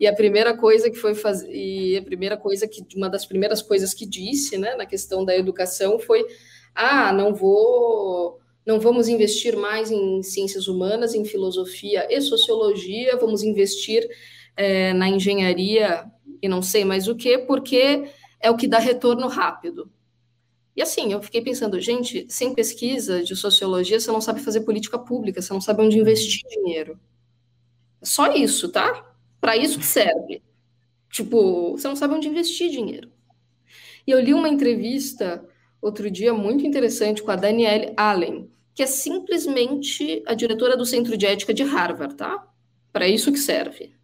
E 0.00 0.06
a 0.06 0.14
primeira 0.14 0.56
coisa 0.56 0.88
que 0.90 0.96
foi 0.96 1.14
fazer, 1.14 1.50
e 1.52 1.96
a 1.96 2.02
primeira 2.02 2.36
coisa 2.36 2.68
que 2.68 2.84
uma 2.94 3.10
das 3.10 3.26
primeiras 3.26 3.60
coisas 3.60 3.92
que 3.92 4.06
disse, 4.06 4.56
né, 4.56 4.76
na 4.76 4.86
questão 4.86 5.24
da 5.24 5.36
educação 5.36 5.98
foi: 5.98 6.24
"Ah, 6.74 7.12
não 7.12 7.34
vou 7.34 8.38
não 8.64 8.78
vamos 8.78 9.08
investir 9.08 9.56
mais 9.56 9.90
em 9.90 10.22
ciências 10.22 10.68
humanas, 10.68 11.14
em 11.14 11.24
filosofia 11.24 12.06
e 12.10 12.20
sociologia, 12.20 13.16
vamos 13.16 13.42
investir 13.42 14.06
é, 14.54 14.92
na 14.92 15.08
engenharia 15.08 16.04
e 16.42 16.48
não 16.48 16.60
sei 16.60 16.84
mais 16.84 17.08
o 17.08 17.16
que, 17.16 17.38
porque 17.38 18.04
é 18.38 18.50
o 18.50 18.56
que 18.56 18.68
dá 18.68 18.78
retorno 18.78 19.26
rápido. 19.26 19.90
E 20.78 20.82
assim, 20.82 21.12
eu 21.12 21.20
fiquei 21.20 21.42
pensando, 21.42 21.80
gente, 21.80 22.24
sem 22.28 22.54
pesquisa 22.54 23.20
de 23.24 23.34
sociologia, 23.34 23.98
você 23.98 24.12
não 24.12 24.20
sabe 24.20 24.38
fazer 24.38 24.60
política 24.60 24.96
pública, 24.96 25.42
você 25.42 25.52
não 25.52 25.60
sabe 25.60 25.82
onde 25.82 25.98
investir 25.98 26.48
dinheiro. 26.48 26.96
Só 28.00 28.32
isso, 28.32 28.68
tá? 28.68 29.12
Para 29.40 29.56
isso 29.56 29.80
que 29.80 29.84
serve. 29.84 30.40
Tipo, 31.10 31.72
você 31.72 31.88
não 31.88 31.96
sabe 31.96 32.14
onde 32.14 32.28
investir 32.28 32.70
dinheiro. 32.70 33.10
E 34.06 34.12
eu 34.12 34.20
li 34.20 34.32
uma 34.32 34.48
entrevista 34.48 35.44
outro 35.82 36.08
dia 36.08 36.32
muito 36.32 36.64
interessante 36.64 37.24
com 37.24 37.32
a 37.32 37.36
Danielle 37.36 37.92
Allen, 37.96 38.48
que 38.72 38.84
é 38.84 38.86
simplesmente 38.86 40.22
a 40.28 40.34
diretora 40.34 40.76
do 40.76 40.86
Centro 40.86 41.16
de 41.16 41.26
Ética 41.26 41.52
de 41.52 41.64
Harvard, 41.64 42.14
tá? 42.14 42.46
Para 42.92 43.08
isso 43.08 43.32
que 43.32 43.38
serve. 43.40 43.96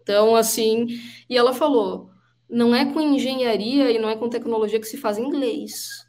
Então, 0.00 0.36
assim, 0.36 0.86
e 1.28 1.36
ela 1.36 1.52
falou: 1.52 2.12
não 2.48 2.72
é 2.72 2.84
com 2.92 3.00
engenharia 3.00 3.90
e 3.90 3.98
não 3.98 4.08
é 4.08 4.14
com 4.14 4.28
tecnologia 4.28 4.78
que 4.78 4.86
se 4.86 4.96
faz 4.96 5.18
inglês. 5.18 6.01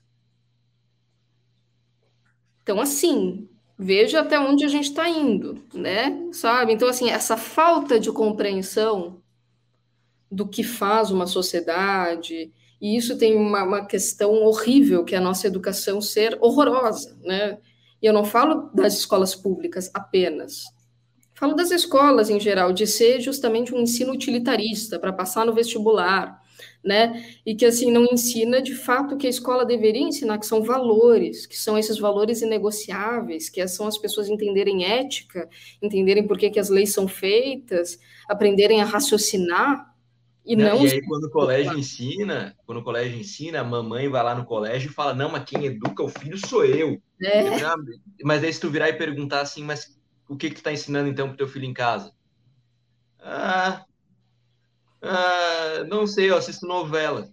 Então, 2.64 2.80
assim, 2.80 3.48
veja 3.78 4.22
até 4.22 4.40
onde 4.40 4.66
a 4.66 4.68
gente 4.68 4.90
está 4.90 5.08
indo, 5.08 5.64
né? 5.74 6.30
Sabe? 6.32 6.74
Então, 6.74 6.88
assim, 6.88 7.10
essa 7.10 7.38
falta 7.38 8.00
de 8.00 8.12
compreensão 8.12 9.22
do 10.32 10.48
que 10.48 10.64
faz 10.64 11.12
uma 11.12 11.28
sociedade, 11.28 12.52
e 12.82 12.98
isso 12.98 13.18
tem 13.18 13.36
uma, 13.36 13.64
uma 13.64 13.86
questão 13.86 14.44
horrível, 14.44 15.06
que 15.06 15.14
é 15.14 15.18
a 15.20 15.22
nossa 15.22 15.46
educação 15.46 16.02
ser 16.02 16.38
horrorosa, 16.42 17.18
né? 17.22 17.60
E 18.02 18.06
eu 18.06 18.14
não 18.14 18.26
falo 18.26 18.72
das 18.74 18.94
escolas 18.96 19.36
públicas 19.36 19.92
apenas, 19.94 20.64
Falo 21.44 21.56
das 21.56 21.72
escolas 21.72 22.30
em 22.30 22.40
geral, 22.40 22.72
de 22.72 22.86
ser 22.86 23.20
justamente 23.20 23.74
um 23.74 23.80
ensino 23.80 24.14
utilitarista 24.14 25.00
para 25.00 25.12
passar 25.12 25.46
no 25.46 25.54
vestibular, 25.54 26.42
né? 26.84 27.26
E 27.46 27.56
que 27.56 27.66
assim 27.66 27.92
não 27.92 28.06
ensina 28.06 28.62
de 28.62 28.76
fato 28.76 29.16
o 29.16 29.18
que 29.18 29.28
a 29.28 29.30
escola 29.30 29.66
deveria 29.66 30.02
ensinar, 30.02 30.38
que 30.38 30.46
são 30.46 30.64
valores, 30.64 31.46
que 31.46 31.58
são 31.58 31.78
esses 31.78 31.98
valores 31.98 32.42
inegociáveis, 32.42 33.50
que 33.50 33.66
são 33.68 33.88
as 33.88 33.98
pessoas 33.98 34.30
entenderem 34.30 34.86
ética, 34.86 35.50
entenderem 35.82 36.28
por 36.28 36.38
que, 36.38 36.50
que 36.50 36.60
as 36.60 36.70
leis 36.70 36.94
são 36.94 37.08
feitas, 37.08 37.98
aprenderem 38.28 38.82
a 38.82 38.86
raciocinar. 38.86 39.94
E, 40.46 40.56
não, 40.58 40.78
não 40.78 40.86
e 40.86 40.92
aí, 40.92 41.02
quando 41.06 41.24
o 41.26 41.32
colégio 41.32 41.78
ensina, 41.78 42.54
quando 42.66 42.80
o 42.80 42.84
colégio 42.84 43.18
ensina, 43.18 43.62
a 43.62 43.64
mamãe 43.64 44.10
vai 44.10 44.22
lá 44.22 44.36
no 44.36 44.44
colégio 44.44 44.90
e 44.90 44.94
fala: 44.94 45.14
Não, 45.14 45.32
mas 45.32 45.46
quem 45.46 45.66
educa 45.66 46.04
o 46.04 46.10
filho 46.10 46.38
sou 46.38 46.66
eu. 46.66 47.02
É. 47.22 47.44
Mas 48.24 48.44
aí, 48.44 48.52
se 48.52 48.60
tu 48.60 48.70
virar 48.70 48.90
e 48.90 48.94
perguntar 48.94 49.40
assim, 49.40 49.64
mas 49.64 49.98
o 50.28 50.36
que 50.36 50.50
que 50.50 50.56
tu 50.56 50.58
está 50.58 50.74
ensinando 50.74 51.08
então 51.08 51.30
para 51.30 51.38
teu 51.38 51.48
filho 51.48 51.66
em 51.66 51.74
casa? 51.74 52.12
Ah, 53.20 53.86
ah, 55.04 55.86
não 55.88 56.08
sei, 56.08 56.30
eu 56.30 56.38
assisto 56.38 56.66
novela. 56.66 57.30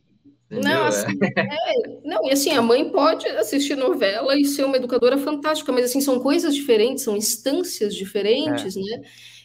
Entendeu? 0.51 0.69
Não, 0.69 0.85
assim, 0.87 1.19
é, 1.37 2.01
não, 2.05 2.27
e 2.27 2.33
assim, 2.33 2.51
a 2.51 2.61
mãe 2.61 2.91
pode 2.91 3.27
assistir 3.29 3.77
novela 3.77 4.37
e 4.37 4.45
ser 4.45 4.65
uma 4.65 4.77
educadora 4.77 5.17
fantástica, 5.17 5.71
mas 5.71 5.85
assim, 5.85 6.01
são 6.01 6.19
coisas 6.19 6.55
diferentes, 6.55 7.05
são 7.05 7.17
instâncias 7.17 7.95
diferentes, 7.95 8.77
é. 8.77 8.81
né? 8.81 9.03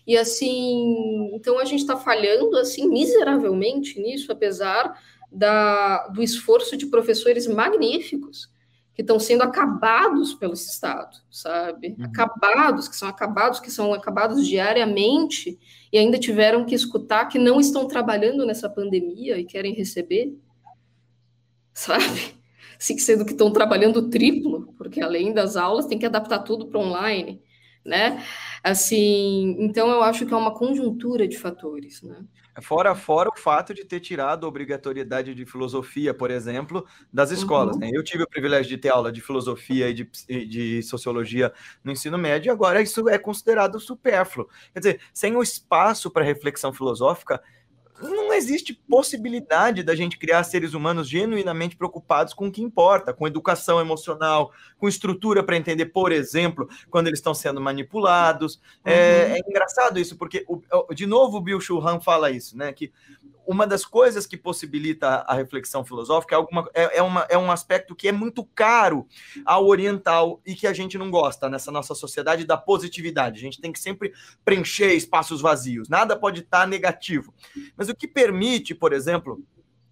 E 0.07 0.17
assim, 0.17 1.31
então 1.33 1.59
a 1.59 1.65
gente 1.65 1.81
está 1.81 1.95
falhando 1.95 2.55
assim 2.57 2.87
miseravelmente 2.87 3.99
nisso, 3.99 4.31
apesar 4.31 4.99
da, 5.31 6.07
do 6.07 6.23
esforço 6.23 6.75
de 6.77 6.87
professores 6.87 7.47
magníficos 7.47 8.49
que 8.95 9.01
estão 9.01 9.19
sendo 9.19 9.43
acabados 9.43 10.33
pelo 10.33 10.53
Estado, 10.53 11.17
sabe? 11.29 11.95
Uhum. 11.99 12.05
Acabados, 12.05 12.87
que 12.87 12.95
são 12.95 13.09
acabados, 13.09 13.59
que 13.59 13.69
são 13.69 13.93
acabados 13.93 14.47
diariamente 14.47 15.59
e 15.95 15.97
ainda 15.97 16.19
tiveram 16.19 16.65
que 16.65 16.75
escutar 16.75 17.23
que 17.27 17.39
não 17.39 17.57
estão 17.57 17.87
trabalhando 17.87 18.45
nessa 18.45 18.69
pandemia 18.69 19.39
e 19.39 19.45
querem 19.45 19.73
receber, 19.73 20.37
sabe? 21.73 22.35
Se 22.77 22.99
sendo 22.99 23.23
que 23.23 23.31
estão 23.31 23.49
trabalhando 23.49 24.09
triplo, 24.09 24.73
porque 24.77 24.99
além 24.99 25.31
das 25.33 25.55
aulas 25.55 25.85
tem 25.85 25.97
que 25.97 26.05
adaptar 26.05 26.39
tudo 26.39 26.67
para 26.67 26.81
online, 26.81 27.41
né? 27.85 28.21
Assim, 28.61 29.55
então 29.57 29.89
eu 29.89 30.03
acho 30.03 30.25
que 30.25 30.33
é 30.33 30.35
uma 30.35 30.53
conjuntura 30.53 31.25
de 31.25 31.37
fatores, 31.37 32.01
né? 32.01 32.25
Fora, 32.61 32.95
fora 32.95 33.29
o 33.29 33.37
fato 33.37 33.73
de 33.73 33.83
ter 33.83 33.99
tirado 33.99 34.45
a 34.45 34.49
obrigatoriedade 34.49 35.35
de 35.35 35.45
filosofia, 35.45 36.13
por 36.13 36.31
exemplo, 36.31 36.85
das 37.11 37.31
escolas. 37.31 37.75
Uhum. 37.75 37.81
Né? 37.81 37.91
Eu 37.93 38.03
tive 38.03 38.23
o 38.23 38.29
privilégio 38.29 38.69
de 38.69 38.77
ter 38.77 38.89
aula 38.89 39.11
de 39.11 39.21
filosofia 39.21 39.89
e 39.89 39.93
de, 39.93 40.09
de 40.47 40.83
sociologia 40.83 41.51
no 41.83 41.91
ensino 41.91 42.17
médio, 42.17 42.49
e 42.49 42.51
agora 42.51 42.81
isso 42.81 43.09
é 43.09 43.17
considerado 43.17 43.79
supérfluo. 43.79 44.47
Quer 44.73 44.79
dizer, 44.79 45.01
sem 45.13 45.35
o 45.35 45.43
espaço 45.43 46.09
para 46.09 46.23
reflexão 46.23 46.71
filosófica, 46.71 47.41
não 48.01 48.33
existe 48.33 48.73
possibilidade 48.73 49.83
da 49.83 49.95
gente 49.95 50.17
criar 50.17 50.43
seres 50.43 50.73
humanos 50.73 51.07
genuinamente 51.07 51.75
preocupados 51.75 52.33
com 52.33 52.47
o 52.47 52.51
que 52.51 52.61
importa, 52.61 53.13
com 53.13 53.27
educação 53.27 53.79
emocional, 53.79 54.51
com 54.77 54.87
estrutura 54.87 55.43
para 55.43 55.55
entender, 55.55 55.85
por 55.87 56.11
exemplo, 56.11 56.67
quando 56.89 57.07
eles 57.07 57.19
estão 57.19 57.33
sendo 57.33 57.61
manipulados. 57.61 58.59
É, 58.83 58.91
uhum. 58.91 58.95
É, 58.95 59.37
é, 59.37 59.49
engraçado 59.49 59.99
isso, 59.99 60.17
porque, 60.17 60.45
de 60.93 61.05
novo, 61.05 61.37
o 61.37 61.41
Bill 61.41 61.61
Churran 61.61 61.99
fala 61.99 62.31
isso, 62.31 62.57
né? 62.57 62.73
Que 62.73 62.91
uma 63.47 63.65
das 63.67 63.85
coisas 63.85 64.25
que 64.25 64.37
possibilita 64.37 65.07
a 65.27 65.33
reflexão 65.33 65.83
filosófica 65.83 66.35
é, 66.35 66.37
alguma, 66.37 66.69
é, 66.73 66.97
é, 66.97 67.01
uma, 67.01 67.21
é 67.29 67.37
um 67.37 67.51
aspecto 67.51 67.95
que 67.95 68.07
é 68.07 68.11
muito 68.11 68.43
caro 68.43 69.07
ao 69.45 69.65
oriental 69.67 70.41
e 70.45 70.55
que 70.55 70.67
a 70.67 70.73
gente 70.73 70.97
não 70.97 71.09
gosta 71.09 71.49
nessa 71.49 71.71
nossa 71.71 71.95
sociedade 71.95 72.45
da 72.45 72.57
positividade. 72.57 73.37
A 73.37 73.41
gente 73.41 73.61
tem 73.61 73.71
que 73.71 73.79
sempre 73.79 74.13
preencher 74.43 74.93
espaços 74.93 75.41
vazios, 75.41 75.89
nada 75.89 76.15
pode 76.15 76.41
estar 76.41 76.67
negativo. 76.67 77.33
Mas 77.77 77.89
o 77.89 77.95
que 77.95 78.07
permite, 78.07 78.73
por 78.73 78.93
exemplo, 78.93 79.43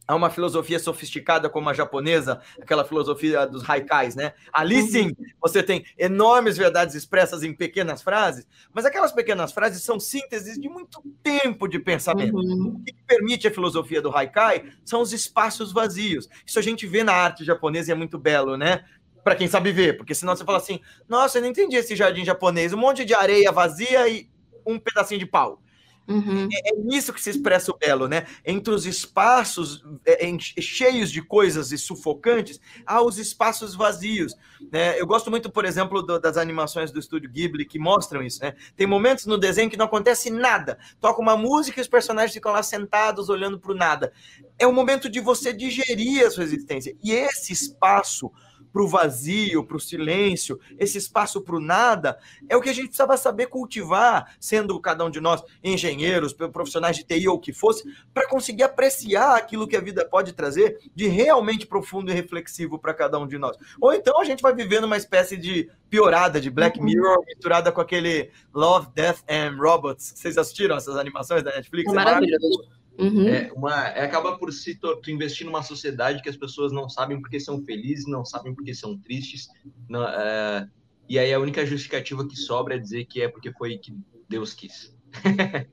a 0.08 0.16
uma 0.16 0.30
filosofia 0.30 0.80
sofisticada 0.80 1.50
como 1.50 1.70
a 1.70 1.74
japonesa, 1.74 2.42
aquela 2.62 2.84
filosofia 2.84 3.46
dos 3.46 3.68
haikais, 3.70 4.16
né? 4.16 4.34
Ali 4.52 4.82
uhum. 4.82 4.88
sim, 4.88 5.16
você 5.42 5.64
tem 5.64 5.86
enormes 5.98 6.58
verdades 6.58 6.96
expressas 6.96 7.44
em 7.44 7.54
pequenas 7.54 8.02
frases, 8.02 8.46
mas 8.74 8.86
aquelas 8.86 9.12
pequenas 9.12 9.52
frases 9.52 9.82
são 9.84 10.00
sínteses 10.00 10.60
de 10.60 10.68
muito 10.68 11.02
tempo 11.22 11.68
de 11.68 11.80
pensamento. 11.80 12.36
Uhum. 12.36 12.76
O 12.76 12.84
que 12.84 12.94
permite 13.08 13.48
a 13.48 13.52
filosofia 13.52 14.02
do 14.02 14.16
haikai 14.16 14.66
são 14.84 15.02
os 15.02 15.14
espaços 15.14 15.72
vazios. 15.72 16.28
Isso 16.46 16.60
a 16.60 16.62
gente 16.62 16.86
vê 16.86 17.04
na 17.04 17.14
arte 17.14 17.46
japonesa 17.46 17.92
e 17.92 17.94
é 17.94 17.96
muito 17.96 18.20
belo, 18.20 18.58
né? 18.58 18.84
Para 19.24 19.36
quem 19.36 19.48
sabe 19.48 19.72
ver, 19.72 19.96
porque 19.96 20.14
senão 20.14 20.36
você 20.36 20.44
fala 20.44 20.58
assim: 20.58 20.82
nossa, 21.08 21.38
eu 21.38 21.42
não 21.42 21.50
entendi 21.50 21.78
esse 21.78 21.96
jardim 21.96 22.26
japonês, 22.26 22.74
um 22.74 22.78
monte 22.78 23.06
de 23.06 23.14
areia 23.14 23.52
vazia 23.54 24.08
e 24.10 24.30
um 24.66 24.78
pedacinho 24.78 25.20
de 25.20 25.26
pau. 25.26 25.62
Uhum. 26.08 26.50
É, 26.52 26.72
é 26.72 26.76
nisso 26.78 27.14
que 27.14 27.22
se 27.22 27.30
expressa 27.30 27.72
o 27.72 27.78
belo, 27.78 28.08
né? 28.08 28.26
Entre 28.46 28.74
os 28.74 28.86
espaços 28.86 29.84
é, 30.06 30.30
é, 30.30 30.38
cheios 30.62 31.12
de 31.12 31.22
coisas 31.22 31.72
e 31.72 31.78
sufocantes, 31.78 32.60
há 32.86 33.02
os 33.02 33.18
espaços 33.18 33.74
vazios. 33.74 34.36
Né? 34.72 35.00
Eu 35.00 35.08
gosto 35.08 35.30
muito, 35.30 35.50
por 35.50 35.66
exemplo, 35.66 36.02
do, 36.02 36.20
das 36.20 36.38
animações 36.38 36.92
do 36.92 37.00
estúdio 37.00 37.30
Ghibli 37.30 37.66
que 37.66 37.80
mostram 37.80 38.22
isso. 38.22 38.42
Né? 38.42 38.54
Tem 38.76 38.86
momentos 38.86 39.26
no 39.26 39.38
desenho 39.38 39.70
que 39.70 39.78
não 39.78 39.86
acontece 39.86 40.30
nada. 40.30 40.78
Toca 41.00 41.22
uma 41.22 41.38
música 41.38 41.80
e 41.80 41.82
os 41.82 41.88
personagens 41.88 42.34
ficam 42.34 42.52
lá 42.52 42.64
sentados 42.64 43.30
olhando 43.30 43.60
para 43.60 43.72
o 43.72 43.76
nada. 43.76 44.12
É 44.60 44.68
o 44.68 44.74
momento 44.74 45.10
de 45.10 45.20
você 45.20 45.54
digerir 45.54 46.26
a 46.26 46.32
sua 46.32 46.44
existência. 46.44 46.96
E 47.04 47.12
esse 47.12 47.54
espaço 47.54 48.32
para 48.74 48.82
o 48.82 48.88
vazio, 48.88 49.64
para 49.64 49.78
o 49.78 49.80
silêncio, 49.80 50.60
esse 50.80 50.98
espaço 50.98 51.40
para 51.42 51.56
o 51.56 51.60
nada, 51.60 52.18
é 52.50 52.58
o 52.58 52.62
que 52.62 52.70
a 52.70 52.74
gente 52.74 52.88
precisava 52.88 53.16
saber 53.16 53.46
cultivar, 53.48 54.36
sendo 54.40 54.80
cada 54.82 55.06
um 55.06 55.12
de 55.12 55.22
nós 55.22 55.44
engenheiros, 55.64 56.34
profissionais 56.34 56.98
de 56.98 57.04
TI 57.04 57.28
ou 57.28 57.36
o 57.36 57.40
que 57.40 57.54
fosse, 57.54 57.84
para 58.12 58.28
conseguir 58.28 58.64
apreciar 58.64 59.38
aquilo 59.38 59.68
que 59.68 59.78
a 59.78 59.82
vida 59.82 60.04
pode 60.04 60.34
trazer 60.34 60.80
de 60.96 61.08
realmente 61.08 61.68
profundo 61.68 62.12
e 62.12 62.14
reflexivo 62.14 62.80
para 62.80 62.94
cada 62.94 63.20
um 63.20 63.28
de 63.28 63.38
nós. 63.38 63.56
Ou 63.80 63.94
então 63.94 64.20
a 64.20 64.26
gente 64.26 64.42
vai 64.42 64.56
vivendo 64.56 64.86
uma 64.86 64.98
espécie 64.98 65.38
de 65.38 65.70
piorada 65.90 66.42
de 66.42 66.50
Black 66.50 66.80
uhum. 66.80 66.86
Mirror 66.86 67.24
misturada 67.28 67.72
com 67.72 67.80
aquele 67.80 68.32
Love, 68.52 68.88
Death 68.96 69.20
and 69.30 69.56
Robots. 69.60 70.14
Vocês 70.16 70.38
assistiram 70.38 70.76
essas 70.76 70.98
animações 70.98 71.44
da 71.44 71.52
Netflix? 71.52 71.92
É 71.92 71.96
maravilhoso. 71.96 72.83
Uhum. 72.98 73.28
É 73.28 73.52
uma, 73.54 73.88
é, 73.88 74.04
acaba 74.04 74.38
por 74.38 74.54
se 74.54 74.76
tu, 74.76 74.96
tu, 74.98 75.10
investir 75.10 75.46
numa 75.46 75.64
sociedade 75.64 76.22
que 76.22 76.30
as 76.30 76.38
pessoas 76.38 76.72
não 76.72 76.88
sabem 76.88 77.20
porque 77.20 77.40
são 77.40 77.64
felizes, 77.64 78.06
não 78.08 78.24
sabem 78.24 78.54
porque 78.54 78.74
são 78.74 78.98
tristes, 78.98 79.48
não, 79.90 80.08
é, 80.08 80.70
e 81.10 81.18
aí 81.18 81.34
a 81.34 81.40
única 81.40 81.66
justificativa 81.66 82.28
que 82.28 82.36
sobra 82.36 82.76
é 82.76 82.80
dizer 82.80 83.06
que 83.06 83.22
é 83.22 83.28
porque 83.28 83.52
foi 83.54 83.78
que 83.78 83.98
Deus 84.30 84.54
quis. 84.54 84.96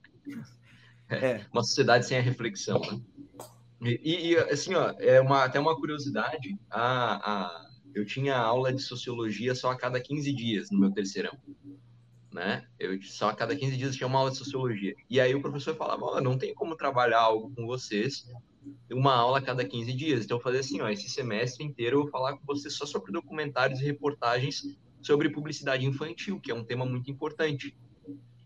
é. 1.09 1.45
Uma 1.53 1.63
sociedade 1.63 2.07
sem 2.07 2.17
a 2.17 2.23
reflexão, 2.23 2.81
né? 2.81 3.01
E, 3.83 4.33
e, 4.33 4.37
assim, 4.37 4.75
ó, 4.75 4.93
é 4.99 5.21
uma, 5.21 5.45
até 5.45 5.59
uma 5.59 5.75
curiosidade, 5.75 6.59
a, 6.71 7.15
a, 7.33 7.71
eu 7.95 8.05
tinha 8.05 8.37
aula 8.37 8.73
de 8.73 8.83
sociologia 8.83 9.55
só 9.55 9.71
a 9.71 9.77
cada 9.77 9.99
15 9.99 10.33
dias 10.35 10.71
no 10.71 10.79
meu 10.79 10.93
terceirão 10.93 11.33
né? 12.33 12.67
Eu 12.79 13.01
só 13.03 13.31
a 13.31 13.35
cada 13.35 13.57
15 13.57 13.77
dias 13.77 13.97
tinha 13.97 14.07
uma 14.07 14.19
aula 14.19 14.31
de 14.31 14.37
sociologia. 14.37 14.95
E 15.09 15.21
aí 15.21 15.35
o 15.35 15.43
professor 15.43 15.75
falava, 15.75 16.21
não 16.21 16.39
tem 16.39 16.55
como 16.55 16.77
trabalhar 16.77 17.21
algo 17.21 17.53
com 17.55 17.67
vocês 17.67 18.27
uma 18.91 19.15
aula 19.15 19.39
a 19.39 19.43
cada 19.43 19.65
15 19.65 19.93
dias. 19.93 20.25
Então 20.25 20.37
eu 20.37 20.43
falei 20.43 20.61
assim, 20.61 20.81
ó, 20.81 20.89
esse 20.89 21.09
semestre 21.09 21.65
inteiro 21.65 21.97
eu 21.99 22.03
vou 22.03 22.11
falar 22.11 22.37
com 22.37 22.45
vocês 22.47 22.75
só 22.75 22.87
sobre 22.87 23.13
documentários 23.13 23.81
e 23.81 23.85
reportagens 23.85 24.77
sobre 25.01 25.31
publicidade 25.31 25.87
infantil, 25.87 26.41
que 26.41 26.51
é 26.51 26.55
um 26.55 26.65
tema 26.65 26.85
muito 26.85 27.11
importante. 27.11 27.77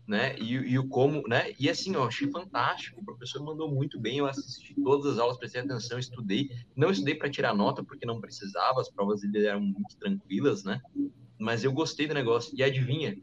né? 0.07 0.37
E, 0.37 0.53
e, 0.53 0.79
o 0.79 0.87
como, 0.87 1.27
né? 1.27 1.53
E 1.59 1.69
assim, 1.69 1.95
ó, 1.95 2.07
achei 2.07 2.29
fantástico. 2.29 3.01
O 3.01 3.05
professor 3.05 3.43
mandou 3.43 3.69
muito 3.69 3.99
bem. 3.99 4.19
Eu 4.19 4.27
assisti 4.27 4.73
todas 4.75 5.13
as 5.13 5.19
aulas, 5.19 5.37
prestei 5.37 5.61
atenção, 5.61 5.99
estudei. 5.99 6.49
Não 6.75 6.91
estudei 6.91 7.15
para 7.15 7.29
tirar 7.29 7.55
nota, 7.55 7.83
porque 7.83 8.05
não 8.05 8.21
precisava, 8.21 8.79
as 8.79 8.89
provas 8.89 9.21
dele 9.21 9.47
eram 9.47 9.61
muito 9.61 9.97
tranquilas, 9.97 10.63
né? 10.63 10.81
Mas 11.37 11.63
eu 11.63 11.73
gostei 11.73 12.07
do 12.07 12.13
negócio. 12.13 12.53
E 12.55 12.63
adivinha? 12.63 13.17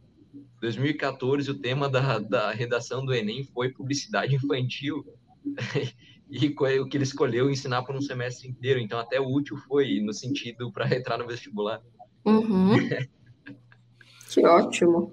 2014, 0.60 1.50
o 1.50 1.58
tema 1.58 1.88
da, 1.88 2.18
da 2.18 2.50
redação 2.50 3.04
do 3.04 3.14
Enem 3.14 3.44
foi 3.44 3.70
publicidade 3.70 4.34
infantil. 4.34 5.04
e 6.32 6.80
o 6.80 6.88
que 6.88 6.96
ele 6.96 7.04
escolheu 7.04 7.50
ensinar 7.50 7.82
por 7.82 7.94
um 7.94 8.00
semestre 8.00 8.48
inteiro. 8.48 8.80
Então, 8.80 8.98
até 8.98 9.20
útil 9.20 9.56
foi 9.56 10.00
no 10.00 10.14
sentido 10.14 10.72
para 10.72 10.94
entrar 10.96 11.18
no 11.18 11.26
vestibular. 11.26 11.82
Uhum. 12.24 12.76
que 14.30 14.46
ótimo. 14.46 15.12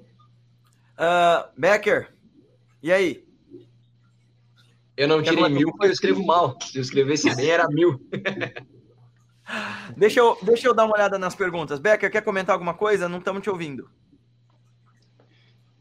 Uh, 0.93 1.49
Becker, 1.59 2.13
e 2.81 2.91
aí? 2.91 3.27
Eu 4.95 5.07
não 5.07 5.21
tirei 5.21 5.49
mil 5.49 5.71
porque 5.71 5.87
eu 5.87 5.91
escrevo 5.91 6.25
mal. 6.25 6.57
Se 6.61 6.77
eu 6.77 6.81
escrevesse 6.81 7.33
bem, 7.35 7.49
era 7.49 7.67
mil. 7.67 7.99
deixa, 9.97 10.21
eu, 10.21 10.37
deixa 10.41 10.67
eu 10.67 10.73
dar 10.73 10.85
uma 10.85 10.95
olhada 10.95 11.17
nas 11.17 11.35
perguntas. 11.35 11.79
Becker, 11.79 12.11
quer 12.11 12.21
comentar 12.21 12.53
alguma 12.53 12.73
coisa? 12.73 13.09
Não 13.09 13.19
estamos 13.19 13.41
te 13.41 13.49
ouvindo. 13.49 13.89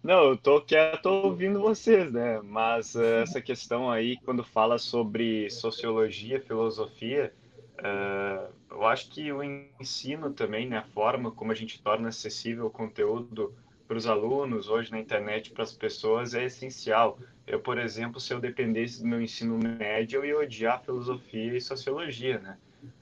Não, 0.09 0.30
eu 0.30 0.39
tô 0.39 0.62
quieto 0.62 1.05
ouvindo 1.05 1.60
vocês, 1.60 2.10
né? 2.10 2.40
Mas 2.43 2.94
uh, 2.94 3.16
essa 3.22 3.43
questão 3.43 3.90
aí, 3.90 4.16
quando 4.24 4.43
fala 4.43 4.78
sobre 4.78 5.51
sociologia, 5.51 6.40
filosofia, 6.40 7.30
uh, 7.74 8.51
eu 8.70 8.86
acho 8.86 9.10
que 9.10 9.30
o 9.30 9.43
ensino 9.43 10.32
também, 10.32 10.66
né? 10.66 10.78
A 10.78 10.82
forma 10.82 11.30
como 11.30 11.52
a 11.52 11.55
gente 11.55 11.82
torna 11.82 12.09
acessível 12.09 12.64
o 12.64 12.70
conteúdo 12.70 13.55
para 13.86 13.98
os 13.98 14.06
alunos, 14.06 14.70
hoje 14.70 14.90
na 14.90 14.98
internet, 14.98 15.51
para 15.51 15.64
as 15.64 15.74
pessoas, 15.74 16.32
é 16.32 16.44
essencial. 16.44 17.18
Eu, 17.47 17.60
por 17.60 17.76
exemplo, 17.76 18.18
se 18.18 18.32
eu 18.32 18.40
dependesse 18.40 19.02
do 19.02 19.06
meu 19.06 19.20
ensino 19.20 19.59
médio, 19.59 20.20
eu 20.20 20.24
ia 20.24 20.39
odiar 20.39 20.82
filosofia 20.82 21.55
e 21.55 21.60
sociologia, 21.60 22.39
né? 22.39 22.56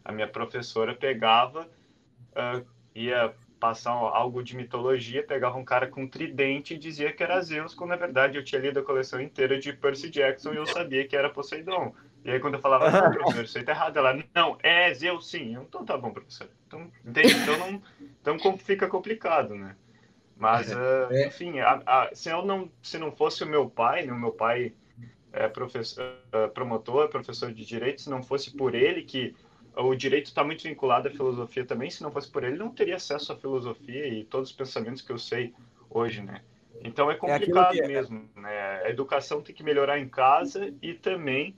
A 0.05 0.11
minha 0.11 0.27
professora 0.27 0.93
pegava, 0.93 1.70
uh, 2.33 2.66
ia 2.93 3.33
passar 3.59 3.93
algo 3.93 4.43
de 4.43 4.57
mitologia, 4.57 5.23
pegava 5.23 5.57
um 5.57 5.65
cara 5.65 5.87
com 5.87 6.07
tridente 6.07 6.74
e 6.74 6.78
dizia 6.78 7.12
que 7.12 7.23
era 7.23 7.41
Zeus, 7.41 7.74
quando 7.74 7.91
na 7.91 7.97
verdade 7.97 8.37
eu 8.37 8.45
tinha 8.45 8.61
lido 8.61 8.81
a 8.81 8.83
coleção 8.83 9.20
inteira 9.20 9.59
de 9.59 9.73
Percy 9.73 10.11
Jackson 10.11 10.53
e 10.53 10.57
eu 10.57 10.66
sabia 10.66 11.07
que 11.07 11.16
era 11.16 11.31
Poseidon. 11.31 11.95
E 12.24 12.31
aí 12.31 12.41
quando 12.41 12.55
eu 12.55 12.61
falava, 12.61 12.91
não, 12.91 13.11
professor, 13.12 13.45
isso 13.45 13.59
aí 13.59 13.65
tá 13.65 13.73
errado, 13.73 13.97
ela, 13.97 14.23
não, 14.35 14.59
é 14.62 14.93
Zeus 14.93 15.31
sim. 15.31 15.53
Então 15.53 15.85
tá 15.85 15.97
bom, 15.97 16.11
professor. 16.11 16.49
Então, 16.66 16.91
entende? 17.05 17.35
Então, 17.35 17.59
não, 17.59 17.83
então 18.39 18.59
fica 18.59 18.89
complicado, 18.89 19.55
né? 19.55 19.74
Mas, 20.37 20.70
uh, 20.70 21.27
enfim, 21.27 21.61
a, 21.61 21.83
a, 21.87 22.11
se 22.12 22.28
eu 22.28 22.45
não, 22.45 22.70
se 22.83 22.99
não 22.99 23.11
fosse 23.11 23.43
o 23.43 23.47
meu 23.47 23.70
pai, 23.70 24.05
né, 24.05 24.12
o 24.12 24.19
meu 24.19 24.33
pai 24.33 24.74
é 25.33 25.49
professor, 25.49 26.05
uh, 26.28 26.51
promotor, 26.51 27.09
professor 27.09 27.53
de 27.53 27.65
direito, 27.65 28.03
se 28.03 28.11
não 28.11 28.23
fosse 28.23 28.55
por 28.55 28.74
ele 28.74 29.03
que 29.03 29.35
o 29.77 29.94
direito 29.94 30.27
está 30.27 30.43
muito 30.43 30.62
vinculado 30.62 31.09
à 31.09 31.11
filosofia 31.11 31.65
também, 31.65 31.90
se 31.90 32.03
não 32.03 32.11
fosse 32.11 32.31
por 32.31 32.43
ele, 32.43 32.57
não 32.57 32.70
teria 32.70 32.97
acesso 32.97 33.32
à 33.32 33.36
filosofia 33.36 34.09
e 34.09 34.24
todos 34.24 34.51
os 34.51 34.57
pensamentos 34.57 35.03
que 35.03 35.12
eu 35.12 35.19
sei 35.19 35.55
hoje, 35.90 36.23
né? 36.23 36.43
Então 36.82 37.11
é, 37.11 37.15
é 37.15 37.16
complicado 37.16 37.78
é 37.78 37.86
mesmo, 37.86 38.28
né? 38.35 38.82
A 38.85 38.90
educação 38.90 39.43
tem 39.43 39.55
que 39.55 39.62
melhorar 39.62 39.98
em 39.98 40.09
casa 40.09 40.73
e 40.81 40.94
também 40.94 41.55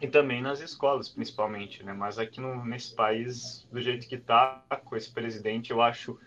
e 0.00 0.08
também 0.08 0.42
nas 0.42 0.60
escolas, 0.60 1.08
principalmente, 1.08 1.84
né? 1.84 1.92
Mas 1.92 2.18
aqui 2.18 2.40
no, 2.40 2.64
nesse 2.64 2.94
país, 2.94 3.66
do 3.70 3.80
jeito 3.80 4.08
que 4.08 4.16
está, 4.16 4.62
com 4.84 4.96
esse 4.96 5.10
presidente, 5.10 5.70
eu 5.70 5.80
acho 5.80 6.18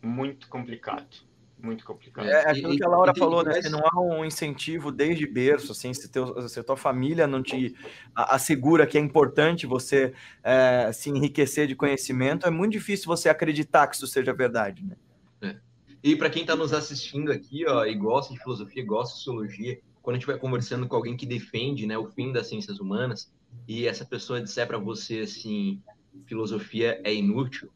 muito 0.00 0.48
complicado. 0.48 1.26
Muito 1.64 1.82
complicado. 1.82 2.28
É, 2.28 2.44
é 2.44 2.50
aquilo 2.50 2.76
que 2.76 2.84
a 2.84 2.88
Laura 2.88 3.14
falou, 3.16 3.42
né? 3.42 3.62
Se 3.62 3.70
não 3.70 3.80
há 3.80 3.98
um 3.98 4.22
incentivo 4.22 4.92
desde 4.92 5.26
berço, 5.26 5.72
assim, 5.72 5.94
se, 5.94 6.10
teu, 6.10 6.46
se 6.46 6.60
a 6.60 6.62
tua 6.62 6.76
família 6.76 7.26
não 7.26 7.42
te 7.42 7.74
assegura 8.14 8.86
que 8.86 8.98
é 8.98 9.00
importante 9.00 9.66
você 9.66 10.12
é, 10.42 10.90
se 10.92 11.08
enriquecer 11.08 11.66
de 11.66 11.74
conhecimento, 11.74 12.46
é 12.46 12.50
muito 12.50 12.72
difícil 12.72 13.06
você 13.06 13.30
acreditar 13.30 13.86
que 13.86 13.96
isso 13.96 14.06
seja 14.06 14.34
verdade, 14.34 14.84
né? 14.84 14.96
É. 15.40 15.56
E 16.02 16.14
para 16.14 16.28
quem 16.28 16.42
está 16.42 16.54
nos 16.54 16.74
assistindo 16.74 17.32
aqui, 17.32 17.64
ó, 17.66 17.86
e 17.86 17.94
gosta 17.94 18.34
de 18.34 18.40
filosofia, 18.40 18.84
gosta 18.84 19.14
de 19.14 19.18
sociologia, 19.20 19.80
quando 20.02 20.16
a 20.16 20.18
gente 20.18 20.26
vai 20.26 20.36
conversando 20.36 20.86
com 20.86 20.96
alguém 20.96 21.16
que 21.16 21.24
defende, 21.24 21.86
né, 21.86 21.96
o 21.96 22.10
fim 22.10 22.30
das 22.30 22.46
ciências 22.46 22.78
humanas, 22.78 23.32
e 23.66 23.88
essa 23.88 24.04
pessoa 24.04 24.38
disser 24.38 24.66
para 24.66 24.76
você 24.76 25.20
assim, 25.20 25.80
filosofia 26.26 27.00
é 27.02 27.14
inútil, 27.14 27.70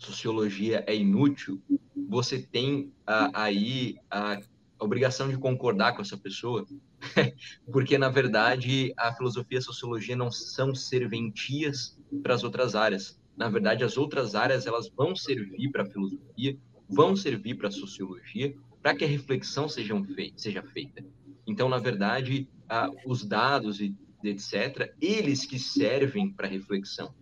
sociologia 0.00 0.82
é 0.86 0.96
inútil, 0.96 1.62
você 2.08 2.40
tem 2.42 2.92
aí 3.06 3.96
a 4.10 4.40
obrigação 4.78 5.28
de 5.28 5.36
concordar 5.36 5.94
com 5.94 6.02
essa 6.02 6.16
pessoa, 6.16 6.66
porque 7.70 7.98
na 7.98 8.08
verdade 8.08 8.92
a 8.96 9.12
filosofia 9.14 9.58
e 9.58 9.60
a 9.60 9.62
sociologia 9.62 10.16
não 10.16 10.30
são 10.30 10.74
serventias 10.74 11.98
para 12.22 12.34
as 12.34 12.42
outras 12.42 12.74
áreas. 12.74 13.20
Na 13.36 13.48
verdade, 13.48 13.84
as 13.84 13.96
outras 13.96 14.34
áreas 14.34 14.66
elas 14.66 14.90
vão 14.90 15.14
servir 15.16 15.70
para 15.70 15.82
a 15.82 15.86
filosofia, 15.86 16.58
vão 16.88 17.16
servir 17.16 17.54
para 17.54 17.68
a 17.68 17.72
sociologia, 17.72 18.54
para 18.82 18.94
que 18.94 19.04
a 19.04 19.08
reflexão 19.08 19.68
seja, 19.68 19.94
seja 20.36 20.62
feita. 20.62 21.04
Então, 21.46 21.68
na 21.68 21.78
verdade, 21.78 22.48
os 23.06 23.24
dados 23.24 23.80
e 23.80 23.94
etc., 24.22 24.94
eles 25.00 25.46
que 25.46 25.58
servem 25.58 26.30
para 26.30 26.46
reflexão, 26.46 27.14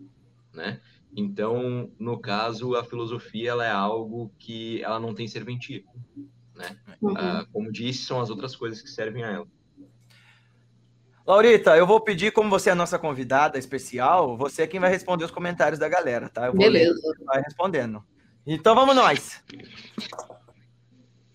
né? 0.53 0.81
Então, 1.17 1.91
no 1.99 2.19
caso, 2.19 2.77
a 2.77 2.85
filosofia 2.85 3.51
ela 3.51 3.65
é 3.65 3.71
algo 3.71 4.33
que 4.39 4.83
ela 4.83 5.01
não 5.01 5.15
tem 5.15 5.27
serventia, 5.27 5.83
né? 6.55 6.77
Uhum. 7.01 7.15
Ah, 7.17 7.47
como 7.53 7.73
disse, 7.73 8.05
são 8.05 8.21
as 8.21 8.31
outras 8.31 8.55
coisas 8.55 8.83
que 8.83 8.89
servem 8.89 9.25
a 9.25 9.31
ela. 9.31 9.47
Laurita, 11.27 11.77
eu 11.77 11.87
vou 11.87 12.01
pedir, 12.01 12.33
como 12.33 12.49
você 12.49 12.71
é 12.71 12.73
a 12.73 12.77
nossa 12.77 12.99
convidada 12.99 13.59
especial, 13.59 14.37
você 14.37 14.63
é 14.63 14.67
quem 14.67 14.81
vai 14.81 14.89
responder 14.89 15.25
os 15.25 15.31
comentários 15.31 15.79
da 15.79 15.87
galera, 15.87 16.29
tá? 16.29 16.47
Eu 16.47 16.53
vou 16.53 16.61
Beleza. 16.61 16.95
Ler, 16.95 17.25
vai 17.27 17.43
respondendo. 17.43 18.03
Então 18.47 18.75
vamos 18.75 18.97
nós. 18.97 19.45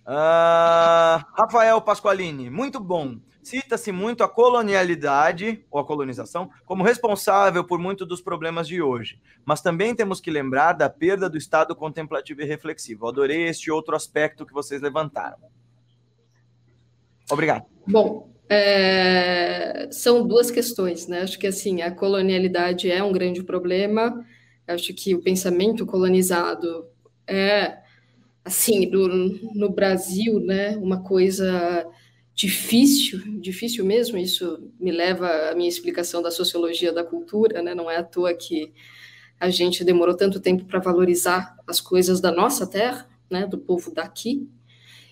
Uh, 0.07 1.23
Rafael 1.37 1.79
Pasqualini, 1.81 2.49
muito 2.49 2.79
bom. 2.79 3.19
Cita-se 3.43 3.91
muito 3.91 4.23
a 4.23 4.29
colonialidade, 4.29 5.63
ou 5.69 5.79
a 5.79 5.85
colonização, 5.85 6.49
como 6.65 6.83
responsável 6.83 7.63
por 7.63 7.77
muitos 7.77 8.07
dos 8.07 8.21
problemas 8.21 8.67
de 8.67 8.81
hoje. 8.81 9.19
Mas 9.45 9.61
também 9.61 9.93
temos 9.93 10.21
que 10.21 10.31
lembrar 10.31 10.73
da 10.73 10.89
perda 10.89 11.29
do 11.29 11.37
estado 11.37 11.75
contemplativo 11.75 12.41
e 12.41 12.45
reflexivo. 12.45 13.07
Adorei 13.07 13.47
este 13.47 13.69
outro 13.69 13.95
aspecto 13.95 14.45
que 14.45 14.53
vocês 14.53 14.81
levantaram. 14.81 15.37
Obrigado. 17.29 17.65
Bom, 17.85 18.29
é, 18.49 19.89
são 19.91 20.25
duas 20.25 20.49
questões, 20.49 21.07
né? 21.07 21.21
Acho 21.21 21.37
que 21.37 21.47
assim, 21.47 21.81
a 21.81 21.91
colonialidade 21.91 22.89
é 22.89 23.03
um 23.03 23.11
grande 23.11 23.43
problema. 23.43 24.25
Acho 24.67 24.93
que 24.93 25.13
o 25.13 25.21
pensamento 25.21 25.85
colonizado 25.85 26.87
é, 27.27 27.77
assim, 28.43 28.85
no, 28.85 29.07
no 29.53 29.69
Brasil, 29.69 30.39
né, 30.39 30.77
uma 30.77 31.01
coisa 31.03 31.85
difícil, 32.35 33.19
difícil 33.39 33.85
mesmo, 33.85 34.17
isso 34.17 34.71
me 34.79 34.91
leva 34.91 35.27
à 35.51 35.55
minha 35.55 35.69
explicação 35.69 36.21
da 36.21 36.31
sociologia 36.31 36.91
da 36.91 37.03
cultura, 37.03 37.61
né? 37.61 37.75
Não 37.75 37.89
é 37.89 37.97
à 37.97 38.03
toa 38.03 38.33
que 38.33 38.73
a 39.39 39.49
gente 39.49 39.83
demorou 39.83 40.15
tanto 40.15 40.39
tempo 40.39 40.65
para 40.65 40.79
valorizar 40.79 41.55
as 41.67 41.79
coisas 41.79 42.19
da 42.19 42.31
nossa 42.31 42.65
terra, 42.65 43.07
né, 43.29 43.45
do 43.45 43.57
povo 43.57 43.91
daqui. 43.93 44.47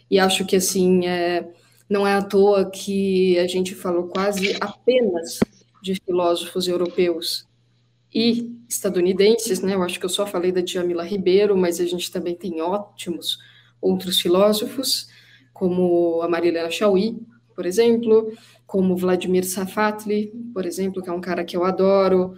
E 0.10 0.20
acho 0.20 0.46
que 0.46 0.56
assim, 0.56 1.06
é, 1.06 1.48
não 1.90 2.08
é 2.08 2.14
à 2.14 2.22
toa 2.22 2.70
que 2.70 3.38
a 3.40 3.48
gente 3.48 3.76
falou 3.76 4.08
quase 4.08 4.56
apenas 4.60 5.40
de 5.82 5.96
filósofos 5.96 6.68
europeus 6.68 7.48
e 8.14 8.52
estadunidenses, 8.68 9.62
né? 9.62 9.76
Eu 9.76 9.84
acho 9.84 10.00
que 10.00 10.06
eu 10.06 10.10
só 10.10 10.26
falei 10.26 10.52
da 10.52 10.62
Djamila 10.62 11.04
Ribeiro, 11.04 11.58
mas 11.58 11.80
a 11.80 11.86
gente 11.86 12.12
também 12.12 12.36
tem 12.36 12.62
ótimos 12.62 13.38
outros 13.82 14.20
filósofos 14.20 15.08
como 15.62 16.24
a 16.24 16.28
Marilena 16.28 16.72
Chauí, 16.72 17.20
por 17.56 17.68
exemplo, 17.68 18.34
como 18.66 18.98
Vladimir 18.98 19.46
Safatli, 19.46 20.34
por 20.52 20.66
exemplo, 20.66 21.04
que 21.04 21.10
é 21.10 21.14
um 21.14 21.22
cara 21.22 21.44
que 21.44 21.56
eu 21.56 21.64
adoro, 21.64 22.34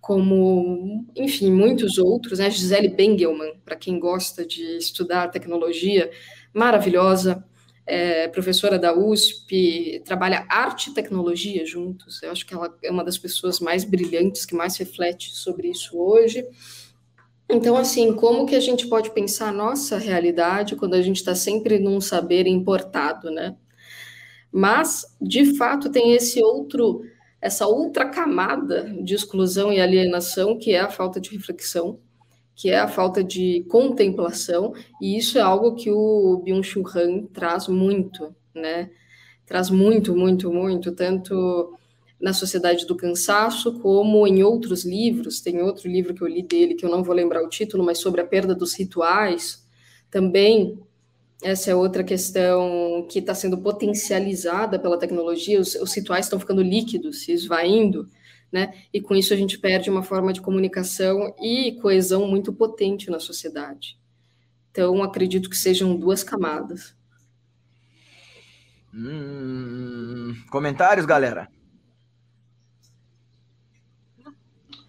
como, 0.00 1.04
enfim, 1.16 1.50
muitos 1.50 1.98
outros, 1.98 2.38
né? 2.38 2.48
Gisele 2.48 2.88
Bengelman, 2.88 3.54
para 3.64 3.74
quem 3.74 3.98
gosta 3.98 4.46
de 4.46 4.62
estudar 4.76 5.26
tecnologia, 5.26 6.08
maravilhosa, 6.54 7.44
é, 7.84 8.28
professora 8.28 8.78
da 8.78 8.96
USP, 8.96 10.00
trabalha 10.04 10.46
arte 10.48 10.90
e 10.90 10.94
tecnologia 10.94 11.66
juntos. 11.66 12.22
Eu 12.22 12.30
acho 12.30 12.46
que 12.46 12.54
ela 12.54 12.72
é 12.80 12.92
uma 12.92 13.02
das 13.02 13.18
pessoas 13.18 13.58
mais 13.58 13.82
brilhantes 13.82 14.46
que 14.46 14.54
mais 14.54 14.76
reflete 14.76 15.34
sobre 15.34 15.68
isso 15.68 15.98
hoje. 15.98 16.46
Então, 17.50 17.76
assim, 17.76 18.12
como 18.14 18.46
que 18.46 18.54
a 18.54 18.60
gente 18.60 18.86
pode 18.88 19.10
pensar 19.10 19.48
a 19.48 19.52
nossa 19.52 19.98
realidade 19.98 20.76
quando 20.76 20.94
a 20.94 21.02
gente 21.02 21.16
está 21.16 21.34
sempre 21.34 21.78
num 21.78 22.00
saber 22.00 22.46
importado, 22.46 23.30
né? 23.30 23.56
Mas, 24.52 25.04
de 25.20 25.56
fato, 25.56 25.90
tem 25.90 26.12
esse 26.12 26.42
outro, 26.42 27.02
essa 27.40 27.66
outra 27.66 28.08
camada 28.08 28.84
de 29.02 29.14
exclusão 29.14 29.72
e 29.72 29.80
alienação, 29.80 30.58
que 30.58 30.72
é 30.72 30.80
a 30.80 30.90
falta 30.90 31.20
de 31.20 31.30
reflexão, 31.30 32.00
que 32.54 32.70
é 32.70 32.78
a 32.78 32.88
falta 32.88 33.22
de 33.24 33.64
contemplação, 33.70 34.74
e 35.00 35.16
isso 35.16 35.38
é 35.38 35.40
algo 35.40 35.74
que 35.76 35.90
o 35.90 36.42
Byung-Chul 36.44 36.84
Han 36.96 37.26
traz 37.32 37.68
muito 37.68 38.34
né? 38.58 38.90
Traz 39.46 39.70
muito, 39.70 40.14
muito, 40.14 40.52
muito, 40.52 40.92
tanto 40.94 41.77
na 42.20 42.32
Sociedade 42.32 42.86
do 42.86 42.96
Cansaço, 42.96 43.78
como 43.80 44.26
em 44.26 44.42
outros 44.42 44.84
livros. 44.84 45.40
Tem 45.40 45.62
outro 45.62 45.88
livro 45.88 46.14
que 46.14 46.22
eu 46.22 46.26
li 46.26 46.42
dele, 46.42 46.74
que 46.74 46.84
eu 46.84 46.90
não 46.90 47.02
vou 47.02 47.14
lembrar 47.14 47.42
o 47.42 47.48
título, 47.48 47.84
mas 47.84 47.98
sobre 47.98 48.20
a 48.20 48.26
perda 48.26 48.54
dos 48.54 48.74
rituais. 48.74 49.64
Também, 50.10 50.80
essa 51.42 51.70
é 51.70 51.74
outra 51.74 52.02
questão 52.02 53.06
que 53.08 53.20
está 53.20 53.34
sendo 53.34 53.58
potencializada 53.58 54.78
pela 54.78 54.98
tecnologia. 54.98 55.60
Os, 55.60 55.76
os 55.76 55.94
rituais 55.94 56.26
estão 56.26 56.40
ficando 56.40 56.62
líquidos, 56.62 57.20
se 57.24 57.32
esvaindo, 57.32 58.08
né? 58.50 58.74
E 58.92 59.00
com 59.00 59.14
isso 59.14 59.32
a 59.32 59.36
gente 59.36 59.58
perde 59.58 59.88
uma 59.88 60.02
forma 60.02 60.32
de 60.32 60.40
comunicação 60.40 61.34
e 61.40 61.78
coesão 61.80 62.26
muito 62.26 62.52
potente 62.52 63.10
na 63.10 63.20
sociedade. 63.20 63.96
Então, 64.72 65.02
acredito 65.02 65.48
que 65.48 65.56
sejam 65.56 65.96
duas 65.96 66.24
camadas. 66.24 66.96
Hum, 68.92 70.34
comentários, 70.50 71.06
galera? 71.06 71.48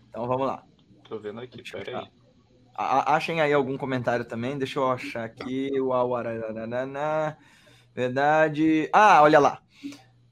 Então 0.10 0.27
vamos 0.27 0.45
lá. 0.45 0.64
Tô 1.07 1.19
vendo 1.19 1.40
aqui, 1.40 1.64
peraí. 1.72 2.07
Achem 2.76 3.41
aí 3.41 3.53
algum 3.53 3.77
comentário 3.77 4.26
também. 4.26 4.57
Deixa 4.57 4.80
eu 4.80 4.90
achar 4.90 5.26
aqui. 5.26 5.69
Uau, 5.80 6.11
Verdade. 7.94 8.90
Ah, 8.94 9.22
olha 9.22 9.40
lá. 9.40 9.61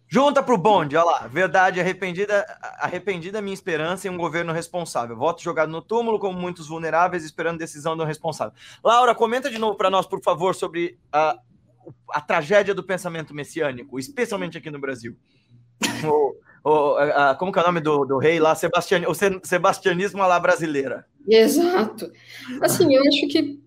Junta 0.09 0.41
pro 0.41 0.57
bonde, 0.57 0.95
olha 0.95 1.05
lá. 1.05 1.27
Verdade 1.27 1.81
arrependida, 1.81 2.45
arrependida 2.79 3.41
minha 3.41 3.53
esperança 3.53 4.07
em 4.07 4.11
um 4.11 4.17
governo 4.17 4.53
responsável. 4.53 5.17
Voto 5.17 5.43
jogado 5.43 5.69
no 5.69 5.81
túmulo 5.81 6.17
como 6.17 6.39
muitos 6.39 6.69
vulneráveis 6.69 7.25
esperando 7.25 7.57
decisão 7.57 7.97
do 7.97 8.05
responsável. 8.05 8.53
Laura, 8.81 9.13
comenta 9.13 9.49
de 9.49 9.57
novo 9.57 9.75
para 9.75 9.89
nós, 9.89 10.05
por 10.05 10.21
favor, 10.21 10.55
sobre 10.55 10.97
a, 11.11 11.37
a 12.11 12.21
tragédia 12.21 12.73
do 12.73 12.83
pensamento 12.83 13.33
messiânico, 13.33 13.99
especialmente 13.99 14.57
aqui 14.57 14.71
no 14.71 14.79
Brasil. 14.79 15.17
O, 16.67 16.97
a, 16.97 17.35
como 17.35 17.51
que 17.51 17.59
é 17.59 17.61
o 17.61 17.65
nome 17.65 17.79
do, 17.79 18.03
do 18.03 18.17
rei 18.17 18.39
lá? 18.39 18.53
Sebastian, 18.55 19.03
o 19.07 19.13
sebastianismo 19.13 20.19
la 20.19 20.39
brasileira. 20.39 21.05
Exato. 21.27 22.11
Assim, 22.61 22.93
eu 22.93 23.01
acho 23.07 23.27
que, 23.27 23.59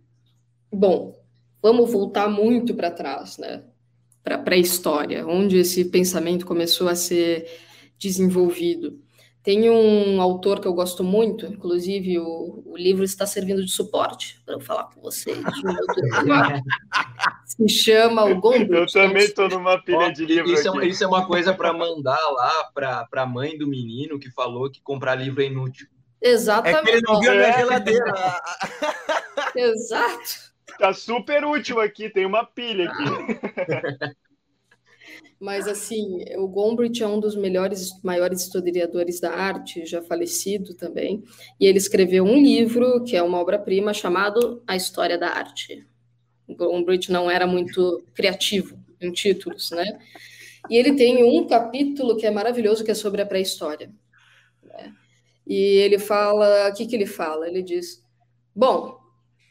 bom, 0.70 1.18
vamos 1.62 1.90
voltar 1.90 2.28
muito 2.28 2.74
para 2.74 2.90
trás, 2.90 3.39
né? 3.39 3.62
Para 4.22 4.43
a 4.47 4.56
história, 4.59 5.27
onde 5.27 5.56
esse 5.56 5.86
pensamento 5.86 6.44
começou 6.44 6.89
a 6.89 6.94
ser 6.94 7.47
desenvolvido. 7.98 8.98
Tem 9.42 9.70
um 9.70 10.20
autor 10.20 10.60
que 10.60 10.68
eu 10.68 10.74
gosto 10.74 11.02
muito, 11.02 11.46
inclusive 11.46 12.18
o, 12.18 12.62
o 12.66 12.76
livro 12.76 13.02
está 13.02 13.24
servindo 13.24 13.64
de 13.64 13.70
suporte 13.70 14.38
para 14.44 14.54
eu 14.54 14.60
falar 14.60 14.84
com 14.84 15.00
vocês. 15.00 15.38
Se 17.46 17.68
chama 17.68 18.24
O 18.24 18.38
Gombrich. 18.38 18.70
Eu 18.70 18.86
também 18.86 19.24
estou 19.24 19.48
numa 19.48 19.82
pilha 19.82 20.12
de 20.12 20.26
livro. 20.26 20.52
Isso, 20.52 20.80
é, 20.80 20.86
isso 20.86 21.04
é, 21.04 21.06
uma 21.06 21.26
coisa 21.26 21.54
para 21.54 21.72
mandar 21.72 22.20
lá 22.32 22.70
para 22.74 23.22
a 23.22 23.26
mãe 23.26 23.56
do 23.56 23.66
menino 23.66 24.18
que 24.18 24.30
falou 24.30 24.70
que 24.70 24.82
comprar 24.82 25.14
livro 25.14 25.42
é 25.42 25.46
inútil. 25.46 25.86
Exatamente. 26.20 26.78
É 26.78 26.82
que 26.82 26.90
ele 26.90 27.00
não 27.00 27.20
viu 27.20 27.32
a 27.32 27.34
minha 27.34 27.52
geladeira. 27.52 28.40
Exato. 29.56 30.50
Tá 30.78 30.92
super 30.92 31.44
útil 31.44 31.80
aqui, 31.80 32.10
tem 32.10 32.26
uma 32.26 32.44
pilha 32.44 32.90
aqui. 32.90 34.14
Mas, 35.40 35.66
assim, 35.66 36.22
o 36.36 36.46
Gombrich 36.46 37.02
é 37.02 37.06
um 37.06 37.18
dos 37.18 37.34
melhores, 37.34 37.98
maiores 38.02 38.42
historiadores 38.42 39.20
da 39.20 39.32
arte, 39.32 39.86
já 39.86 40.02
falecido 40.02 40.74
também, 40.74 41.24
e 41.58 41.64
ele 41.64 41.78
escreveu 41.78 42.24
um 42.24 42.36
livro, 42.42 43.02
que 43.04 43.16
é 43.16 43.22
uma 43.22 43.38
obra-prima, 43.38 43.94
chamado 43.94 44.62
A 44.66 44.76
História 44.76 45.16
da 45.16 45.30
Arte. 45.30 45.86
O 46.46 46.54
Gombrich 46.54 47.10
não 47.10 47.30
era 47.30 47.46
muito 47.46 48.04
criativo 48.12 48.78
em 49.00 49.10
títulos, 49.10 49.70
né? 49.70 49.98
E 50.68 50.76
ele 50.76 50.94
tem 50.94 51.24
um 51.24 51.46
capítulo 51.46 52.18
que 52.18 52.26
é 52.26 52.30
maravilhoso, 52.30 52.84
que 52.84 52.90
é 52.90 52.94
sobre 52.94 53.22
a 53.22 53.26
pré-história. 53.26 53.90
Né? 54.62 54.92
E 55.46 55.54
ele 55.54 55.98
fala, 55.98 56.68
o 56.68 56.74
que, 56.74 56.84
que 56.84 56.94
ele 56.94 57.06
fala? 57.06 57.48
Ele 57.48 57.62
diz, 57.62 58.04
bom, 58.54 58.98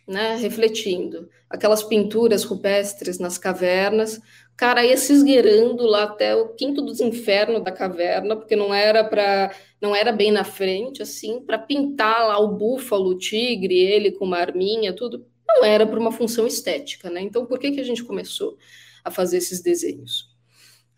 né, 0.08 0.36
refletindo, 0.36 1.28
aquelas 1.50 1.82
pinturas 1.82 2.44
rupestres 2.44 3.18
nas 3.18 3.40
cavernas 3.40 4.22
cara 4.60 4.86
ia 4.86 4.98
se 4.98 5.14
esgueirando 5.14 5.86
lá 5.86 6.04
até 6.04 6.36
o 6.36 6.50
quinto 6.50 6.82
dos 6.82 7.00
infernos 7.00 7.64
da 7.64 7.72
caverna, 7.72 8.36
porque 8.36 8.58
não 8.58 8.74
era 8.74 9.06
para 9.06 9.56
não 9.80 9.96
era 9.96 10.12
bem 10.12 10.34
na 10.34 10.44
frente, 10.44 11.02
assim, 11.02 11.40
para 11.40 11.58
pintar 11.58 12.28
lá 12.28 12.38
o 12.38 12.58
búfalo, 12.58 13.12
o 13.12 13.18
tigre, 13.18 13.74
ele 13.74 14.12
com 14.12 14.26
uma 14.26 14.38
arminha, 14.38 14.94
tudo. 14.94 15.26
Não 15.48 15.64
era 15.64 15.88
para 15.88 15.98
uma 15.98 16.12
função 16.12 16.46
estética, 16.46 17.10
né? 17.10 17.22
Então, 17.22 17.46
por 17.46 17.58
que, 17.58 17.72
que 17.72 17.80
a 17.80 17.84
gente 17.86 18.04
começou 18.04 18.58
a 19.02 19.10
fazer 19.10 19.38
esses 19.38 19.62
desenhos? 19.62 20.28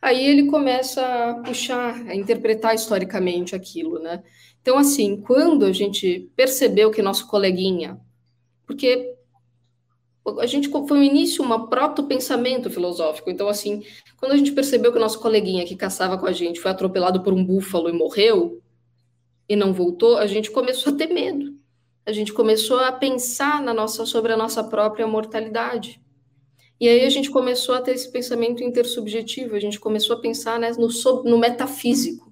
Aí 0.01 0.25
ele 0.25 0.47
começa 0.47 1.05
a 1.05 1.35
puxar, 1.35 2.01
a 2.07 2.15
interpretar 2.15 2.73
historicamente 2.73 3.55
aquilo, 3.55 3.99
né? 3.99 4.23
Então, 4.59 4.79
assim, 4.79 5.21
quando 5.21 5.65
a 5.65 5.71
gente 5.71 6.31
percebeu 6.35 6.89
que 6.89 7.03
nosso 7.03 7.27
coleguinha, 7.27 8.01
porque 8.65 9.13
a 10.39 10.45
gente 10.45 10.69
foi 10.69 10.97
no 10.97 11.03
início 11.03 11.43
uma 11.43 11.67
proto-pensamento 11.67 12.69
filosófico. 12.69 13.29
Então, 13.29 13.47
assim, 13.47 13.83
quando 14.17 14.33
a 14.33 14.37
gente 14.37 14.51
percebeu 14.51 14.91
que 14.91 14.97
o 14.97 15.01
nosso 15.01 15.19
coleguinha 15.19 15.65
que 15.65 15.75
caçava 15.75 16.17
com 16.17 16.27
a 16.27 16.31
gente 16.31 16.59
foi 16.59 16.71
atropelado 16.71 17.23
por 17.23 17.33
um 17.33 17.43
búfalo 17.43 17.89
e 17.89 17.93
morreu, 17.93 18.61
e 19.51 19.55
não 19.55 19.73
voltou, 19.73 20.17
a 20.17 20.27
gente 20.27 20.49
começou 20.49 20.93
a 20.93 20.95
ter 20.95 21.07
medo. 21.07 21.53
A 22.05 22.11
gente 22.13 22.31
começou 22.31 22.79
a 22.79 22.91
pensar 22.91 23.61
na 23.61 23.73
nossa, 23.73 24.05
sobre 24.05 24.31
a 24.31 24.37
nossa 24.37 24.63
própria 24.63 25.05
mortalidade. 25.05 26.01
E 26.79 26.87
aí 26.87 27.03
a 27.03 27.09
gente 27.09 27.29
começou 27.29 27.75
a 27.75 27.81
ter 27.81 27.91
esse 27.91 28.09
pensamento 28.09 28.63
intersubjetivo, 28.63 29.55
a 29.55 29.59
gente 29.59 29.79
começou 29.79 30.15
a 30.15 30.19
pensar 30.19 30.57
né, 30.57 30.71
no, 30.71 30.87
no 31.23 31.37
metafísico. 31.37 32.31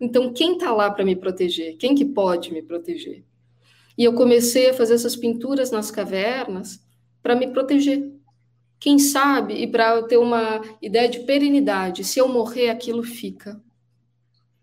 Então, 0.00 0.32
quem 0.32 0.54
está 0.54 0.72
lá 0.72 0.90
para 0.90 1.04
me 1.04 1.14
proteger? 1.14 1.76
Quem 1.76 1.94
que 1.94 2.04
pode 2.04 2.52
me 2.52 2.62
proteger? 2.62 3.24
E 3.96 4.02
eu 4.02 4.12
comecei 4.14 4.70
a 4.70 4.74
fazer 4.74 4.94
essas 4.94 5.14
pinturas 5.14 5.70
nas 5.70 5.90
cavernas, 5.90 6.83
para 7.24 7.34
me 7.34 7.46
proteger. 7.46 8.12
Quem 8.78 8.98
sabe, 8.98 9.54
e 9.54 9.66
para 9.66 9.94
eu 9.96 10.02
ter 10.02 10.18
uma 10.18 10.60
ideia 10.82 11.08
de 11.08 11.20
perenidade, 11.20 12.04
se 12.04 12.18
eu 12.18 12.28
morrer, 12.28 12.68
aquilo 12.68 13.02
fica. 13.02 13.58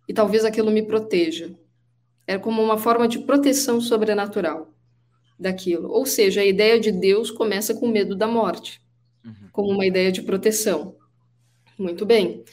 E 0.08 0.14
talvez 0.14 0.46
aquilo 0.46 0.70
me 0.70 0.84
proteja. 0.84 1.56
É 2.28 2.38
como 2.38 2.62
uma 2.62 2.78
forma 2.78 3.08
de 3.08 3.18
proteção 3.18 3.82
sobrenatural 3.82 4.72
daquilo. 5.40 5.90
Ou 5.90 6.06
seja, 6.06 6.42
a 6.42 6.46
ideia 6.46 6.80
de 6.80 6.92
Deus 6.92 7.32
começa 7.32 7.74
com 7.74 7.88
medo 7.88 8.16
da 8.16 8.28
morte, 8.28 8.80
uhum. 9.26 9.50
como 9.52 9.70
uma 9.72 9.88
ideia 9.88 10.12
de 10.12 10.22
proteção. 10.22 10.96
Muito 11.80 12.06
bem. 12.06 12.44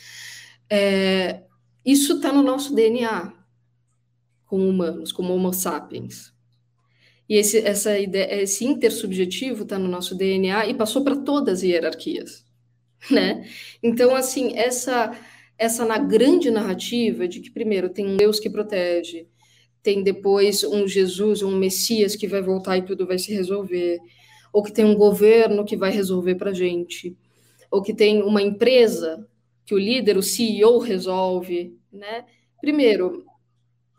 É, 0.70 1.42
isso 1.84 2.14
está 2.14 2.32
no 2.32 2.42
nosso 2.42 2.74
DNA, 2.74 3.30
como 4.46 4.66
humanos, 4.66 5.12
como 5.12 5.34
Homo 5.34 5.52
sapiens. 5.52 6.32
E 7.28 7.36
esse, 7.36 7.58
essa 7.58 7.98
ideia, 7.98 8.42
esse 8.42 8.64
intersubjetivo 8.64 9.64
está 9.64 9.78
no 9.78 9.88
nosso 9.88 10.14
DNA 10.14 10.66
e 10.66 10.74
passou 10.74 11.04
para 11.04 11.16
todas 11.16 11.58
as 11.58 11.62
hierarquias, 11.62 12.44
né? 13.10 13.46
Então, 13.82 14.14
assim, 14.14 14.56
essa 14.56 15.16
essa 15.58 15.84
na 15.84 15.98
grande 15.98 16.52
narrativa 16.52 17.26
de 17.26 17.40
que 17.40 17.50
primeiro 17.50 17.90
tem 17.90 18.06
um 18.06 18.16
Deus 18.16 18.38
que 18.38 18.48
protege, 18.48 19.26
tem 19.82 20.04
depois 20.04 20.62
um 20.62 20.86
Jesus, 20.86 21.42
um 21.42 21.56
Messias 21.56 22.14
que 22.14 22.28
vai 22.28 22.40
voltar 22.40 22.78
e 22.78 22.82
tudo 22.82 23.06
vai 23.06 23.18
se 23.18 23.34
resolver, 23.34 23.98
ou 24.52 24.62
que 24.62 24.72
tem 24.72 24.84
um 24.84 24.94
governo 24.94 25.64
que 25.64 25.76
vai 25.76 25.90
resolver 25.90 26.36
para 26.36 26.52
gente, 26.52 27.16
ou 27.70 27.82
que 27.82 27.92
tem 27.92 28.22
uma 28.22 28.40
empresa 28.40 29.26
que 29.66 29.74
o 29.74 29.78
líder, 29.78 30.16
o 30.16 30.22
CEO 30.22 30.78
resolve, 30.78 31.76
né? 31.92 32.24
Primeiro, 32.60 33.24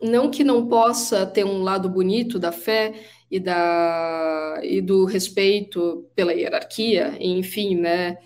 não 0.01 0.31
que 0.31 0.43
não 0.43 0.67
possa 0.67 1.25
ter 1.25 1.45
um 1.45 1.61
lado 1.61 1.89
bonito 1.89 2.39
da 2.39 2.51
fé 2.51 2.93
e, 3.29 3.39
da, 3.39 4.59
e 4.63 4.81
do 4.81 5.05
respeito 5.05 6.05
pela 6.15 6.33
hierarquia, 6.33 7.15
enfim, 7.19 7.75
né, 7.75 8.17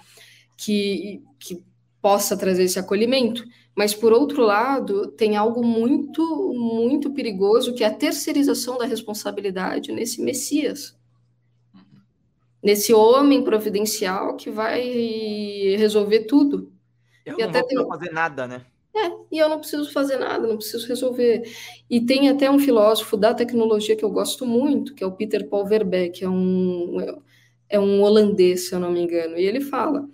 que, 0.58 1.22
que 1.40 1.64
possa 2.02 2.38
trazer 2.38 2.64
esse 2.64 2.80
acolhimento. 2.80 3.44
Mas, 3.76 3.94
por 3.94 4.14
outro 4.14 4.44
lado, 4.44 5.08
tem 5.08 5.36
algo 5.36 5.66
muito, 5.66 6.54
muito 6.54 7.12
perigoso, 7.12 7.74
que 7.74 7.84
é 7.84 7.88
a 7.88 7.94
terceirização 7.94 8.78
da 8.78 8.86
responsabilidade 8.86 9.92
nesse 9.92 10.22
Messias. 10.22 10.96
Nesse 12.62 12.94
homem 12.94 13.44
providencial 13.44 14.36
que 14.36 14.50
vai 14.50 14.82
resolver 15.78 16.22
tudo. 16.22 16.72
Eu 17.26 17.38
e 17.38 17.42
não 17.42 17.50
até 17.50 17.60
vou 17.60 17.68
tem... 17.68 17.88
fazer 17.88 18.12
nada, 18.12 18.48
né? 18.48 18.66
É, 18.96 19.12
e 19.32 19.40
eu 19.40 19.50
não 19.50 19.60
preciso 19.60 19.92
fazer 19.92 20.18
nada, 20.18 20.48
não 20.48 20.58
preciso 20.58 20.88
resolver. 20.88 21.44
E 21.90 22.00
tem 22.00 22.30
até 22.30 22.50
um 22.50 22.60
filósofo 22.60 23.18
da 23.18 23.34
tecnologia 23.34 23.96
que 23.96 24.06
eu 24.06 24.12
gosto 24.12 24.46
muito, 24.46 24.94
que 24.94 25.04
é 25.04 25.08
o 25.08 25.12
Peter 25.12 25.50
Paul 25.50 25.66
Verbeek, 25.66 26.20
que 26.20 26.26
é 26.26 26.30
um, 26.30 26.98
é 27.68 27.80
um 27.80 28.02
holandês, 28.04 28.68
se 28.68 28.76
eu 28.76 28.80
não 28.80 28.92
me 28.92 29.02
engano, 29.02 29.36
e 29.38 29.46
ele 29.46 29.62
fala: 29.62 30.08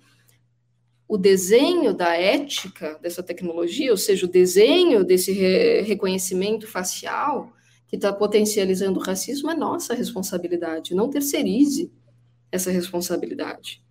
o 1.09 1.17
desenho 1.17 1.93
da 1.93 2.15
ética 2.15 2.97
dessa 3.01 3.21
tecnologia, 3.21 3.91
ou 3.91 3.97
seja, 3.97 4.25
o 4.25 4.29
desenho 4.29 5.03
desse 5.03 5.31
re 5.33 5.81
reconhecimento 5.81 6.67
facial 6.67 7.51
que 7.87 7.95
está 7.95 8.13
potencializando 8.13 8.99
o 8.99 9.03
racismo 9.03 9.49
é 9.49 9.55
nossa 9.55 9.95
responsabilidade, 9.95 10.93
não 10.93 11.09
terceirize 11.09 11.91
essa 12.51 12.71
responsabilidade. 12.71 13.83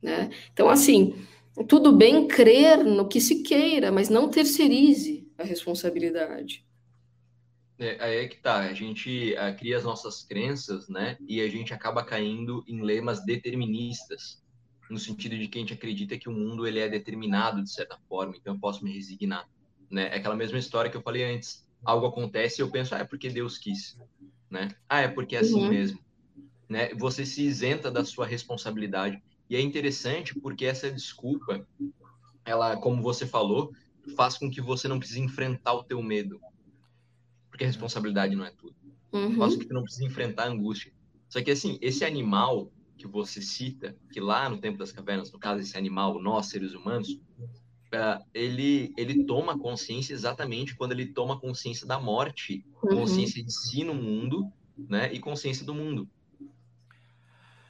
Né? 0.00 0.30
Então, 0.52 0.70
assim, 0.70 1.14
tudo 1.66 1.92
bem 1.92 2.28
crer 2.28 2.84
no 2.84 3.08
que 3.08 3.20
se 3.20 3.42
queira, 3.42 3.90
mas 3.90 4.08
não 4.08 4.30
terceirize 4.30 5.30
a 5.36 5.42
responsabilidade. 5.42 6.64
É, 7.78 7.96
aí 8.00 8.16
é 8.16 8.28
que 8.28 8.36
tá, 8.38 8.58
a 8.58 8.72
gente 8.72 9.34
uh, 9.34 9.56
cria 9.56 9.76
as 9.76 9.84
nossas 9.84 10.24
crenças, 10.24 10.88
né? 10.88 11.16
E 11.28 11.40
a 11.40 11.48
gente 11.48 11.72
acaba 11.72 12.02
caindo 12.02 12.64
em 12.66 12.82
lemas 12.82 13.24
deterministas, 13.24 14.42
no 14.90 14.98
sentido 14.98 15.38
de 15.38 15.46
que 15.46 15.58
a 15.58 15.60
gente 15.60 15.74
acredita 15.74 16.18
que 16.18 16.28
o 16.28 16.32
mundo 16.32 16.66
ele 16.66 16.80
é 16.80 16.88
determinado 16.88 17.62
de 17.62 17.70
certa 17.70 17.96
forma, 18.08 18.34
então 18.36 18.54
eu 18.54 18.60
posso 18.60 18.84
me 18.84 18.92
resignar, 18.92 19.48
né? 19.88 20.08
É 20.08 20.16
aquela 20.16 20.34
mesma 20.34 20.58
história 20.58 20.90
que 20.90 20.96
eu 20.96 21.02
falei 21.02 21.24
antes. 21.24 21.66
Algo 21.84 22.06
acontece 22.06 22.60
e 22.60 22.62
eu 22.62 22.70
penso, 22.70 22.96
ah, 22.96 22.98
é 22.98 23.04
porque 23.04 23.30
Deus 23.30 23.56
quis, 23.56 23.96
né? 24.50 24.70
Ah, 24.88 25.00
é 25.02 25.08
porque 25.08 25.36
é 25.36 25.40
assim 25.40 25.62
uhum. 25.62 25.68
mesmo, 25.68 26.00
né? 26.68 26.92
Você 26.94 27.24
se 27.24 27.42
isenta 27.42 27.92
da 27.92 28.04
sua 28.04 28.26
responsabilidade. 28.26 29.22
E 29.48 29.56
é 29.56 29.60
interessante 29.60 30.38
porque 30.38 30.64
essa 30.64 30.90
desculpa, 30.90 31.66
ela, 32.44 32.76
como 32.76 33.02
você 33.02 33.26
falou, 33.26 33.72
faz 34.16 34.36
com 34.36 34.50
que 34.50 34.60
você 34.60 34.88
não 34.88 34.98
precise 34.98 35.20
enfrentar 35.20 35.74
o 35.74 35.82
teu 35.82 36.02
medo, 36.02 36.40
porque 37.50 37.64
a 37.64 37.66
responsabilidade 37.66 38.36
não 38.36 38.44
é 38.44 38.50
tudo. 38.50 38.76
Uhum. 39.12 39.36
Faz 39.36 39.54
com 39.54 39.60
que 39.60 39.66
tu 39.66 39.74
não 39.74 39.82
precise 39.82 40.04
enfrentar 40.04 40.44
a 40.44 40.48
angústia. 40.48 40.92
Só 41.28 41.42
que, 41.42 41.50
assim, 41.50 41.78
esse 41.80 42.04
animal 42.04 42.70
que 42.96 43.06
você 43.06 43.40
cita, 43.40 43.96
que 44.12 44.20
lá 44.20 44.48
no 44.48 44.58
Tempo 44.58 44.78
das 44.78 44.92
Cavernas, 44.92 45.30
no 45.32 45.38
caso, 45.38 45.60
esse 45.60 45.76
animal, 45.76 46.20
nós, 46.20 46.46
seres 46.46 46.74
humanos, 46.74 47.08
uh, 47.08 48.22
ele, 48.34 48.92
ele 48.96 49.24
toma 49.24 49.58
consciência 49.58 50.12
exatamente 50.12 50.74
quando 50.74 50.92
ele 50.92 51.06
toma 51.06 51.38
consciência 51.38 51.86
da 51.86 51.98
morte, 51.98 52.64
uhum. 52.82 52.98
consciência 52.98 53.42
de 53.42 53.52
si 53.52 53.84
no 53.84 53.94
mundo, 53.94 54.50
né, 54.76 55.12
e 55.12 55.18
consciência 55.18 55.64
do 55.64 55.74
mundo. 55.74 56.08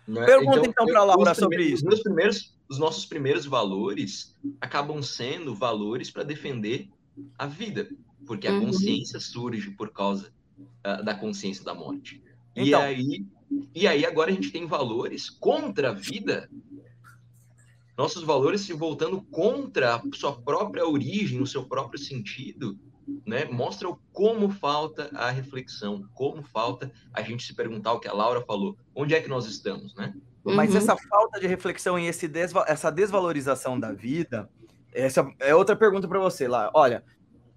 Né? 0.08 0.24
Pergunta 0.24 0.58
então, 0.60 0.70
então 0.70 0.86
para 0.86 1.00
a 1.00 1.04
Laura 1.04 1.34
sobre 1.34 1.62
isso. 1.64 1.86
Os, 1.86 2.02
primeiros, 2.02 2.56
os 2.66 2.78
nossos 2.78 3.04
primeiros 3.04 3.44
valores 3.44 4.34
acabam 4.58 5.02
sendo 5.02 5.54
valores 5.54 6.10
para 6.10 6.22
defender 6.22 6.88
a 7.36 7.46
vida, 7.46 7.90
porque 8.26 8.48
a 8.48 8.52
uhum. 8.52 8.66
consciência 8.66 9.20
surge 9.20 9.70
por 9.72 9.92
causa 9.92 10.32
uh, 10.58 11.04
da 11.04 11.14
consciência 11.14 11.62
da 11.62 11.74
morte. 11.74 12.22
Então. 12.56 12.64
E, 12.64 12.74
aí, 12.74 13.26
e 13.74 13.86
aí 13.86 14.06
agora 14.06 14.30
a 14.30 14.34
gente 14.34 14.50
tem 14.50 14.66
valores 14.66 15.28
contra 15.28 15.90
a 15.90 15.92
vida, 15.92 16.48
nossos 17.96 18.22
valores 18.22 18.62
se 18.62 18.72
voltando 18.72 19.20
contra 19.20 19.96
a 19.96 20.02
sua 20.14 20.40
própria 20.40 20.86
origem, 20.88 21.42
o 21.42 21.46
seu 21.46 21.64
próprio 21.64 22.00
sentido, 22.00 22.78
né? 23.26 23.44
Mostra 23.46 23.88
como 24.12 24.50
falta 24.50 25.10
a 25.14 25.30
reflexão, 25.30 26.04
como 26.14 26.42
falta 26.42 26.90
a 27.12 27.22
gente 27.22 27.44
se 27.44 27.54
perguntar 27.54 27.92
o 27.92 28.00
que 28.00 28.08
a 28.08 28.12
Laura 28.12 28.40
falou, 28.42 28.76
onde 28.94 29.14
é 29.14 29.20
que 29.20 29.28
nós 29.28 29.46
estamos, 29.46 29.94
né? 29.94 30.14
Mas 30.44 30.70
uhum. 30.70 30.78
essa 30.78 30.96
falta 30.96 31.40
de 31.40 31.46
reflexão 31.46 31.98
e 31.98 32.06
esse 32.06 32.26
desva 32.26 32.64
essa 32.66 32.90
desvalorização 32.90 33.78
da 33.78 33.92
vida, 33.92 34.48
essa 34.92 35.30
é 35.40 35.54
outra 35.54 35.76
pergunta 35.76 36.08
para 36.08 36.18
você 36.18 36.48
lá. 36.48 36.70
Olha, 36.74 37.04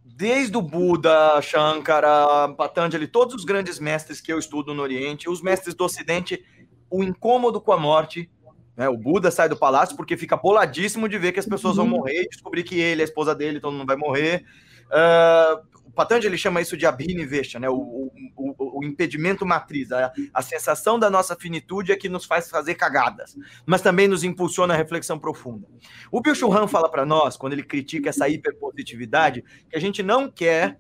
desde 0.03 0.57
o 0.57 0.61
Buda, 0.61 1.41
Shankara, 1.41 2.53
Patanjali, 2.57 3.07
todos 3.07 3.35
os 3.35 3.45
grandes 3.45 3.79
mestres 3.79 4.19
que 4.19 4.31
eu 4.31 4.39
estudo 4.39 4.73
no 4.73 4.81
Oriente, 4.81 5.29
os 5.29 5.41
mestres 5.41 5.73
do 5.73 5.85
Ocidente, 5.85 6.43
o 6.89 7.03
incômodo 7.03 7.61
com 7.61 7.71
a 7.71 7.77
morte, 7.77 8.29
né? 8.75 8.89
O 8.89 8.97
Buda 8.97 9.31
sai 9.31 9.47
do 9.47 9.57
palácio 9.57 9.95
porque 9.95 10.17
fica 10.17 10.35
boladíssimo 10.35 11.07
de 11.07 11.17
ver 11.17 11.31
que 11.31 11.39
as 11.39 11.45
pessoas 11.45 11.75
vão 11.75 11.85
uhum. 11.85 11.91
morrer, 11.91 12.27
descobrir 12.29 12.63
que 12.63 12.79
ele, 12.79 13.01
a 13.01 13.05
esposa 13.05 13.33
dele, 13.33 13.59
todo 13.59 13.73
mundo 13.73 13.87
vai 13.87 13.95
morrer. 13.97 14.45
Uh, 14.91 15.71
o 15.85 15.93
Patanjali 15.93 16.37
chama 16.37 16.61
isso 16.61 16.77
de 16.77 16.85
abhinivesha, 16.85 17.59
né? 17.59 17.69
O, 17.69 18.11
o, 18.37 18.79
o, 18.79 18.83
impedimento 18.83 19.45
matriz, 19.45 19.91
a, 19.91 20.11
a, 20.33 20.41
sensação 20.41 20.97
da 20.97 21.09
nossa 21.09 21.35
finitude 21.35 21.91
é 21.91 21.97
que 21.97 22.07
nos 22.07 22.23
faz 22.23 22.49
fazer 22.49 22.75
cagadas, 22.75 23.37
mas 23.65 23.81
também 23.81 24.07
nos 24.07 24.23
impulsiona 24.23 24.73
a 24.73 24.77
reflexão 24.77 25.19
profunda. 25.19 25.67
O 26.09 26.21
Bill 26.21 26.33
Churran 26.33 26.65
fala 26.67 26.89
para 26.89 27.05
nós, 27.05 27.35
quando 27.35 27.53
ele 27.53 27.63
critica 27.63 28.09
essa 28.09 28.29
hiperpositividade, 28.29 29.43
que 29.69 29.75
a 29.75 29.81
gente 29.81 30.01
não 30.01 30.31
quer 30.31 30.79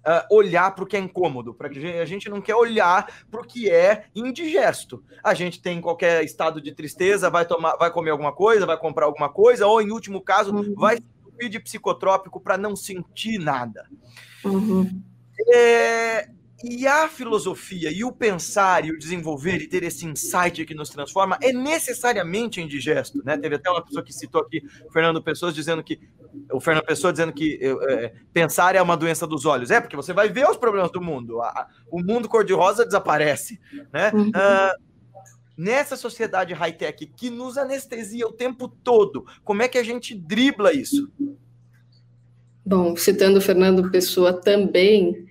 uh, 0.00 0.34
olhar 0.34 0.74
para 0.74 0.84
o 0.84 0.86
que 0.86 0.96
é 0.96 1.00
incômodo, 1.00 1.54
para 1.54 1.68
que 1.68 1.78
a 1.86 2.04
gente 2.04 2.28
não 2.28 2.40
quer 2.40 2.56
olhar 2.56 3.06
para 3.30 3.40
o 3.40 3.46
que 3.46 3.70
é 3.70 4.06
indigesto. 4.14 5.02
A 5.22 5.34
gente 5.34 5.62
tem 5.62 5.80
qualquer 5.80 6.24
estado 6.24 6.60
de 6.60 6.72
tristeza, 6.72 7.30
vai 7.30 7.46
tomar, 7.46 7.76
vai 7.76 7.90
comer 7.90 8.10
alguma 8.10 8.32
coisa, 8.32 8.66
vai 8.66 8.76
comprar 8.76 9.06
alguma 9.06 9.28
coisa, 9.28 9.66
ou 9.66 9.80
em 9.80 9.90
último 9.90 10.20
caso, 10.20 10.54
uhum. 10.54 10.74
Vai 11.40 11.48
de 11.48 11.58
psicotrópico 11.58 12.40
para 12.40 12.58
não 12.58 12.76
sentir 12.76 13.38
nada. 13.38 13.88
Uhum. 14.44 15.02
É, 15.52 16.28
e 16.62 16.86
a 16.86 17.08
filosofia, 17.08 17.90
e 17.90 18.04
o 18.04 18.12
pensar, 18.12 18.84
e 18.84 18.90
o 18.90 18.98
desenvolver, 18.98 19.62
e 19.62 19.66
ter 19.66 19.82
esse 19.82 20.04
insight 20.06 20.64
que 20.66 20.74
nos 20.74 20.90
transforma, 20.90 21.38
é 21.42 21.52
necessariamente 21.52 22.60
indigesto. 22.60 23.22
Né? 23.24 23.38
Teve 23.38 23.54
até 23.54 23.70
uma 23.70 23.82
pessoa 23.82 24.04
que 24.04 24.12
citou 24.12 24.42
aqui, 24.42 24.62
Fernando 24.92 25.22
Pessoa, 25.22 25.52
dizendo 25.52 25.82
que. 25.82 25.98
O 26.52 26.60
Fernando 26.60 26.84
Pessoa 26.84 27.12
dizendo 27.12 27.32
que 27.32 27.58
é, 27.60 28.12
pensar 28.32 28.76
é 28.76 28.82
uma 28.82 28.96
doença 28.96 29.26
dos 29.26 29.46
olhos. 29.46 29.70
É, 29.70 29.80
porque 29.80 29.96
você 29.96 30.12
vai 30.12 30.28
ver 30.28 30.48
os 30.48 30.56
problemas 30.56 30.92
do 30.92 31.00
mundo. 31.00 31.40
O 31.90 32.00
mundo 32.00 32.28
cor-de-rosa 32.28 32.84
desaparece. 32.84 33.58
Né? 33.92 34.12
Uhum. 34.14 34.28
Uh, 34.28 34.89
nessa 35.60 35.94
sociedade 35.94 36.54
high-tech 36.54 37.04
que 37.14 37.28
nos 37.28 37.58
anestesia 37.58 38.26
o 38.26 38.32
tempo 38.32 38.66
todo, 38.66 39.26
como 39.44 39.60
é 39.60 39.68
que 39.68 39.76
a 39.76 39.82
gente 39.82 40.14
dribla 40.14 40.72
isso? 40.72 41.12
Bom, 42.64 42.96
citando 42.96 43.42
Fernando 43.42 43.90
Pessoa 43.90 44.32
também, 44.32 45.26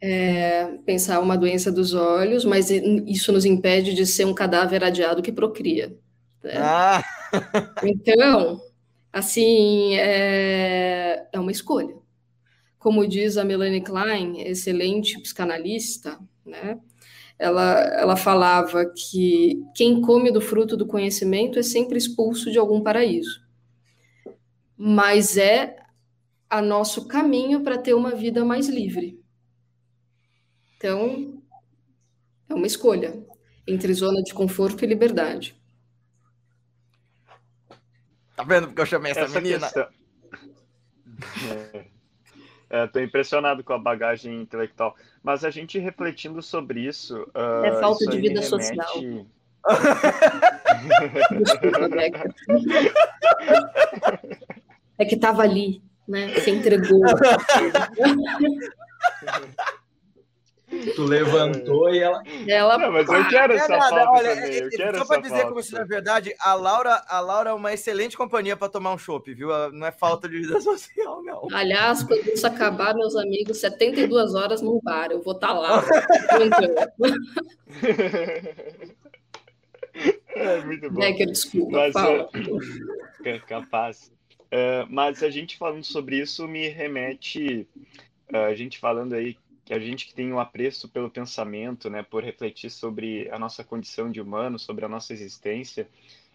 é, 0.00 0.78
pensar 0.86 1.20
uma 1.20 1.36
doença 1.36 1.70
dos 1.70 1.92
olhos, 1.92 2.42
mas 2.42 2.70
isso 2.70 3.30
nos 3.30 3.44
impede 3.44 3.92
de 3.92 4.06
ser 4.06 4.24
um 4.24 4.32
cadáver 4.32 4.82
adiado 4.82 5.20
que 5.20 5.32
procria. 5.32 5.94
Né? 6.42 6.54
Ah. 6.56 7.04
Então, 7.84 8.58
assim, 9.12 9.94
é, 9.96 11.26
é 11.30 11.38
uma 11.38 11.52
escolha. 11.52 11.94
Como 12.78 13.06
diz 13.06 13.36
a 13.36 13.44
Melanie 13.44 13.82
Klein, 13.82 14.40
excelente 14.40 15.20
psicanalista, 15.20 16.18
né? 16.46 16.78
Ela, 17.38 17.80
ela 17.94 18.16
falava 18.16 18.84
que 18.84 19.62
quem 19.74 20.00
come 20.00 20.32
do 20.32 20.40
fruto 20.40 20.76
do 20.76 20.86
conhecimento 20.86 21.58
é 21.58 21.62
sempre 21.62 21.96
expulso 21.96 22.50
de 22.50 22.58
algum 22.58 22.82
paraíso. 22.82 23.46
Mas 24.76 25.36
é 25.36 25.76
a 26.50 26.60
nosso 26.60 27.06
caminho 27.06 27.62
para 27.62 27.78
ter 27.78 27.94
uma 27.94 28.12
vida 28.12 28.44
mais 28.44 28.68
livre. 28.68 29.22
Então, 30.76 31.42
é 32.48 32.54
uma 32.54 32.66
escolha 32.66 33.22
entre 33.66 33.92
zona 33.92 34.22
de 34.22 34.32
conforto 34.32 34.84
e 34.84 34.88
liberdade. 34.88 35.60
Tá 38.34 38.42
vendo 38.44 38.68
porque 38.68 38.80
eu 38.80 38.86
chamei 38.86 39.10
essa, 39.12 39.22
essa 39.22 39.40
menina? 39.40 39.60
Questão... 39.60 39.88
É, 42.70 42.84
Estou 42.84 43.02
impressionado 43.02 43.64
com 43.64 43.72
a 43.72 43.78
bagagem 43.78 44.42
intelectual. 44.42 44.94
Mas 45.28 45.44
a 45.44 45.50
gente 45.50 45.78
refletindo 45.78 46.40
sobre 46.40 46.80
isso. 46.80 47.20
Uh, 47.36 47.66
é 47.66 47.80
falta 47.80 48.02
isso 48.02 48.12
de 48.12 48.18
vida 48.18 48.40
remete... 48.40 48.48
social. 48.48 48.94
Desculpa, 51.38 51.88
É 54.98 55.04
que 55.04 55.16
estava 55.16 55.42
ali 55.42 55.82
né? 56.08 56.34
Se 56.40 56.50
entregou. 56.50 57.02
Tu 60.94 61.02
levantou 61.02 61.90
e 61.90 61.98
ela. 61.98 62.22
ela 62.46 62.76
não, 62.76 62.92
mas 62.92 63.08
eu 63.08 63.26
quero 63.28 63.54
essa 63.54 63.68
nada, 63.68 64.10
olha, 64.10 64.34
também. 64.34 64.58
Eu 64.58 64.68
quero 64.68 64.98
só 64.98 65.06
para 65.06 65.22
dizer 65.22 65.46
como 65.46 65.60
isso 65.60 65.78
é 65.78 65.84
verdade, 65.84 66.34
a 66.38 66.52
Laura, 66.54 67.02
a 67.08 67.20
Laura 67.20 67.50
é 67.50 67.54
uma 67.54 67.72
excelente 67.72 68.14
companhia 68.16 68.54
para 68.54 68.68
tomar 68.68 68.92
um 68.92 68.98
chopp, 68.98 69.32
viu? 69.32 69.48
Não 69.72 69.86
é 69.86 69.92
falta 69.92 70.28
de 70.28 70.40
vida 70.40 70.60
social, 70.68 71.22
não. 71.22 71.48
Aliás, 71.52 72.02
quando 72.02 72.28
isso 72.28 72.46
acabar, 72.46 72.94
meus 72.94 73.16
amigos, 73.16 73.56
72 73.58 74.34
horas 74.34 74.60
no 74.60 74.78
bar, 74.82 75.10
eu 75.10 75.22
vou 75.22 75.34
estar 75.34 75.48
tá 75.48 75.54
lá. 75.54 75.82
é 80.34 80.60
muito 80.60 80.90
bom. 80.90 81.02
É 81.02 81.14
que 81.14 81.24
desculpa, 81.24 81.78
mas, 81.78 81.94
fala. 81.94 82.28
É, 83.24 83.38
capaz. 83.48 84.12
Uh, 84.52 84.84
mas 84.90 85.22
a 85.22 85.30
gente 85.30 85.56
falando 85.56 85.84
sobre 85.84 86.18
isso 86.18 86.46
me 86.46 86.68
remete, 86.68 87.66
uh, 88.32 88.48
a 88.48 88.54
gente 88.54 88.78
falando 88.78 89.14
aí 89.14 89.34
que 89.68 89.74
a 89.74 89.78
gente 89.78 90.06
que 90.06 90.14
tem 90.14 90.32
um 90.32 90.40
apreço 90.40 90.88
pelo 90.88 91.10
pensamento, 91.10 91.90
né, 91.90 92.02
por 92.02 92.24
refletir 92.24 92.70
sobre 92.70 93.30
a 93.30 93.38
nossa 93.38 93.62
condição 93.62 94.10
de 94.10 94.18
humano, 94.18 94.58
sobre 94.58 94.86
a 94.86 94.88
nossa 94.88 95.12
existência, 95.12 95.86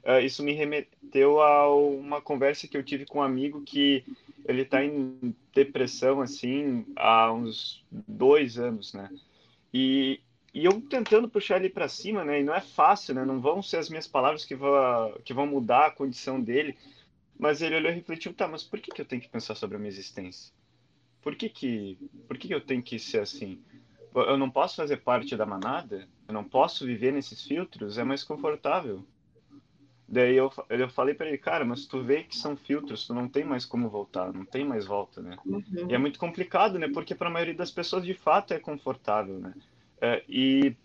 uh, 0.04 0.20
isso 0.20 0.44
me 0.44 0.54
remeteu 0.54 1.42
a 1.42 1.76
uma 1.76 2.22
conversa 2.22 2.68
que 2.68 2.78
eu 2.78 2.84
tive 2.84 3.08
com 3.08 3.18
um 3.18 3.24
amigo 3.24 3.64
que 3.64 4.06
ele 4.46 4.62
está 4.62 4.86
em 4.86 5.36
depressão 5.52 6.22
assim 6.22 6.86
há 6.96 7.34
uns 7.34 7.84
dois 7.92 8.60
anos, 8.60 8.94
né? 8.94 9.10
E, 9.74 10.20
e 10.54 10.66
eu 10.66 10.80
tentando 10.82 11.28
puxar 11.28 11.58
ele 11.58 11.70
para 11.70 11.88
cima, 11.88 12.24
né? 12.24 12.40
E 12.40 12.44
não 12.44 12.54
é 12.54 12.62
fácil, 12.62 13.16
né? 13.16 13.26
Não 13.26 13.42
vão 13.42 13.64
ser 13.64 13.78
as 13.78 13.90
minhas 13.90 14.08
palavras 14.08 14.46
que 14.46 14.54
vão, 14.54 15.18
que 15.26 15.34
vão 15.34 15.48
mudar 15.48 15.88
a 15.88 15.92
condição 15.92 16.40
dele, 16.40 16.78
mas 17.40 17.64
ele 17.64 17.78
olhou 17.78 17.92
e 17.92 17.96
refletiu, 17.96 18.32
tá, 18.32 18.48
mas 18.48 18.62
por 18.64 18.80
que, 18.80 18.92
que 18.92 19.02
eu 19.02 19.06
tenho 19.06 19.24
que 19.24 19.28
pensar 19.28 19.56
sobre 19.56 19.76
a 19.76 19.80
minha 19.80 19.90
existência? 19.90 20.54
Por 21.24 21.36
que 21.36 21.50
que, 21.50 21.98
por 22.28 22.38
que 22.38 22.48
que 22.50 22.54
eu 22.54 22.62
tenho 22.62 22.84
que 22.84 23.00
ser 23.00 23.20
assim? 23.20 23.62
Eu 24.14 24.38
não 24.38 24.50
posso 24.50 24.76
fazer 24.76 24.98
parte 24.98 25.36
da 25.36 25.46
manada? 25.46 26.08
Eu 26.28 26.34
não 26.34 26.44
posso 26.44 26.86
viver 26.86 27.12
nesses 27.12 27.42
filtros? 27.44 27.98
É 27.98 28.04
mais 28.04 28.24
confortável. 28.24 29.04
Daí 30.08 30.36
eu, 30.36 30.52
eu 30.70 30.90
falei 30.90 31.16
para 31.16 31.28
ele, 31.28 31.38
cara, 31.38 31.66
mas 31.66 31.88
tu 31.88 32.04
vê 32.04 32.24
que 32.24 32.38
são 32.38 32.56
filtros, 32.56 33.08
tu 33.08 33.14
não 33.16 33.28
tem 33.28 33.44
mais 33.44 33.66
como 33.66 33.90
voltar, 33.90 34.32
não 34.32 34.46
tem 34.46 34.64
mais 34.64 34.86
volta, 34.86 35.22
né? 35.22 35.38
Uhum. 35.44 35.64
E 35.90 35.94
é 35.94 35.98
muito 35.98 36.20
complicado, 36.20 36.78
né? 36.78 36.88
Porque 36.88 37.16
para 37.16 37.30
a 37.30 37.32
maioria 37.32 37.56
das 37.56 37.72
pessoas 37.72 38.06
de 38.06 38.14
fato 38.14 38.54
é 38.54 38.60
confortável, 38.60 39.40
né? 39.40 39.54
É, 40.00 40.24
e 40.28 40.76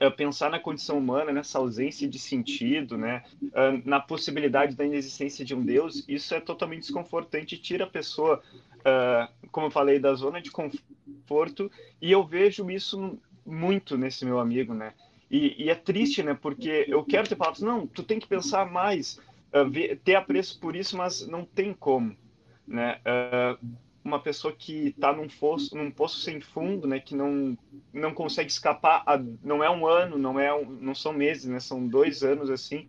é, 0.00 0.08
pensar 0.10 0.50
na 0.50 0.58
condição 0.58 0.98
humana, 0.98 1.32
nessa 1.32 1.58
ausência 1.58 2.08
de 2.08 2.18
sentido, 2.18 2.96
né? 2.96 3.22
É, 3.52 3.82
na 3.84 4.00
possibilidade 4.00 4.74
da 4.74 4.84
inexistência 4.84 5.44
de 5.44 5.54
um 5.54 5.64
Deus, 5.64 6.04
isso 6.08 6.34
é 6.34 6.40
totalmente 6.40 6.80
desconfortante 6.80 7.54
e 7.54 7.58
tira 7.58 7.84
a 7.84 7.88
pessoa, 7.88 8.42
é, 8.84 9.28
como 9.50 9.66
eu 9.66 9.70
falei, 9.70 9.98
da 9.98 10.14
zona 10.14 10.40
de 10.40 10.50
conforto. 10.50 11.70
E 12.00 12.10
eu 12.10 12.24
vejo 12.24 12.70
isso 12.70 13.18
muito 13.44 13.96
nesse 13.96 14.24
meu 14.24 14.38
amigo, 14.38 14.74
né? 14.74 14.92
E, 15.30 15.64
e, 15.64 15.70
é 15.70 15.74
triste, 15.74 16.22
né? 16.22 16.34
Porque 16.34 16.86
eu 16.88 17.04
quero 17.04 17.28
ter 17.28 17.36
falado, 17.36 17.60
não, 17.60 17.86
tu 17.86 18.02
tem 18.02 18.18
que 18.18 18.26
pensar 18.26 18.70
mais, 18.70 19.20
uh, 19.52 19.68
ver, 19.68 19.98
ter 19.98 20.14
apreço 20.14 20.58
por 20.58 20.74
isso, 20.74 20.96
mas 20.96 21.26
não 21.26 21.44
tem 21.44 21.72
como, 21.72 22.16
né? 22.66 22.98
Uh, 23.00 23.66
uma 24.02 24.18
pessoa 24.18 24.54
que 24.56 24.88
está 24.88 25.12
num 25.12 25.28
num 25.72 25.90
poço 25.90 26.20
sem 26.20 26.40
fundo, 26.40 26.88
né? 26.88 26.98
Que 26.98 27.14
não 27.14 27.56
não 27.92 28.14
consegue 28.14 28.50
escapar, 28.50 29.02
a, 29.06 29.18
não 29.42 29.62
é 29.62 29.68
um 29.68 29.86
ano, 29.86 30.16
não 30.16 30.40
é 30.40 30.54
um, 30.54 30.64
não 30.64 30.94
são 30.94 31.12
meses, 31.12 31.44
né? 31.44 31.60
São 31.60 31.86
dois 31.86 32.22
anos 32.22 32.50
assim. 32.50 32.88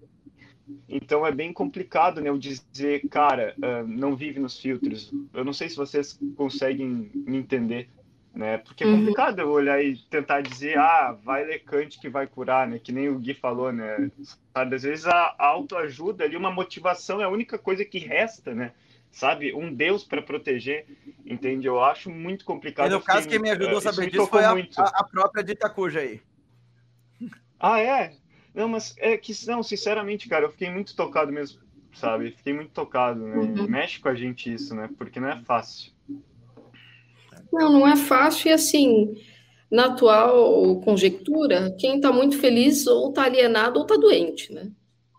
Então 0.88 1.26
é 1.26 1.32
bem 1.32 1.54
complicado, 1.54 2.22
né? 2.22 2.30
Eu 2.30 2.38
dizer, 2.38 3.08
cara, 3.10 3.56
uh, 3.58 3.88
não 3.88 4.16
vive 4.16 4.40
nos 4.40 4.60
filtros. 4.60 5.12
Eu 5.34 5.44
não 5.44 5.54
sei 5.54 5.70
se 5.70 5.76
vocês 5.76 6.20
conseguem 6.36 7.12
me 7.14 7.38
entender, 7.38 7.90
né? 8.34 8.58
Porque 8.58 8.84
é 8.84 8.88
uhum. 8.88 9.00
complicado 9.00 9.40
eu 9.40 9.50
olhar 9.50 9.84
e 9.84 9.98
tentar 10.10 10.42
dizer, 10.42 10.78
ah, 10.78 11.18
vai 11.24 11.46
ler 11.46 11.60
Kant 11.60 12.00
que 12.00 12.10
vai 12.10 12.28
curar, 12.28 12.68
né? 12.68 12.80
Que 12.80 12.92
nem 12.92 13.10
o 13.10 13.20
Gui 13.20 13.34
falou, 13.34 13.72
né? 13.72 14.10
Sabe, 14.54 14.76
às 14.76 14.84
vezes 14.84 15.06
a 15.06 15.36
autoajuda 15.38 16.24
ali, 16.24 16.36
uma 16.36 16.52
motivação 16.52 17.22
é 17.22 17.24
a 17.24 17.30
única 17.30 17.58
coisa 17.58 17.84
que 17.84 18.00
resta, 18.00 18.54
né? 18.54 18.72
Sabe, 19.12 19.54
um 19.54 19.74
Deus 19.74 20.04
para 20.04 20.22
proteger, 20.22 20.86
entende? 21.26 21.68
Eu 21.68 21.84
acho 21.84 22.12
muito 22.12 22.46
complicado. 22.46 22.88
E 22.88 22.90
no 22.92 23.02
caso, 23.02 23.28
quem 23.28 23.40
me 23.40 23.50
ajudou 23.50 23.80
a 23.80 23.82
saber 23.82 24.12
disso 24.12 24.28
foi 24.28 24.44
a, 24.46 24.52
a, 24.52 25.04
própria 25.04 25.44
Ditacuja 25.44 26.00
aí. 26.00 26.22
Ah, 27.60 27.80
é? 27.80 28.14
Não, 28.60 28.68
mas 28.68 28.94
é 28.98 29.16
que, 29.16 29.34
não, 29.48 29.64
sinceramente, 29.64 30.28
cara, 30.28 30.44
eu 30.44 30.52
fiquei 30.52 30.70
muito 30.70 30.94
tocado 30.94 31.32
mesmo, 31.32 31.62
sabe? 31.94 32.32
Fiquei 32.32 32.52
muito 32.52 32.72
tocado, 32.72 33.22
né? 33.22 33.38
Uhum. 33.38 33.68
Mexe 33.70 34.02
com 34.02 34.10
a 34.10 34.14
gente 34.14 34.54
isso, 34.54 34.76
né? 34.76 34.90
Porque 34.98 35.18
não 35.18 35.30
é 35.30 35.42
fácil. 35.46 35.94
Não, 37.54 37.72
não 37.72 37.88
é 37.88 37.96
fácil 37.96 38.50
e 38.50 38.52
assim, 38.52 39.16
na 39.72 39.86
atual 39.86 40.82
conjectura, 40.82 41.74
quem 41.80 41.96
está 41.96 42.12
muito 42.12 42.38
feliz 42.38 42.86
ou 42.86 43.08
está 43.08 43.24
alienado 43.24 43.80
ou 43.80 43.86
está 43.86 43.96
doente, 43.96 44.52
né? 44.52 44.70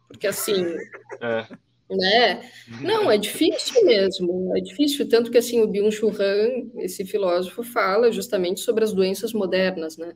Porque 0.06 0.26
assim, 0.26 0.62
é. 1.22 1.46
né? 1.88 2.50
Não, 2.82 3.10
é 3.10 3.16
difícil 3.16 3.86
mesmo, 3.86 4.54
é 4.54 4.60
difícil, 4.60 5.08
tanto 5.08 5.30
que 5.30 5.38
assim 5.38 5.62
o 5.62 5.66
Byung-Chul 5.66 6.10
Han, 6.10 6.82
esse 6.82 7.06
filósofo, 7.06 7.64
fala 7.64 8.12
justamente 8.12 8.60
sobre 8.60 8.84
as 8.84 8.92
doenças 8.92 9.32
modernas, 9.32 9.96
né? 9.96 10.12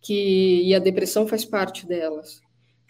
Que 0.00 0.62
e 0.62 0.72
a 0.72 0.78
depressão 0.78 1.26
faz 1.26 1.44
parte 1.44 1.84
delas. 1.84 2.43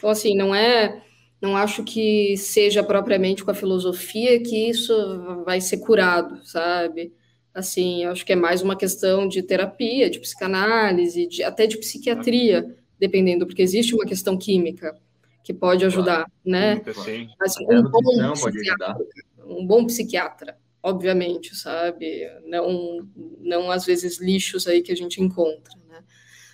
Então 0.05 0.11
assim, 0.11 0.37
não 0.37 0.55
é 0.55 1.03
não 1.41 1.57
acho 1.57 1.83
que 1.83 2.37
seja 2.37 2.83
propriamente 2.83 3.43
com 3.43 3.51
a 3.51 3.55
filosofia 3.55 4.39
que 4.43 4.69
isso 4.69 4.93
vai 5.47 5.63
ser 5.63 5.79
curado, 5.79 6.45
sabe? 6.45 7.11
Assim, 7.55 8.05
acho 8.05 8.25
que 8.25 8.35
é 8.35 8.37
mais 8.37 8.61
uma 8.61 8.77
questão 8.77 9.27
de 9.27 9.43
terapia, 9.43 10.11
de 10.11 10.21
psicanálise, 10.21 11.27
de, 11.27 11.43
até 11.43 11.67
de 11.67 11.79
psiquiatria, 11.79 12.77
dependendo, 12.99 13.47
porque 13.47 13.63
existe 13.63 13.95
uma 13.95 14.05
questão 14.05 14.37
química 14.37 14.95
que 15.43 15.55
pode 15.55 15.87
ajudar, 15.87 16.31
né? 16.45 16.83
Assim, 17.41 17.65
um, 17.71 17.83
bom 17.83 18.33
psiquiatra, 18.33 18.97
um 19.47 19.67
bom 19.67 19.87
psiquiatra, 19.87 20.59
obviamente, 20.83 21.57
sabe? 21.57 22.31
Não, 22.47 23.09
não 23.41 23.71
às 23.71 23.87
vezes 23.87 24.21
lixos 24.21 24.67
aí 24.67 24.83
que 24.83 24.93
a 24.93 24.97
gente 24.97 25.23
encontra? 25.23 25.73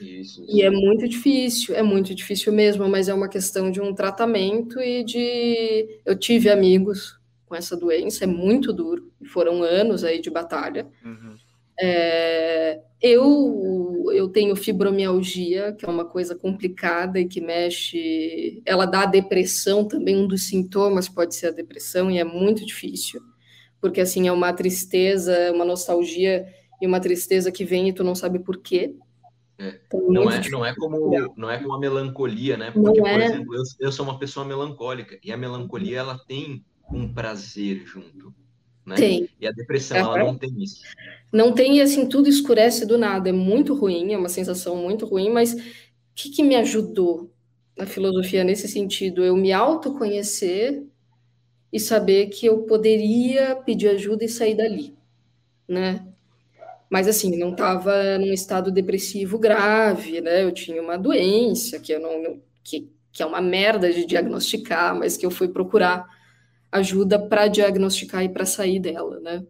Isso, 0.01 0.43
isso. 0.43 0.47
E 0.49 0.63
é 0.63 0.71
muito 0.71 1.09
difícil, 1.09 1.75
é 1.75 1.83
muito 1.83 2.15
difícil 2.15 2.53
mesmo, 2.53 2.89
mas 2.89 3.09
é 3.09 3.15
uma 3.15 3.29
questão 3.29 3.71
de 3.71 3.81
um 3.81 3.95
tratamento 3.95 4.81
e 4.81 5.05
de. 5.05 6.01
Eu 6.05 6.19
tive 6.19 6.49
amigos 6.49 7.19
com 7.47 7.55
essa 7.55 7.77
doença, 7.77 8.25
é 8.25 8.27
muito 8.27 8.73
duro, 8.73 9.13
foram 9.27 9.63
anos 9.63 10.05
aí 10.05 10.21
de 10.21 10.31
batalha. 10.31 10.87
Uhum. 11.05 11.35
É, 11.83 12.81
eu, 13.01 14.05
eu 14.13 14.29
tenho 14.29 14.55
fibromialgia, 14.55 15.73
que 15.73 15.85
é 15.85 15.89
uma 15.89 16.05
coisa 16.05 16.35
complicada 16.35 17.19
e 17.19 17.27
que 17.27 17.41
mexe. 17.41 18.63
Ela 18.67 18.87
dá 18.87 19.07
depressão 19.07 19.87
também, 19.87 20.17
um 20.17 20.27
dos 20.27 20.47
sintomas 20.47 21.09
pode 21.09 21.35
ser 21.35 21.49
a 21.49 21.53
depressão, 21.53 22.11
e 22.11 22.19
é 22.19 22.25
muito 22.25 22.65
difícil, 22.65 23.21
porque 23.81 24.01
assim 24.01 24.29
é 24.29 24.33
uma 24.33 24.53
tristeza, 24.53 25.51
uma 25.53 25.65
nostalgia 25.65 26.47
e 26.81 26.87
uma 26.87 27.01
tristeza 27.01 27.51
que 27.51 27.65
vem 27.65 27.89
e 27.89 27.93
tu 27.93 28.05
não 28.05 28.15
sabe 28.15 28.39
por 28.39 28.59
quê. 28.59 28.95
É. 29.61 29.79
Então, 29.87 30.01
não, 30.09 30.31
é, 30.31 30.49
não, 30.49 30.65
é 30.65 30.75
como, 30.75 31.35
não 31.37 31.51
é 31.51 31.59
como 31.59 31.75
a 31.75 31.79
melancolia, 31.79 32.57
né? 32.57 32.71
Porque, 32.71 32.99
é. 32.99 33.03
por 33.03 33.21
exemplo, 33.21 33.55
eu, 33.55 33.63
eu 33.79 33.93
sou 33.93 34.07
uma 34.07 34.19
pessoa 34.19 34.47
melancólica 34.47 35.19
e 35.23 35.31
a 35.31 35.37
melancolia 35.37 35.99
ela 35.99 36.19
tem 36.19 36.65
um 36.91 37.13
prazer 37.13 37.85
junto. 37.85 38.35
Né? 38.87 38.97
Tem. 38.97 39.29
E 39.39 39.47
a 39.47 39.53
depressão, 39.53 39.99
ela 39.99 40.19
não 40.19 40.39
tem 40.39 40.51
isso. 40.63 40.81
Não 41.31 41.53
tem, 41.53 41.77
e 41.77 41.83
assim, 41.83 42.09
tudo 42.09 42.27
escurece 42.27 42.87
do 42.87 42.97
nada. 42.97 43.29
É 43.29 43.33
muito 43.33 43.75
ruim, 43.75 44.15
é 44.15 44.17
uma 44.17 44.31
sensação 44.31 44.77
muito 44.77 45.05
ruim, 45.05 45.29
mas 45.31 45.53
o 45.53 45.59
que, 46.15 46.31
que 46.31 46.43
me 46.43 46.57
ajudou 46.57 47.31
na 47.77 47.85
filosofia 47.85 48.43
nesse 48.43 48.67
sentido? 48.67 49.23
Eu 49.23 49.37
me 49.37 49.53
autoconhecer 49.53 50.83
e 51.71 51.79
saber 51.79 52.29
que 52.29 52.47
eu 52.47 52.63
poderia 52.63 53.55
pedir 53.57 53.89
ajuda 53.89 54.25
e 54.25 54.29
sair 54.29 54.55
dali, 54.55 54.97
né? 55.69 56.10
Mas 56.91 57.07
assim, 57.07 57.39
não 57.39 57.53
estava 57.53 58.19
num 58.19 58.33
estado 58.33 58.73
depressivo 58.73 59.39
grave, 59.39 60.21
né? 60.21 60.43
Eu 60.43 60.53
tinha 60.53 60.83
uma 60.83 60.99
doença 60.99 61.79
que 61.79 61.93
eu 61.93 62.01
não, 62.01 62.43
que, 62.65 62.91
que 63.13 63.23
é 63.23 63.27
uma 63.27 63.41
merda 63.41 63.93
de 63.93 64.05
diagnosticar, 64.05 64.99
mas 64.99 65.17
que 65.17 65.25
eu 65.25 65.31
fui 65.31 65.49
procurar 65.49 66.05
ajuda 66.73 67.17
para 67.17 67.47
diagnosticar 67.47 68.25
e 68.25 68.29
para 68.29 68.45
sair 68.45 68.81
dela, 68.81 69.21
né? 69.21 69.47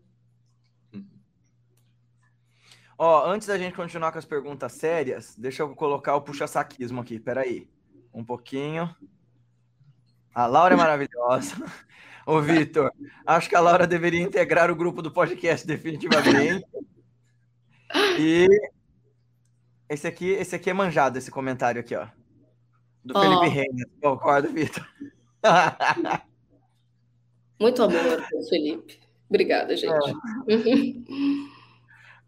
Ó, 2.98 3.26
antes 3.26 3.48
da 3.48 3.56
gente 3.56 3.74
continuar 3.74 4.12
com 4.12 4.18
as 4.18 4.26
perguntas 4.26 4.72
sérias, 4.72 5.34
deixa 5.38 5.62
eu 5.62 5.74
colocar 5.74 6.14
o 6.16 6.20
puxa-saquismo 6.20 7.00
aqui, 7.00 7.18
peraí. 7.18 7.66
Um 8.12 8.22
pouquinho. 8.22 8.94
A 10.34 10.46
Laura 10.46 10.74
é 10.74 10.76
maravilhosa. 10.76 11.54
Ô, 12.26 12.42
Vitor, 12.42 12.92
acho 13.24 13.48
que 13.48 13.56
a 13.56 13.60
Laura 13.60 13.86
deveria 13.86 14.20
integrar 14.20 14.70
o 14.70 14.76
grupo 14.76 15.00
do 15.00 15.10
podcast 15.10 15.66
definitivamente. 15.66 16.66
E 18.18 18.46
esse 19.88 20.06
aqui, 20.06 20.30
esse 20.30 20.54
aqui 20.54 20.70
é 20.70 20.72
manjado, 20.72 21.18
esse 21.18 21.30
comentário 21.30 21.80
aqui, 21.80 21.94
ó. 21.94 22.06
Do 23.04 23.14
oh. 23.16 23.20
Felipe 23.20 23.48
Reina. 23.48 23.84
Concordo, 24.00 24.48
Vitor. 24.52 24.86
Muito 27.60 27.82
amor, 27.82 28.24
Felipe. 28.48 29.00
Obrigada, 29.28 29.76
gente. 29.76 30.10
É. 30.10 30.14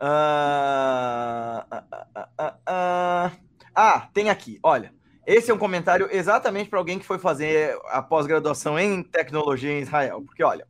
Ah, 0.05 1.65
ah, 1.71 2.57
ah, 2.67 3.33
ah, 3.75 4.09
tem 4.13 4.29
aqui, 4.31 4.59
olha. 4.63 4.93
Esse 5.25 5.53
é 5.53 5.55
um 5.55 5.59
comentário 5.59 6.09
exatamente 6.11 6.69
para 6.69 6.81
alguém 6.81 6.99
que 6.99 7.05
foi 7.05 7.19
fazer 7.21 7.79
a 7.91 8.03
pós-graduação 8.03 8.77
em 8.77 9.05
tecnologia 9.05 9.71
em 9.71 9.81
Israel. 9.81 10.21
Porque, 10.23 10.43
olha, 10.43 10.67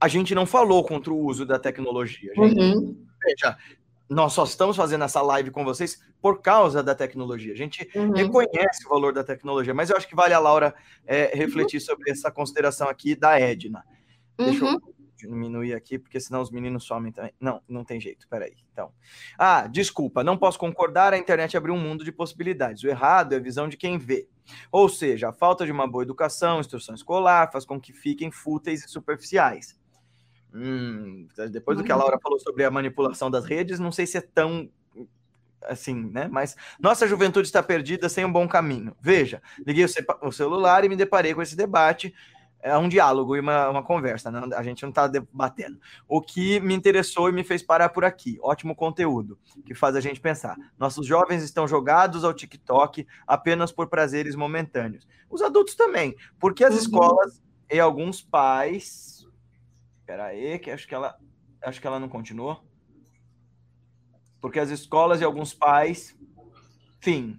a 0.00 0.08
gente 0.08 0.34
não 0.34 0.46
falou 0.46 0.82
contra 0.82 1.12
o 1.12 1.18
uso 1.18 1.44
da 1.44 1.58
tecnologia. 1.58 2.32
Uhum. 2.38 2.96
Veja, 3.22 3.58
nós 4.10 4.32
só 4.32 4.42
estamos 4.42 4.76
fazendo 4.76 5.04
essa 5.04 5.22
live 5.22 5.52
com 5.52 5.64
vocês 5.64 6.02
por 6.20 6.42
causa 6.42 6.82
da 6.82 6.96
tecnologia. 6.96 7.52
A 7.52 7.56
gente 7.56 7.88
uhum. 7.94 8.10
reconhece 8.10 8.84
o 8.84 8.88
valor 8.88 9.12
da 9.12 9.22
tecnologia, 9.22 9.72
mas 9.72 9.88
eu 9.88 9.96
acho 9.96 10.08
que 10.08 10.16
vale 10.16 10.34
a 10.34 10.38
Laura 10.40 10.74
é, 11.06 11.30
refletir 11.32 11.80
sobre 11.80 12.10
essa 12.10 12.28
consideração 12.28 12.88
aqui 12.88 13.14
da 13.14 13.38
Edna. 13.38 13.84
Deixa 14.36 14.64
uhum. 14.64 14.72
eu 14.72 15.00
diminuir 15.16 15.74
aqui, 15.74 15.98
porque 15.98 16.18
senão 16.18 16.40
os 16.40 16.50
meninos 16.50 16.84
somem 16.84 17.12
também. 17.12 17.32
Não, 17.38 17.62
não 17.68 17.84
tem 17.84 18.00
jeito, 18.00 18.26
peraí. 18.28 18.56
Então. 18.72 18.92
Ah, 19.38 19.68
desculpa, 19.68 20.24
não 20.24 20.36
posso 20.36 20.58
concordar, 20.58 21.12
a 21.12 21.18
internet 21.18 21.56
abriu 21.56 21.74
um 21.74 21.80
mundo 21.80 22.04
de 22.04 22.10
possibilidades. 22.10 22.82
O 22.82 22.88
errado 22.88 23.32
é 23.32 23.36
a 23.36 23.40
visão 23.40 23.68
de 23.68 23.76
quem 23.76 23.96
vê. 23.96 24.28
Ou 24.72 24.88
seja, 24.88 25.28
a 25.28 25.32
falta 25.32 25.64
de 25.64 25.70
uma 25.70 25.86
boa 25.86 26.02
educação, 26.02 26.58
instrução 26.58 26.94
escolar, 26.94 27.52
faz 27.52 27.64
com 27.64 27.80
que 27.80 27.92
fiquem 27.92 28.30
fúteis 28.32 28.84
e 28.84 28.88
superficiais. 28.88 29.78
Hum, 30.54 31.28
depois 31.50 31.78
do 31.78 31.84
que 31.84 31.92
a 31.92 31.94
uhum. 31.94 32.02
Laura 32.02 32.18
falou 32.20 32.38
sobre 32.40 32.64
a 32.64 32.70
manipulação 32.70 33.30
das 33.30 33.44
redes, 33.44 33.78
não 33.78 33.92
sei 33.92 34.06
se 34.06 34.18
é 34.18 34.20
tão 34.20 34.68
assim, 35.62 36.10
né? 36.10 36.28
Mas 36.30 36.56
nossa 36.80 37.06
juventude 37.06 37.46
está 37.46 37.62
perdida 37.62 38.08
sem 38.08 38.24
um 38.24 38.32
bom 38.32 38.48
caminho. 38.48 38.96
Veja, 39.00 39.42
liguei 39.64 39.84
o 40.22 40.32
celular 40.32 40.84
e 40.84 40.88
me 40.88 40.96
deparei 40.96 41.34
com 41.34 41.42
esse 41.42 41.54
debate 41.54 42.14
é 42.62 42.76
um 42.76 42.88
diálogo 42.88 43.36
e 43.36 43.40
uma, 43.40 43.68
uma 43.68 43.82
conversa, 43.82 44.30
né? 44.30 44.40
a 44.54 44.62
gente 44.62 44.82
não 44.82 44.90
está 44.90 45.06
debatendo. 45.06 45.78
O 46.06 46.20
que 46.20 46.60
me 46.60 46.74
interessou 46.74 47.28
e 47.28 47.32
me 47.32 47.42
fez 47.42 47.62
parar 47.62 47.88
por 47.88 48.04
aqui, 48.04 48.38
ótimo 48.42 48.74
conteúdo, 48.74 49.38
que 49.64 49.74
faz 49.74 49.96
a 49.96 50.00
gente 50.00 50.20
pensar. 50.20 50.56
Nossos 50.78 51.06
jovens 51.06 51.42
estão 51.42 51.66
jogados 51.66 52.24
ao 52.24 52.34
TikTok 52.34 53.06
apenas 53.26 53.72
por 53.72 53.88
prazeres 53.88 54.34
momentâneos. 54.34 55.08
Os 55.28 55.42
adultos 55.42 55.74
também, 55.74 56.14
porque 56.38 56.64
as 56.64 56.74
uhum. 56.74 56.80
escolas 56.80 57.42
e 57.70 57.80
alguns 57.80 58.20
pais. 58.20 59.19
Espera 60.10 60.24
aí, 60.24 60.58
que 60.58 60.72
acho 60.72 60.88
que 60.88 60.94
ela, 60.94 61.16
acho 61.62 61.80
que 61.80 61.86
ela 61.86 62.00
não 62.00 62.08
continuou. 62.08 62.60
Porque 64.40 64.58
as 64.58 64.68
escolas 64.68 65.20
e 65.20 65.24
alguns 65.24 65.54
pais, 65.54 66.18
enfim. 66.98 67.38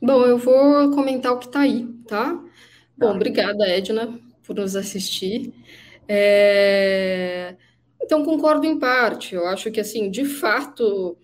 Bom, 0.00 0.24
eu 0.24 0.38
vou 0.38 0.92
comentar 0.92 1.32
o 1.32 1.40
que 1.40 1.46
está 1.46 1.62
aí, 1.62 1.88
tá? 2.06 2.34
Bom, 2.96 3.08
tá. 3.08 3.10
obrigada, 3.10 3.66
Edna, 3.66 4.16
por 4.44 4.54
nos 4.54 4.76
assistir. 4.76 5.52
É... 6.06 7.56
Então, 8.00 8.24
concordo 8.24 8.64
em 8.64 8.78
parte. 8.78 9.34
Eu 9.34 9.48
acho 9.48 9.72
que, 9.72 9.80
assim, 9.80 10.08
de 10.08 10.24
fato. 10.24 11.18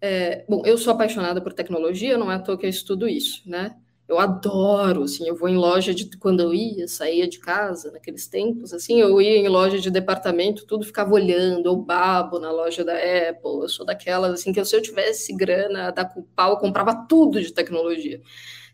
É... 0.00 0.44
Bom, 0.48 0.62
eu 0.64 0.78
sou 0.78 0.92
apaixonada 0.92 1.40
por 1.40 1.52
tecnologia, 1.52 2.16
não 2.16 2.30
é 2.30 2.36
à 2.36 2.38
toa 2.38 2.56
que 2.56 2.64
eu 2.64 2.70
estudo 2.70 3.08
isso, 3.08 3.42
né? 3.44 3.74
Eu 4.08 4.18
adoro, 4.18 5.02
assim, 5.02 5.28
eu 5.28 5.36
vou 5.36 5.50
em 5.50 5.56
loja 5.56 5.94
de 5.94 6.16
quando 6.16 6.40
eu 6.40 6.54
ia, 6.54 6.88
saía 6.88 7.28
de 7.28 7.38
casa 7.38 7.90
naqueles 7.92 8.26
tempos, 8.26 8.72
assim, 8.72 8.98
eu 8.98 9.20
ia 9.20 9.36
em 9.36 9.48
loja 9.48 9.78
de 9.78 9.90
departamento, 9.90 10.64
tudo 10.64 10.86
ficava 10.86 11.12
olhando, 11.12 11.66
eu 11.68 11.76
babo 11.76 12.38
na 12.38 12.50
loja 12.50 12.82
da 12.82 12.94
Apple, 12.94 13.60
eu 13.62 13.68
sou 13.68 13.84
daquelas 13.84 14.32
assim 14.32 14.50
que 14.50 14.64
se 14.64 14.74
eu 14.74 14.80
tivesse 14.80 15.36
grana 15.36 15.90
da 15.90 16.06
pau, 16.34 16.52
eu 16.52 16.56
comprava 16.56 17.06
tudo 17.06 17.38
de 17.40 17.52
tecnologia. 17.52 18.22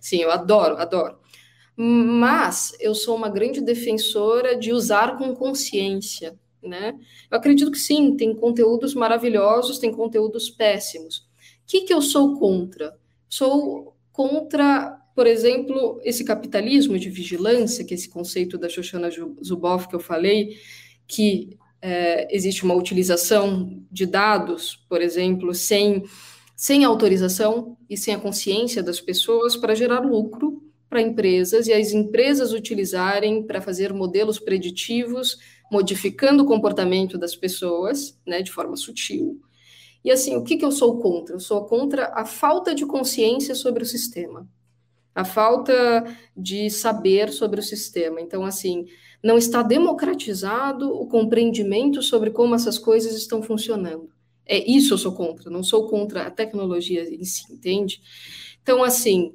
Sim, 0.00 0.18
eu 0.18 0.30
adoro, 0.30 0.76
adoro. 0.76 1.18
Mas 1.76 2.72
eu 2.78 2.94
sou 2.94 3.16
uma 3.16 3.28
grande 3.28 3.60
defensora 3.60 4.56
de 4.56 4.72
usar 4.72 5.18
com 5.18 5.34
consciência, 5.34 6.38
né? 6.62 6.94
Eu 7.30 7.36
acredito 7.36 7.72
que 7.72 7.78
sim, 7.78 8.16
tem 8.16 8.34
conteúdos 8.36 8.94
maravilhosos, 8.94 9.78
tem 9.78 9.92
conteúdos 9.92 10.48
péssimos. 10.48 11.18
O 11.18 11.66
que, 11.66 11.80
que 11.82 11.92
eu 11.92 12.00
sou 12.00 12.38
contra? 12.38 12.96
Sou 13.28 13.96
contra 14.12 15.03
por 15.14 15.26
exemplo, 15.28 16.00
esse 16.02 16.24
capitalismo 16.24 16.98
de 16.98 17.08
vigilância, 17.08 17.84
que 17.84 17.94
é 17.94 17.96
esse 17.96 18.08
conceito 18.08 18.58
da 18.58 18.68
Shoshana 18.68 19.08
Zuboff 19.42 19.88
que 19.88 19.94
eu 19.94 20.00
falei, 20.00 20.58
que 21.06 21.56
é, 21.80 22.34
existe 22.34 22.64
uma 22.64 22.74
utilização 22.74 23.80
de 23.92 24.06
dados, 24.06 24.84
por 24.88 25.00
exemplo, 25.00 25.54
sem, 25.54 26.02
sem 26.56 26.84
autorização 26.84 27.76
e 27.88 27.96
sem 27.96 28.12
a 28.12 28.18
consciência 28.18 28.82
das 28.82 29.00
pessoas 29.00 29.56
para 29.56 29.74
gerar 29.74 30.00
lucro 30.00 30.60
para 30.90 31.00
empresas 31.00 31.68
e 31.68 31.72
as 31.72 31.92
empresas 31.92 32.52
utilizarem 32.52 33.42
para 33.44 33.60
fazer 33.60 33.92
modelos 33.92 34.40
preditivos, 34.40 35.38
modificando 35.70 36.42
o 36.42 36.46
comportamento 36.46 37.16
das 37.16 37.36
pessoas, 37.36 38.18
né, 38.26 38.42
de 38.42 38.50
forma 38.50 38.76
sutil. 38.76 39.40
E 40.04 40.10
assim, 40.10 40.36
o 40.36 40.42
que, 40.42 40.56
que 40.56 40.64
eu 40.64 40.72
sou 40.72 40.98
contra? 40.98 41.36
Eu 41.36 41.40
sou 41.40 41.64
contra 41.66 42.12
a 42.14 42.24
falta 42.24 42.74
de 42.74 42.84
consciência 42.84 43.54
sobre 43.54 43.82
o 43.82 43.86
sistema 43.86 44.48
a 45.14 45.24
falta 45.24 46.04
de 46.36 46.68
saber 46.68 47.32
sobre 47.32 47.60
o 47.60 47.62
sistema. 47.62 48.20
Então, 48.20 48.44
assim, 48.44 48.86
não 49.22 49.38
está 49.38 49.62
democratizado 49.62 50.90
o 50.90 51.06
compreendimento 51.06 52.02
sobre 52.02 52.30
como 52.30 52.54
essas 52.54 52.78
coisas 52.78 53.14
estão 53.14 53.42
funcionando. 53.42 54.10
É 54.44 54.58
isso 54.70 54.92
eu 54.92 54.98
sou 54.98 55.14
contra, 55.14 55.50
não 55.50 55.62
sou 55.62 55.88
contra 55.88 56.26
a 56.26 56.30
tecnologia 56.30 57.02
em 57.02 57.24
si, 57.24 57.50
entende? 57.50 58.02
Então, 58.62 58.82
assim, 58.82 59.34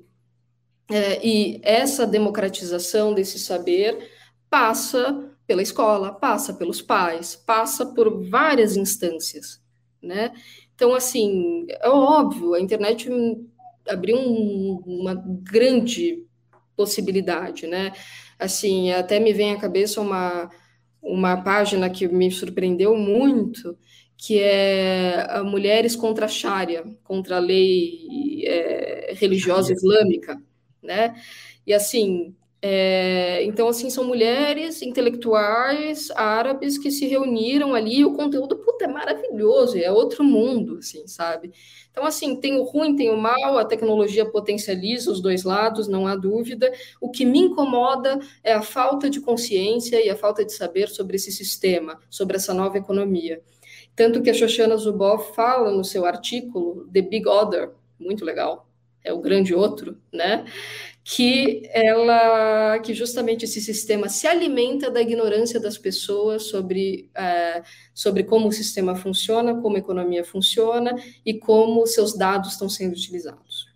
é, 0.89 1.25
e 1.25 1.59
essa 1.63 2.05
democratização 2.05 3.13
desse 3.13 3.39
saber 3.39 4.11
passa 4.49 5.31
pela 5.47 5.61
escola, 5.61 6.13
passa 6.13 6.53
pelos 6.53 6.81
pais, 6.81 7.35
passa 7.35 7.85
por 7.85 8.29
várias 8.29 8.77
instâncias, 8.77 9.59
né? 10.01 10.31
Então, 10.75 10.93
assim, 10.93 11.65
é 11.67 11.89
óbvio, 11.89 12.53
a 12.53 12.59
internet 12.59 13.09
abriu 13.89 14.17
um, 14.17 14.81
uma 14.85 15.15
grande 15.15 16.25
possibilidade, 16.75 17.67
né? 17.67 17.91
Assim, 18.37 18.91
até 18.91 19.19
me 19.19 19.33
vem 19.33 19.53
à 19.53 19.59
cabeça 19.59 19.99
uma, 19.99 20.49
uma 21.01 21.37
página 21.41 21.89
que 21.89 22.07
me 22.07 22.31
surpreendeu 22.31 22.95
muito, 22.95 23.77
que 24.17 24.39
é 24.39 25.41
Mulheres 25.43 25.95
contra 25.95 26.25
a 26.25 26.29
Sharia, 26.29 26.83
contra 27.03 27.37
a 27.37 27.39
lei 27.39 28.43
é, 28.45 29.13
religiosa 29.15 29.73
islâmica, 29.73 30.41
né? 30.81 31.15
E 31.65 31.73
assim, 31.73 32.35
é, 32.61 33.41
então, 33.45 33.69
assim, 33.69 33.89
são 33.89 34.03
mulheres 34.03 34.81
intelectuais 34.81 36.11
árabes 36.11 36.77
que 36.77 36.91
se 36.91 37.07
reuniram 37.07 37.73
ali, 37.73 38.03
o 38.03 38.13
conteúdo, 38.13 38.57
puta, 38.57 38.83
é 38.83 38.87
maravilhoso, 38.87 39.77
é 39.77 39.89
outro 39.89 40.25
mundo, 40.25 40.77
assim, 40.79 41.07
sabe? 41.07 41.53
Então, 41.89 42.03
assim, 42.03 42.35
tem 42.35 42.57
o 42.59 42.63
ruim, 42.63 42.97
tem 42.97 43.09
o 43.09 43.17
mal, 43.17 43.57
a 43.57 43.63
tecnologia 43.63 44.25
potencializa 44.25 45.09
os 45.09 45.21
dois 45.21 45.43
lados, 45.43 45.87
não 45.87 46.05
há 46.05 46.17
dúvida. 46.17 46.69
O 46.99 47.09
que 47.09 47.25
me 47.25 47.39
incomoda 47.39 48.19
é 48.43 48.53
a 48.53 48.61
falta 48.61 49.09
de 49.09 49.21
consciência 49.21 50.05
e 50.05 50.09
a 50.09 50.15
falta 50.15 50.43
de 50.43 50.51
saber 50.51 50.89
sobre 50.89 51.15
esse 51.15 51.31
sistema, 51.31 51.97
sobre 52.09 52.35
essa 52.35 52.53
nova 52.53 52.77
economia. 52.77 53.41
Tanto 53.95 54.21
que 54.21 54.29
a 54.29 54.33
Shoshana 54.33 54.75
Zuboff 54.75 55.33
fala 55.33 55.71
no 55.71 55.83
seu 55.83 56.05
artigo, 56.05 56.87
The 56.91 57.01
Big 57.01 57.27
Other, 57.27 57.71
muito 57.97 58.23
legal, 58.25 58.69
é 59.03 59.13
o 59.13 59.19
grande 59.19 59.53
outro, 59.53 59.97
né? 60.11 60.45
Que 61.11 61.63
ela 61.73 62.77
que 62.79 62.93
justamente 62.93 63.43
esse 63.43 63.59
sistema 63.59 64.07
se 64.07 64.27
alimenta 64.27 64.91
da 64.91 65.01
ignorância 65.01 65.59
das 65.59 65.75
pessoas 65.75 66.43
sobre, 66.43 67.09
é, 67.15 67.63
sobre 67.95 68.23
como 68.23 68.47
o 68.47 68.51
sistema 68.51 68.95
funciona, 68.95 69.59
como 69.59 69.75
a 69.75 69.79
economia 69.79 70.23
funciona 70.23 70.93
e 71.25 71.33
como 71.33 71.87
seus 71.87 72.15
dados 72.15 72.51
estão 72.51 72.69
sendo 72.69 72.93
utilizados. 72.93 73.67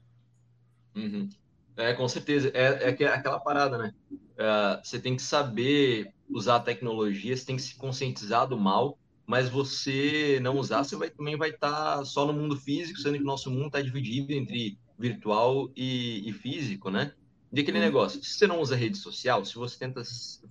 Uhum. 0.96 1.28
É, 1.76 1.94
com 1.94 2.08
certeza. 2.08 2.52
É, 2.54 2.94
é 3.02 3.08
aquela 3.08 3.40
parada, 3.40 3.80
né? 3.80 3.96
É, 4.38 4.80
você 4.84 5.00
tem 5.00 5.16
que 5.16 5.24
saber 5.24 6.14
usar 6.30 6.58
a 6.58 6.60
tecnologia, 6.60 7.36
você 7.36 7.48
tem 7.48 7.56
que 7.56 7.64
se 7.64 7.76
conscientizar 7.76 8.48
do 8.48 8.60
mal, 8.60 8.96
mas 9.26 9.50
você 9.50 10.38
não 10.40 10.60
usar, 10.60 10.84
você 10.84 10.96
vai, 10.96 11.10
também 11.10 11.36
vai 11.36 11.50
estar 11.50 11.98
tá 11.98 12.06
só 12.06 12.28
no 12.28 12.34
mundo 12.34 12.56
físico, 12.56 13.00
sendo 13.00 13.18
que 13.18 13.24
o 13.24 13.26
nosso 13.26 13.50
mundo 13.50 13.68
está 13.68 13.82
dividido 13.82 14.34
entre 14.34 14.78
virtual 15.00 15.72
e, 15.76 16.30
e 16.30 16.32
físico, 16.32 16.92
né? 16.92 17.12
De 17.54 17.62
aquele 17.62 17.78
hum. 17.78 17.82
negócio. 17.82 18.22
Se 18.24 18.34
você 18.34 18.48
não 18.48 18.60
usa 18.60 18.76
rede 18.76 18.98
social, 18.98 19.46
se 19.46 19.54
você 19.54 19.78
tenta 19.78 20.02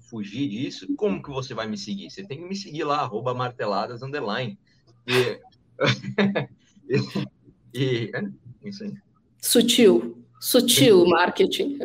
fugir 0.09 0.49
disso, 0.49 0.87
como 0.95 1.21
que 1.21 1.31
você 1.31 1.53
vai 1.53 1.67
me 1.67 1.77
seguir? 1.77 2.09
Você 2.09 2.23
tem 2.23 2.39
que 2.39 2.49
me 2.49 2.55
seguir 2.55 2.85
lá, 2.85 3.01
arroba 3.01 3.35
marteladas, 3.35 4.05
underline. 4.05 4.57
E... 5.05 5.41
e... 7.75 8.11
É 8.15 8.69
isso 8.69 8.85
aí. 8.85 8.95
Sutil. 9.41 10.25
Sutil 10.39 11.05
marketing. 11.11 11.77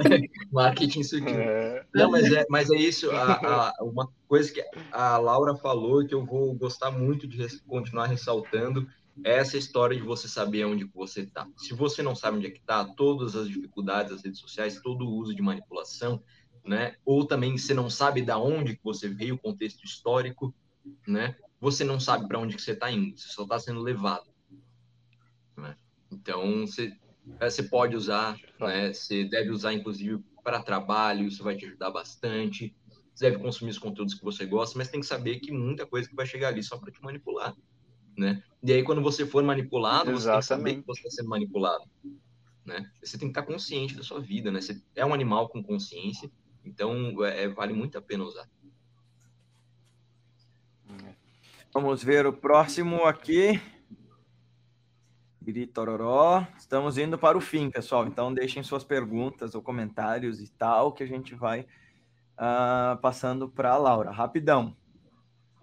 marketing 0.50 1.02
sutil. 1.02 1.28
É... 1.28 1.84
Não, 1.94 2.10
mas 2.10 2.32
é, 2.32 2.46
mas 2.48 2.70
é 2.70 2.76
isso. 2.76 3.10
A, 3.10 3.72
a, 3.78 3.84
uma 3.84 4.08
coisa 4.26 4.50
que 4.50 4.64
a 4.90 5.18
Laura 5.18 5.54
falou 5.54 6.06
que 6.06 6.14
eu 6.14 6.24
vou 6.24 6.54
gostar 6.54 6.90
muito 6.90 7.28
de 7.28 7.46
continuar 7.64 8.06
ressaltando 8.06 8.88
essa 9.24 9.56
história 9.56 9.96
de 9.96 10.02
você 10.02 10.26
saber 10.26 10.64
onde 10.64 10.84
você 10.84 11.22
está. 11.22 11.46
Se 11.56 11.74
você 11.74 12.02
não 12.02 12.14
sabe 12.14 12.38
onde 12.38 12.46
é 12.46 12.50
que 12.50 12.60
está, 12.60 12.84
todas 12.84 13.36
as 13.36 13.48
dificuldades 13.48 14.12
das 14.12 14.24
redes 14.24 14.40
sociais, 14.40 14.80
todo 14.80 15.04
o 15.04 15.14
uso 15.14 15.34
de 15.34 15.42
manipulação, 15.42 16.22
né? 16.64 16.96
Ou 17.04 17.26
também 17.26 17.56
você 17.56 17.74
não 17.74 17.90
sabe 17.90 18.22
da 18.22 18.38
onde 18.38 18.76
que 18.76 18.82
você 18.82 19.08
veio, 19.08 19.34
o 19.34 19.38
contexto 19.38 19.84
histórico, 19.84 20.54
né? 21.06 21.36
Você 21.60 21.84
não 21.84 22.00
sabe 22.00 22.26
para 22.26 22.38
onde 22.38 22.56
que 22.56 22.62
você 22.62 22.72
está 22.72 22.90
indo, 22.90 23.16
você 23.16 23.28
só 23.28 23.42
está 23.42 23.58
sendo 23.58 23.80
levado. 23.80 24.30
Né? 25.56 25.76
Então 26.10 26.66
você, 26.66 26.92
é, 27.38 27.50
você 27.50 27.62
pode 27.62 27.94
usar, 27.94 28.36
né? 28.58 28.92
Você 28.92 29.24
deve 29.24 29.50
usar 29.50 29.72
inclusive 29.72 30.22
para 30.42 30.62
trabalho, 30.62 31.26
isso 31.26 31.44
vai 31.44 31.56
te 31.56 31.66
ajudar 31.66 31.90
bastante. 31.90 32.74
Você 33.14 33.30
deve 33.30 33.42
consumir 33.42 33.70
os 33.70 33.78
conteúdos 33.78 34.14
que 34.14 34.24
você 34.24 34.46
gosta, 34.46 34.78
mas 34.78 34.88
tem 34.88 35.00
que 35.00 35.06
saber 35.06 35.38
que 35.38 35.52
muita 35.52 35.86
coisa 35.86 36.08
que 36.08 36.16
vai 36.16 36.24
chegar 36.24 36.48
ali 36.48 36.62
só 36.62 36.78
para 36.78 36.90
te 36.90 37.00
manipular 37.02 37.54
né? 38.16 38.42
E 38.62 38.72
aí, 38.72 38.82
quando 38.82 39.02
você 39.02 39.26
for 39.26 39.42
manipulado, 39.42 40.10
Exatamente. 40.10 40.16
você 40.16 40.28
tem 40.28 40.38
que 40.38 40.46
saber 40.46 40.80
que 40.80 40.86
você 40.86 41.00
está 41.00 41.10
sendo 41.10 41.28
manipulado, 41.28 41.84
né? 42.64 42.90
Você 43.02 43.18
tem 43.18 43.28
que 43.28 43.38
estar 43.38 43.42
consciente 43.42 43.96
da 43.96 44.02
sua 44.02 44.20
vida, 44.20 44.50
né? 44.50 44.60
Você 44.60 44.80
é 44.94 45.04
um 45.04 45.14
animal 45.14 45.48
com 45.48 45.62
consciência, 45.62 46.30
então 46.64 47.24
é, 47.24 47.44
é 47.44 47.48
vale 47.48 47.72
muito 47.72 47.98
a 47.98 48.02
pena 48.02 48.24
usar. 48.24 48.48
Vamos 51.72 52.04
ver 52.04 52.26
o 52.26 52.32
próximo 52.34 53.04
aqui. 53.06 53.58
Gritororó. 55.40 56.46
Estamos 56.58 56.98
indo 56.98 57.18
para 57.18 57.36
o 57.36 57.40
fim, 57.40 57.70
pessoal. 57.70 58.06
Então 58.06 58.32
deixem 58.32 58.62
suas 58.62 58.84
perguntas 58.84 59.54
ou 59.54 59.62
comentários 59.62 60.40
e 60.40 60.48
tal, 60.52 60.92
que 60.92 61.02
a 61.02 61.06
gente 61.06 61.34
vai 61.34 61.66
uh, 62.32 63.00
passando 63.00 63.48
para 63.48 63.72
a 63.72 63.78
Laura. 63.78 64.10
Rapidão. 64.10 64.76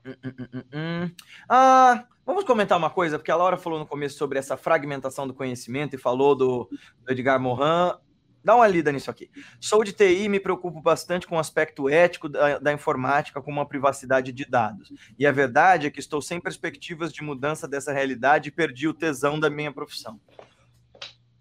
Hum, 0.03 0.15
hum, 0.23 0.63
hum, 0.73 1.11
ah, 1.47 2.07
vamos 2.29 2.43
comentar 2.43 2.77
uma 2.77 2.91
coisa, 2.91 3.17
porque 3.17 3.31
a 3.31 3.35
Laura 3.35 3.57
falou 3.57 3.79
no 3.79 3.87
começo 3.87 4.15
sobre 4.15 4.37
essa 4.37 4.55
fragmentação 4.55 5.27
do 5.27 5.33
conhecimento 5.33 5.95
e 5.95 5.97
falou 5.97 6.35
do, 6.35 6.69
do 7.03 7.11
Edgar 7.11 7.39
Morin. 7.39 7.97
Dá 8.43 8.55
uma 8.55 8.67
lida 8.67 8.91
nisso 8.91 9.09
aqui. 9.09 9.31
Sou 9.59 9.83
de 9.83 9.91
TI 9.91 10.25
e 10.25 10.29
me 10.29 10.39
preocupo 10.39 10.79
bastante 10.79 11.25
com 11.25 11.37
o 11.37 11.39
aspecto 11.39 11.89
ético 11.89 12.29
da, 12.29 12.59
da, 12.59 12.71
informática, 12.71 13.41
como 13.41 13.59
a 13.59 13.65
privacidade 13.65 14.31
de 14.31 14.45
dados. 14.45 14.93
E 15.17 15.25
a 15.25 15.31
verdade 15.31 15.87
é 15.87 15.89
que 15.89 15.99
estou 15.99 16.21
sem 16.21 16.39
perspectivas 16.39 17.11
de 17.11 17.23
mudança 17.23 17.67
dessa 17.67 17.91
realidade 17.91 18.49
e 18.49 18.51
perdi 18.51 18.87
o 18.87 18.93
tesão 18.93 19.39
da 19.39 19.49
minha 19.49 19.73
profissão. 19.73 20.19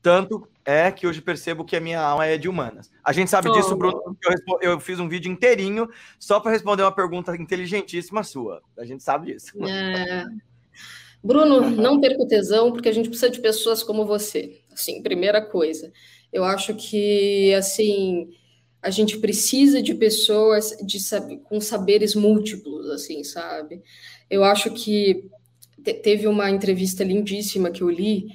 Tanto 0.01 0.49
é 0.65 0.91
que 0.91 1.07
hoje 1.07 1.21
percebo 1.21 1.67
que 1.67 1.77
a 1.77 1.81
minha 1.81 2.01
alma 2.01 2.25
é 2.25 2.39
de 2.39 2.49
humanas. 2.49 2.91
A 3.05 3.13
gente 3.13 3.31
sabe 3.31 3.51
oh. 3.51 3.53
disso, 3.53 3.77
Bruno, 3.77 4.17
eu, 4.25 4.59
eu, 4.63 4.81
fiz 4.81 4.99
um 4.99 5.09
vídeo 5.09 5.31
inteirinho 5.31 5.87
só 6.19 6.41
para 6.41 6.51
responder 6.51 6.83
uma 6.83 6.93
pergunta 6.93 7.37
inteligentíssima 7.37 8.23
sua. 8.23 8.63
A 8.79 8.87
gente 8.87 9.03
sabe 9.03 9.35
disso. 9.35 9.53
É... 9.67 10.25
Bruno, 11.23 11.71
não 11.71 12.01
perca 12.01 12.27
tesão, 12.27 12.73
porque 12.73 12.89
a 12.89 12.93
gente 12.93 13.09
precisa 13.09 13.31
de 13.31 13.41
pessoas 13.41 13.83
como 13.83 14.07
você. 14.07 14.61
Assim, 14.73 15.03
primeira 15.03 15.41
coisa. 15.43 15.93
Eu 16.33 16.45
acho 16.45 16.75
que, 16.75 17.53
assim, 17.55 18.31
a 18.81 18.91
gente 18.91 19.19
precisa 19.19 19.83
de 19.83 19.95
pessoas 19.95 20.77
de 20.85 20.99
com 21.45 21.61
saberes 21.61 22.15
múltiplos, 22.15 22.89
assim, 22.91 23.25
sabe? 23.25 23.83
Eu 24.31 24.45
acho 24.45 24.71
que 24.73 25.29
teve 26.03 26.27
uma 26.27 26.51
entrevista 26.51 27.03
lindíssima 27.03 27.71
que 27.71 27.83
eu 27.83 27.91
li 27.91 28.29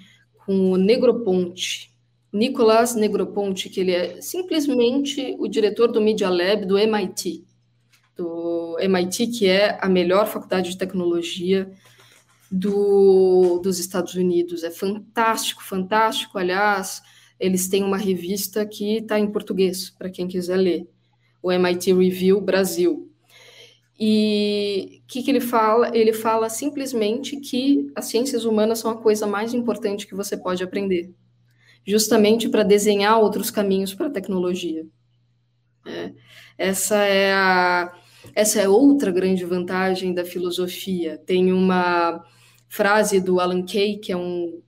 com 0.45 0.72
o 0.72 0.77
Negroponte, 0.77 1.93
Nicolas 2.31 2.95
Negroponte, 2.95 3.69
que 3.69 3.80
ele 3.80 3.91
é 3.91 4.22
simplesmente 4.22 5.35
o 5.39 5.47
diretor 5.47 5.91
do 5.91 6.01
Media 6.01 6.30
Lab 6.30 6.65
do 6.65 6.77
MIT, 6.77 7.45
do 8.15 8.77
MIT, 8.80 9.27
que 9.27 9.47
é 9.47 9.77
a 9.80 9.88
melhor 9.88 10.27
faculdade 10.27 10.72
de 10.72 10.77
tecnologia 10.77 11.72
do, 12.53 13.59
dos 13.63 13.80
Estados 13.80 14.13
Unidos. 14.13 14.63
É 14.63 14.69
fantástico, 14.69 15.63
fantástico. 15.63 16.38
Aliás, 16.38 17.01
eles 17.39 17.67
têm 17.67 17.84
uma 17.84 17.97
revista 17.97 18.63
que 18.63 18.97
está 18.97 19.19
em 19.19 19.31
português, 19.31 19.89
para 19.89 20.09
quem 20.09 20.27
quiser 20.27 20.57
ler, 20.57 20.88
o 21.41 21.51
MIT 21.51 21.93
Review 21.93 22.39
Brasil. 22.39 23.09
E 23.99 25.01
o 25.03 25.07
que, 25.07 25.23
que 25.23 25.31
ele 25.31 25.39
fala? 25.39 25.95
Ele 25.97 26.13
fala 26.13 26.47
simplesmente 26.47 27.39
que 27.39 27.91
as 27.95 28.05
ciências 28.05 28.45
humanas 28.45 28.80
são 28.80 28.91
a 28.91 29.01
coisa 29.01 29.25
mais 29.25 29.53
importante 29.53 30.05
que 30.05 30.15
você 30.15 30.38
pode 30.38 30.63
aprender, 30.63 31.11
justamente 31.85 32.47
para 32.49 32.63
desenhar 32.63 33.19
outros 33.19 33.49
caminhos 33.49 33.95
para 33.95 34.07
a 34.07 34.11
tecnologia. 34.11 34.85
É, 35.85 36.13
essa 36.57 36.97
é 36.97 37.34
a 37.34 37.93
essa 38.34 38.61
é 38.61 38.69
outra 38.69 39.11
grande 39.11 39.43
vantagem 39.43 40.13
da 40.13 40.23
filosofia. 40.23 41.21
Tem 41.25 41.51
uma 41.51 42.23
frase 42.73 43.19
do 43.19 43.39
Alan 43.39 43.63
Kay, 43.63 43.97
que 43.99 44.11
é 44.11 44.17
um 44.17 44.59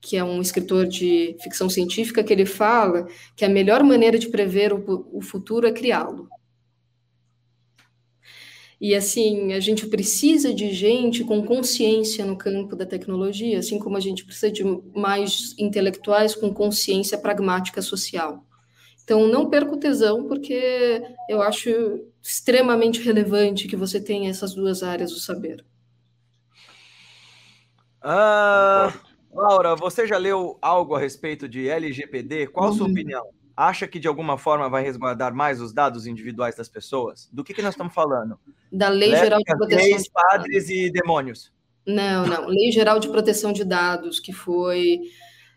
que 0.00 0.18
é 0.18 0.24
um 0.24 0.42
escritor 0.42 0.86
de 0.86 1.34
ficção 1.42 1.70
científica, 1.70 2.22
que 2.22 2.30
ele 2.30 2.44
fala 2.44 3.08
que 3.34 3.42
a 3.42 3.48
melhor 3.48 3.82
maneira 3.82 4.18
de 4.18 4.28
prever 4.28 4.70
o, 4.70 5.08
o 5.10 5.22
futuro 5.22 5.66
é 5.66 5.72
criá-lo. 5.72 6.28
E 8.78 8.94
assim, 8.94 9.54
a 9.54 9.60
gente 9.60 9.86
precisa 9.86 10.52
de 10.52 10.74
gente 10.74 11.24
com 11.24 11.42
consciência 11.42 12.26
no 12.26 12.36
campo 12.36 12.76
da 12.76 12.84
tecnologia, 12.84 13.60
assim 13.60 13.78
como 13.78 13.96
a 13.96 14.00
gente 14.00 14.26
precisa 14.26 14.52
de 14.52 14.62
mais 14.94 15.54
intelectuais 15.56 16.34
com 16.34 16.52
consciência 16.52 17.16
pragmática 17.16 17.80
social. 17.80 18.44
Então, 19.02 19.26
não 19.26 19.48
perca 19.48 19.72
o 19.72 19.78
tesão, 19.78 20.24
porque 20.26 21.02
eu 21.30 21.40
acho 21.40 21.70
extremamente 22.22 23.00
relevante 23.00 23.66
que 23.66 23.76
você 23.76 23.98
tenha 23.98 24.28
essas 24.28 24.54
duas 24.54 24.82
áreas 24.82 25.12
do 25.12 25.18
saber. 25.18 25.64
Ah, 28.06 28.92
Laura, 29.32 29.74
você 29.74 30.06
já 30.06 30.18
leu 30.18 30.58
algo 30.60 30.94
a 30.94 31.00
respeito 31.00 31.48
de 31.48 31.68
LGPD? 31.68 32.48
Qual 32.48 32.68
a 32.68 32.72
sua 32.72 32.84
uhum. 32.84 32.92
opinião? 32.92 33.24
Acha 33.56 33.88
que 33.88 33.98
de 33.98 34.06
alguma 34.06 34.36
forma 34.36 34.68
vai 34.68 34.82
resguardar 34.82 35.34
mais 35.34 35.60
os 35.60 35.72
dados 35.72 36.06
individuais 36.06 36.54
das 36.54 36.68
pessoas? 36.68 37.30
Do 37.32 37.42
que, 37.42 37.54
que 37.54 37.62
nós 37.62 37.72
estamos 37.72 37.94
falando? 37.94 38.38
Da 38.70 38.90
Lei 38.90 39.10
Geral 39.16 39.38
de 39.38 39.56
Proteção 39.56 39.90
leis, 39.90 40.02
de 40.02 40.10
padres 40.10 40.68
e 40.68 40.90
demônios. 40.90 41.50
Não, 41.86 42.26
não. 42.26 42.46
Lei 42.46 42.70
Geral 42.70 43.00
de 43.00 43.08
Proteção 43.08 43.52
de 43.52 43.64
Dados, 43.64 44.20
que 44.20 44.32
foi. 44.32 45.00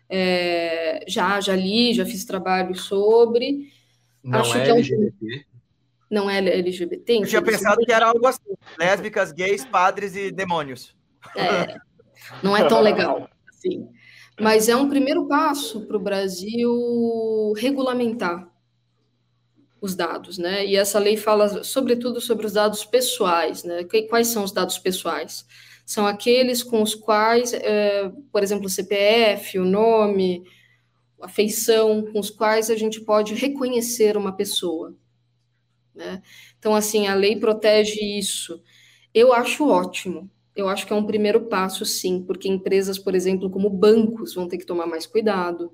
É, 0.08 1.04
já, 1.06 1.38
já 1.40 1.54
li, 1.54 1.92
já 1.92 2.06
fiz 2.06 2.24
trabalho 2.24 2.74
sobre. 2.74 3.70
Não 4.22 4.40
Acho 4.40 4.56
é 4.56 4.64
que 4.64 4.70
LGBT. 4.70 5.16
É 5.20 5.36
um... 5.36 5.58
Não 6.10 6.30
é 6.30 6.38
LGBT? 6.38 7.18
Eu 7.18 7.26
tinha 7.26 7.42
pensado 7.42 7.84
que 7.84 7.92
era 7.92 8.06
algo 8.06 8.26
assim: 8.26 8.54
lésbicas, 8.78 9.32
gays, 9.32 9.64
padres 9.64 10.16
e 10.16 10.30
demônios. 10.30 10.96
É, 11.36 11.76
não 12.42 12.56
é 12.56 12.66
tão 12.68 12.80
legal. 12.80 13.28
Sim. 13.52 13.88
Mas 14.40 14.68
é 14.68 14.76
um 14.76 14.88
primeiro 14.88 15.26
passo 15.26 15.86
para 15.86 15.96
o 15.96 16.00
Brasil 16.00 17.52
regulamentar 17.56 18.48
os 19.80 19.94
dados, 19.94 20.38
né? 20.38 20.64
E 20.66 20.76
essa 20.76 20.98
lei 20.98 21.16
fala 21.16 21.62
sobretudo 21.64 22.20
sobre 22.20 22.46
os 22.46 22.52
dados 22.52 22.84
pessoais, 22.84 23.64
né? 23.64 23.84
Quais 24.08 24.28
são 24.28 24.44
os 24.44 24.52
dados 24.52 24.78
pessoais? 24.78 25.44
São 25.84 26.06
aqueles 26.06 26.62
com 26.62 26.82
os 26.82 26.94
quais, 26.94 27.52
é, 27.52 28.10
por 28.30 28.42
exemplo, 28.42 28.66
o 28.66 28.70
CPF, 28.70 29.58
o 29.58 29.64
nome, 29.64 30.44
a 31.20 31.28
feição, 31.28 32.04
com 32.12 32.18
os 32.18 32.30
quais 32.30 32.70
a 32.70 32.76
gente 32.76 33.00
pode 33.00 33.34
reconhecer 33.34 34.16
uma 34.16 34.32
pessoa. 34.36 34.94
Né? 35.94 36.22
Então, 36.58 36.74
assim, 36.74 37.06
a 37.06 37.14
lei 37.14 37.36
protege 37.36 38.00
isso. 38.00 38.62
Eu 39.14 39.32
acho 39.32 39.68
ótimo, 39.68 40.30
eu 40.58 40.68
acho 40.68 40.86
que 40.86 40.92
é 40.92 40.96
um 40.96 41.06
primeiro 41.06 41.42
passo, 41.42 41.84
sim, 41.84 42.20
porque 42.20 42.48
empresas, 42.48 42.98
por 42.98 43.14
exemplo, 43.14 43.48
como 43.48 43.70
bancos, 43.70 44.34
vão 44.34 44.48
ter 44.48 44.58
que 44.58 44.66
tomar 44.66 44.86
mais 44.86 45.06
cuidado, 45.06 45.72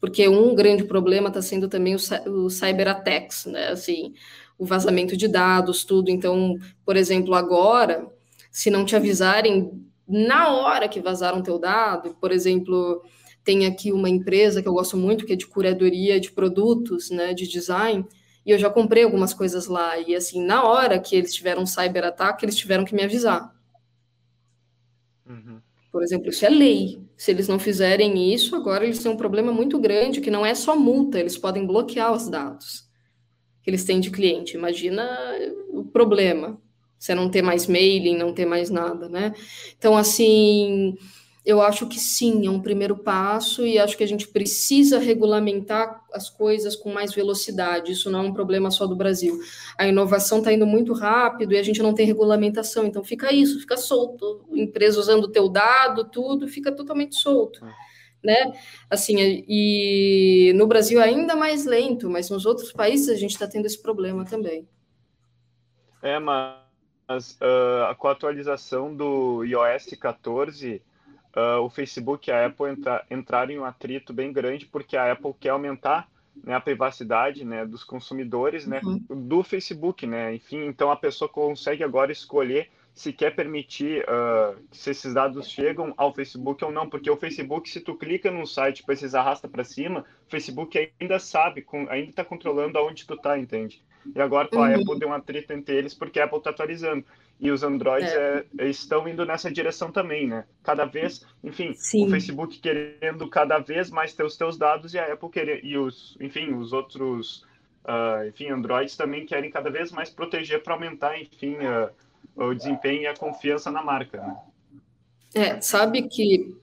porque 0.00 0.28
um 0.28 0.54
grande 0.54 0.84
problema 0.84 1.26
está 1.26 1.42
sendo 1.42 1.68
também 1.68 1.96
o, 1.96 1.98
o 2.30 2.48
cyberattacks, 2.48 3.46
né? 3.46 3.68
Assim, 3.68 4.14
o 4.56 4.64
vazamento 4.64 5.16
de 5.16 5.26
dados, 5.26 5.84
tudo. 5.84 6.08
Então, 6.08 6.54
por 6.84 6.96
exemplo, 6.96 7.34
agora, 7.34 8.06
se 8.48 8.70
não 8.70 8.84
te 8.84 8.94
avisarem 8.94 9.72
na 10.06 10.54
hora 10.54 10.88
que 10.88 11.00
vazaram 11.00 11.42
teu 11.42 11.58
dado, 11.58 12.14
por 12.20 12.30
exemplo, 12.30 13.02
tem 13.42 13.66
aqui 13.66 13.90
uma 13.92 14.08
empresa 14.08 14.62
que 14.62 14.68
eu 14.68 14.74
gosto 14.74 14.96
muito, 14.96 15.26
que 15.26 15.32
é 15.32 15.36
de 15.36 15.48
curadoria 15.48 16.20
de 16.20 16.30
produtos, 16.30 17.10
né, 17.10 17.34
de 17.34 17.48
design, 17.48 18.06
e 18.44 18.52
eu 18.52 18.58
já 18.58 18.70
comprei 18.70 19.02
algumas 19.02 19.34
coisas 19.34 19.66
lá, 19.66 19.98
e 19.98 20.14
assim, 20.14 20.44
na 20.44 20.62
hora 20.62 21.00
que 21.00 21.16
eles 21.16 21.34
tiveram 21.34 21.62
um 21.62 21.66
cyberataque, 21.66 22.44
eles 22.44 22.56
tiveram 22.56 22.84
que 22.84 22.94
me 22.94 23.02
avisar. 23.02 23.55
Por 25.96 26.02
exemplo, 26.02 26.28
isso 26.28 26.44
é 26.44 26.50
lei. 26.50 27.00
Se 27.16 27.30
eles 27.30 27.48
não 27.48 27.58
fizerem 27.58 28.30
isso, 28.30 28.54
agora 28.54 28.84
eles 28.84 29.02
têm 29.02 29.10
um 29.10 29.16
problema 29.16 29.50
muito 29.50 29.78
grande, 29.78 30.20
que 30.20 30.30
não 30.30 30.44
é 30.44 30.54
só 30.54 30.76
multa, 30.76 31.18
eles 31.18 31.38
podem 31.38 31.66
bloquear 31.66 32.12
os 32.12 32.28
dados 32.28 32.86
que 33.62 33.70
eles 33.70 33.82
têm 33.82 33.98
de 33.98 34.10
cliente. 34.10 34.58
Imagina 34.58 35.08
o 35.70 35.86
problema. 35.86 36.60
Você 36.98 37.14
não 37.14 37.30
ter 37.30 37.40
mais 37.40 37.66
mailing, 37.66 38.14
não 38.14 38.34
ter 38.34 38.44
mais 38.44 38.68
nada, 38.68 39.08
né? 39.08 39.32
Então, 39.78 39.96
assim, 39.96 40.98
eu 41.46 41.62
acho 41.62 41.86
que 41.86 42.00
sim, 42.00 42.44
é 42.44 42.50
um 42.50 42.60
primeiro 42.60 42.96
passo 42.96 43.64
e 43.64 43.78
acho 43.78 43.96
que 43.96 44.02
a 44.02 44.08
gente 44.08 44.26
precisa 44.26 44.98
regulamentar 44.98 46.04
as 46.12 46.28
coisas 46.28 46.74
com 46.74 46.92
mais 46.92 47.14
velocidade. 47.14 47.92
Isso 47.92 48.10
não 48.10 48.18
é 48.18 48.22
um 48.22 48.32
problema 48.32 48.68
só 48.68 48.84
do 48.84 48.96
Brasil. 48.96 49.38
A 49.78 49.86
inovação 49.86 50.38
está 50.38 50.52
indo 50.52 50.66
muito 50.66 50.92
rápido 50.92 51.52
e 51.52 51.56
a 51.56 51.62
gente 51.62 51.80
não 51.80 51.94
tem 51.94 52.04
regulamentação, 52.04 52.84
então 52.84 53.04
fica 53.04 53.32
isso, 53.32 53.60
fica 53.60 53.76
solto. 53.76 54.44
Empresa 54.50 54.98
usando 54.98 55.24
o 55.26 55.30
teu 55.30 55.48
dado, 55.48 56.10
tudo, 56.10 56.48
fica 56.48 56.72
totalmente 56.72 57.14
solto. 57.14 57.64
Né? 58.24 58.52
Assim, 58.90 59.44
e 59.46 60.52
no 60.56 60.66
Brasil 60.66 61.00
é 61.00 61.04
ainda 61.04 61.36
mais 61.36 61.64
lento, 61.64 62.10
mas 62.10 62.28
nos 62.28 62.44
outros 62.44 62.72
países 62.72 63.08
a 63.08 63.14
gente 63.14 63.30
está 63.30 63.46
tendo 63.46 63.66
esse 63.66 63.80
problema 63.80 64.24
também. 64.24 64.68
É, 66.02 66.18
mas 66.18 67.38
uh, 67.40 67.94
com 67.98 68.08
a 68.08 68.12
atualização 68.12 68.92
do 68.92 69.44
iOS 69.44 69.94
14, 70.00 70.82
uh, 71.36 71.60
o 71.60 71.68
Facebook 71.68 72.28
e 72.28 72.32
a 72.32 72.46
Apple 72.46 72.70
entra, 72.70 73.04
entraram 73.10 73.52
em 73.52 73.58
um 73.58 73.64
atrito 73.64 74.12
bem 74.12 74.32
grande, 74.32 74.66
porque 74.66 74.96
a 74.96 75.12
Apple 75.12 75.34
quer 75.38 75.50
aumentar 75.50 76.08
né, 76.42 76.54
a 76.54 76.60
privacidade 76.60 77.44
né, 77.44 77.64
dos 77.64 77.84
consumidores 77.84 78.66
né, 78.66 78.80
uhum. 78.82 78.98
do 79.28 79.42
Facebook. 79.42 80.06
Né? 80.06 80.34
Enfim, 80.34 80.64
então 80.64 80.90
a 80.90 80.96
pessoa 80.96 81.28
consegue 81.28 81.84
agora 81.84 82.10
escolher 82.10 82.70
se 82.94 83.12
quer 83.12 83.34
permitir 83.34 84.02
uh, 84.04 84.58
se 84.72 84.90
esses 84.90 85.12
dados 85.12 85.50
chegam 85.50 85.92
ao 85.98 86.14
Facebook 86.14 86.64
ou 86.64 86.72
não, 86.72 86.88
porque 86.88 87.10
o 87.10 87.16
Facebook, 87.16 87.68
se 87.68 87.78
tu 87.78 87.94
clica 87.94 88.30
num 88.30 88.46
site, 88.46 88.78
depois 88.78 88.98
você 88.98 89.14
arrasta 89.14 89.46
para 89.46 89.64
cima, 89.64 90.00
o 90.26 90.30
Facebook 90.30 90.90
ainda 90.98 91.18
sabe, 91.18 91.60
com, 91.60 91.86
ainda 91.90 92.08
está 92.08 92.24
controlando 92.24 92.78
aonde 92.78 93.06
tu 93.06 93.14
tá, 93.14 93.38
entende? 93.38 93.82
E 94.14 94.20
agora 94.20 94.48
a 94.50 94.56
uhum. 94.56 94.64
Apple 94.64 94.98
deu 94.98 95.08
um 95.10 95.12
atrito 95.12 95.52
entre 95.52 95.76
eles 95.76 95.92
porque 95.92 96.18
a 96.18 96.24
Apple 96.24 96.38
está 96.38 96.50
atualizando 96.50 97.04
e 97.38 97.50
os 97.50 97.62
Androids 97.62 98.10
é. 98.10 98.44
É, 98.58 98.68
estão 98.68 99.06
indo 99.06 99.24
nessa 99.24 99.50
direção 99.50 99.92
também, 99.92 100.26
né? 100.26 100.44
Cada 100.62 100.84
vez, 100.86 101.24
enfim, 101.44 101.74
Sim. 101.74 102.06
o 102.06 102.10
Facebook 102.10 102.58
querendo 102.58 103.28
cada 103.28 103.58
vez 103.58 103.90
mais 103.90 104.14
ter 104.14 104.24
os 104.24 104.36
teus 104.36 104.56
dados 104.56 104.94
e 104.94 104.98
a 104.98 105.12
Apple 105.12 105.28
querer 105.28 105.64
e 105.64 105.76
os, 105.76 106.16
enfim, 106.18 106.54
os 106.54 106.72
outros, 106.72 107.44
uh, 107.84 108.26
enfim, 108.26 108.50
Androids 108.50 108.96
também 108.96 109.26
querem 109.26 109.50
cada 109.50 109.70
vez 109.70 109.92
mais 109.92 110.08
proteger 110.08 110.62
para 110.62 110.74
aumentar, 110.74 111.20
enfim, 111.20 111.56
uh, 111.56 111.90
o 112.34 112.54
desempenho 112.54 113.02
e 113.02 113.06
a 113.06 113.14
confiança 113.14 113.70
na 113.70 113.82
marca. 113.82 114.18
Né? 114.18 114.36
É, 115.34 115.60
sabe 115.60 116.08
que 116.08 116.56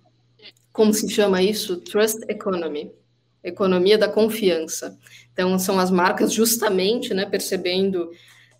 como 0.71 0.91
se 0.91 1.07
chama 1.07 1.41
isso? 1.41 1.77
Trust 1.77 2.25
Economy. 2.27 2.91
economia 3.43 3.97
da 3.97 4.09
confiança. 4.09 4.97
Então, 5.31 5.59
são 5.59 5.77
as 5.77 5.91
marcas 5.91 6.33
justamente, 6.33 7.13
né, 7.13 7.25
percebendo 7.25 8.09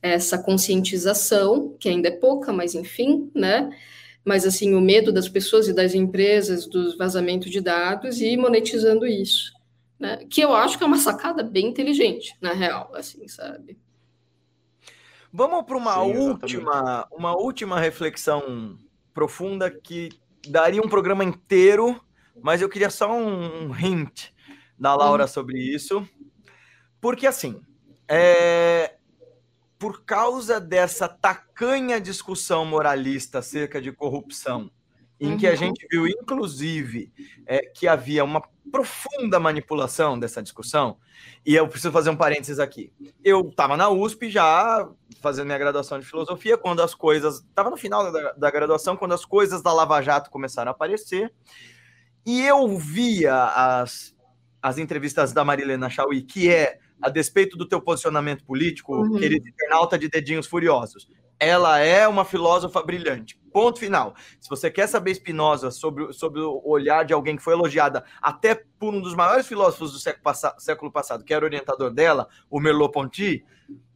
essa 0.04 0.38
conscientização, 0.38 1.78
que 1.80 1.88
ainda 1.88 2.10
é 2.10 2.12
pouca, 2.12 2.52
mas 2.52 2.76
enfim, 2.76 3.32
né? 3.34 3.70
Mas 4.26 4.46
assim, 4.46 4.76
o 4.76 4.82
medo 4.82 5.14
das 5.14 5.30
pessoas 5.30 5.70
e 5.70 5.74
das 5.74 5.94
empresas 5.94 6.68
do 6.68 6.98
vazamento 6.98 7.50
de 7.50 7.62
dados 7.62 8.20
e 8.20 8.36
monetizando 8.36 9.06
isso, 9.06 9.54
né? 9.98 10.26
Que 10.30 10.42
eu 10.42 10.54
acho 10.54 10.78
que 10.78 10.84
é 10.84 10.88
uma 10.88 10.98
sacada 10.98 11.42
bem 11.42 11.68
inteligente, 11.68 12.36
na 12.42 12.52
real, 12.52 12.92
assim, 12.94 13.26
sabe? 13.30 13.78
Vamos 15.32 15.64
para 15.64 15.78
uma 15.78 15.94
Sim, 15.94 16.18
última, 16.18 17.08
uma 17.10 17.36
última 17.36 17.80
reflexão 17.80 18.78
profunda 19.14 19.72
que 19.72 20.10
daria 20.50 20.82
um 20.82 20.90
programa 20.90 21.24
inteiro, 21.24 22.00
mas 22.42 22.62
eu 22.62 22.68
queria 22.68 22.90
só 22.90 23.10
um 23.18 23.74
hint 23.74 24.32
da 24.78 24.94
Laura 24.96 25.24
hum. 25.24 25.28
sobre 25.28 25.60
isso. 25.60 26.06
Porque 27.00 27.26
assim, 27.26 27.62
é, 28.08 28.96
por 29.84 30.06
causa 30.06 30.62
dessa 30.62 31.10
tacanha 31.10 32.00
discussão 32.00 32.64
moralista 32.66 33.40
acerca 33.40 33.82
de 33.82 33.92
corrupção, 33.92 34.72
em 35.20 35.32
uhum. 35.32 35.38
que 35.38 35.46
a 35.46 35.50
uhum. 35.50 35.58
gente 35.58 35.86
viu, 35.92 36.08
inclusive, 36.08 37.12
é, 37.46 37.60
que 37.66 37.86
havia 37.86 38.24
uma 38.24 38.42
profunda 38.72 39.42
manipulação 39.42 40.18
dessa 40.18 40.42
discussão, 40.42 40.98
e 41.46 41.54
eu 41.54 41.68
preciso 41.68 41.92
fazer 41.92 42.10
um 42.10 42.16
parênteses 42.16 42.60
aqui. 42.60 42.94
Eu 43.22 43.50
estava 43.50 43.76
na 43.76 43.90
USP 43.90 44.30
já 44.30 44.90
fazendo 45.20 45.48
minha 45.48 45.58
graduação 45.60 46.00
de 46.00 46.06
filosofia, 46.06 46.58
quando 46.58 46.82
as 46.82 46.96
coisas. 46.96 47.40
Estava 47.40 47.70
no 47.70 47.76
final 47.76 48.10
da, 48.10 48.32
da 48.32 48.50
graduação, 48.50 48.96
quando 48.96 49.14
as 49.14 49.26
coisas 49.26 49.62
da 49.62 49.74
Lava 49.74 50.02
Jato 50.02 50.32
começaram 50.32 50.70
a 50.70 50.72
aparecer, 50.72 51.34
e 52.26 52.42
eu 52.42 52.78
via 52.78 53.36
as, 53.54 54.16
as 54.62 54.78
entrevistas 54.78 55.34
da 55.34 55.44
Marilena 55.44 55.90
Chauí, 55.90 56.22
que 56.22 56.50
é 56.50 56.80
a 57.04 57.10
despeito 57.10 57.58
do 57.58 57.68
teu 57.68 57.82
posicionamento 57.82 58.44
político, 58.46 58.96
uhum. 58.96 59.20
querido 59.20 59.48
internauta 59.48 59.98
de 60.00 60.08
dedinhos 60.08 60.48
furiosos, 60.48 61.08
ela 61.40 61.80
é 61.80 62.08
uma 62.08 62.24
filósofa 62.24 62.82
brilhante. 62.82 63.38
Ponto 63.52 63.78
final. 63.78 64.16
Se 64.40 64.50
você 64.50 64.72
quer 64.72 64.88
saber 64.88 65.14
Spinoza 65.14 65.70
sobre, 65.72 66.14
sobre 66.14 66.40
o 66.40 66.62
olhar 66.64 67.04
de 67.04 67.14
alguém 67.14 67.36
que 67.36 67.44
foi 67.44 67.54
elogiada 67.54 68.06
até 68.22 68.56
por 68.56 68.94
um 68.94 69.02
dos 69.02 69.14
maiores 69.14 69.46
filósofos 69.46 69.92
do 69.92 70.00
século, 70.00 70.24
passa, 70.24 70.56
século 70.58 70.92
passado, 70.92 71.24
que 71.24 71.34
era 71.34 71.44
orientador 71.44 71.92
dela, 71.92 72.30
o 72.50 72.60
Merleau-Ponty, 72.60 73.44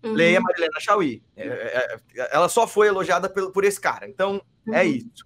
uhum. 0.03 0.13
leia 0.13 0.41
Marilena 0.41 0.79
Chauí. 0.79 1.23
É, 1.35 1.47
é, 1.47 1.97
é, 2.17 2.35
ela 2.35 2.49
só 2.49 2.67
foi 2.67 2.87
elogiada 2.87 3.29
por, 3.29 3.51
por 3.51 3.63
esse 3.63 3.79
cara. 3.79 4.07
Então, 4.09 4.41
é 4.67 4.69
uhum. 4.69 4.75
é 4.75 4.85
isso. 4.85 5.25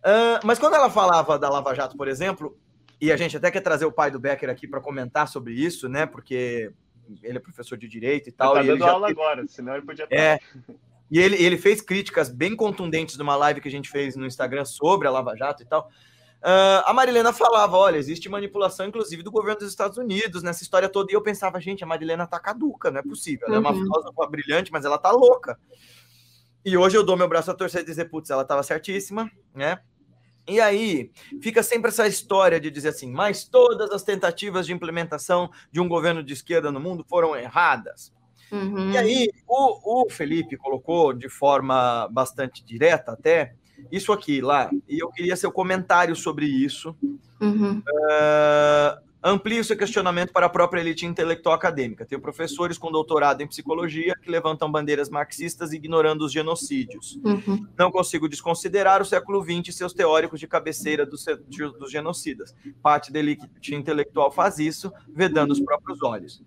Uh, 0.00 0.40
mas 0.44 0.58
quando 0.58 0.74
ela 0.74 0.90
falava 0.90 1.38
da 1.38 1.48
Lava 1.48 1.74
Jato, 1.74 1.96
por 1.96 2.08
exemplo, 2.08 2.58
e 3.00 3.10
a 3.10 3.16
gente 3.16 3.36
até 3.36 3.50
quer 3.50 3.60
trazer 3.60 3.86
o 3.86 3.92
pai 3.92 4.10
do 4.10 4.20
Becker 4.20 4.50
aqui 4.50 4.68
para 4.68 4.80
comentar 4.80 5.26
sobre 5.26 5.54
isso, 5.54 5.88
né? 5.88 6.04
Porque 6.04 6.72
ele 7.22 7.38
é 7.38 7.40
professor 7.40 7.76
de 7.76 7.88
direito 7.88 8.28
e 8.28 8.32
tal. 8.32 8.56
Ele 8.56 8.68
tá 8.68 8.72
dando 8.72 8.84
aula 8.84 9.08
já... 9.08 9.12
agora, 9.12 9.46
senão 9.48 9.74
ele 9.74 9.86
podia 9.86 10.04
estar. 10.04 10.16
É. 10.16 10.38
E 11.10 11.18
ele, 11.18 11.42
ele 11.42 11.58
fez 11.58 11.80
críticas 11.80 12.28
bem 12.28 12.54
contundentes 12.54 13.16
numa 13.16 13.34
live 13.34 13.60
que 13.60 13.68
a 13.68 13.70
gente 13.70 13.88
fez 13.88 14.14
no 14.14 14.26
Instagram 14.26 14.64
sobre 14.64 15.08
a 15.08 15.10
Lava 15.10 15.36
Jato 15.36 15.62
e 15.62 15.66
tal. 15.66 15.90
Uh, 16.40 16.80
a 16.86 16.92
Marilena 16.94 17.32
falava: 17.32 17.76
olha, 17.76 17.96
existe 17.96 18.28
manipulação, 18.28 18.86
inclusive, 18.86 19.22
do 19.22 19.30
governo 19.30 19.58
dos 19.58 19.68
Estados 19.68 19.98
Unidos 19.98 20.42
nessa 20.42 20.62
história 20.62 20.88
toda. 20.88 21.10
E 21.10 21.14
eu 21.14 21.22
pensava, 21.22 21.60
gente, 21.60 21.84
a 21.84 21.86
Marilena 21.86 22.26
tá 22.26 22.38
caduca, 22.38 22.90
não 22.90 23.00
é 23.00 23.02
possível. 23.02 23.46
Ela 23.48 23.58
uhum. 23.58 23.66
é 23.66 23.68
uma 23.68 23.76
uhum. 23.76 23.82
filósofa 23.82 24.26
brilhante, 24.28 24.72
mas 24.72 24.84
ela 24.84 24.96
tá 24.96 25.10
louca. 25.10 25.58
E 26.64 26.76
hoje 26.76 26.96
eu 26.96 27.02
dou 27.02 27.16
meu 27.16 27.28
braço 27.28 27.50
a 27.50 27.54
torcer 27.54 27.82
e 27.82 27.84
dizer, 27.84 28.06
putz, 28.06 28.30
ela 28.30 28.44
tava 28.44 28.62
certíssima, 28.62 29.30
né? 29.54 29.80
E 30.48 30.60
aí 30.60 31.10
fica 31.40 31.62
sempre 31.62 31.90
essa 31.90 32.06
história 32.06 32.60
de 32.60 32.70
dizer 32.70 32.88
assim, 32.88 33.10
mas 33.10 33.44
todas 33.44 33.90
as 33.90 34.02
tentativas 34.02 34.66
de 34.66 34.72
implementação 34.72 35.50
de 35.70 35.80
um 35.80 35.88
governo 35.88 36.22
de 36.22 36.32
esquerda 36.32 36.72
no 36.72 36.80
mundo 36.80 37.04
foram 37.08 37.36
erradas. 37.36 38.12
Uhum. 38.50 38.90
E 38.90 38.98
aí 38.98 39.28
o, 39.46 40.04
o 40.04 40.10
Felipe 40.10 40.56
colocou 40.56 41.12
de 41.12 41.28
forma 41.28 42.08
bastante 42.08 42.64
direta 42.64 43.12
até 43.12 43.54
isso 43.90 44.12
aqui 44.12 44.40
lá, 44.40 44.70
e 44.88 44.98
eu 44.98 45.08
queria 45.10 45.36
seu 45.36 45.50
comentário 45.50 46.14
sobre 46.14 46.46
isso. 46.46 46.94
Uhum. 47.40 47.78
Uh, 47.78 49.09
Amplie 49.22 49.60
o 49.60 49.64
seu 49.64 49.76
questionamento 49.76 50.32
para 50.32 50.46
a 50.46 50.48
própria 50.48 50.80
elite 50.80 51.04
intelectual 51.04 51.54
acadêmica. 51.54 52.06
Tenho 52.06 52.20
professores 52.20 52.78
com 52.78 52.90
doutorado 52.90 53.42
em 53.42 53.46
psicologia 53.46 54.14
que 54.22 54.30
levantam 54.30 54.72
bandeiras 54.72 55.10
marxistas 55.10 55.72
ignorando 55.72 56.22
os 56.24 56.32
genocídios. 56.32 57.18
Uhum. 57.22 57.66
Não 57.78 57.90
consigo 57.90 58.28
desconsiderar 58.28 59.02
o 59.02 59.04
século 59.04 59.42
XX 59.42 59.68
e 59.68 59.72
seus 59.72 59.92
teóricos 59.92 60.40
de 60.40 60.46
cabeceira 60.46 61.04
dos, 61.04 61.24
dos 61.78 61.90
genocidas. 61.90 62.54
Parte 62.82 63.12
da 63.12 63.18
elite 63.18 63.74
intelectual 63.74 64.30
faz 64.30 64.58
isso, 64.58 64.90
vedando 65.14 65.50
os 65.50 65.60
próprios 65.60 66.02
olhos. 66.02 66.42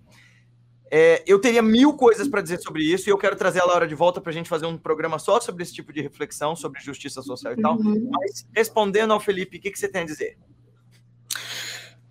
É, 0.95 1.24
eu 1.26 1.40
teria 1.40 1.62
mil 1.62 1.94
coisas 1.94 2.28
para 2.28 2.41
dizer 2.41 2.60
sobre 2.60 2.84
isso 2.84 3.10
e 3.10 3.12
eu 3.12 3.18
quero 3.18 3.36
trazer 3.36 3.62
a 3.62 3.66
Laura 3.66 3.88
de 3.88 3.95
volta 3.95 4.22
para 4.22 4.30
a 4.30 4.34
gente 4.34 4.48
fazer 4.48 4.68
um 4.68 4.78
programa 4.78 5.18
só 5.18 5.40
sobre 5.40 5.64
esse 5.64 5.74
tipo 5.74 5.91
de 5.91 6.02
reflexão, 6.02 6.56
sobre 6.56 6.80
justiça 6.82 7.22
social 7.22 7.54
e 7.54 7.62
tal. 7.62 7.78
Uhum. 7.78 8.10
Mas 8.12 8.48
respondendo 8.56 9.12
ao 9.12 9.20
Felipe, 9.20 9.58
o 9.58 9.60
que, 9.60 9.72
que 9.72 9.80
você 9.80 9.88
tem 9.88 10.02
a 10.02 10.06
dizer? 10.06 10.38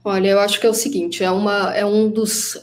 Olha, 0.04 0.30
eu 0.30 0.40
acho 0.40 0.60
que 0.60 0.66
é 0.66 0.70
o 0.70 0.74
seguinte, 0.74 1.22
é, 1.22 1.30
uma, 1.30 1.72
é 1.74 1.84
um 1.86 2.10
dos 2.10 2.58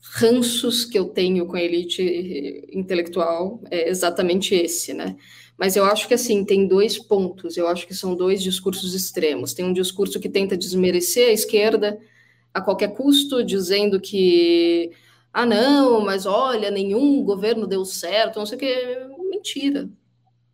ranços 0.00 0.84
que 0.84 0.98
eu 0.98 1.06
tenho 1.06 1.46
com 1.46 1.56
a 1.56 1.62
elite 1.62 2.66
intelectual, 2.72 3.60
é 3.70 3.88
exatamente 3.88 4.54
esse, 4.54 4.92
né? 4.92 5.16
Mas 5.56 5.76
eu 5.76 5.84
acho 5.84 6.08
que, 6.08 6.14
assim, 6.14 6.44
tem 6.44 6.66
dois 6.66 6.98
pontos, 6.98 7.56
eu 7.56 7.68
acho 7.68 7.86
que 7.86 7.94
são 7.94 8.14
dois 8.14 8.42
discursos 8.42 8.94
extremos. 8.94 9.54
Tem 9.54 9.64
um 9.64 9.72
discurso 9.72 10.20
que 10.20 10.28
tenta 10.28 10.56
desmerecer 10.56 11.28
a 11.28 11.32
esquerda 11.32 11.98
a 12.54 12.60
qualquer 12.60 12.94
custo, 12.94 13.44
dizendo 13.44 14.00
que, 14.00 14.92
ah, 15.32 15.46
não, 15.46 16.00
mas 16.04 16.26
olha, 16.26 16.70
nenhum 16.70 17.22
governo 17.24 17.66
deu 17.66 17.84
certo, 17.84 18.38
não 18.38 18.46
sei 18.46 18.56
o 18.56 18.60
que. 18.60 18.98
Mentira. 19.30 19.88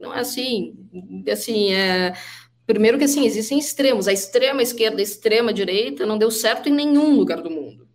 Não 0.01 0.15
é 0.15 0.21
assim. 0.21 0.75
Assim, 1.31 1.73
é 1.73 2.15
Primeiro 2.67 2.99
que 2.99 3.05
assim, 3.05 3.27
existem 3.27 3.59
extremos. 3.59 4.09
A 4.09 4.13
extrema 4.13 4.63
esquerda, 4.63 5.01
a 5.01 5.03
extrema 5.03 5.53
direita 5.53 6.07
não 6.07 6.17
deu 6.17 6.31
certo 6.31 6.69
em 6.69 6.73
nenhum 6.73 7.15
lugar 7.15 7.43
do 7.43 7.51
mundo. 7.51 7.87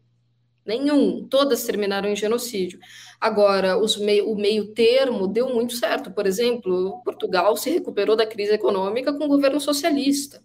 Nenhum. 0.66 1.28
Todas 1.28 1.64
terminaram 1.64 2.08
em 2.08 2.16
genocídio. 2.16 2.80
Agora, 3.20 3.78
o 3.78 4.36
meio 4.36 4.68
termo 4.68 5.28
deu 5.28 5.50
muito 5.50 5.74
certo. 5.74 6.12
Por 6.12 6.28
exemplo, 6.28 7.02
Portugal 7.04 7.58
se 7.58 7.72
recuperou 7.72 8.16
da 8.16 8.26
crise 8.26 8.54
econômica 8.54 9.12
com 9.12 9.26
o 9.26 9.28
governo 9.28 9.60
socialista. 9.60 10.44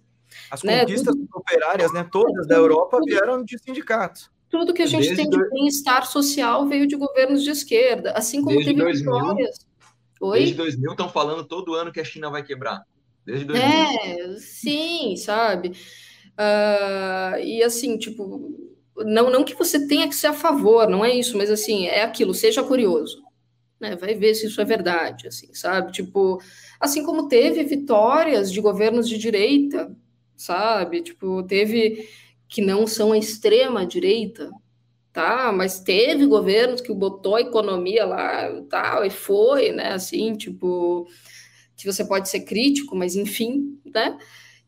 As 0.50 0.62
né? 0.62 0.80
conquistas 0.80 1.14
Tudo... 1.14 1.28
operárias, 1.34 1.92
né, 1.92 2.08
todas 2.10 2.46
da 2.46 2.56
Europa 2.56 2.98
vieram 3.04 3.44
de 3.44 3.58
sindicatos. 3.58 4.30
Tudo 4.48 4.72
que 4.72 4.82
a 4.82 4.86
gente 4.86 5.08
Desde 5.08 5.16
tem 5.16 5.28
de 5.28 5.50
bem-estar 5.50 6.06
social 6.06 6.66
veio 6.66 6.86
de 6.86 6.96
governos 6.96 7.42
de 7.42 7.50
esquerda, 7.50 8.12
assim 8.12 8.40
como 8.40 8.56
Desde 8.56 8.72
teve 8.72 8.82
2000, 8.82 9.12
vitórias. 9.12 9.66
Oi? 10.20 10.38
Desde 10.38 10.54
2000 10.54 10.90
estão 10.92 11.08
falando 11.08 11.44
todo 11.44 11.74
ano 11.74 11.92
que 11.92 12.00
a 12.00 12.04
China 12.04 12.30
vai 12.30 12.42
quebrar. 12.42 12.82
Desde 13.26 13.44
2000. 13.46 13.66
É, 13.66 14.36
sim, 14.38 15.16
sabe? 15.16 15.70
Uh, 16.38 17.38
e 17.42 17.62
assim, 17.62 17.96
tipo, 17.96 18.52
não, 18.96 19.30
não 19.30 19.44
que 19.44 19.54
você 19.54 19.86
tenha 19.86 20.08
que 20.08 20.14
ser 20.14 20.28
a 20.28 20.32
favor, 20.32 20.88
não 20.88 21.04
é 21.04 21.14
isso, 21.14 21.36
mas 21.36 21.50
assim, 21.50 21.86
é 21.86 22.02
aquilo, 22.02 22.34
seja 22.34 22.62
curioso. 22.62 23.22
Né? 23.80 23.96
Vai 23.96 24.14
ver 24.14 24.34
se 24.34 24.46
isso 24.46 24.60
é 24.60 24.64
verdade, 24.64 25.28
assim, 25.28 25.52
sabe? 25.54 25.92
Tipo, 25.92 26.40
assim 26.80 27.04
como 27.04 27.28
teve 27.28 27.64
vitórias 27.64 28.52
de 28.52 28.60
governos 28.60 29.08
de 29.08 29.18
direita, 29.18 29.94
sabe? 30.36 31.02
Tipo, 31.02 31.42
teve 31.42 32.08
que 32.48 32.62
não 32.62 32.86
são 32.86 33.12
a 33.12 33.18
extrema 33.18 33.86
direita, 33.86 34.50
tá? 35.12 35.52
Mas 35.52 35.80
teve 35.80 36.26
governos 36.26 36.80
que 36.80 36.92
botou 36.92 37.36
a 37.36 37.40
economia 37.40 38.04
lá, 38.04 38.62
tal, 38.70 39.04
e 39.04 39.10
foi, 39.10 39.72
né? 39.72 39.92
Assim, 39.92 40.34
tipo, 40.36 41.06
que 41.84 41.92
você 41.92 42.04
pode 42.04 42.30
ser 42.30 42.40
crítico, 42.40 42.96
mas 42.96 43.14
enfim, 43.14 43.78
né? 43.84 44.16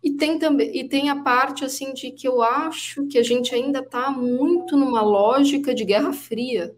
E 0.05 0.13
tem 0.13 0.39
também 0.39 0.71
e 0.77 0.87
tem 0.87 1.09
a 1.09 1.23
parte 1.23 1.65
assim 1.65 1.95
de 1.95 2.11
que 2.11 2.29
eu 2.29 2.43
acho 2.43 3.07
que 3.07 3.19
a 3.19 3.23
gente 3.23 3.55
ainda 3.55 3.81
está 3.81 4.11
muito 4.11 4.77
numa 4.77 5.01
lógica 5.01 5.75
de 5.75 5.85
Guerra 5.85 6.13
Fria 6.13 6.77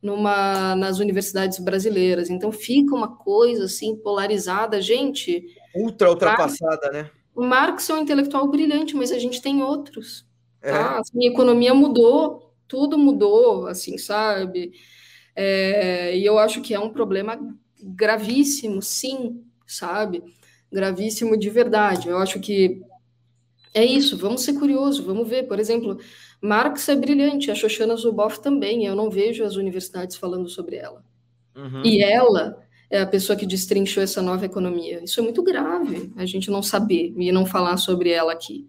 numa 0.00 0.76
nas 0.76 1.00
universidades 1.00 1.58
brasileiras. 1.58 2.30
Então 2.30 2.52
fica 2.52 2.94
uma 2.94 3.16
coisa 3.16 3.64
assim 3.64 3.96
polarizada, 3.96 4.80
gente. 4.80 5.44
Ultra 5.74 6.10
ultrapassada, 6.10 6.92
Marx, 6.92 6.92
né? 6.92 7.10
O 7.34 7.42
Marx 7.42 7.90
é 7.90 7.94
um 7.94 7.98
intelectual 7.98 8.46
brilhante, 8.48 8.94
mas 8.94 9.10
a 9.10 9.18
gente 9.18 9.42
tem 9.42 9.62
outros. 9.62 10.24
É. 10.62 10.70
Tá? 10.70 11.00
Assim, 11.00 11.26
a 11.26 11.30
economia 11.30 11.74
mudou, 11.74 12.54
tudo 12.68 12.96
mudou, 12.96 13.66
assim, 13.66 13.98
sabe? 13.98 14.72
É, 15.34 16.16
e 16.16 16.24
eu 16.24 16.38
acho 16.38 16.62
que 16.62 16.72
é 16.72 16.78
um 16.78 16.90
problema 16.90 17.38
gravíssimo, 17.82 18.80
sim, 18.80 19.44
sabe? 19.66 20.22
Gravíssimo 20.70 21.36
de 21.36 21.50
verdade. 21.50 22.08
Eu 22.08 22.18
acho 22.18 22.40
que 22.40 22.82
é 23.74 23.84
isso, 23.84 24.16
vamos 24.16 24.42
ser 24.42 24.54
curiosos, 24.54 25.04
vamos 25.04 25.28
ver. 25.28 25.44
Por 25.44 25.58
exemplo, 25.58 25.98
Marx 26.40 26.88
é 26.88 26.96
brilhante, 26.96 27.50
a 27.50 27.54
Shoshana 27.54 27.96
Zuboff 27.96 28.40
também, 28.40 28.86
eu 28.86 28.94
não 28.94 29.10
vejo 29.10 29.44
as 29.44 29.56
universidades 29.56 30.16
falando 30.16 30.48
sobre 30.48 30.76
ela. 30.76 31.04
Uhum. 31.54 31.82
E 31.84 32.02
ela 32.02 32.62
é 32.90 33.00
a 33.00 33.06
pessoa 33.06 33.36
que 33.36 33.46
destrinchou 33.46 34.02
essa 34.02 34.22
nova 34.22 34.46
economia. 34.46 35.02
Isso 35.02 35.20
é 35.20 35.22
muito 35.22 35.42
grave, 35.42 36.12
a 36.16 36.24
gente 36.24 36.50
não 36.50 36.62
saber 36.62 37.12
e 37.16 37.32
não 37.32 37.44
falar 37.44 37.76
sobre 37.76 38.10
ela 38.10 38.32
aqui. 38.32 38.68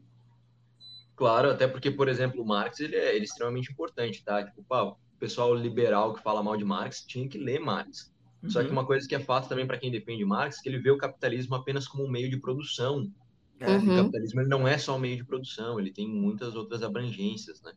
Claro, 1.16 1.50
até 1.50 1.68
porque, 1.68 1.90
por 1.90 2.08
exemplo, 2.08 2.46
Marx 2.46 2.80
ele 2.80 2.96
é, 2.96 3.16
ele 3.16 3.22
é 3.22 3.24
extremamente 3.24 3.72
importante, 3.72 4.24
tá? 4.24 4.44
Tipo, 4.44 4.64
pá, 4.64 4.84
o 4.84 4.98
pessoal 5.20 5.54
liberal 5.56 6.14
que 6.14 6.22
fala 6.22 6.44
mal 6.44 6.56
de 6.56 6.64
Marx 6.64 7.04
tinha 7.06 7.28
que 7.28 7.38
ler 7.38 7.60
Marx. 7.60 8.14
Uhum. 8.44 8.50
Só 8.50 8.62
que 8.62 8.68
uhum. 8.68 8.74
uma 8.74 8.86
coisa 8.86 9.08
que 9.08 9.16
é 9.16 9.20
fato 9.20 9.50
também 9.50 9.66
para 9.66 9.78
quem 9.78 9.92
depende 9.92 10.20
de 10.20 10.26
Marx, 10.26 10.62
que 10.62 10.70
ele 10.70 10.80
vê 10.80 10.92
o 10.92 10.98
capitalismo 10.98 11.56
apenas 11.56 11.88
como 11.88 12.06
um 12.06 12.10
meio 12.10 12.30
de 12.30 12.38
produção. 12.38 13.12
Né? 13.60 13.68
Uhum. 13.68 13.94
O 13.94 14.04
capitalismo 14.04 14.42
ele 14.42 14.50
não 14.50 14.68
é 14.68 14.78
só 14.78 14.96
um 14.96 15.00
meio 15.00 15.18
de 15.18 15.24
produção, 15.24 15.80
ele 15.80 15.92
tem 15.92 16.08
muitas 16.08 16.56
outras 16.56 16.84
abrangências, 16.84 17.62
né? 17.62 17.74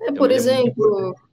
É, 0.00 0.04
então, 0.04 0.14
por 0.14 0.30
exemplo, 0.30 1.14
é 1.16 1.32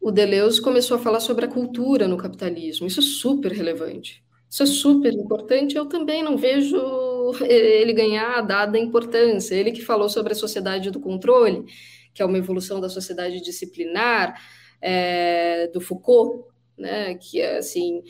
o 0.00 0.10
Deleuze 0.10 0.62
começou 0.62 0.96
a 0.96 1.00
falar 1.00 1.20
sobre 1.20 1.44
a 1.44 1.48
cultura 1.48 2.08
no 2.08 2.16
capitalismo. 2.16 2.86
Isso 2.86 3.00
é 3.00 3.02
super 3.02 3.52
relevante. 3.52 4.24
Isso 4.48 4.62
é 4.62 4.66
super 4.66 5.12
importante. 5.12 5.76
Eu 5.76 5.86
também 5.86 6.22
não 6.22 6.38
vejo 6.38 6.76
ele 7.44 7.92
ganhar 7.92 8.38
a 8.38 8.40
dada 8.40 8.78
importância. 8.78 9.54
Ele 9.54 9.70
que 9.70 9.82
falou 9.82 10.08
sobre 10.08 10.32
a 10.32 10.36
sociedade 10.36 10.90
do 10.90 10.98
controle, 10.98 11.66
que 12.14 12.22
é 12.22 12.24
uma 12.24 12.38
evolução 12.38 12.80
da 12.80 12.88
sociedade 12.88 13.42
disciplinar, 13.42 14.40
é, 14.80 15.68
do 15.68 15.82
Foucault, 15.82 16.49
né, 16.80 17.14
que 17.14 17.40
é 17.40 17.58
assim, 17.58 18.02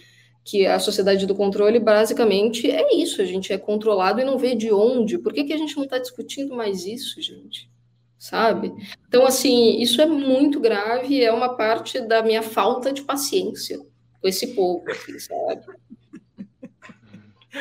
que 0.44 0.66
a 0.66 0.78
sociedade 0.78 1.26
do 1.26 1.34
controle 1.34 1.78
basicamente 1.78 2.70
é 2.70 2.96
isso, 2.96 3.20
a 3.20 3.24
gente 3.24 3.52
é 3.52 3.58
controlado 3.58 4.20
e 4.20 4.24
não 4.24 4.38
vê 4.38 4.54
de 4.54 4.72
onde. 4.72 5.18
Por 5.18 5.32
que, 5.32 5.44
que 5.44 5.52
a 5.52 5.58
gente 5.58 5.76
não 5.76 5.84
está 5.84 5.98
discutindo 5.98 6.54
mais 6.54 6.86
isso, 6.86 7.20
gente? 7.20 7.70
Sabe? 8.18 8.72
Então, 9.08 9.24
assim, 9.24 9.80
isso 9.80 10.00
é 10.00 10.06
muito 10.06 10.60
grave 10.60 11.14
e 11.14 11.24
é 11.24 11.32
uma 11.32 11.56
parte 11.56 12.00
da 12.00 12.22
minha 12.22 12.42
falta 12.42 12.92
de 12.92 13.02
paciência 13.02 13.78
com 14.20 14.28
esse 14.28 14.48
povo 14.48 14.84
aqui, 14.90 15.18
sabe? 15.20 15.64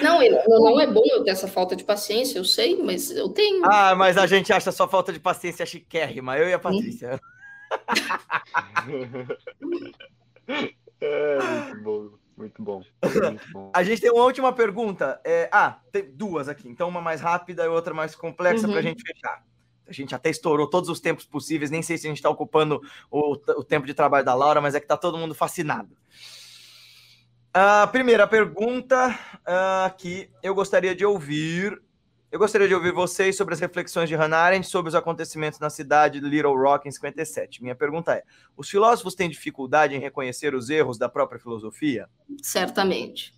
Não, 0.04 0.20
não 0.48 0.80
é 0.80 0.86
bom 0.86 1.02
eu 1.06 1.24
ter 1.24 1.32
essa 1.32 1.48
falta 1.48 1.76
de 1.76 1.84
paciência, 1.84 2.38
eu 2.38 2.46
sei, 2.46 2.76
mas 2.82 3.10
eu 3.10 3.30
tenho. 3.30 3.66
Ah, 3.66 3.96
mas 3.96 4.18
a 4.18 4.28
gente 4.28 4.54
acha 4.54 4.72
sua 4.72 4.88
falta 4.88 5.12
de 5.12 5.20
paciência 5.20 5.66
chiquérrima, 5.66 6.38
eu 6.38 6.48
e 6.48 6.54
a 6.54 6.60
Patrícia. 6.60 7.20
é, 11.02 11.40
muito 11.42 11.84
bom, 11.84 12.10
muito 12.38 12.64
bom, 12.64 12.82
muito 13.04 13.52
bom. 13.52 13.72
A 13.76 13.84
gente 13.84 14.02
tem 14.02 14.12
uma 14.12 14.24
última 14.24 14.54
pergunta. 14.54 15.20
É, 15.24 15.50
ah, 15.52 15.80
tem 15.92 16.10
duas 16.12 16.48
aqui, 16.48 16.68
então 16.68 16.90
uma 16.90 17.02
mais 17.02 17.22
rápida 17.22 17.64
e 17.64 17.68
outra 17.68 17.94
mais 17.94 18.16
complexa 18.16 18.66
uhum. 18.66 18.72
para 18.72 18.80
a 18.80 18.84
gente 18.84 19.04
fechar. 19.04 19.44
A 19.88 19.92
gente 19.92 20.14
até 20.14 20.30
estourou 20.30 20.70
todos 20.70 20.88
os 20.90 21.00
tempos 21.00 21.26
possíveis, 21.26 21.72
nem 21.72 21.82
sei 21.82 21.98
se 21.98 22.06
a 22.06 22.10
gente 22.10 22.18
está 22.18 22.30
ocupando 22.30 22.80
o, 23.10 23.32
o 23.32 23.64
tempo 23.64 23.88
de 23.88 23.94
trabalho 23.94 24.24
da 24.24 24.36
Laura, 24.36 24.62
mas 24.62 24.76
é 24.76 24.80
que 24.80 24.86
está 24.86 24.96
todo 24.96 25.18
mundo 25.18 25.34
fascinado. 25.34 25.98
A 27.52 27.88
primeira 27.88 28.28
pergunta 28.28 29.10
uh, 29.40 29.98
que 29.98 30.30
eu 30.44 30.54
gostaria 30.54 30.94
de 30.94 31.04
ouvir. 31.04 31.82
Eu 32.32 32.38
gostaria 32.38 32.68
de 32.68 32.76
ouvir 32.76 32.94
vocês 32.94 33.36
sobre 33.36 33.56
as 33.56 33.60
reflexões 33.60 34.08
de 34.08 34.16
Hannah 34.16 34.38
Arendt 34.38 34.68
sobre 34.68 34.90
os 34.90 34.94
acontecimentos 34.94 35.60
na 35.60 35.70
cidade 35.70 36.20
de 36.20 36.30
Little 36.30 36.56
Rock 36.56 36.88
em 36.88 36.92
57. 36.92 37.64
Minha 37.64 37.74
pergunta 37.74 38.14
é: 38.14 38.24
os 38.56 38.70
filósofos 38.70 39.16
têm 39.16 39.28
dificuldade 39.28 39.96
em 39.96 40.00
reconhecer 40.00 40.54
os 40.54 40.70
erros 40.70 41.00
da 41.00 41.10
própria 41.10 41.40
filosofia? 41.40 42.08
Certamente. 42.44 43.34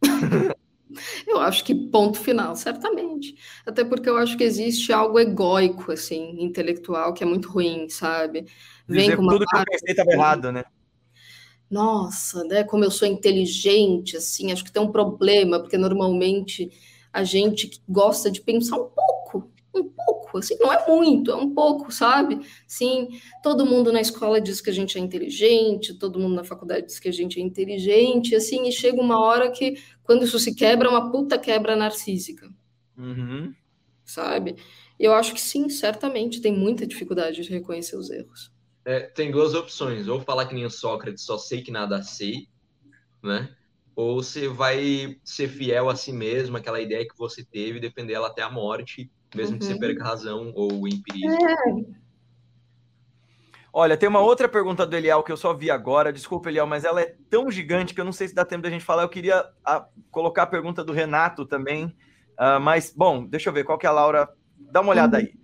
eu 1.26 1.40
acho 1.40 1.64
que 1.64 1.74
ponto 1.74 2.20
final, 2.20 2.54
certamente. 2.54 3.34
Até 3.66 3.84
porque 3.84 4.08
eu 4.08 4.16
acho 4.16 4.36
que 4.36 4.44
existe 4.44 4.92
algo 4.92 5.18
egóico, 5.18 5.90
assim, 5.90 6.40
intelectual, 6.40 7.12
que 7.14 7.24
é 7.24 7.26
muito 7.26 7.50
ruim, 7.50 7.88
sabe? 7.88 8.46
Vem 8.86 9.06
Dizer 9.06 9.16
com 9.16 9.22
uma 9.22 9.32
tudo 9.32 9.44
que 9.44 9.56
eu 9.56 9.64
pensei 9.64 9.90
estava 9.90 10.12
errado, 10.12 10.52
né? 10.52 10.64
nossa, 11.68 12.44
né, 12.44 12.62
como 12.62 12.84
eu 12.84 12.90
sou 12.90 13.08
inteligente, 13.08 14.16
assim, 14.16 14.52
acho 14.52 14.62
que 14.62 14.70
tem 14.70 14.80
um 14.80 14.92
problema, 14.92 15.58
porque 15.58 15.76
normalmente 15.76 16.70
a 17.14 17.24
gente 17.24 17.80
gosta 17.88 18.30
de 18.30 18.40
pensar 18.40 18.76
um 18.76 18.90
pouco, 18.90 19.50
um 19.74 19.84
pouco, 19.84 20.38
assim, 20.38 20.56
não 20.58 20.72
é 20.72 20.86
muito, 20.86 21.30
é 21.30 21.36
um 21.36 21.54
pouco, 21.54 21.92
sabe? 21.92 22.40
Sim, 22.66 23.08
todo 23.42 23.64
mundo 23.64 23.92
na 23.92 24.00
escola 24.00 24.40
diz 24.40 24.60
que 24.60 24.70
a 24.70 24.72
gente 24.72 24.98
é 24.98 25.00
inteligente, 25.00 25.94
todo 25.94 26.18
mundo 26.18 26.34
na 26.34 26.44
faculdade 26.44 26.86
diz 26.86 26.98
que 26.98 27.08
a 27.08 27.12
gente 27.12 27.40
é 27.40 27.42
inteligente, 27.42 28.34
assim, 28.34 28.68
e 28.68 28.72
chega 28.72 29.00
uma 29.00 29.20
hora 29.20 29.50
que, 29.50 29.78
quando 30.02 30.24
isso 30.24 30.38
se 30.38 30.54
quebra, 30.54 30.88
é 30.88 30.90
uma 30.90 31.10
puta 31.10 31.38
quebra 31.38 31.76
narcísica. 31.76 32.50
Uhum. 32.98 33.54
Sabe? 34.04 34.56
Eu 34.98 35.14
acho 35.14 35.32
que 35.34 35.40
sim, 35.40 35.68
certamente 35.68 36.40
tem 36.40 36.52
muita 36.52 36.86
dificuldade 36.86 37.42
de 37.42 37.50
reconhecer 37.50 37.96
os 37.96 38.10
erros 38.10 38.54
é, 38.84 39.00
tem 39.00 39.30
duas 39.30 39.54
opções. 39.54 40.08
Ou 40.08 40.20
falar 40.20 40.46
que 40.46 40.54
nem 40.54 40.66
o 40.66 40.70
Sócrates, 40.70 41.24
só 41.24 41.38
sei 41.38 41.62
que 41.62 41.70
nada 41.70 42.02
sei, 42.02 42.48
né? 43.22 43.54
Ou 43.96 44.22
você 44.22 44.48
vai 44.48 45.16
ser 45.22 45.48
fiel 45.48 45.88
a 45.88 45.96
si 45.96 46.12
mesmo, 46.12 46.56
aquela 46.56 46.80
ideia 46.80 47.06
que 47.06 47.16
você 47.16 47.44
teve, 47.44 47.78
defender 47.78 48.14
ela 48.14 48.28
até 48.28 48.42
a 48.42 48.50
morte, 48.50 49.10
mesmo 49.34 49.52
uhum. 49.52 49.58
que 49.58 49.64
você 49.64 49.74
uhum. 49.74 49.78
perca 49.78 50.02
a 50.02 50.06
razão 50.08 50.52
ou 50.54 50.80
o 50.80 50.88
empirismo. 50.88 51.48
É. 51.48 52.04
Olha, 53.76 53.96
tem 53.96 54.08
uma 54.08 54.20
outra 54.20 54.48
pergunta 54.48 54.86
do 54.86 54.96
Eliel 54.96 55.22
que 55.24 55.32
eu 55.32 55.36
só 55.36 55.52
vi 55.52 55.68
agora. 55.68 56.12
Desculpa, 56.12 56.48
Eliel, 56.48 56.66
mas 56.66 56.84
ela 56.84 57.00
é 57.00 57.16
tão 57.28 57.50
gigante 57.50 57.92
que 57.92 58.00
eu 58.00 58.04
não 58.04 58.12
sei 58.12 58.28
se 58.28 58.34
dá 58.34 58.44
tempo 58.44 58.62
da 58.62 58.70
gente 58.70 58.84
falar. 58.84 59.02
Eu 59.02 59.08
queria 59.08 59.40
a, 59.64 59.76
ah, 59.76 59.88
colocar 60.12 60.44
a 60.44 60.46
pergunta 60.46 60.84
do 60.84 60.92
Renato 60.92 61.44
também. 61.44 61.86
Uh, 62.38 62.60
mas, 62.60 62.94
bom, 62.96 63.26
deixa 63.26 63.48
eu 63.48 63.52
ver 63.52 63.64
qual 63.64 63.76
que 63.76 63.84
é 63.84 63.88
a 63.88 63.92
Laura. 63.92 64.28
Dá 64.56 64.80
uma 64.80 64.90
olhada 64.90 65.18
uhum. 65.18 65.24
aí. 65.24 65.43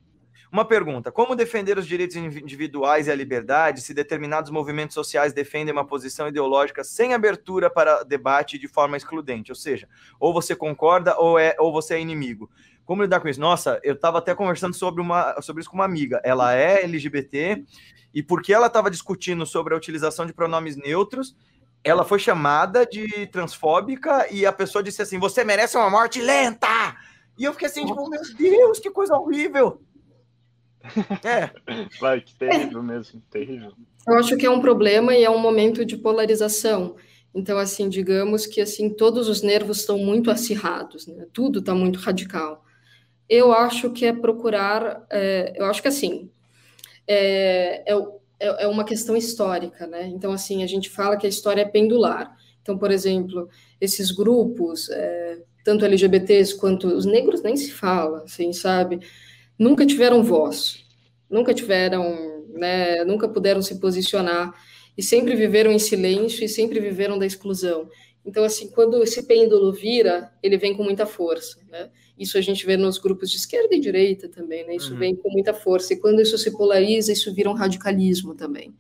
Uma 0.52 0.64
pergunta: 0.64 1.12
como 1.12 1.36
defender 1.36 1.78
os 1.78 1.86
direitos 1.86 2.16
individuais 2.16 3.06
e 3.06 3.10
a 3.10 3.14
liberdade 3.14 3.80
se 3.80 3.94
determinados 3.94 4.50
movimentos 4.50 4.94
sociais 4.94 5.32
defendem 5.32 5.72
uma 5.72 5.86
posição 5.86 6.28
ideológica 6.28 6.82
sem 6.82 7.14
abertura 7.14 7.70
para 7.70 8.02
debate 8.02 8.58
de 8.58 8.66
forma 8.66 8.96
excludente? 8.96 9.52
Ou 9.52 9.56
seja, 9.56 9.88
ou 10.18 10.32
você 10.32 10.56
concorda 10.56 11.16
ou, 11.18 11.38
é, 11.38 11.54
ou 11.58 11.72
você 11.72 11.94
é 11.94 12.00
inimigo. 12.00 12.50
Como 12.84 13.02
lidar 13.02 13.20
com 13.20 13.28
isso? 13.28 13.40
Nossa, 13.40 13.78
eu 13.84 13.94
estava 13.94 14.18
até 14.18 14.34
conversando 14.34 14.74
sobre, 14.74 15.00
uma, 15.00 15.40
sobre 15.40 15.60
isso 15.60 15.70
com 15.70 15.76
uma 15.76 15.84
amiga. 15.84 16.20
Ela 16.24 16.54
é 16.54 16.82
LGBT 16.82 17.64
e 18.12 18.20
porque 18.20 18.52
ela 18.52 18.66
estava 18.66 18.90
discutindo 18.90 19.46
sobre 19.46 19.72
a 19.72 19.76
utilização 19.76 20.26
de 20.26 20.32
pronomes 20.32 20.76
neutros, 20.76 21.36
ela 21.84 22.04
foi 22.04 22.18
chamada 22.18 22.84
de 22.84 23.28
transfóbica 23.28 24.26
e 24.32 24.44
a 24.44 24.52
pessoa 24.52 24.82
disse 24.82 25.00
assim: 25.00 25.20
Você 25.20 25.44
merece 25.44 25.76
uma 25.76 25.88
morte 25.88 26.20
lenta! 26.20 26.96
E 27.38 27.44
eu 27.44 27.52
fiquei 27.52 27.68
assim, 27.68 27.86
tipo, 27.86 28.10
meu 28.10 28.20
Deus, 28.36 28.80
que 28.80 28.90
coisa 28.90 29.14
horrível! 29.14 29.80
É. 31.24 31.50
Vai, 32.00 32.20
que 32.20 32.34
terrível 32.34 32.82
mesmo, 32.82 33.22
terrível. 33.30 33.72
Eu 34.06 34.14
acho 34.14 34.36
que 34.36 34.46
é 34.46 34.50
um 34.50 34.60
problema 34.60 35.14
e 35.14 35.24
é 35.24 35.30
um 35.30 35.38
momento 35.38 35.84
de 35.84 35.96
polarização. 35.96 36.96
Então, 37.34 37.58
assim, 37.58 37.88
digamos 37.88 38.46
que 38.46 38.60
assim 38.60 38.90
todos 38.90 39.28
os 39.28 39.42
nervos 39.42 39.80
estão 39.80 39.98
muito 39.98 40.30
acirrados, 40.30 41.06
né? 41.06 41.26
tudo 41.32 41.60
está 41.60 41.74
muito 41.74 41.98
radical. 41.98 42.64
Eu 43.28 43.52
acho 43.52 43.90
que 43.90 44.04
é 44.04 44.12
procurar, 44.12 45.06
é, 45.08 45.52
eu 45.54 45.66
acho 45.66 45.80
que 45.80 45.86
assim, 45.86 46.28
é, 47.06 47.84
é, 47.86 47.94
é, 48.40 48.64
é 48.64 48.66
uma 48.66 48.84
questão 48.84 49.16
histórica, 49.16 49.86
né? 49.86 50.08
Então, 50.08 50.32
assim, 50.32 50.64
a 50.64 50.66
gente 50.66 50.90
fala 50.90 51.16
que 51.16 51.26
a 51.26 51.28
história 51.28 51.62
é 51.62 51.64
pendular. 51.64 52.36
Então, 52.62 52.76
por 52.76 52.90
exemplo, 52.90 53.48
esses 53.80 54.10
grupos, 54.10 54.88
é, 54.90 55.38
tanto 55.64 55.84
LGBTs 55.84 56.56
quanto 56.56 56.88
os 56.88 57.04
negros 57.04 57.42
nem 57.42 57.56
se 57.56 57.70
fala, 57.70 58.24
assim, 58.24 58.52
sabe? 58.52 59.00
Nunca 59.60 59.84
tiveram 59.84 60.22
voz, 60.22 60.86
nunca 61.28 61.52
tiveram, 61.52 62.46
né, 62.54 63.04
nunca 63.04 63.28
puderam 63.28 63.60
se 63.60 63.78
posicionar 63.78 64.54
e 64.96 65.02
sempre 65.02 65.36
viveram 65.36 65.70
em 65.70 65.78
silêncio 65.78 66.42
e 66.42 66.48
sempre 66.48 66.80
viveram 66.80 67.18
da 67.18 67.26
exclusão. 67.26 67.90
Então, 68.24 68.42
assim, 68.42 68.70
quando 68.70 69.02
esse 69.02 69.24
pêndulo 69.24 69.70
vira, 69.70 70.32
ele 70.42 70.56
vem 70.56 70.74
com 70.74 70.82
muita 70.82 71.04
força, 71.04 71.60
né? 71.70 71.90
Isso 72.18 72.36
a 72.36 72.40
gente 72.40 72.66
vê 72.66 72.76
nos 72.76 72.98
grupos 72.98 73.30
de 73.30 73.36
esquerda 73.36 73.74
e 73.74 73.80
direita 73.80 74.28
também, 74.28 74.66
né? 74.66 74.76
Isso 74.76 74.92
uhum. 74.92 74.98
vem 74.98 75.16
com 75.16 75.30
muita 75.30 75.54
força. 75.54 75.94
E 75.94 75.96
quando 75.96 76.20
isso 76.20 76.36
se 76.36 76.50
polariza, 76.50 77.12
isso 77.12 77.32
vira 77.34 77.48
um 77.48 77.54
radicalismo 77.54 78.34
também. 78.34 78.74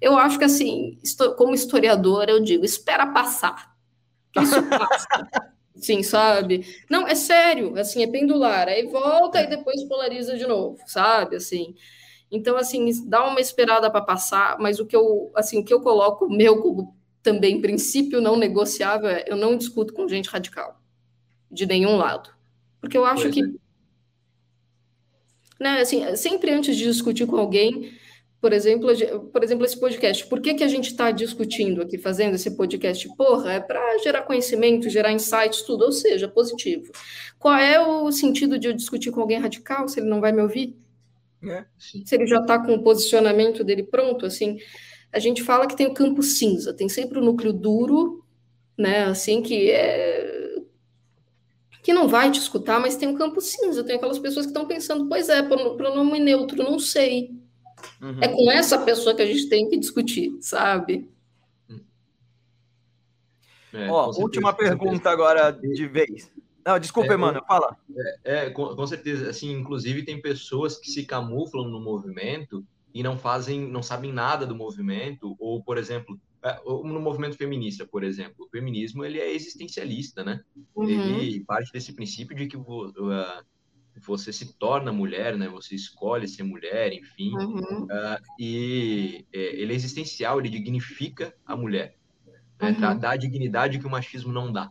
Eu 0.00 0.16
acho 0.16 0.38
que, 0.38 0.44
assim, 0.44 0.98
como 1.36 1.52
historiador, 1.52 2.26
eu 2.28 2.40
digo, 2.40 2.64
espera 2.64 3.08
passar. 3.08 3.74
Isso 4.40 4.62
passa. 4.68 5.08
Sim, 5.76 6.02
sabe? 6.02 6.66
Não, 6.90 7.06
é 7.06 7.14
sério, 7.14 7.78
assim, 7.78 8.02
é 8.02 8.06
pendular, 8.06 8.68
aí 8.68 8.86
volta 8.86 9.40
e 9.40 9.46
depois 9.46 9.82
polariza 9.84 10.36
de 10.36 10.46
novo, 10.46 10.78
sabe? 10.86 11.36
Assim. 11.36 11.74
Então, 12.30 12.56
assim, 12.56 13.08
dá 13.08 13.26
uma 13.26 13.40
esperada 13.40 13.90
para 13.90 14.02
passar, 14.02 14.58
mas 14.58 14.78
o 14.78 14.86
que 14.86 14.94
eu, 14.94 15.30
assim, 15.34 15.60
o 15.60 15.64
que 15.64 15.72
eu 15.72 15.80
coloco 15.80 16.28
meu 16.28 16.60
como 16.60 16.96
também 17.22 17.60
princípio 17.60 18.20
não 18.20 18.36
negociável 18.36 19.08
é 19.08 19.24
eu 19.26 19.36
não 19.36 19.56
discuto 19.56 19.92
com 19.92 20.08
gente 20.08 20.28
radical 20.28 20.80
de 21.50 21.66
nenhum 21.66 21.96
lado. 21.96 22.30
Porque 22.80 22.96
eu 22.96 23.04
acho 23.04 23.22
pois 23.22 23.34
que 23.34 23.42
é. 23.42 23.46
né, 25.58 25.80
assim, 25.80 26.16
sempre 26.16 26.50
antes 26.50 26.76
de 26.76 26.84
discutir 26.84 27.26
com 27.26 27.36
alguém, 27.36 27.92
por 28.40 28.52
exemplo, 28.52 28.88
por 29.30 29.44
exemplo, 29.44 29.66
esse 29.66 29.78
podcast. 29.78 30.26
Por 30.26 30.40
que, 30.40 30.54
que 30.54 30.64
a 30.64 30.68
gente 30.68 30.86
está 30.90 31.10
discutindo 31.10 31.82
aqui, 31.82 31.98
fazendo 31.98 32.36
esse 32.36 32.56
podcast? 32.56 33.06
Porra, 33.14 33.52
é 33.52 33.60
para 33.60 33.98
gerar 33.98 34.22
conhecimento, 34.22 34.88
gerar 34.88 35.12
insights, 35.12 35.62
tudo, 35.62 35.84
ou 35.84 35.92
seja, 35.92 36.26
positivo. 36.26 36.90
Qual 37.38 37.54
é 37.54 37.78
o 37.78 38.10
sentido 38.10 38.58
de 38.58 38.68
eu 38.68 38.72
discutir 38.72 39.10
com 39.10 39.20
alguém 39.20 39.38
radical 39.38 39.86
se 39.88 40.00
ele 40.00 40.08
não 40.08 40.20
vai 40.20 40.32
me 40.32 40.40
ouvir? 40.40 40.74
É, 41.42 41.64
se 41.78 42.14
ele 42.14 42.26
já 42.26 42.38
está 42.40 42.58
com 42.58 42.74
o 42.74 42.82
posicionamento 42.82 43.62
dele 43.62 43.82
pronto, 43.82 44.24
assim, 44.24 44.58
a 45.12 45.18
gente 45.18 45.42
fala 45.42 45.66
que 45.66 45.76
tem 45.76 45.86
o 45.86 45.94
campo 45.94 46.22
cinza, 46.22 46.72
tem 46.72 46.88
sempre 46.88 47.18
o 47.18 47.22
núcleo 47.22 47.52
duro, 47.52 48.24
né, 48.76 49.04
assim, 49.04 49.42
que 49.42 49.70
é 49.70 50.38
que 51.82 51.94
não 51.94 52.06
vai 52.06 52.30
te 52.30 52.38
escutar, 52.38 52.78
mas 52.78 52.96
tem 52.96 53.08
um 53.08 53.16
campo 53.16 53.40
cinza, 53.40 53.82
tem 53.82 53.96
aquelas 53.96 54.18
pessoas 54.18 54.44
que 54.44 54.50
estão 54.50 54.66
pensando, 54.66 55.08
pois 55.08 55.30
é, 55.30 55.42
pronome 55.42 56.18
neutro, 56.18 56.62
não 56.62 56.78
sei. 56.78 57.30
Uhum. 58.00 58.18
É 58.20 58.28
com 58.28 58.50
essa 58.50 58.78
pessoa 58.78 59.14
que 59.14 59.22
a 59.22 59.26
gente 59.26 59.48
tem 59.48 59.68
que 59.68 59.78
discutir, 59.78 60.36
sabe? 60.40 61.08
É, 63.72 63.88
Ó, 63.88 64.10
última 64.18 64.52
pergunta 64.52 65.10
agora 65.10 65.50
de 65.50 65.86
vez. 65.86 66.30
Não, 66.64 66.78
desculpa, 66.78 67.14
é, 67.14 67.16
mano, 67.16 67.42
fala. 67.46 67.76
É, 68.24 68.46
é 68.46 68.50
com, 68.50 68.74
com, 68.74 68.86
certeza, 68.86 69.30
assim, 69.30 69.52
inclusive 69.52 70.04
tem 70.04 70.20
pessoas 70.20 70.78
que 70.78 70.90
se 70.90 71.04
camuflam 71.04 71.68
no 71.68 71.80
movimento 71.80 72.64
e 72.92 73.02
não 73.02 73.16
fazem, 73.16 73.60
não 73.60 73.82
sabem 73.82 74.12
nada 74.12 74.44
do 74.44 74.54
movimento, 74.54 75.36
ou, 75.38 75.62
por 75.62 75.78
exemplo, 75.78 76.20
é, 76.42 76.58
no 76.64 77.00
movimento 77.00 77.36
feminista, 77.36 77.86
por 77.86 78.02
exemplo, 78.02 78.46
o 78.46 78.48
feminismo 78.48 79.04
ele 79.04 79.20
é 79.20 79.32
existencialista, 79.32 80.24
né? 80.24 80.40
Uhum. 80.74 80.90
Ele 80.90 81.44
parte 81.44 81.72
desse 81.72 81.92
princípio 81.92 82.36
de 82.36 82.46
que 82.46 82.56
uh, 82.56 83.44
você 83.98 84.32
se 84.32 84.54
torna 84.54 84.92
mulher, 84.92 85.36
né? 85.36 85.48
Você 85.48 85.74
escolhe 85.74 86.28
ser 86.28 86.42
mulher, 86.42 86.92
enfim, 86.92 87.32
uhum. 87.34 87.84
uh, 87.84 88.22
e 88.38 89.24
é, 89.32 89.60
ele 89.60 89.72
é 89.72 89.76
existencial, 89.76 90.38
ele 90.38 90.48
dignifica 90.48 91.34
a 91.44 91.56
mulher, 91.56 91.96
né? 92.60 92.70
uhum. 92.70 92.98
dá 92.98 93.10
a 93.10 93.16
dignidade 93.16 93.78
que 93.78 93.86
o 93.86 93.90
machismo 93.90 94.32
não 94.32 94.52
dá. 94.52 94.70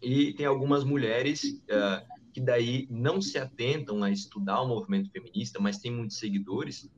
E 0.00 0.32
tem 0.34 0.46
algumas 0.46 0.84
mulheres 0.84 1.42
uh, 1.44 2.06
que 2.32 2.40
daí 2.40 2.86
não 2.90 3.20
se 3.20 3.38
atentam 3.38 4.02
a 4.04 4.10
estudar 4.10 4.62
o 4.62 4.68
movimento 4.68 5.10
feminista, 5.10 5.58
mas 5.58 5.78
tem 5.78 5.90
muitos 5.90 6.18
seguidores 6.18 6.88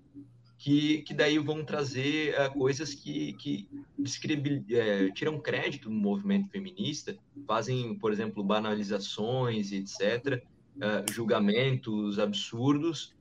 que, 0.59 1.01
que 1.03 1.15
daí 1.15 1.39
vão 1.39 1.65
trazer 1.65 2.35
uh, 2.39 2.53
coisas 2.53 2.95
que, 2.95 3.33
que 3.33 3.67
é, 4.71 5.11
tiram 5.13 5.41
crédito 5.41 5.89
no 5.89 5.99
movimento 5.99 6.51
feminista, 6.51 7.17
fazem, 7.47 7.95
por 7.95 8.13
exemplo, 8.13 8.45
banalizações, 8.45 9.73
etc., 9.73 10.43
uh, 10.77 11.13
julgamentos 11.13 12.19
absurdos, 12.19 13.15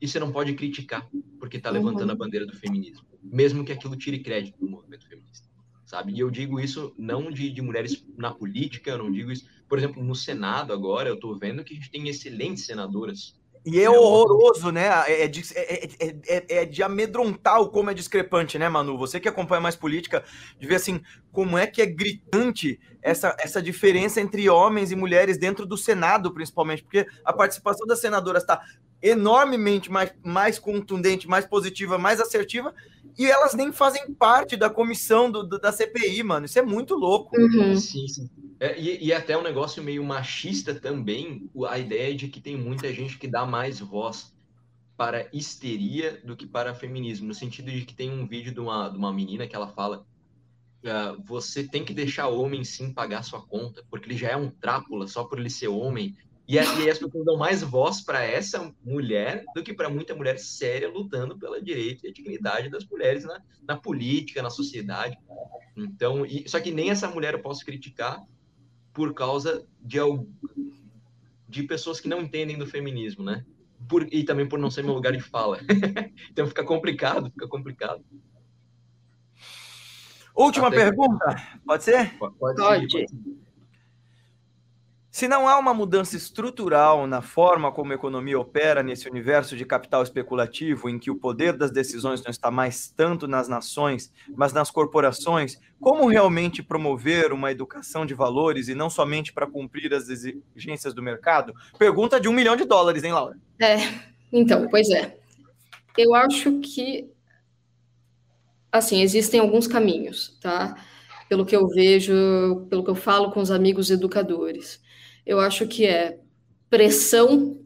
e 0.00 0.08
você 0.08 0.18
não 0.18 0.32
pode 0.32 0.54
criticar, 0.54 1.08
porque 1.38 1.56
está 1.56 1.70
levantando 1.70 2.08
uhum. 2.08 2.14
a 2.14 2.16
bandeira 2.16 2.46
do 2.46 2.56
feminismo, 2.56 3.06
mesmo 3.22 3.64
que 3.64 3.72
aquilo 3.72 3.96
tire 3.96 4.18
crédito 4.18 4.58
do 4.58 4.68
movimento 4.68 5.06
feminista, 5.06 5.48
sabe? 5.84 6.12
E 6.12 6.20
eu 6.20 6.30
digo 6.30 6.58
isso 6.58 6.92
não 6.98 7.30
de, 7.30 7.50
de 7.50 7.62
mulheres 7.62 8.04
na 8.16 8.32
política, 8.32 8.90
eu 8.90 8.98
não 8.98 9.12
digo 9.12 9.30
isso, 9.30 9.46
por 9.68 9.78
exemplo, 9.78 10.02
no 10.02 10.14
Senado 10.14 10.72
agora, 10.72 11.08
eu 11.08 11.14
estou 11.14 11.38
vendo 11.38 11.62
que 11.62 11.72
a 11.72 11.76
gente 11.76 11.90
tem 11.90 12.08
excelentes 12.08 12.64
senadoras 12.64 13.40
e 13.64 13.80
é 13.80 13.88
horroroso, 13.88 14.72
né? 14.72 14.88
É 15.06 15.28
de, 15.28 15.42
é, 15.54 15.88
é, 16.00 16.44
é, 16.48 16.64
de 16.64 16.82
amedrontar 16.82 17.60
o 17.60 17.68
como 17.68 17.90
é 17.90 17.94
discrepante, 17.94 18.58
né, 18.58 18.68
Manu? 18.68 18.98
Você 18.98 19.20
que 19.20 19.28
acompanha 19.28 19.60
mais 19.60 19.76
política, 19.76 20.24
de 20.58 20.66
ver 20.66 20.76
assim, 20.76 21.00
como 21.30 21.56
é 21.56 21.66
que 21.66 21.80
é 21.80 21.86
gritante 21.86 22.80
essa, 23.00 23.36
essa 23.38 23.62
diferença 23.62 24.20
entre 24.20 24.48
homens 24.50 24.90
e 24.90 24.96
mulheres 24.96 25.38
dentro 25.38 25.64
do 25.64 25.76
Senado, 25.76 26.34
principalmente, 26.34 26.82
porque 26.82 27.06
a 27.24 27.32
participação 27.32 27.86
das 27.86 28.00
senadoras 28.00 28.42
está 28.42 28.60
enormemente 29.02 29.90
mais, 29.90 30.12
mais 30.22 30.58
contundente, 30.58 31.28
mais 31.28 31.44
positiva, 31.44 31.98
mais 31.98 32.20
assertiva, 32.20 32.74
e 33.18 33.26
elas 33.26 33.52
nem 33.52 33.72
fazem 33.72 34.12
parte 34.14 34.56
da 34.56 34.70
comissão 34.70 35.30
do, 35.30 35.42
do, 35.42 35.58
da 35.58 35.72
CPI, 35.72 36.22
mano. 36.22 36.46
Isso 36.46 36.58
é 36.58 36.62
muito 36.62 36.94
louco. 36.94 37.36
Uhum. 37.38 37.76
Sim, 37.76 38.06
sim. 38.08 38.30
É, 38.60 38.80
e, 38.80 39.06
e 39.06 39.12
até 39.12 39.36
um 39.36 39.42
negócio 39.42 39.82
meio 39.82 40.04
machista 40.04 40.74
também, 40.74 41.50
a 41.68 41.78
ideia 41.78 42.14
de 42.14 42.28
que 42.28 42.40
tem 42.40 42.56
muita 42.56 42.92
gente 42.92 43.18
que 43.18 43.26
dá 43.26 43.44
mais 43.44 43.80
voz 43.80 44.32
para 44.96 45.28
histeria 45.32 46.20
do 46.24 46.36
que 46.36 46.46
para 46.46 46.74
feminismo, 46.74 47.26
no 47.26 47.34
sentido 47.34 47.70
de 47.70 47.84
que 47.84 47.94
tem 47.94 48.10
um 48.10 48.26
vídeo 48.26 48.54
de 48.54 48.60
uma, 48.60 48.88
de 48.88 48.96
uma 48.96 49.12
menina 49.12 49.48
que 49.48 49.56
ela 49.56 49.68
fala 49.68 50.06
uh, 50.84 51.20
você 51.24 51.64
tem 51.64 51.84
que 51.84 51.94
deixar 51.94 52.28
o 52.28 52.40
homem 52.40 52.64
sim 52.64 52.92
pagar 52.92 53.22
sua 53.22 53.40
conta, 53.40 53.84
porque 53.90 54.08
ele 54.08 54.16
já 54.16 54.28
é 54.28 54.36
um 54.36 54.50
trápula 54.50 55.06
só 55.06 55.24
por 55.24 55.38
ele 55.38 55.50
ser 55.50 55.68
homem, 55.68 56.16
e, 56.46 56.58
a, 56.58 56.64
e 56.80 56.90
as 56.90 56.98
pessoas 56.98 57.24
dão 57.24 57.36
mais 57.36 57.62
voz 57.62 58.00
para 58.00 58.22
essa 58.22 58.74
mulher 58.84 59.44
do 59.54 59.62
que 59.62 59.72
para 59.72 59.88
muita 59.88 60.14
mulher 60.14 60.38
séria 60.38 60.88
lutando 60.88 61.38
pela 61.38 61.62
direito 61.62 62.04
e 62.04 62.08
a 62.08 62.12
dignidade 62.12 62.68
das 62.68 62.84
mulheres 62.84 63.24
na, 63.24 63.40
na 63.66 63.76
política, 63.76 64.42
na 64.42 64.50
sociedade. 64.50 65.16
Então, 65.76 66.26
e, 66.26 66.48
só 66.48 66.60
que 66.60 66.72
nem 66.72 66.90
essa 66.90 67.08
mulher 67.08 67.34
eu 67.34 67.40
posso 67.42 67.64
criticar, 67.64 68.20
por 68.92 69.14
causa 69.14 69.66
de, 69.80 69.98
de 71.48 71.62
pessoas 71.62 72.00
que 72.00 72.08
não 72.08 72.20
entendem 72.20 72.58
do 72.58 72.66
feminismo, 72.66 73.24
né? 73.24 73.44
Por, 73.88 74.06
e 74.12 74.22
também 74.22 74.46
por 74.46 74.58
não 74.58 74.70
ser 74.70 74.82
meu 74.82 74.94
lugar 74.94 75.12
de 75.12 75.20
fala. 75.20 75.58
então 76.30 76.46
fica 76.46 76.64
complicado, 76.64 77.30
fica 77.30 77.48
complicado. 77.48 78.04
Última 80.34 80.68
Até 80.68 80.76
pergunta, 80.76 81.34
que... 81.34 81.58
pode 81.64 81.84
ser? 81.84 82.18
Pode. 82.18 82.36
pode. 82.36 82.56
pode. 82.56 82.90
Ser, 82.90 83.06
pode 83.06 83.10
ser. 83.10 83.41
Se 85.12 85.28
não 85.28 85.46
há 85.46 85.58
uma 85.58 85.74
mudança 85.74 86.16
estrutural 86.16 87.06
na 87.06 87.20
forma 87.20 87.70
como 87.70 87.92
a 87.92 87.94
economia 87.94 88.40
opera 88.40 88.82
nesse 88.82 89.06
universo 89.06 89.54
de 89.54 89.66
capital 89.66 90.02
especulativo, 90.02 90.88
em 90.88 90.98
que 90.98 91.10
o 91.10 91.16
poder 91.16 91.52
das 91.52 91.70
decisões 91.70 92.22
não 92.22 92.30
está 92.30 92.50
mais 92.50 92.90
tanto 92.96 93.28
nas 93.28 93.46
nações, 93.46 94.10
mas 94.34 94.54
nas 94.54 94.70
corporações, 94.70 95.60
como 95.78 96.08
realmente 96.08 96.62
promover 96.62 97.30
uma 97.30 97.52
educação 97.52 98.06
de 98.06 98.14
valores 98.14 98.68
e 98.68 98.74
não 98.74 98.88
somente 98.88 99.34
para 99.34 99.46
cumprir 99.46 99.92
as 99.92 100.08
exigências 100.08 100.94
do 100.94 101.02
mercado? 101.02 101.52
Pergunta 101.78 102.18
de 102.18 102.26
um 102.26 102.32
milhão 102.32 102.56
de 102.56 102.64
dólares, 102.64 103.04
hein, 103.04 103.12
Laura? 103.12 103.36
É, 103.60 103.76
então, 104.32 104.66
pois 104.70 104.88
é. 104.88 105.18
Eu 105.98 106.14
acho 106.14 106.58
que, 106.60 107.10
assim, 108.72 109.02
existem 109.02 109.40
alguns 109.40 109.66
caminhos, 109.66 110.38
tá? 110.40 110.74
Pelo 111.28 111.44
que 111.44 111.54
eu 111.54 111.68
vejo, 111.68 112.66
pelo 112.70 112.82
que 112.82 112.90
eu 112.90 112.94
falo 112.94 113.30
com 113.30 113.40
os 113.40 113.50
amigos 113.50 113.90
educadores 113.90 114.80
eu 115.24 115.40
acho 115.40 115.66
que 115.66 115.86
é 115.86 116.18
pressão, 116.68 117.60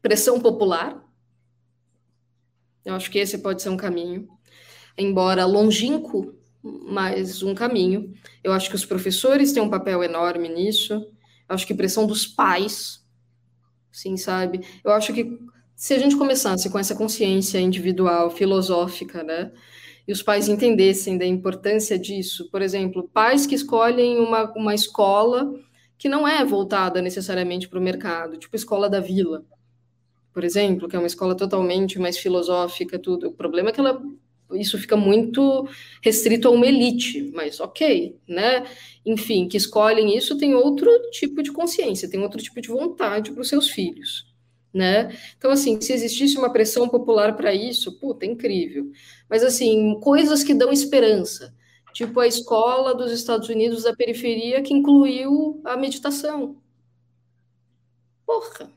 pressão 0.00 0.40
popular. 0.40 1.02
Eu 2.84 2.94
acho 2.94 3.10
que 3.10 3.18
esse 3.18 3.38
pode 3.38 3.62
ser 3.62 3.70
um 3.70 3.76
caminho, 3.76 4.28
embora 4.96 5.46
longínquo, 5.46 6.34
mas 6.62 7.42
um 7.42 7.54
caminho. 7.54 8.14
Eu 8.42 8.52
acho 8.52 8.68
que 8.68 8.76
os 8.76 8.84
professores 8.84 9.52
têm 9.52 9.62
um 9.62 9.70
papel 9.70 10.02
enorme 10.02 10.48
nisso. 10.48 10.94
Eu 11.48 11.54
acho 11.54 11.66
que 11.66 11.74
pressão 11.74 12.06
dos 12.06 12.26
pais, 12.26 13.04
sim, 13.92 14.16
sabe? 14.16 14.66
Eu 14.82 14.92
acho 14.92 15.12
que 15.12 15.38
se 15.76 15.92
a 15.92 15.98
gente 15.98 16.16
começasse 16.16 16.70
com 16.70 16.78
essa 16.78 16.94
consciência 16.94 17.58
individual, 17.58 18.30
filosófica, 18.30 19.22
né? 19.22 19.52
E 20.06 20.12
os 20.12 20.22
pais 20.22 20.48
entendessem 20.48 21.18
da 21.18 21.26
importância 21.26 21.98
disso, 21.98 22.48
por 22.50 22.62
exemplo, 22.62 23.08
pais 23.12 23.46
que 23.46 23.54
escolhem 23.54 24.18
uma, 24.18 24.52
uma 24.52 24.74
escola 24.74 25.52
que 25.98 26.08
não 26.08 26.26
é 26.26 26.44
voltada 26.44 27.00
necessariamente 27.00 27.68
para 27.68 27.78
o 27.78 27.82
mercado, 27.82 28.36
tipo 28.36 28.56
Escola 28.56 28.88
da 28.88 29.00
Vila, 29.00 29.44
por 30.34 30.42
exemplo, 30.42 30.88
que 30.88 30.96
é 30.96 30.98
uma 30.98 31.06
escola 31.06 31.36
totalmente 31.36 31.96
mais 31.96 32.18
filosófica, 32.18 32.98
tudo. 32.98 33.28
O 33.28 33.32
problema 33.32 33.68
é 33.68 33.72
que 33.72 33.78
ela, 33.78 34.02
isso 34.52 34.76
fica 34.76 34.96
muito 34.96 35.68
restrito 36.02 36.48
a 36.48 36.50
uma 36.50 36.66
elite, 36.66 37.30
mas 37.32 37.60
ok, 37.60 38.18
né? 38.26 38.66
Enfim, 39.06 39.46
que 39.46 39.56
escolhem 39.56 40.16
isso 40.16 40.36
tem 40.36 40.52
outro 40.52 40.90
tipo 41.12 41.40
de 41.40 41.52
consciência, 41.52 42.10
tem 42.10 42.20
outro 42.20 42.42
tipo 42.42 42.60
de 42.60 42.68
vontade 42.68 43.30
para 43.30 43.42
os 43.42 43.48
seus 43.48 43.70
filhos. 43.70 44.26
Né? 44.72 45.16
Então, 45.38 45.52
assim, 45.52 45.80
se 45.80 45.92
existisse 45.92 46.36
uma 46.36 46.52
pressão 46.52 46.88
popular 46.88 47.36
para 47.36 47.54
isso, 47.54 47.96
puta, 48.00 48.26
é 48.26 48.28
incrível. 48.28 48.90
Mas, 49.30 49.44
assim, 49.44 50.00
coisas 50.00 50.42
que 50.42 50.52
dão 50.52 50.72
esperança 50.72 51.54
tipo 51.94 52.18
a 52.18 52.26
escola 52.26 52.92
dos 52.92 53.12
Estados 53.12 53.48
Unidos 53.48 53.84
da 53.84 53.94
periferia 53.94 54.60
que 54.60 54.74
incluiu 54.74 55.62
a 55.64 55.76
meditação. 55.76 56.56
Porra! 58.26 58.70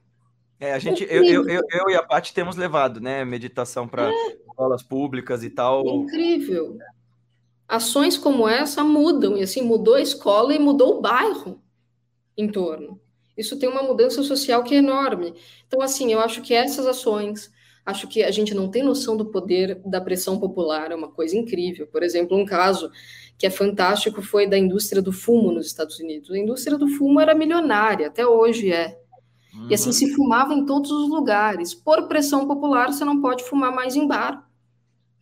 É, 0.60 0.74
a 0.74 0.80
gente, 0.80 1.04
eu, 1.10 1.24
eu, 1.24 1.48
eu, 1.48 1.62
eu, 1.72 1.90
e 1.90 1.96
a 1.96 2.04
Paty 2.04 2.34
temos 2.34 2.56
levado, 2.56 3.00
né, 3.00 3.26
meditação 3.26 3.88
para 3.88 4.10
é. 4.10 4.38
escolas 4.48 4.82
públicas 4.82 5.44
e 5.44 5.50
tal. 5.50 5.86
Incrível. 5.86 6.78
Ações 7.68 8.18
como 8.18 8.48
essa 8.48 8.84
mudam, 8.84 9.38
e 9.38 9.44
assim, 9.44 9.62
mudou 9.62 9.96
a 9.96 10.02
escola 10.02 10.54
e 10.54 10.60
mudou 10.60 10.98
o 10.98 11.02
bairro 11.02 11.62
em 12.38 12.50
torno. 12.50 13.00
Isso 13.36 13.60
tem 13.60 13.70
uma 13.70 13.84
mudança 13.84 14.24
social 14.24 14.64
que 14.64 14.74
é 14.74 14.78
enorme. 14.78 15.34
Então, 15.68 15.82
assim, 15.82 16.12
eu 16.12 16.20
acho 16.20 16.42
que 16.42 16.54
essas 16.54 16.88
ações, 16.88 17.52
Acho 17.88 18.06
que 18.06 18.22
a 18.22 18.32
gente 18.32 18.54
não 18.54 18.70
tem 18.70 18.84
noção 18.84 19.16
do 19.16 19.28
poder 19.28 19.82
da 19.86 20.02
pressão 20.02 20.38
popular, 20.38 20.92
é 20.92 20.96
uma 20.96 21.08
coisa 21.08 21.38
incrível. 21.38 21.88
Por 21.88 22.04
exemplo, 22.04 22.38
um 22.38 22.44
caso 22.44 22.92
que 23.38 23.48
é 23.48 23.50
fantástico 23.50 24.22
foi 24.22 24.46
da 24.46 24.58
indústria 24.58 25.02
do 25.02 25.14
fumo 25.14 25.54
nos 25.54 25.68
Estados 25.68 25.98
Unidos. 25.98 26.30
A 26.30 26.38
indústria 26.38 26.78
do 26.78 26.90
fumo 26.90 27.22
era 27.22 27.34
milionária, 27.34 28.08
até 28.08 28.28
hoje 28.28 28.74
é. 28.74 29.00
Uhum. 29.54 29.70
E 29.70 29.74
assim, 29.74 29.94
se 29.94 30.14
fumava 30.14 30.54
em 30.54 30.66
todos 30.66 30.92
os 30.92 31.10
lugares. 31.10 31.74
Por 31.74 32.10
pressão 32.10 32.46
popular, 32.46 32.92
você 32.92 33.06
não 33.06 33.22
pode 33.22 33.46
fumar 33.46 33.72
mais 33.74 33.96
em 33.96 34.06
bar 34.06 34.46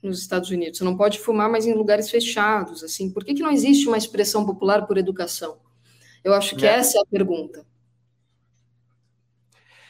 nos 0.01 0.19
Estados 0.19 0.49
Unidos. 0.49 0.79
Você 0.79 0.83
não 0.83 0.97
pode 0.97 1.19
fumar 1.19 1.47
mais 1.47 1.67
em 1.67 1.73
lugares 1.75 2.09
fechados, 2.09 2.83
assim. 2.83 3.11
Por 3.11 3.23
que, 3.23 3.35
que 3.35 3.43
não 3.43 3.51
existe 3.51 3.87
mais 3.87 4.07
pressão 4.07 4.43
popular 4.43 4.87
por 4.87 4.97
educação? 4.97 5.57
Eu 6.23 6.33
acho 6.33 6.55
que 6.55 6.65
é. 6.65 6.79
essa 6.79 6.97
é 6.97 7.01
a 7.01 7.05
pergunta. 7.05 7.63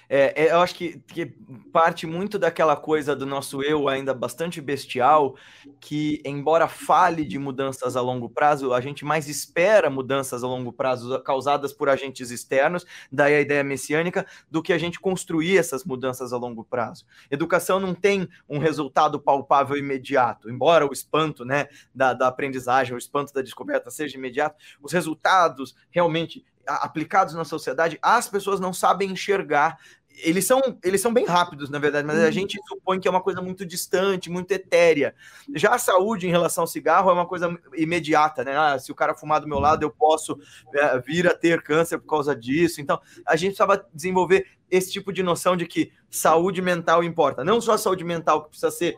É, 0.10 0.46
é, 0.46 0.52
eu 0.52 0.60
acho 0.60 0.76
que, 0.76 1.00
que, 1.08 1.26
parte 1.72 2.06
muito 2.06 2.38
daquela 2.38 2.76
coisa 2.76 3.16
do 3.16 3.26
nosso 3.26 3.62
eu 3.62 3.88
ainda 3.88 4.14
bastante 4.14 4.62
bestial, 4.62 5.36
que, 5.80 6.22
embora 6.26 6.68
fale 6.68 7.26
de 7.26 7.38
mudanças 7.38 7.96
a 7.96 8.02
longo 8.02 8.30
prazo, 8.30 8.74
a 8.74 8.82
gente 8.82 9.04
mais 9.04 9.28
espera 9.28 9.90
mudanças 9.90 10.44
a 10.44 10.48
longo 10.48 10.72
prazo 10.72 11.20
causadas 11.22 11.74
por 11.74 11.90
agentes 11.90 12.32
externos, 12.32 12.86
daí 13.12 13.36
a 13.36 13.42
ideia 13.42 13.64
messiânica, 13.64 14.26
do 14.50 14.62
que 14.62 14.74
a 14.74 14.78
gente 14.78 15.00
construir 15.00 15.58
essas 15.58 15.84
mudanças 15.84 16.32
a 16.34 16.38
longo 16.38 16.64
prazo. 16.64 17.06
Educação 17.30 17.80
não 17.80 17.94
tem 17.94 18.28
um 18.48 18.60
resultado 18.60 19.20
palpável 19.20 19.78
imediato, 19.78 20.50
embora 20.50 20.86
o 20.86 20.94
espanto 20.94 21.44
né, 21.44 21.68
da, 21.94 22.14
da 22.14 22.28
aprendizagem, 22.28 22.94
o 22.94 22.98
espanto 22.98 23.34
da 23.34 23.42
descoberta 23.42 23.90
seja 23.90 24.18
imediato, 24.18 24.56
os 24.82 24.94
resultados 24.94 25.76
realmente 25.90 26.46
aplicados 26.68 27.34
na 27.34 27.44
sociedade, 27.44 27.98
as 28.02 28.28
pessoas 28.28 28.60
não 28.60 28.74
sabem 28.74 29.12
enxergar. 29.12 29.78
Eles 30.24 30.46
são, 30.46 30.62
eles 30.82 31.02
são 31.02 31.14
bem 31.14 31.26
rápidos, 31.26 31.70
na 31.70 31.78
verdade, 31.78 32.08
mas 32.08 32.18
a 32.18 32.26
uhum. 32.26 32.32
gente 32.32 32.58
supõe 32.68 33.00
que 33.00 33.08
é 33.08 33.12
uma 33.12 33.22
coisa 33.22 33.42
muito 33.42 33.66
distante, 33.66 34.30
muito 34.30 34.50
etérea. 34.52 35.14
Já 35.54 35.76
a 35.76 35.78
saúde 35.78 36.26
em 36.26 36.32
relação 36.32 36.64
ao 36.64 36.68
cigarro 36.68 37.10
é 37.10 37.14
uma 37.14 37.26
coisa 37.26 37.54
imediata, 37.76 38.44
né? 38.44 38.58
Ah, 38.58 38.80
se 38.80 38.92
o 38.92 38.96
cara 38.96 39.14
fumar 39.14 39.42
do 39.42 39.48
meu 39.48 39.60
lado, 39.60 39.84
eu 39.84 39.92
posso 39.92 40.40
é, 40.74 41.00
vir 41.00 41.28
a 41.28 41.36
ter 41.36 41.62
câncer 41.62 41.98
por 41.98 42.08
causa 42.08 42.34
disso. 42.34 42.80
Então, 42.80 43.00
a 43.26 43.36
gente 43.36 43.50
precisava 43.50 43.86
desenvolver 43.94 44.48
esse 44.72 44.92
tipo 44.92 45.12
de 45.12 45.22
noção 45.22 45.58
de 45.58 45.66
que 45.66 45.92
saúde 46.10 46.62
mental 46.62 47.04
importa. 47.04 47.44
Não 47.44 47.60
só 47.60 47.74
a 47.74 47.78
saúde 47.78 48.06
mental 48.06 48.44
que 48.44 48.50
precisa 48.52 48.72
ser 48.72 48.96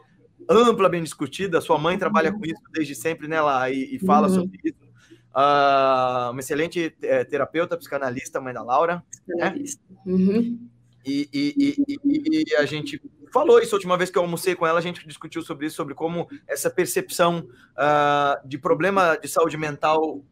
ampla, 0.47 0.87
bem 0.87 1.01
discutida. 1.01 1.61
Sua 1.61 1.79
mãe 1.79 1.97
trabalha 1.97 2.31
com 2.31 2.45
isso 2.45 2.61
desde 2.71 2.93
sempre, 2.93 3.27
né, 3.27 3.41
lá, 3.41 3.69
e, 3.71 3.95
e 3.95 3.99
fala 3.99 4.27
uhum. 4.27 4.35
sobre 4.35 4.59
isso 4.63 4.86
Uh, 5.37 6.31
uma 6.31 6.39
excelente 6.39 6.95
é, 7.03 7.23
terapeuta, 7.23 7.77
psicanalista, 7.77 8.41
mãe 8.41 8.55
da 8.55 8.63
Laura. 8.63 9.03
Né? 9.27 9.53
Uhum. 10.03 10.67
E, 11.05 11.29
e, 11.31 11.75
e, 12.03 12.43
e, 12.49 12.55
a 12.55 12.65
gente 12.65 12.99
falou 13.31 13.59
isso 13.61 13.75
a 13.75 13.77
última 13.77 13.95
vez 13.95 14.09
que 14.09 14.17
eu 14.17 14.23
almocei 14.23 14.55
com 14.55 14.65
ela, 14.65 14.79
a 14.79 14.81
gente 14.81 15.07
discutiu 15.07 15.43
sobre 15.43 15.67
isso, 15.67 15.75
sobre 15.75 15.93
como 15.93 16.27
essa 16.47 16.71
percepção 16.71 17.47
uh, 17.73 18.47
de 18.47 18.57
problema 18.57 19.15
de 19.15 19.27
saúde 19.27 19.57
mental 19.57 20.23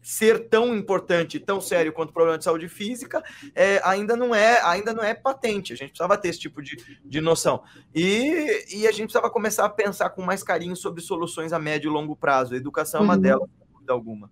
ser 0.00 0.48
tão 0.48 0.76
importante, 0.76 1.40
tão 1.40 1.60
sério 1.60 1.92
quanto 1.92 2.10
o 2.10 2.12
problema 2.12 2.38
de 2.38 2.44
saúde 2.44 2.68
física, 2.68 3.22
é, 3.54 3.80
ainda 3.84 4.16
não 4.16 4.34
é 4.34 4.60
ainda 4.62 4.92
não 4.92 5.02
é 5.02 5.12
patente. 5.12 5.72
A 5.72 5.76
gente 5.76 5.90
precisava 5.90 6.16
ter 6.16 6.28
esse 6.28 6.40
tipo 6.40 6.62
de, 6.62 6.76
de 7.04 7.20
noção. 7.20 7.62
E, 7.94 8.64
e 8.76 8.86
a 8.86 8.90
gente 8.90 9.04
precisava 9.04 9.30
começar 9.30 9.64
a 9.64 9.68
pensar 9.68 10.10
com 10.10 10.22
mais 10.22 10.42
carinho 10.42 10.76
sobre 10.76 11.00
soluções 11.00 11.52
a 11.52 11.58
médio 11.58 11.88
e 11.88 11.92
longo 11.92 12.16
prazo. 12.16 12.54
A 12.54 12.56
educação 12.56 13.00
é 13.00 13.04
uma 13.04 13.14
uhum. 13.14 13.20
delas, 13.20 13.48
sem 13.48 13.66
dúvida 13.72 13.92
alguma. 13.92 14.30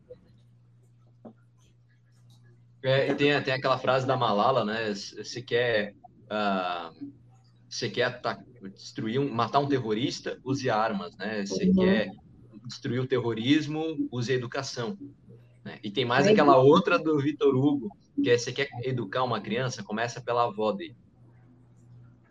É, 2.83 3.11
e 3.11 3.15
tem, 3.15 3.43
tem 3.43 3.55
aquela 3.55 3.79
frase 3.79 4.07
da 4.07 4.17
Malala, 4.17 4.65
né? 4.65 4.95
Você 4.95 5.43
quer, 5.43 5.95
uh, 6.31 6.95
você 7.69 7.91
quer 7.91 8.21
destruir, 8.75 9.21
um, 9.21 9.29
matar 9.29 9.59
um 9.59 9.69
terrorista, 9.69 10.39
use 10.45 10.71
armas, 10.71 11.15
né? 11.17 11.45
Você 11.45 11.67
uhum. 11.67 11.75
quer 11.75 12.11
destruir 12.65 13.01
o 13.01 13.07
terrorismo, 13.07 14.09
use 14.11 14.33
a 14.33 14.35
educação. 14.35 14.97
Né? 15.65 15.79
E 15.83 15.91
tem 15.91 16.05
mais 16.05 16.27
aquela 16.27 16.57
outra 16.57 16.99
do 16.99 17.19
Vitor 17.19 17.55
Hugo, 17.55 17.91
que 18.23 18.31
é 18.31 18.39
você 18.39 18.53
quer 18.53 18.69
educar 18.83 19.25
uma 19.25 19.41
criança, 19.41 19.83
começa 19.83 20.21
pela 20.21 20.45
avó 20.45 20.73
dele. 20.73 20.97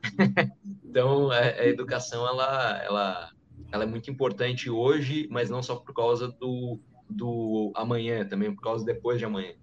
então, 0.83 1.29
a, 1.29 1.39
a, 1.39 1.67
educação, 1.67 2.27
ela, 2.27 2.83
ela, 2.83 3.31
ela 3.71 3.83
é 3.83 3.87
muito 3.87 4.09
importante 4.09 4.69
hoje, 4.69 5.27
mas 5.29 5.49
não 5.49 5.61
só 5.61 5.75
por 5.75 5.93
causa 5.93 6.27
do, 6.27 6.79
do 7.07 7.71
amanhã, 7.75 8.25
também 8.25 8.53
por 8.53 8.61
causa 8.61 8.83
depois 8.83 9.19
de 9.19 9.25
amanhã. 9.25 9.53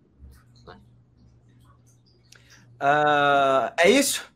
Uh, 2.80 3.72
é 3.78 3.90
isso? 3.90 4.30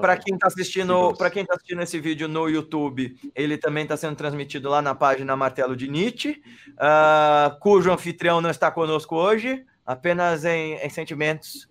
Para 0.00 0.16
quem 0.16 0.34
está 0.34 0.48
assistindo, 0.48 1.14
para 1.16 1.30
quem 1.30 1.44
tá 1.44 1.54
assistindo 1.54 1.82
esse 1.82 2.00
vídeo 2.00 2.26
no 2.26 2.48
YouTube, 2.48 3.16
ele 3.34 3.56
também 3.56 3.84
está 3.84 3.96
sendo 3.96 4.16
transmitido 4.16 4.68
lá 4.68 4.82
na 4.82 4.94
página 4.94 5.36
Martelo 5.36 5.76
de 5.76 5.86
Nietzsche, 5.86 6.42
uh, 6.72 7.58
cujo 7.60 7.92
anfitrião 7.92 8.40
não 8.40 8.50
está 8.50 8.70
conosco 8.70 9.14
hoje, 9.14 9.64
apenas 9.86 10.44
em, 10.44 10.74
em 10.74 10.90
sentimentos. 10.90 11.68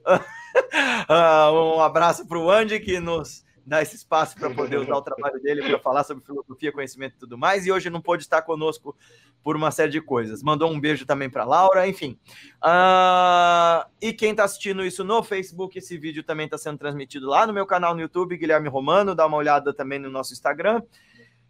uh, 1.09 1.51
um 1.77 1.81
abraço 1.81 2.27
para 2.27 2.37
o 2.37 2.49
Andy 2.49 2.79
que 2.79 2.99
nos 2.99 3.43
dá 3.69 3.81
esse 3.83 3.95
espaço 3.95 4.35
para 4.35 4.49
poder 4.49 4.77
usar 4.77 4.95
o 4.95 5.01
trabalho 5.01 5.39
dele 5.39 5.61
para 5.61 5.79
falar 5.79 6.03
sobre 6.03 6.25
filosofia, 6.25 6.71
conhecimento 6.71 7.13
e 7.15 7.19
tudo 7.19 7.37
mais. 7.37 7.65
E 7.65 7.71
hoje 7.71 7.89
não 7.89 8.01
pôde 8.01 8.23
estar 8.23 8.41
conosco 8.41 8.97
por 9.43 9.55
uma 9.55 9.69
série 9.69 9.91
de 9.91 10.01
coisas. 10.01 10.41
Mandou 10.41 10.69
um 10.71 10.79
beijo 10.79 11.05
também 11.05 11.29
para 11.29 11.45
Laura, 11.45 11.87
enfim. 11.87 12.19
Uh, 12.63 13.87
e 14.01 14.11
quem 14.11 14.31
está 14.31 14.43
assistindo 14.43 14.83
isso 14.83 15.03
no 15.03 15.21
Facebook, 15.21 15.77
esse 15.77 15.97
vídeo 15.97 16.23
também 16.23 16.45
está 16.45 16.57
sendo 16.57 16.79
transmitido 16.79 17.27
lá 17.27 17.45
no 17.45 17.53
meu 17.53 17.65
canal 17.65 17.93
no 17.93 18.01
YouTube, 18.01 18.35
Guilherme 18.37 18.67
Romano. 18.67 19.13
Dá 19.13 19.27
uma 19.27 19.37
olhada 19.37 19.71
também 19.71 19.99
no 19.99 20.09
nosso 20.09 20.33
Instagram. 20.33 20.81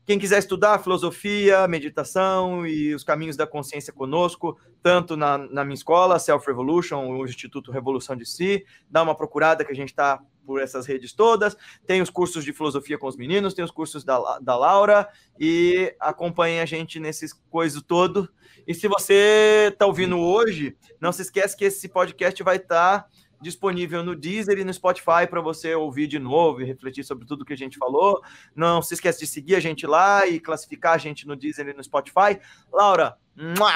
Quem 0.05 0.17
quiser 0.17 0.39
estudar 0.39 0.79
filosofia, 0.79 1.67
meditação 1.67 2.65
e 2.65 2.95
os 2.95 3.03
caminhos 3.03 3.37
da 3.37 3.45
consciência 3.45 3.93
conosco, 3.93 4.57
tanto 4.81 5.15
na, 5.15 5.37
na 5.37 5.63
minha 5.63 5.75
escola, 5.75 6.17
Self 6.17 6.47
Revolution, 6.47 7.07
o 7.11 7.23
Instituto 7.25 7.71
Revolução 7.71 8.15
de 8.15 8.25
Si, 8.25 8.65
dá 8.89 9.03
uma 9.03 9.13
procurada 9.13 9.63
que 9.63 9.71
a 9.71 9.75
gente 9.75 9.89
está 9.89 10.19
por 10.49 10.59
essas 10.59 10.87
redes 10.87 11.13
todas. 11.13 11.55
Tem 11.85 12.01
os 12.01 12.09
cursos 12.09 12.43
de 12.43 12.51
filosofia 12.51 12.97
com 12.97 13.05
os 13.05 13.15
meninos, 13.15 13.53
tem 13.53 13.63
os 13.63 13.69
cursos 13.69 14.03
da, 14.03 14.39
da 14.39 14.57
Laura 14.57 15.07
e 15.39 15.95
acompanhe 15.99 16.59
a 16.59 16.65
gente 16.65 16.99
nesses 16.99 17.31
coisas 17.51 17.83
todo. 17.83 18.27
E 18.67 18.73
se 18.73 18.87
você 18.87 19.69
está 19.71 19.85
ouvindo 19.85 20.17
hoje, 20.17 20.75
não 20.99 21.11
se 21.11 21.21
esquece 21.21 21.55
que 21.55 21.65
esse 21.65 21.87
podcast 21.87 22.41
vai 22.41 22.55
estar. 22.55 23.03
Tá 23.03 23.09
disponível 23.41 24.03
no 24.03 24.15
Deezer 24.15 24.57
e 24.57 24.65
no 24.65 24.73
Spotify 24.73 25.25
para 25.29 25.39
você 25.39 25.73
ouvir 25.73 26.07
de 26.07 26.19
novo 26.19 26.61
e 26.61 26.65
refletir 26.65 27.05
sobre 27.05 27.25
tudo 27.25 27.45
que 27.45 27.53
a 27.53 27.57
gente 27.57 27.77
falou. 27.77 28.21
Não 28.55 28.81
se 28.81 28.95
esquece 28.95 29.19
de 29.19 29.27
seguir 29.27 29.55
a 29.55 29.59
gente 29.59 29.87
lá 29.87 30.27
e 30.27 30.39
classificar 30.39 30.93
a 30.93 30.97
gente 30.97 31.25
no 31.25 31.35
Deezer 31.35 31.67
e 31.69 31.73
no 31.73 31.83
Spotify. 31.83 32.39
Laura, 32.71 33.17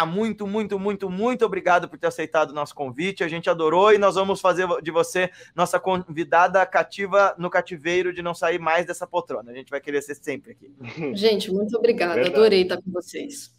muito, 0.06 0.46
muito, 0.46 0.78
muito, 0.78 1.10
muito 1.10 1.46
obrigado 1.46 1.88
por 1.88 1.98
ter 1.98 2.08
aceitado 2.08 2.52
o 2.52 2.54
nosso 2.54 2.76
convite. 2.76 3.24
A 3.24 3.28
gente 3.28 3.50
adorou 3.50 3.94
e 3.94 3.98
nós 3.98 4.16
vamos 4.16 4.42
fazer 4.42 4.68
de 4.82 4.92
você 4.92 5.32
nossa 5.56 5.80
convidada 5.80 6.66
cativa 6.66 7.34
no 7.38 7.50
cativeiro 7.50 8.14
de 8.14 8.22
não 8.22 8.34
sair 8.34 8.60
mais 8.60 8.86
dessa 8.86 9.08
poltrona. 9.08 9.52
A 9.52 9.56
gente 9.56 9.70
vai 9.70 9.80
querer 9.80 10.02
ser 10.02 10.16
sempre 10.16 10.52
aqui. 10.52 10.74
Gente, 11.16 11.52
muito 11.52 11.78
obrigada. 11.78 12.26
Adorei 12.26 12.64
estar 12.64 12.82
com 12.82 12.92
vocês. 12.92 13.52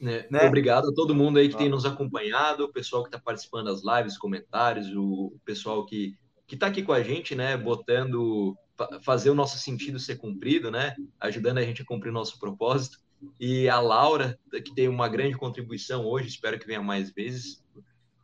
Né? 0.00 0.24
Né? 0.30 0.46
Obrigado 0.46 0.90
a 0.90 0.94
todo 0.94 1.14
mundo 1.14 1.38
aí 1.38 1.48
que 1.48 1.58
tem 1.58 1.68
nos 1.68 1.84
acompanhado, 1.84 2.64
o 2.64 2.72
pessoal 2.72 3.02
que 3.02 3.08
está 3.08 3.18
participando 3.18 3.66
das 3.66 3.82
lives, 3.82 4.16
comentários, 4.16 4.88
o 4.94 5.32
pessoal 5.44 5.84
que 5.84 6.16
que 6.50 6.56
está 6.56 6.66
aqui 6.66 6.82
com 6.82 6.92
a 6.92 7.00
gente, 7.00 7.36
né, 7.36 7.56
botando, 7.56 8.56
fazer 9.02 9.30
o 9.30 9.34
nosso 9.36 9.56
sentido 9.56 10.00
ser 10.00 10.16
cumprido, 10.16 10.68
né, 10.68 10.96
ajudando 11.20 11.58
a 11.58 11.62
gente 11.62 11.82
a 11.82 11.84
cumprir 11.84 12.10
o 12.10 12.12
nosso 12.12 12.40
propósito. 12.40 12.98
E 13.38 13.68
a 13.68 13.80
Laura, 13.80 14.38
que 14.50 14.74
tem 14.74 14.88
uma 14.88 15.08
grande 15.08 15.36
contribuição 15.36 16.04
hoje, 16.06 16.28
espero 16.28 16.58
que 16.58 16.66
venha 16.66 16.82
mais 16.82 17.10
vezes. 17.10 17.62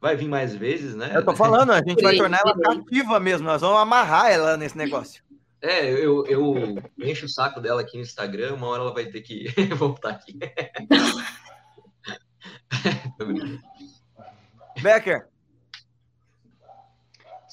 Vai 0.01 0.17
vir 0.17 0.29
mais 0.29 0.55
vezes, 0.55 0.95
né? 0.95 1.13
Eu 1.15 1.25
tô 1.25 1.35
falando, 1.35 1.73
a 1.73 1.79
gente 1.79 2.03
vai 2.03 2.17
tornar 2.17 2.41
ela 2.45 2.59
cativa 2.59 3.19
mesmo, 3.19 3.47
nós 3.47 3.61
vamos 3.61 3.79
amarrar 3.79 4.31
ela 4.31 4.57
nesse 4.57 4.77
negócio. 4.77 5.23
É, 5.61 5.91
eu, 5.91 6.25
eu 6.27 6.55
encho 6.99 7.27
o 7.27 7.29
saco 7.29 7.61
dela 7.61 7.81
aqui 7.81 7.97
no 7.97 8.03
Instagram, 8.03 8.55
uma 8.55 8.69
hora 8.69 8.83
ela 8.83 8.95
vai 8.95 9.07
ter 9.07 9.23
que 9.23 9.47
voltar 9.75 10.11
aqui. 10.11 10.39
Becker. 14.83 15.29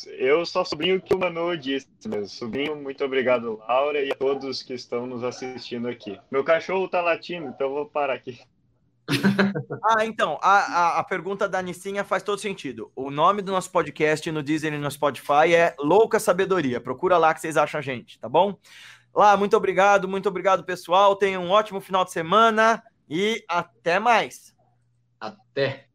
Eu 0.08 0.46
só 0.46 0.64
sobrinho 0.64 1.02
que 1.02 1.14
o 1.14 1.20
Manu 1.20 1.56
disse 1.58 1.88
mesmo. 2.06 2.28
Sobrinho, 2.28 2.76
muito 2.76 3.04
obrigado, 3.04 3.60
Laura, 3.68 4.02
e 4.02 4.12
a 4.12 4.16
todos 4.16 4.62
que 4.64 4.74
estão 4.74 5.06
nos 5.06 5.24
assistindo 5.24 5.88
aqui. 5.88 6.20
Meu 6.32 6.44
cachorro 6.44 6.88
tá 6.88 7.02
latindo, 7.02 7.48
então 7.48 7.68
eu 7.68 7.74
vou 7.74 7.86
parar 7.86 8.14
aqui. 8.14 8.40
ah, 9.84 10.06
então, 10.06 10.40
a, 10.42 10.58
a, 10.58 11.00
a, 11.00 11.04
pergunta 11.04 11.48
da 11.48 11.62
Nissinha 11.62 12.04
faz 12.04 12.24
todo 12.24 12.40
sentido. 12.40 12.92
O 12.96 13.12
nome 13.12 13.42
do 13.42 13.52
nosso 13.52 13.70
podcast 13.70 14.32
no 14.32 14.42
Disney 14.42 14.70
e 14.76 14.78
no 14.78 14.90
Spotify 14.90 15.54
é 15.54 15.76
Louca 15.78 16.20
Sabedoria. 16.20 16.80
Procura 16.80 17.18
lá 17.18 17.34
que 17.34 17.42
vocês 17.42 17.58
acham 17.58 17.80
a 17.80 17.82
gente, 17.82 18.18
tá 18.20 18.30
bom? 18.30 18.58
Lá, 19.14 19.36
muito 19.38 19.56
obrigado, 19.56 20.08
muito 20.08 20.30
obrigado, 20.30 20.64
pessoal. 20.64 21.16
Tenham 21.16 21.44
um 21.44 21.52
ótimo 21.52 21.82
final 21.82 22.06
de 22.06 22.12
semana 22.12 22.82
e 23.10 23.44
até 23.48 24.00
mais. 24.00 24.56
Até. 25.20 25.93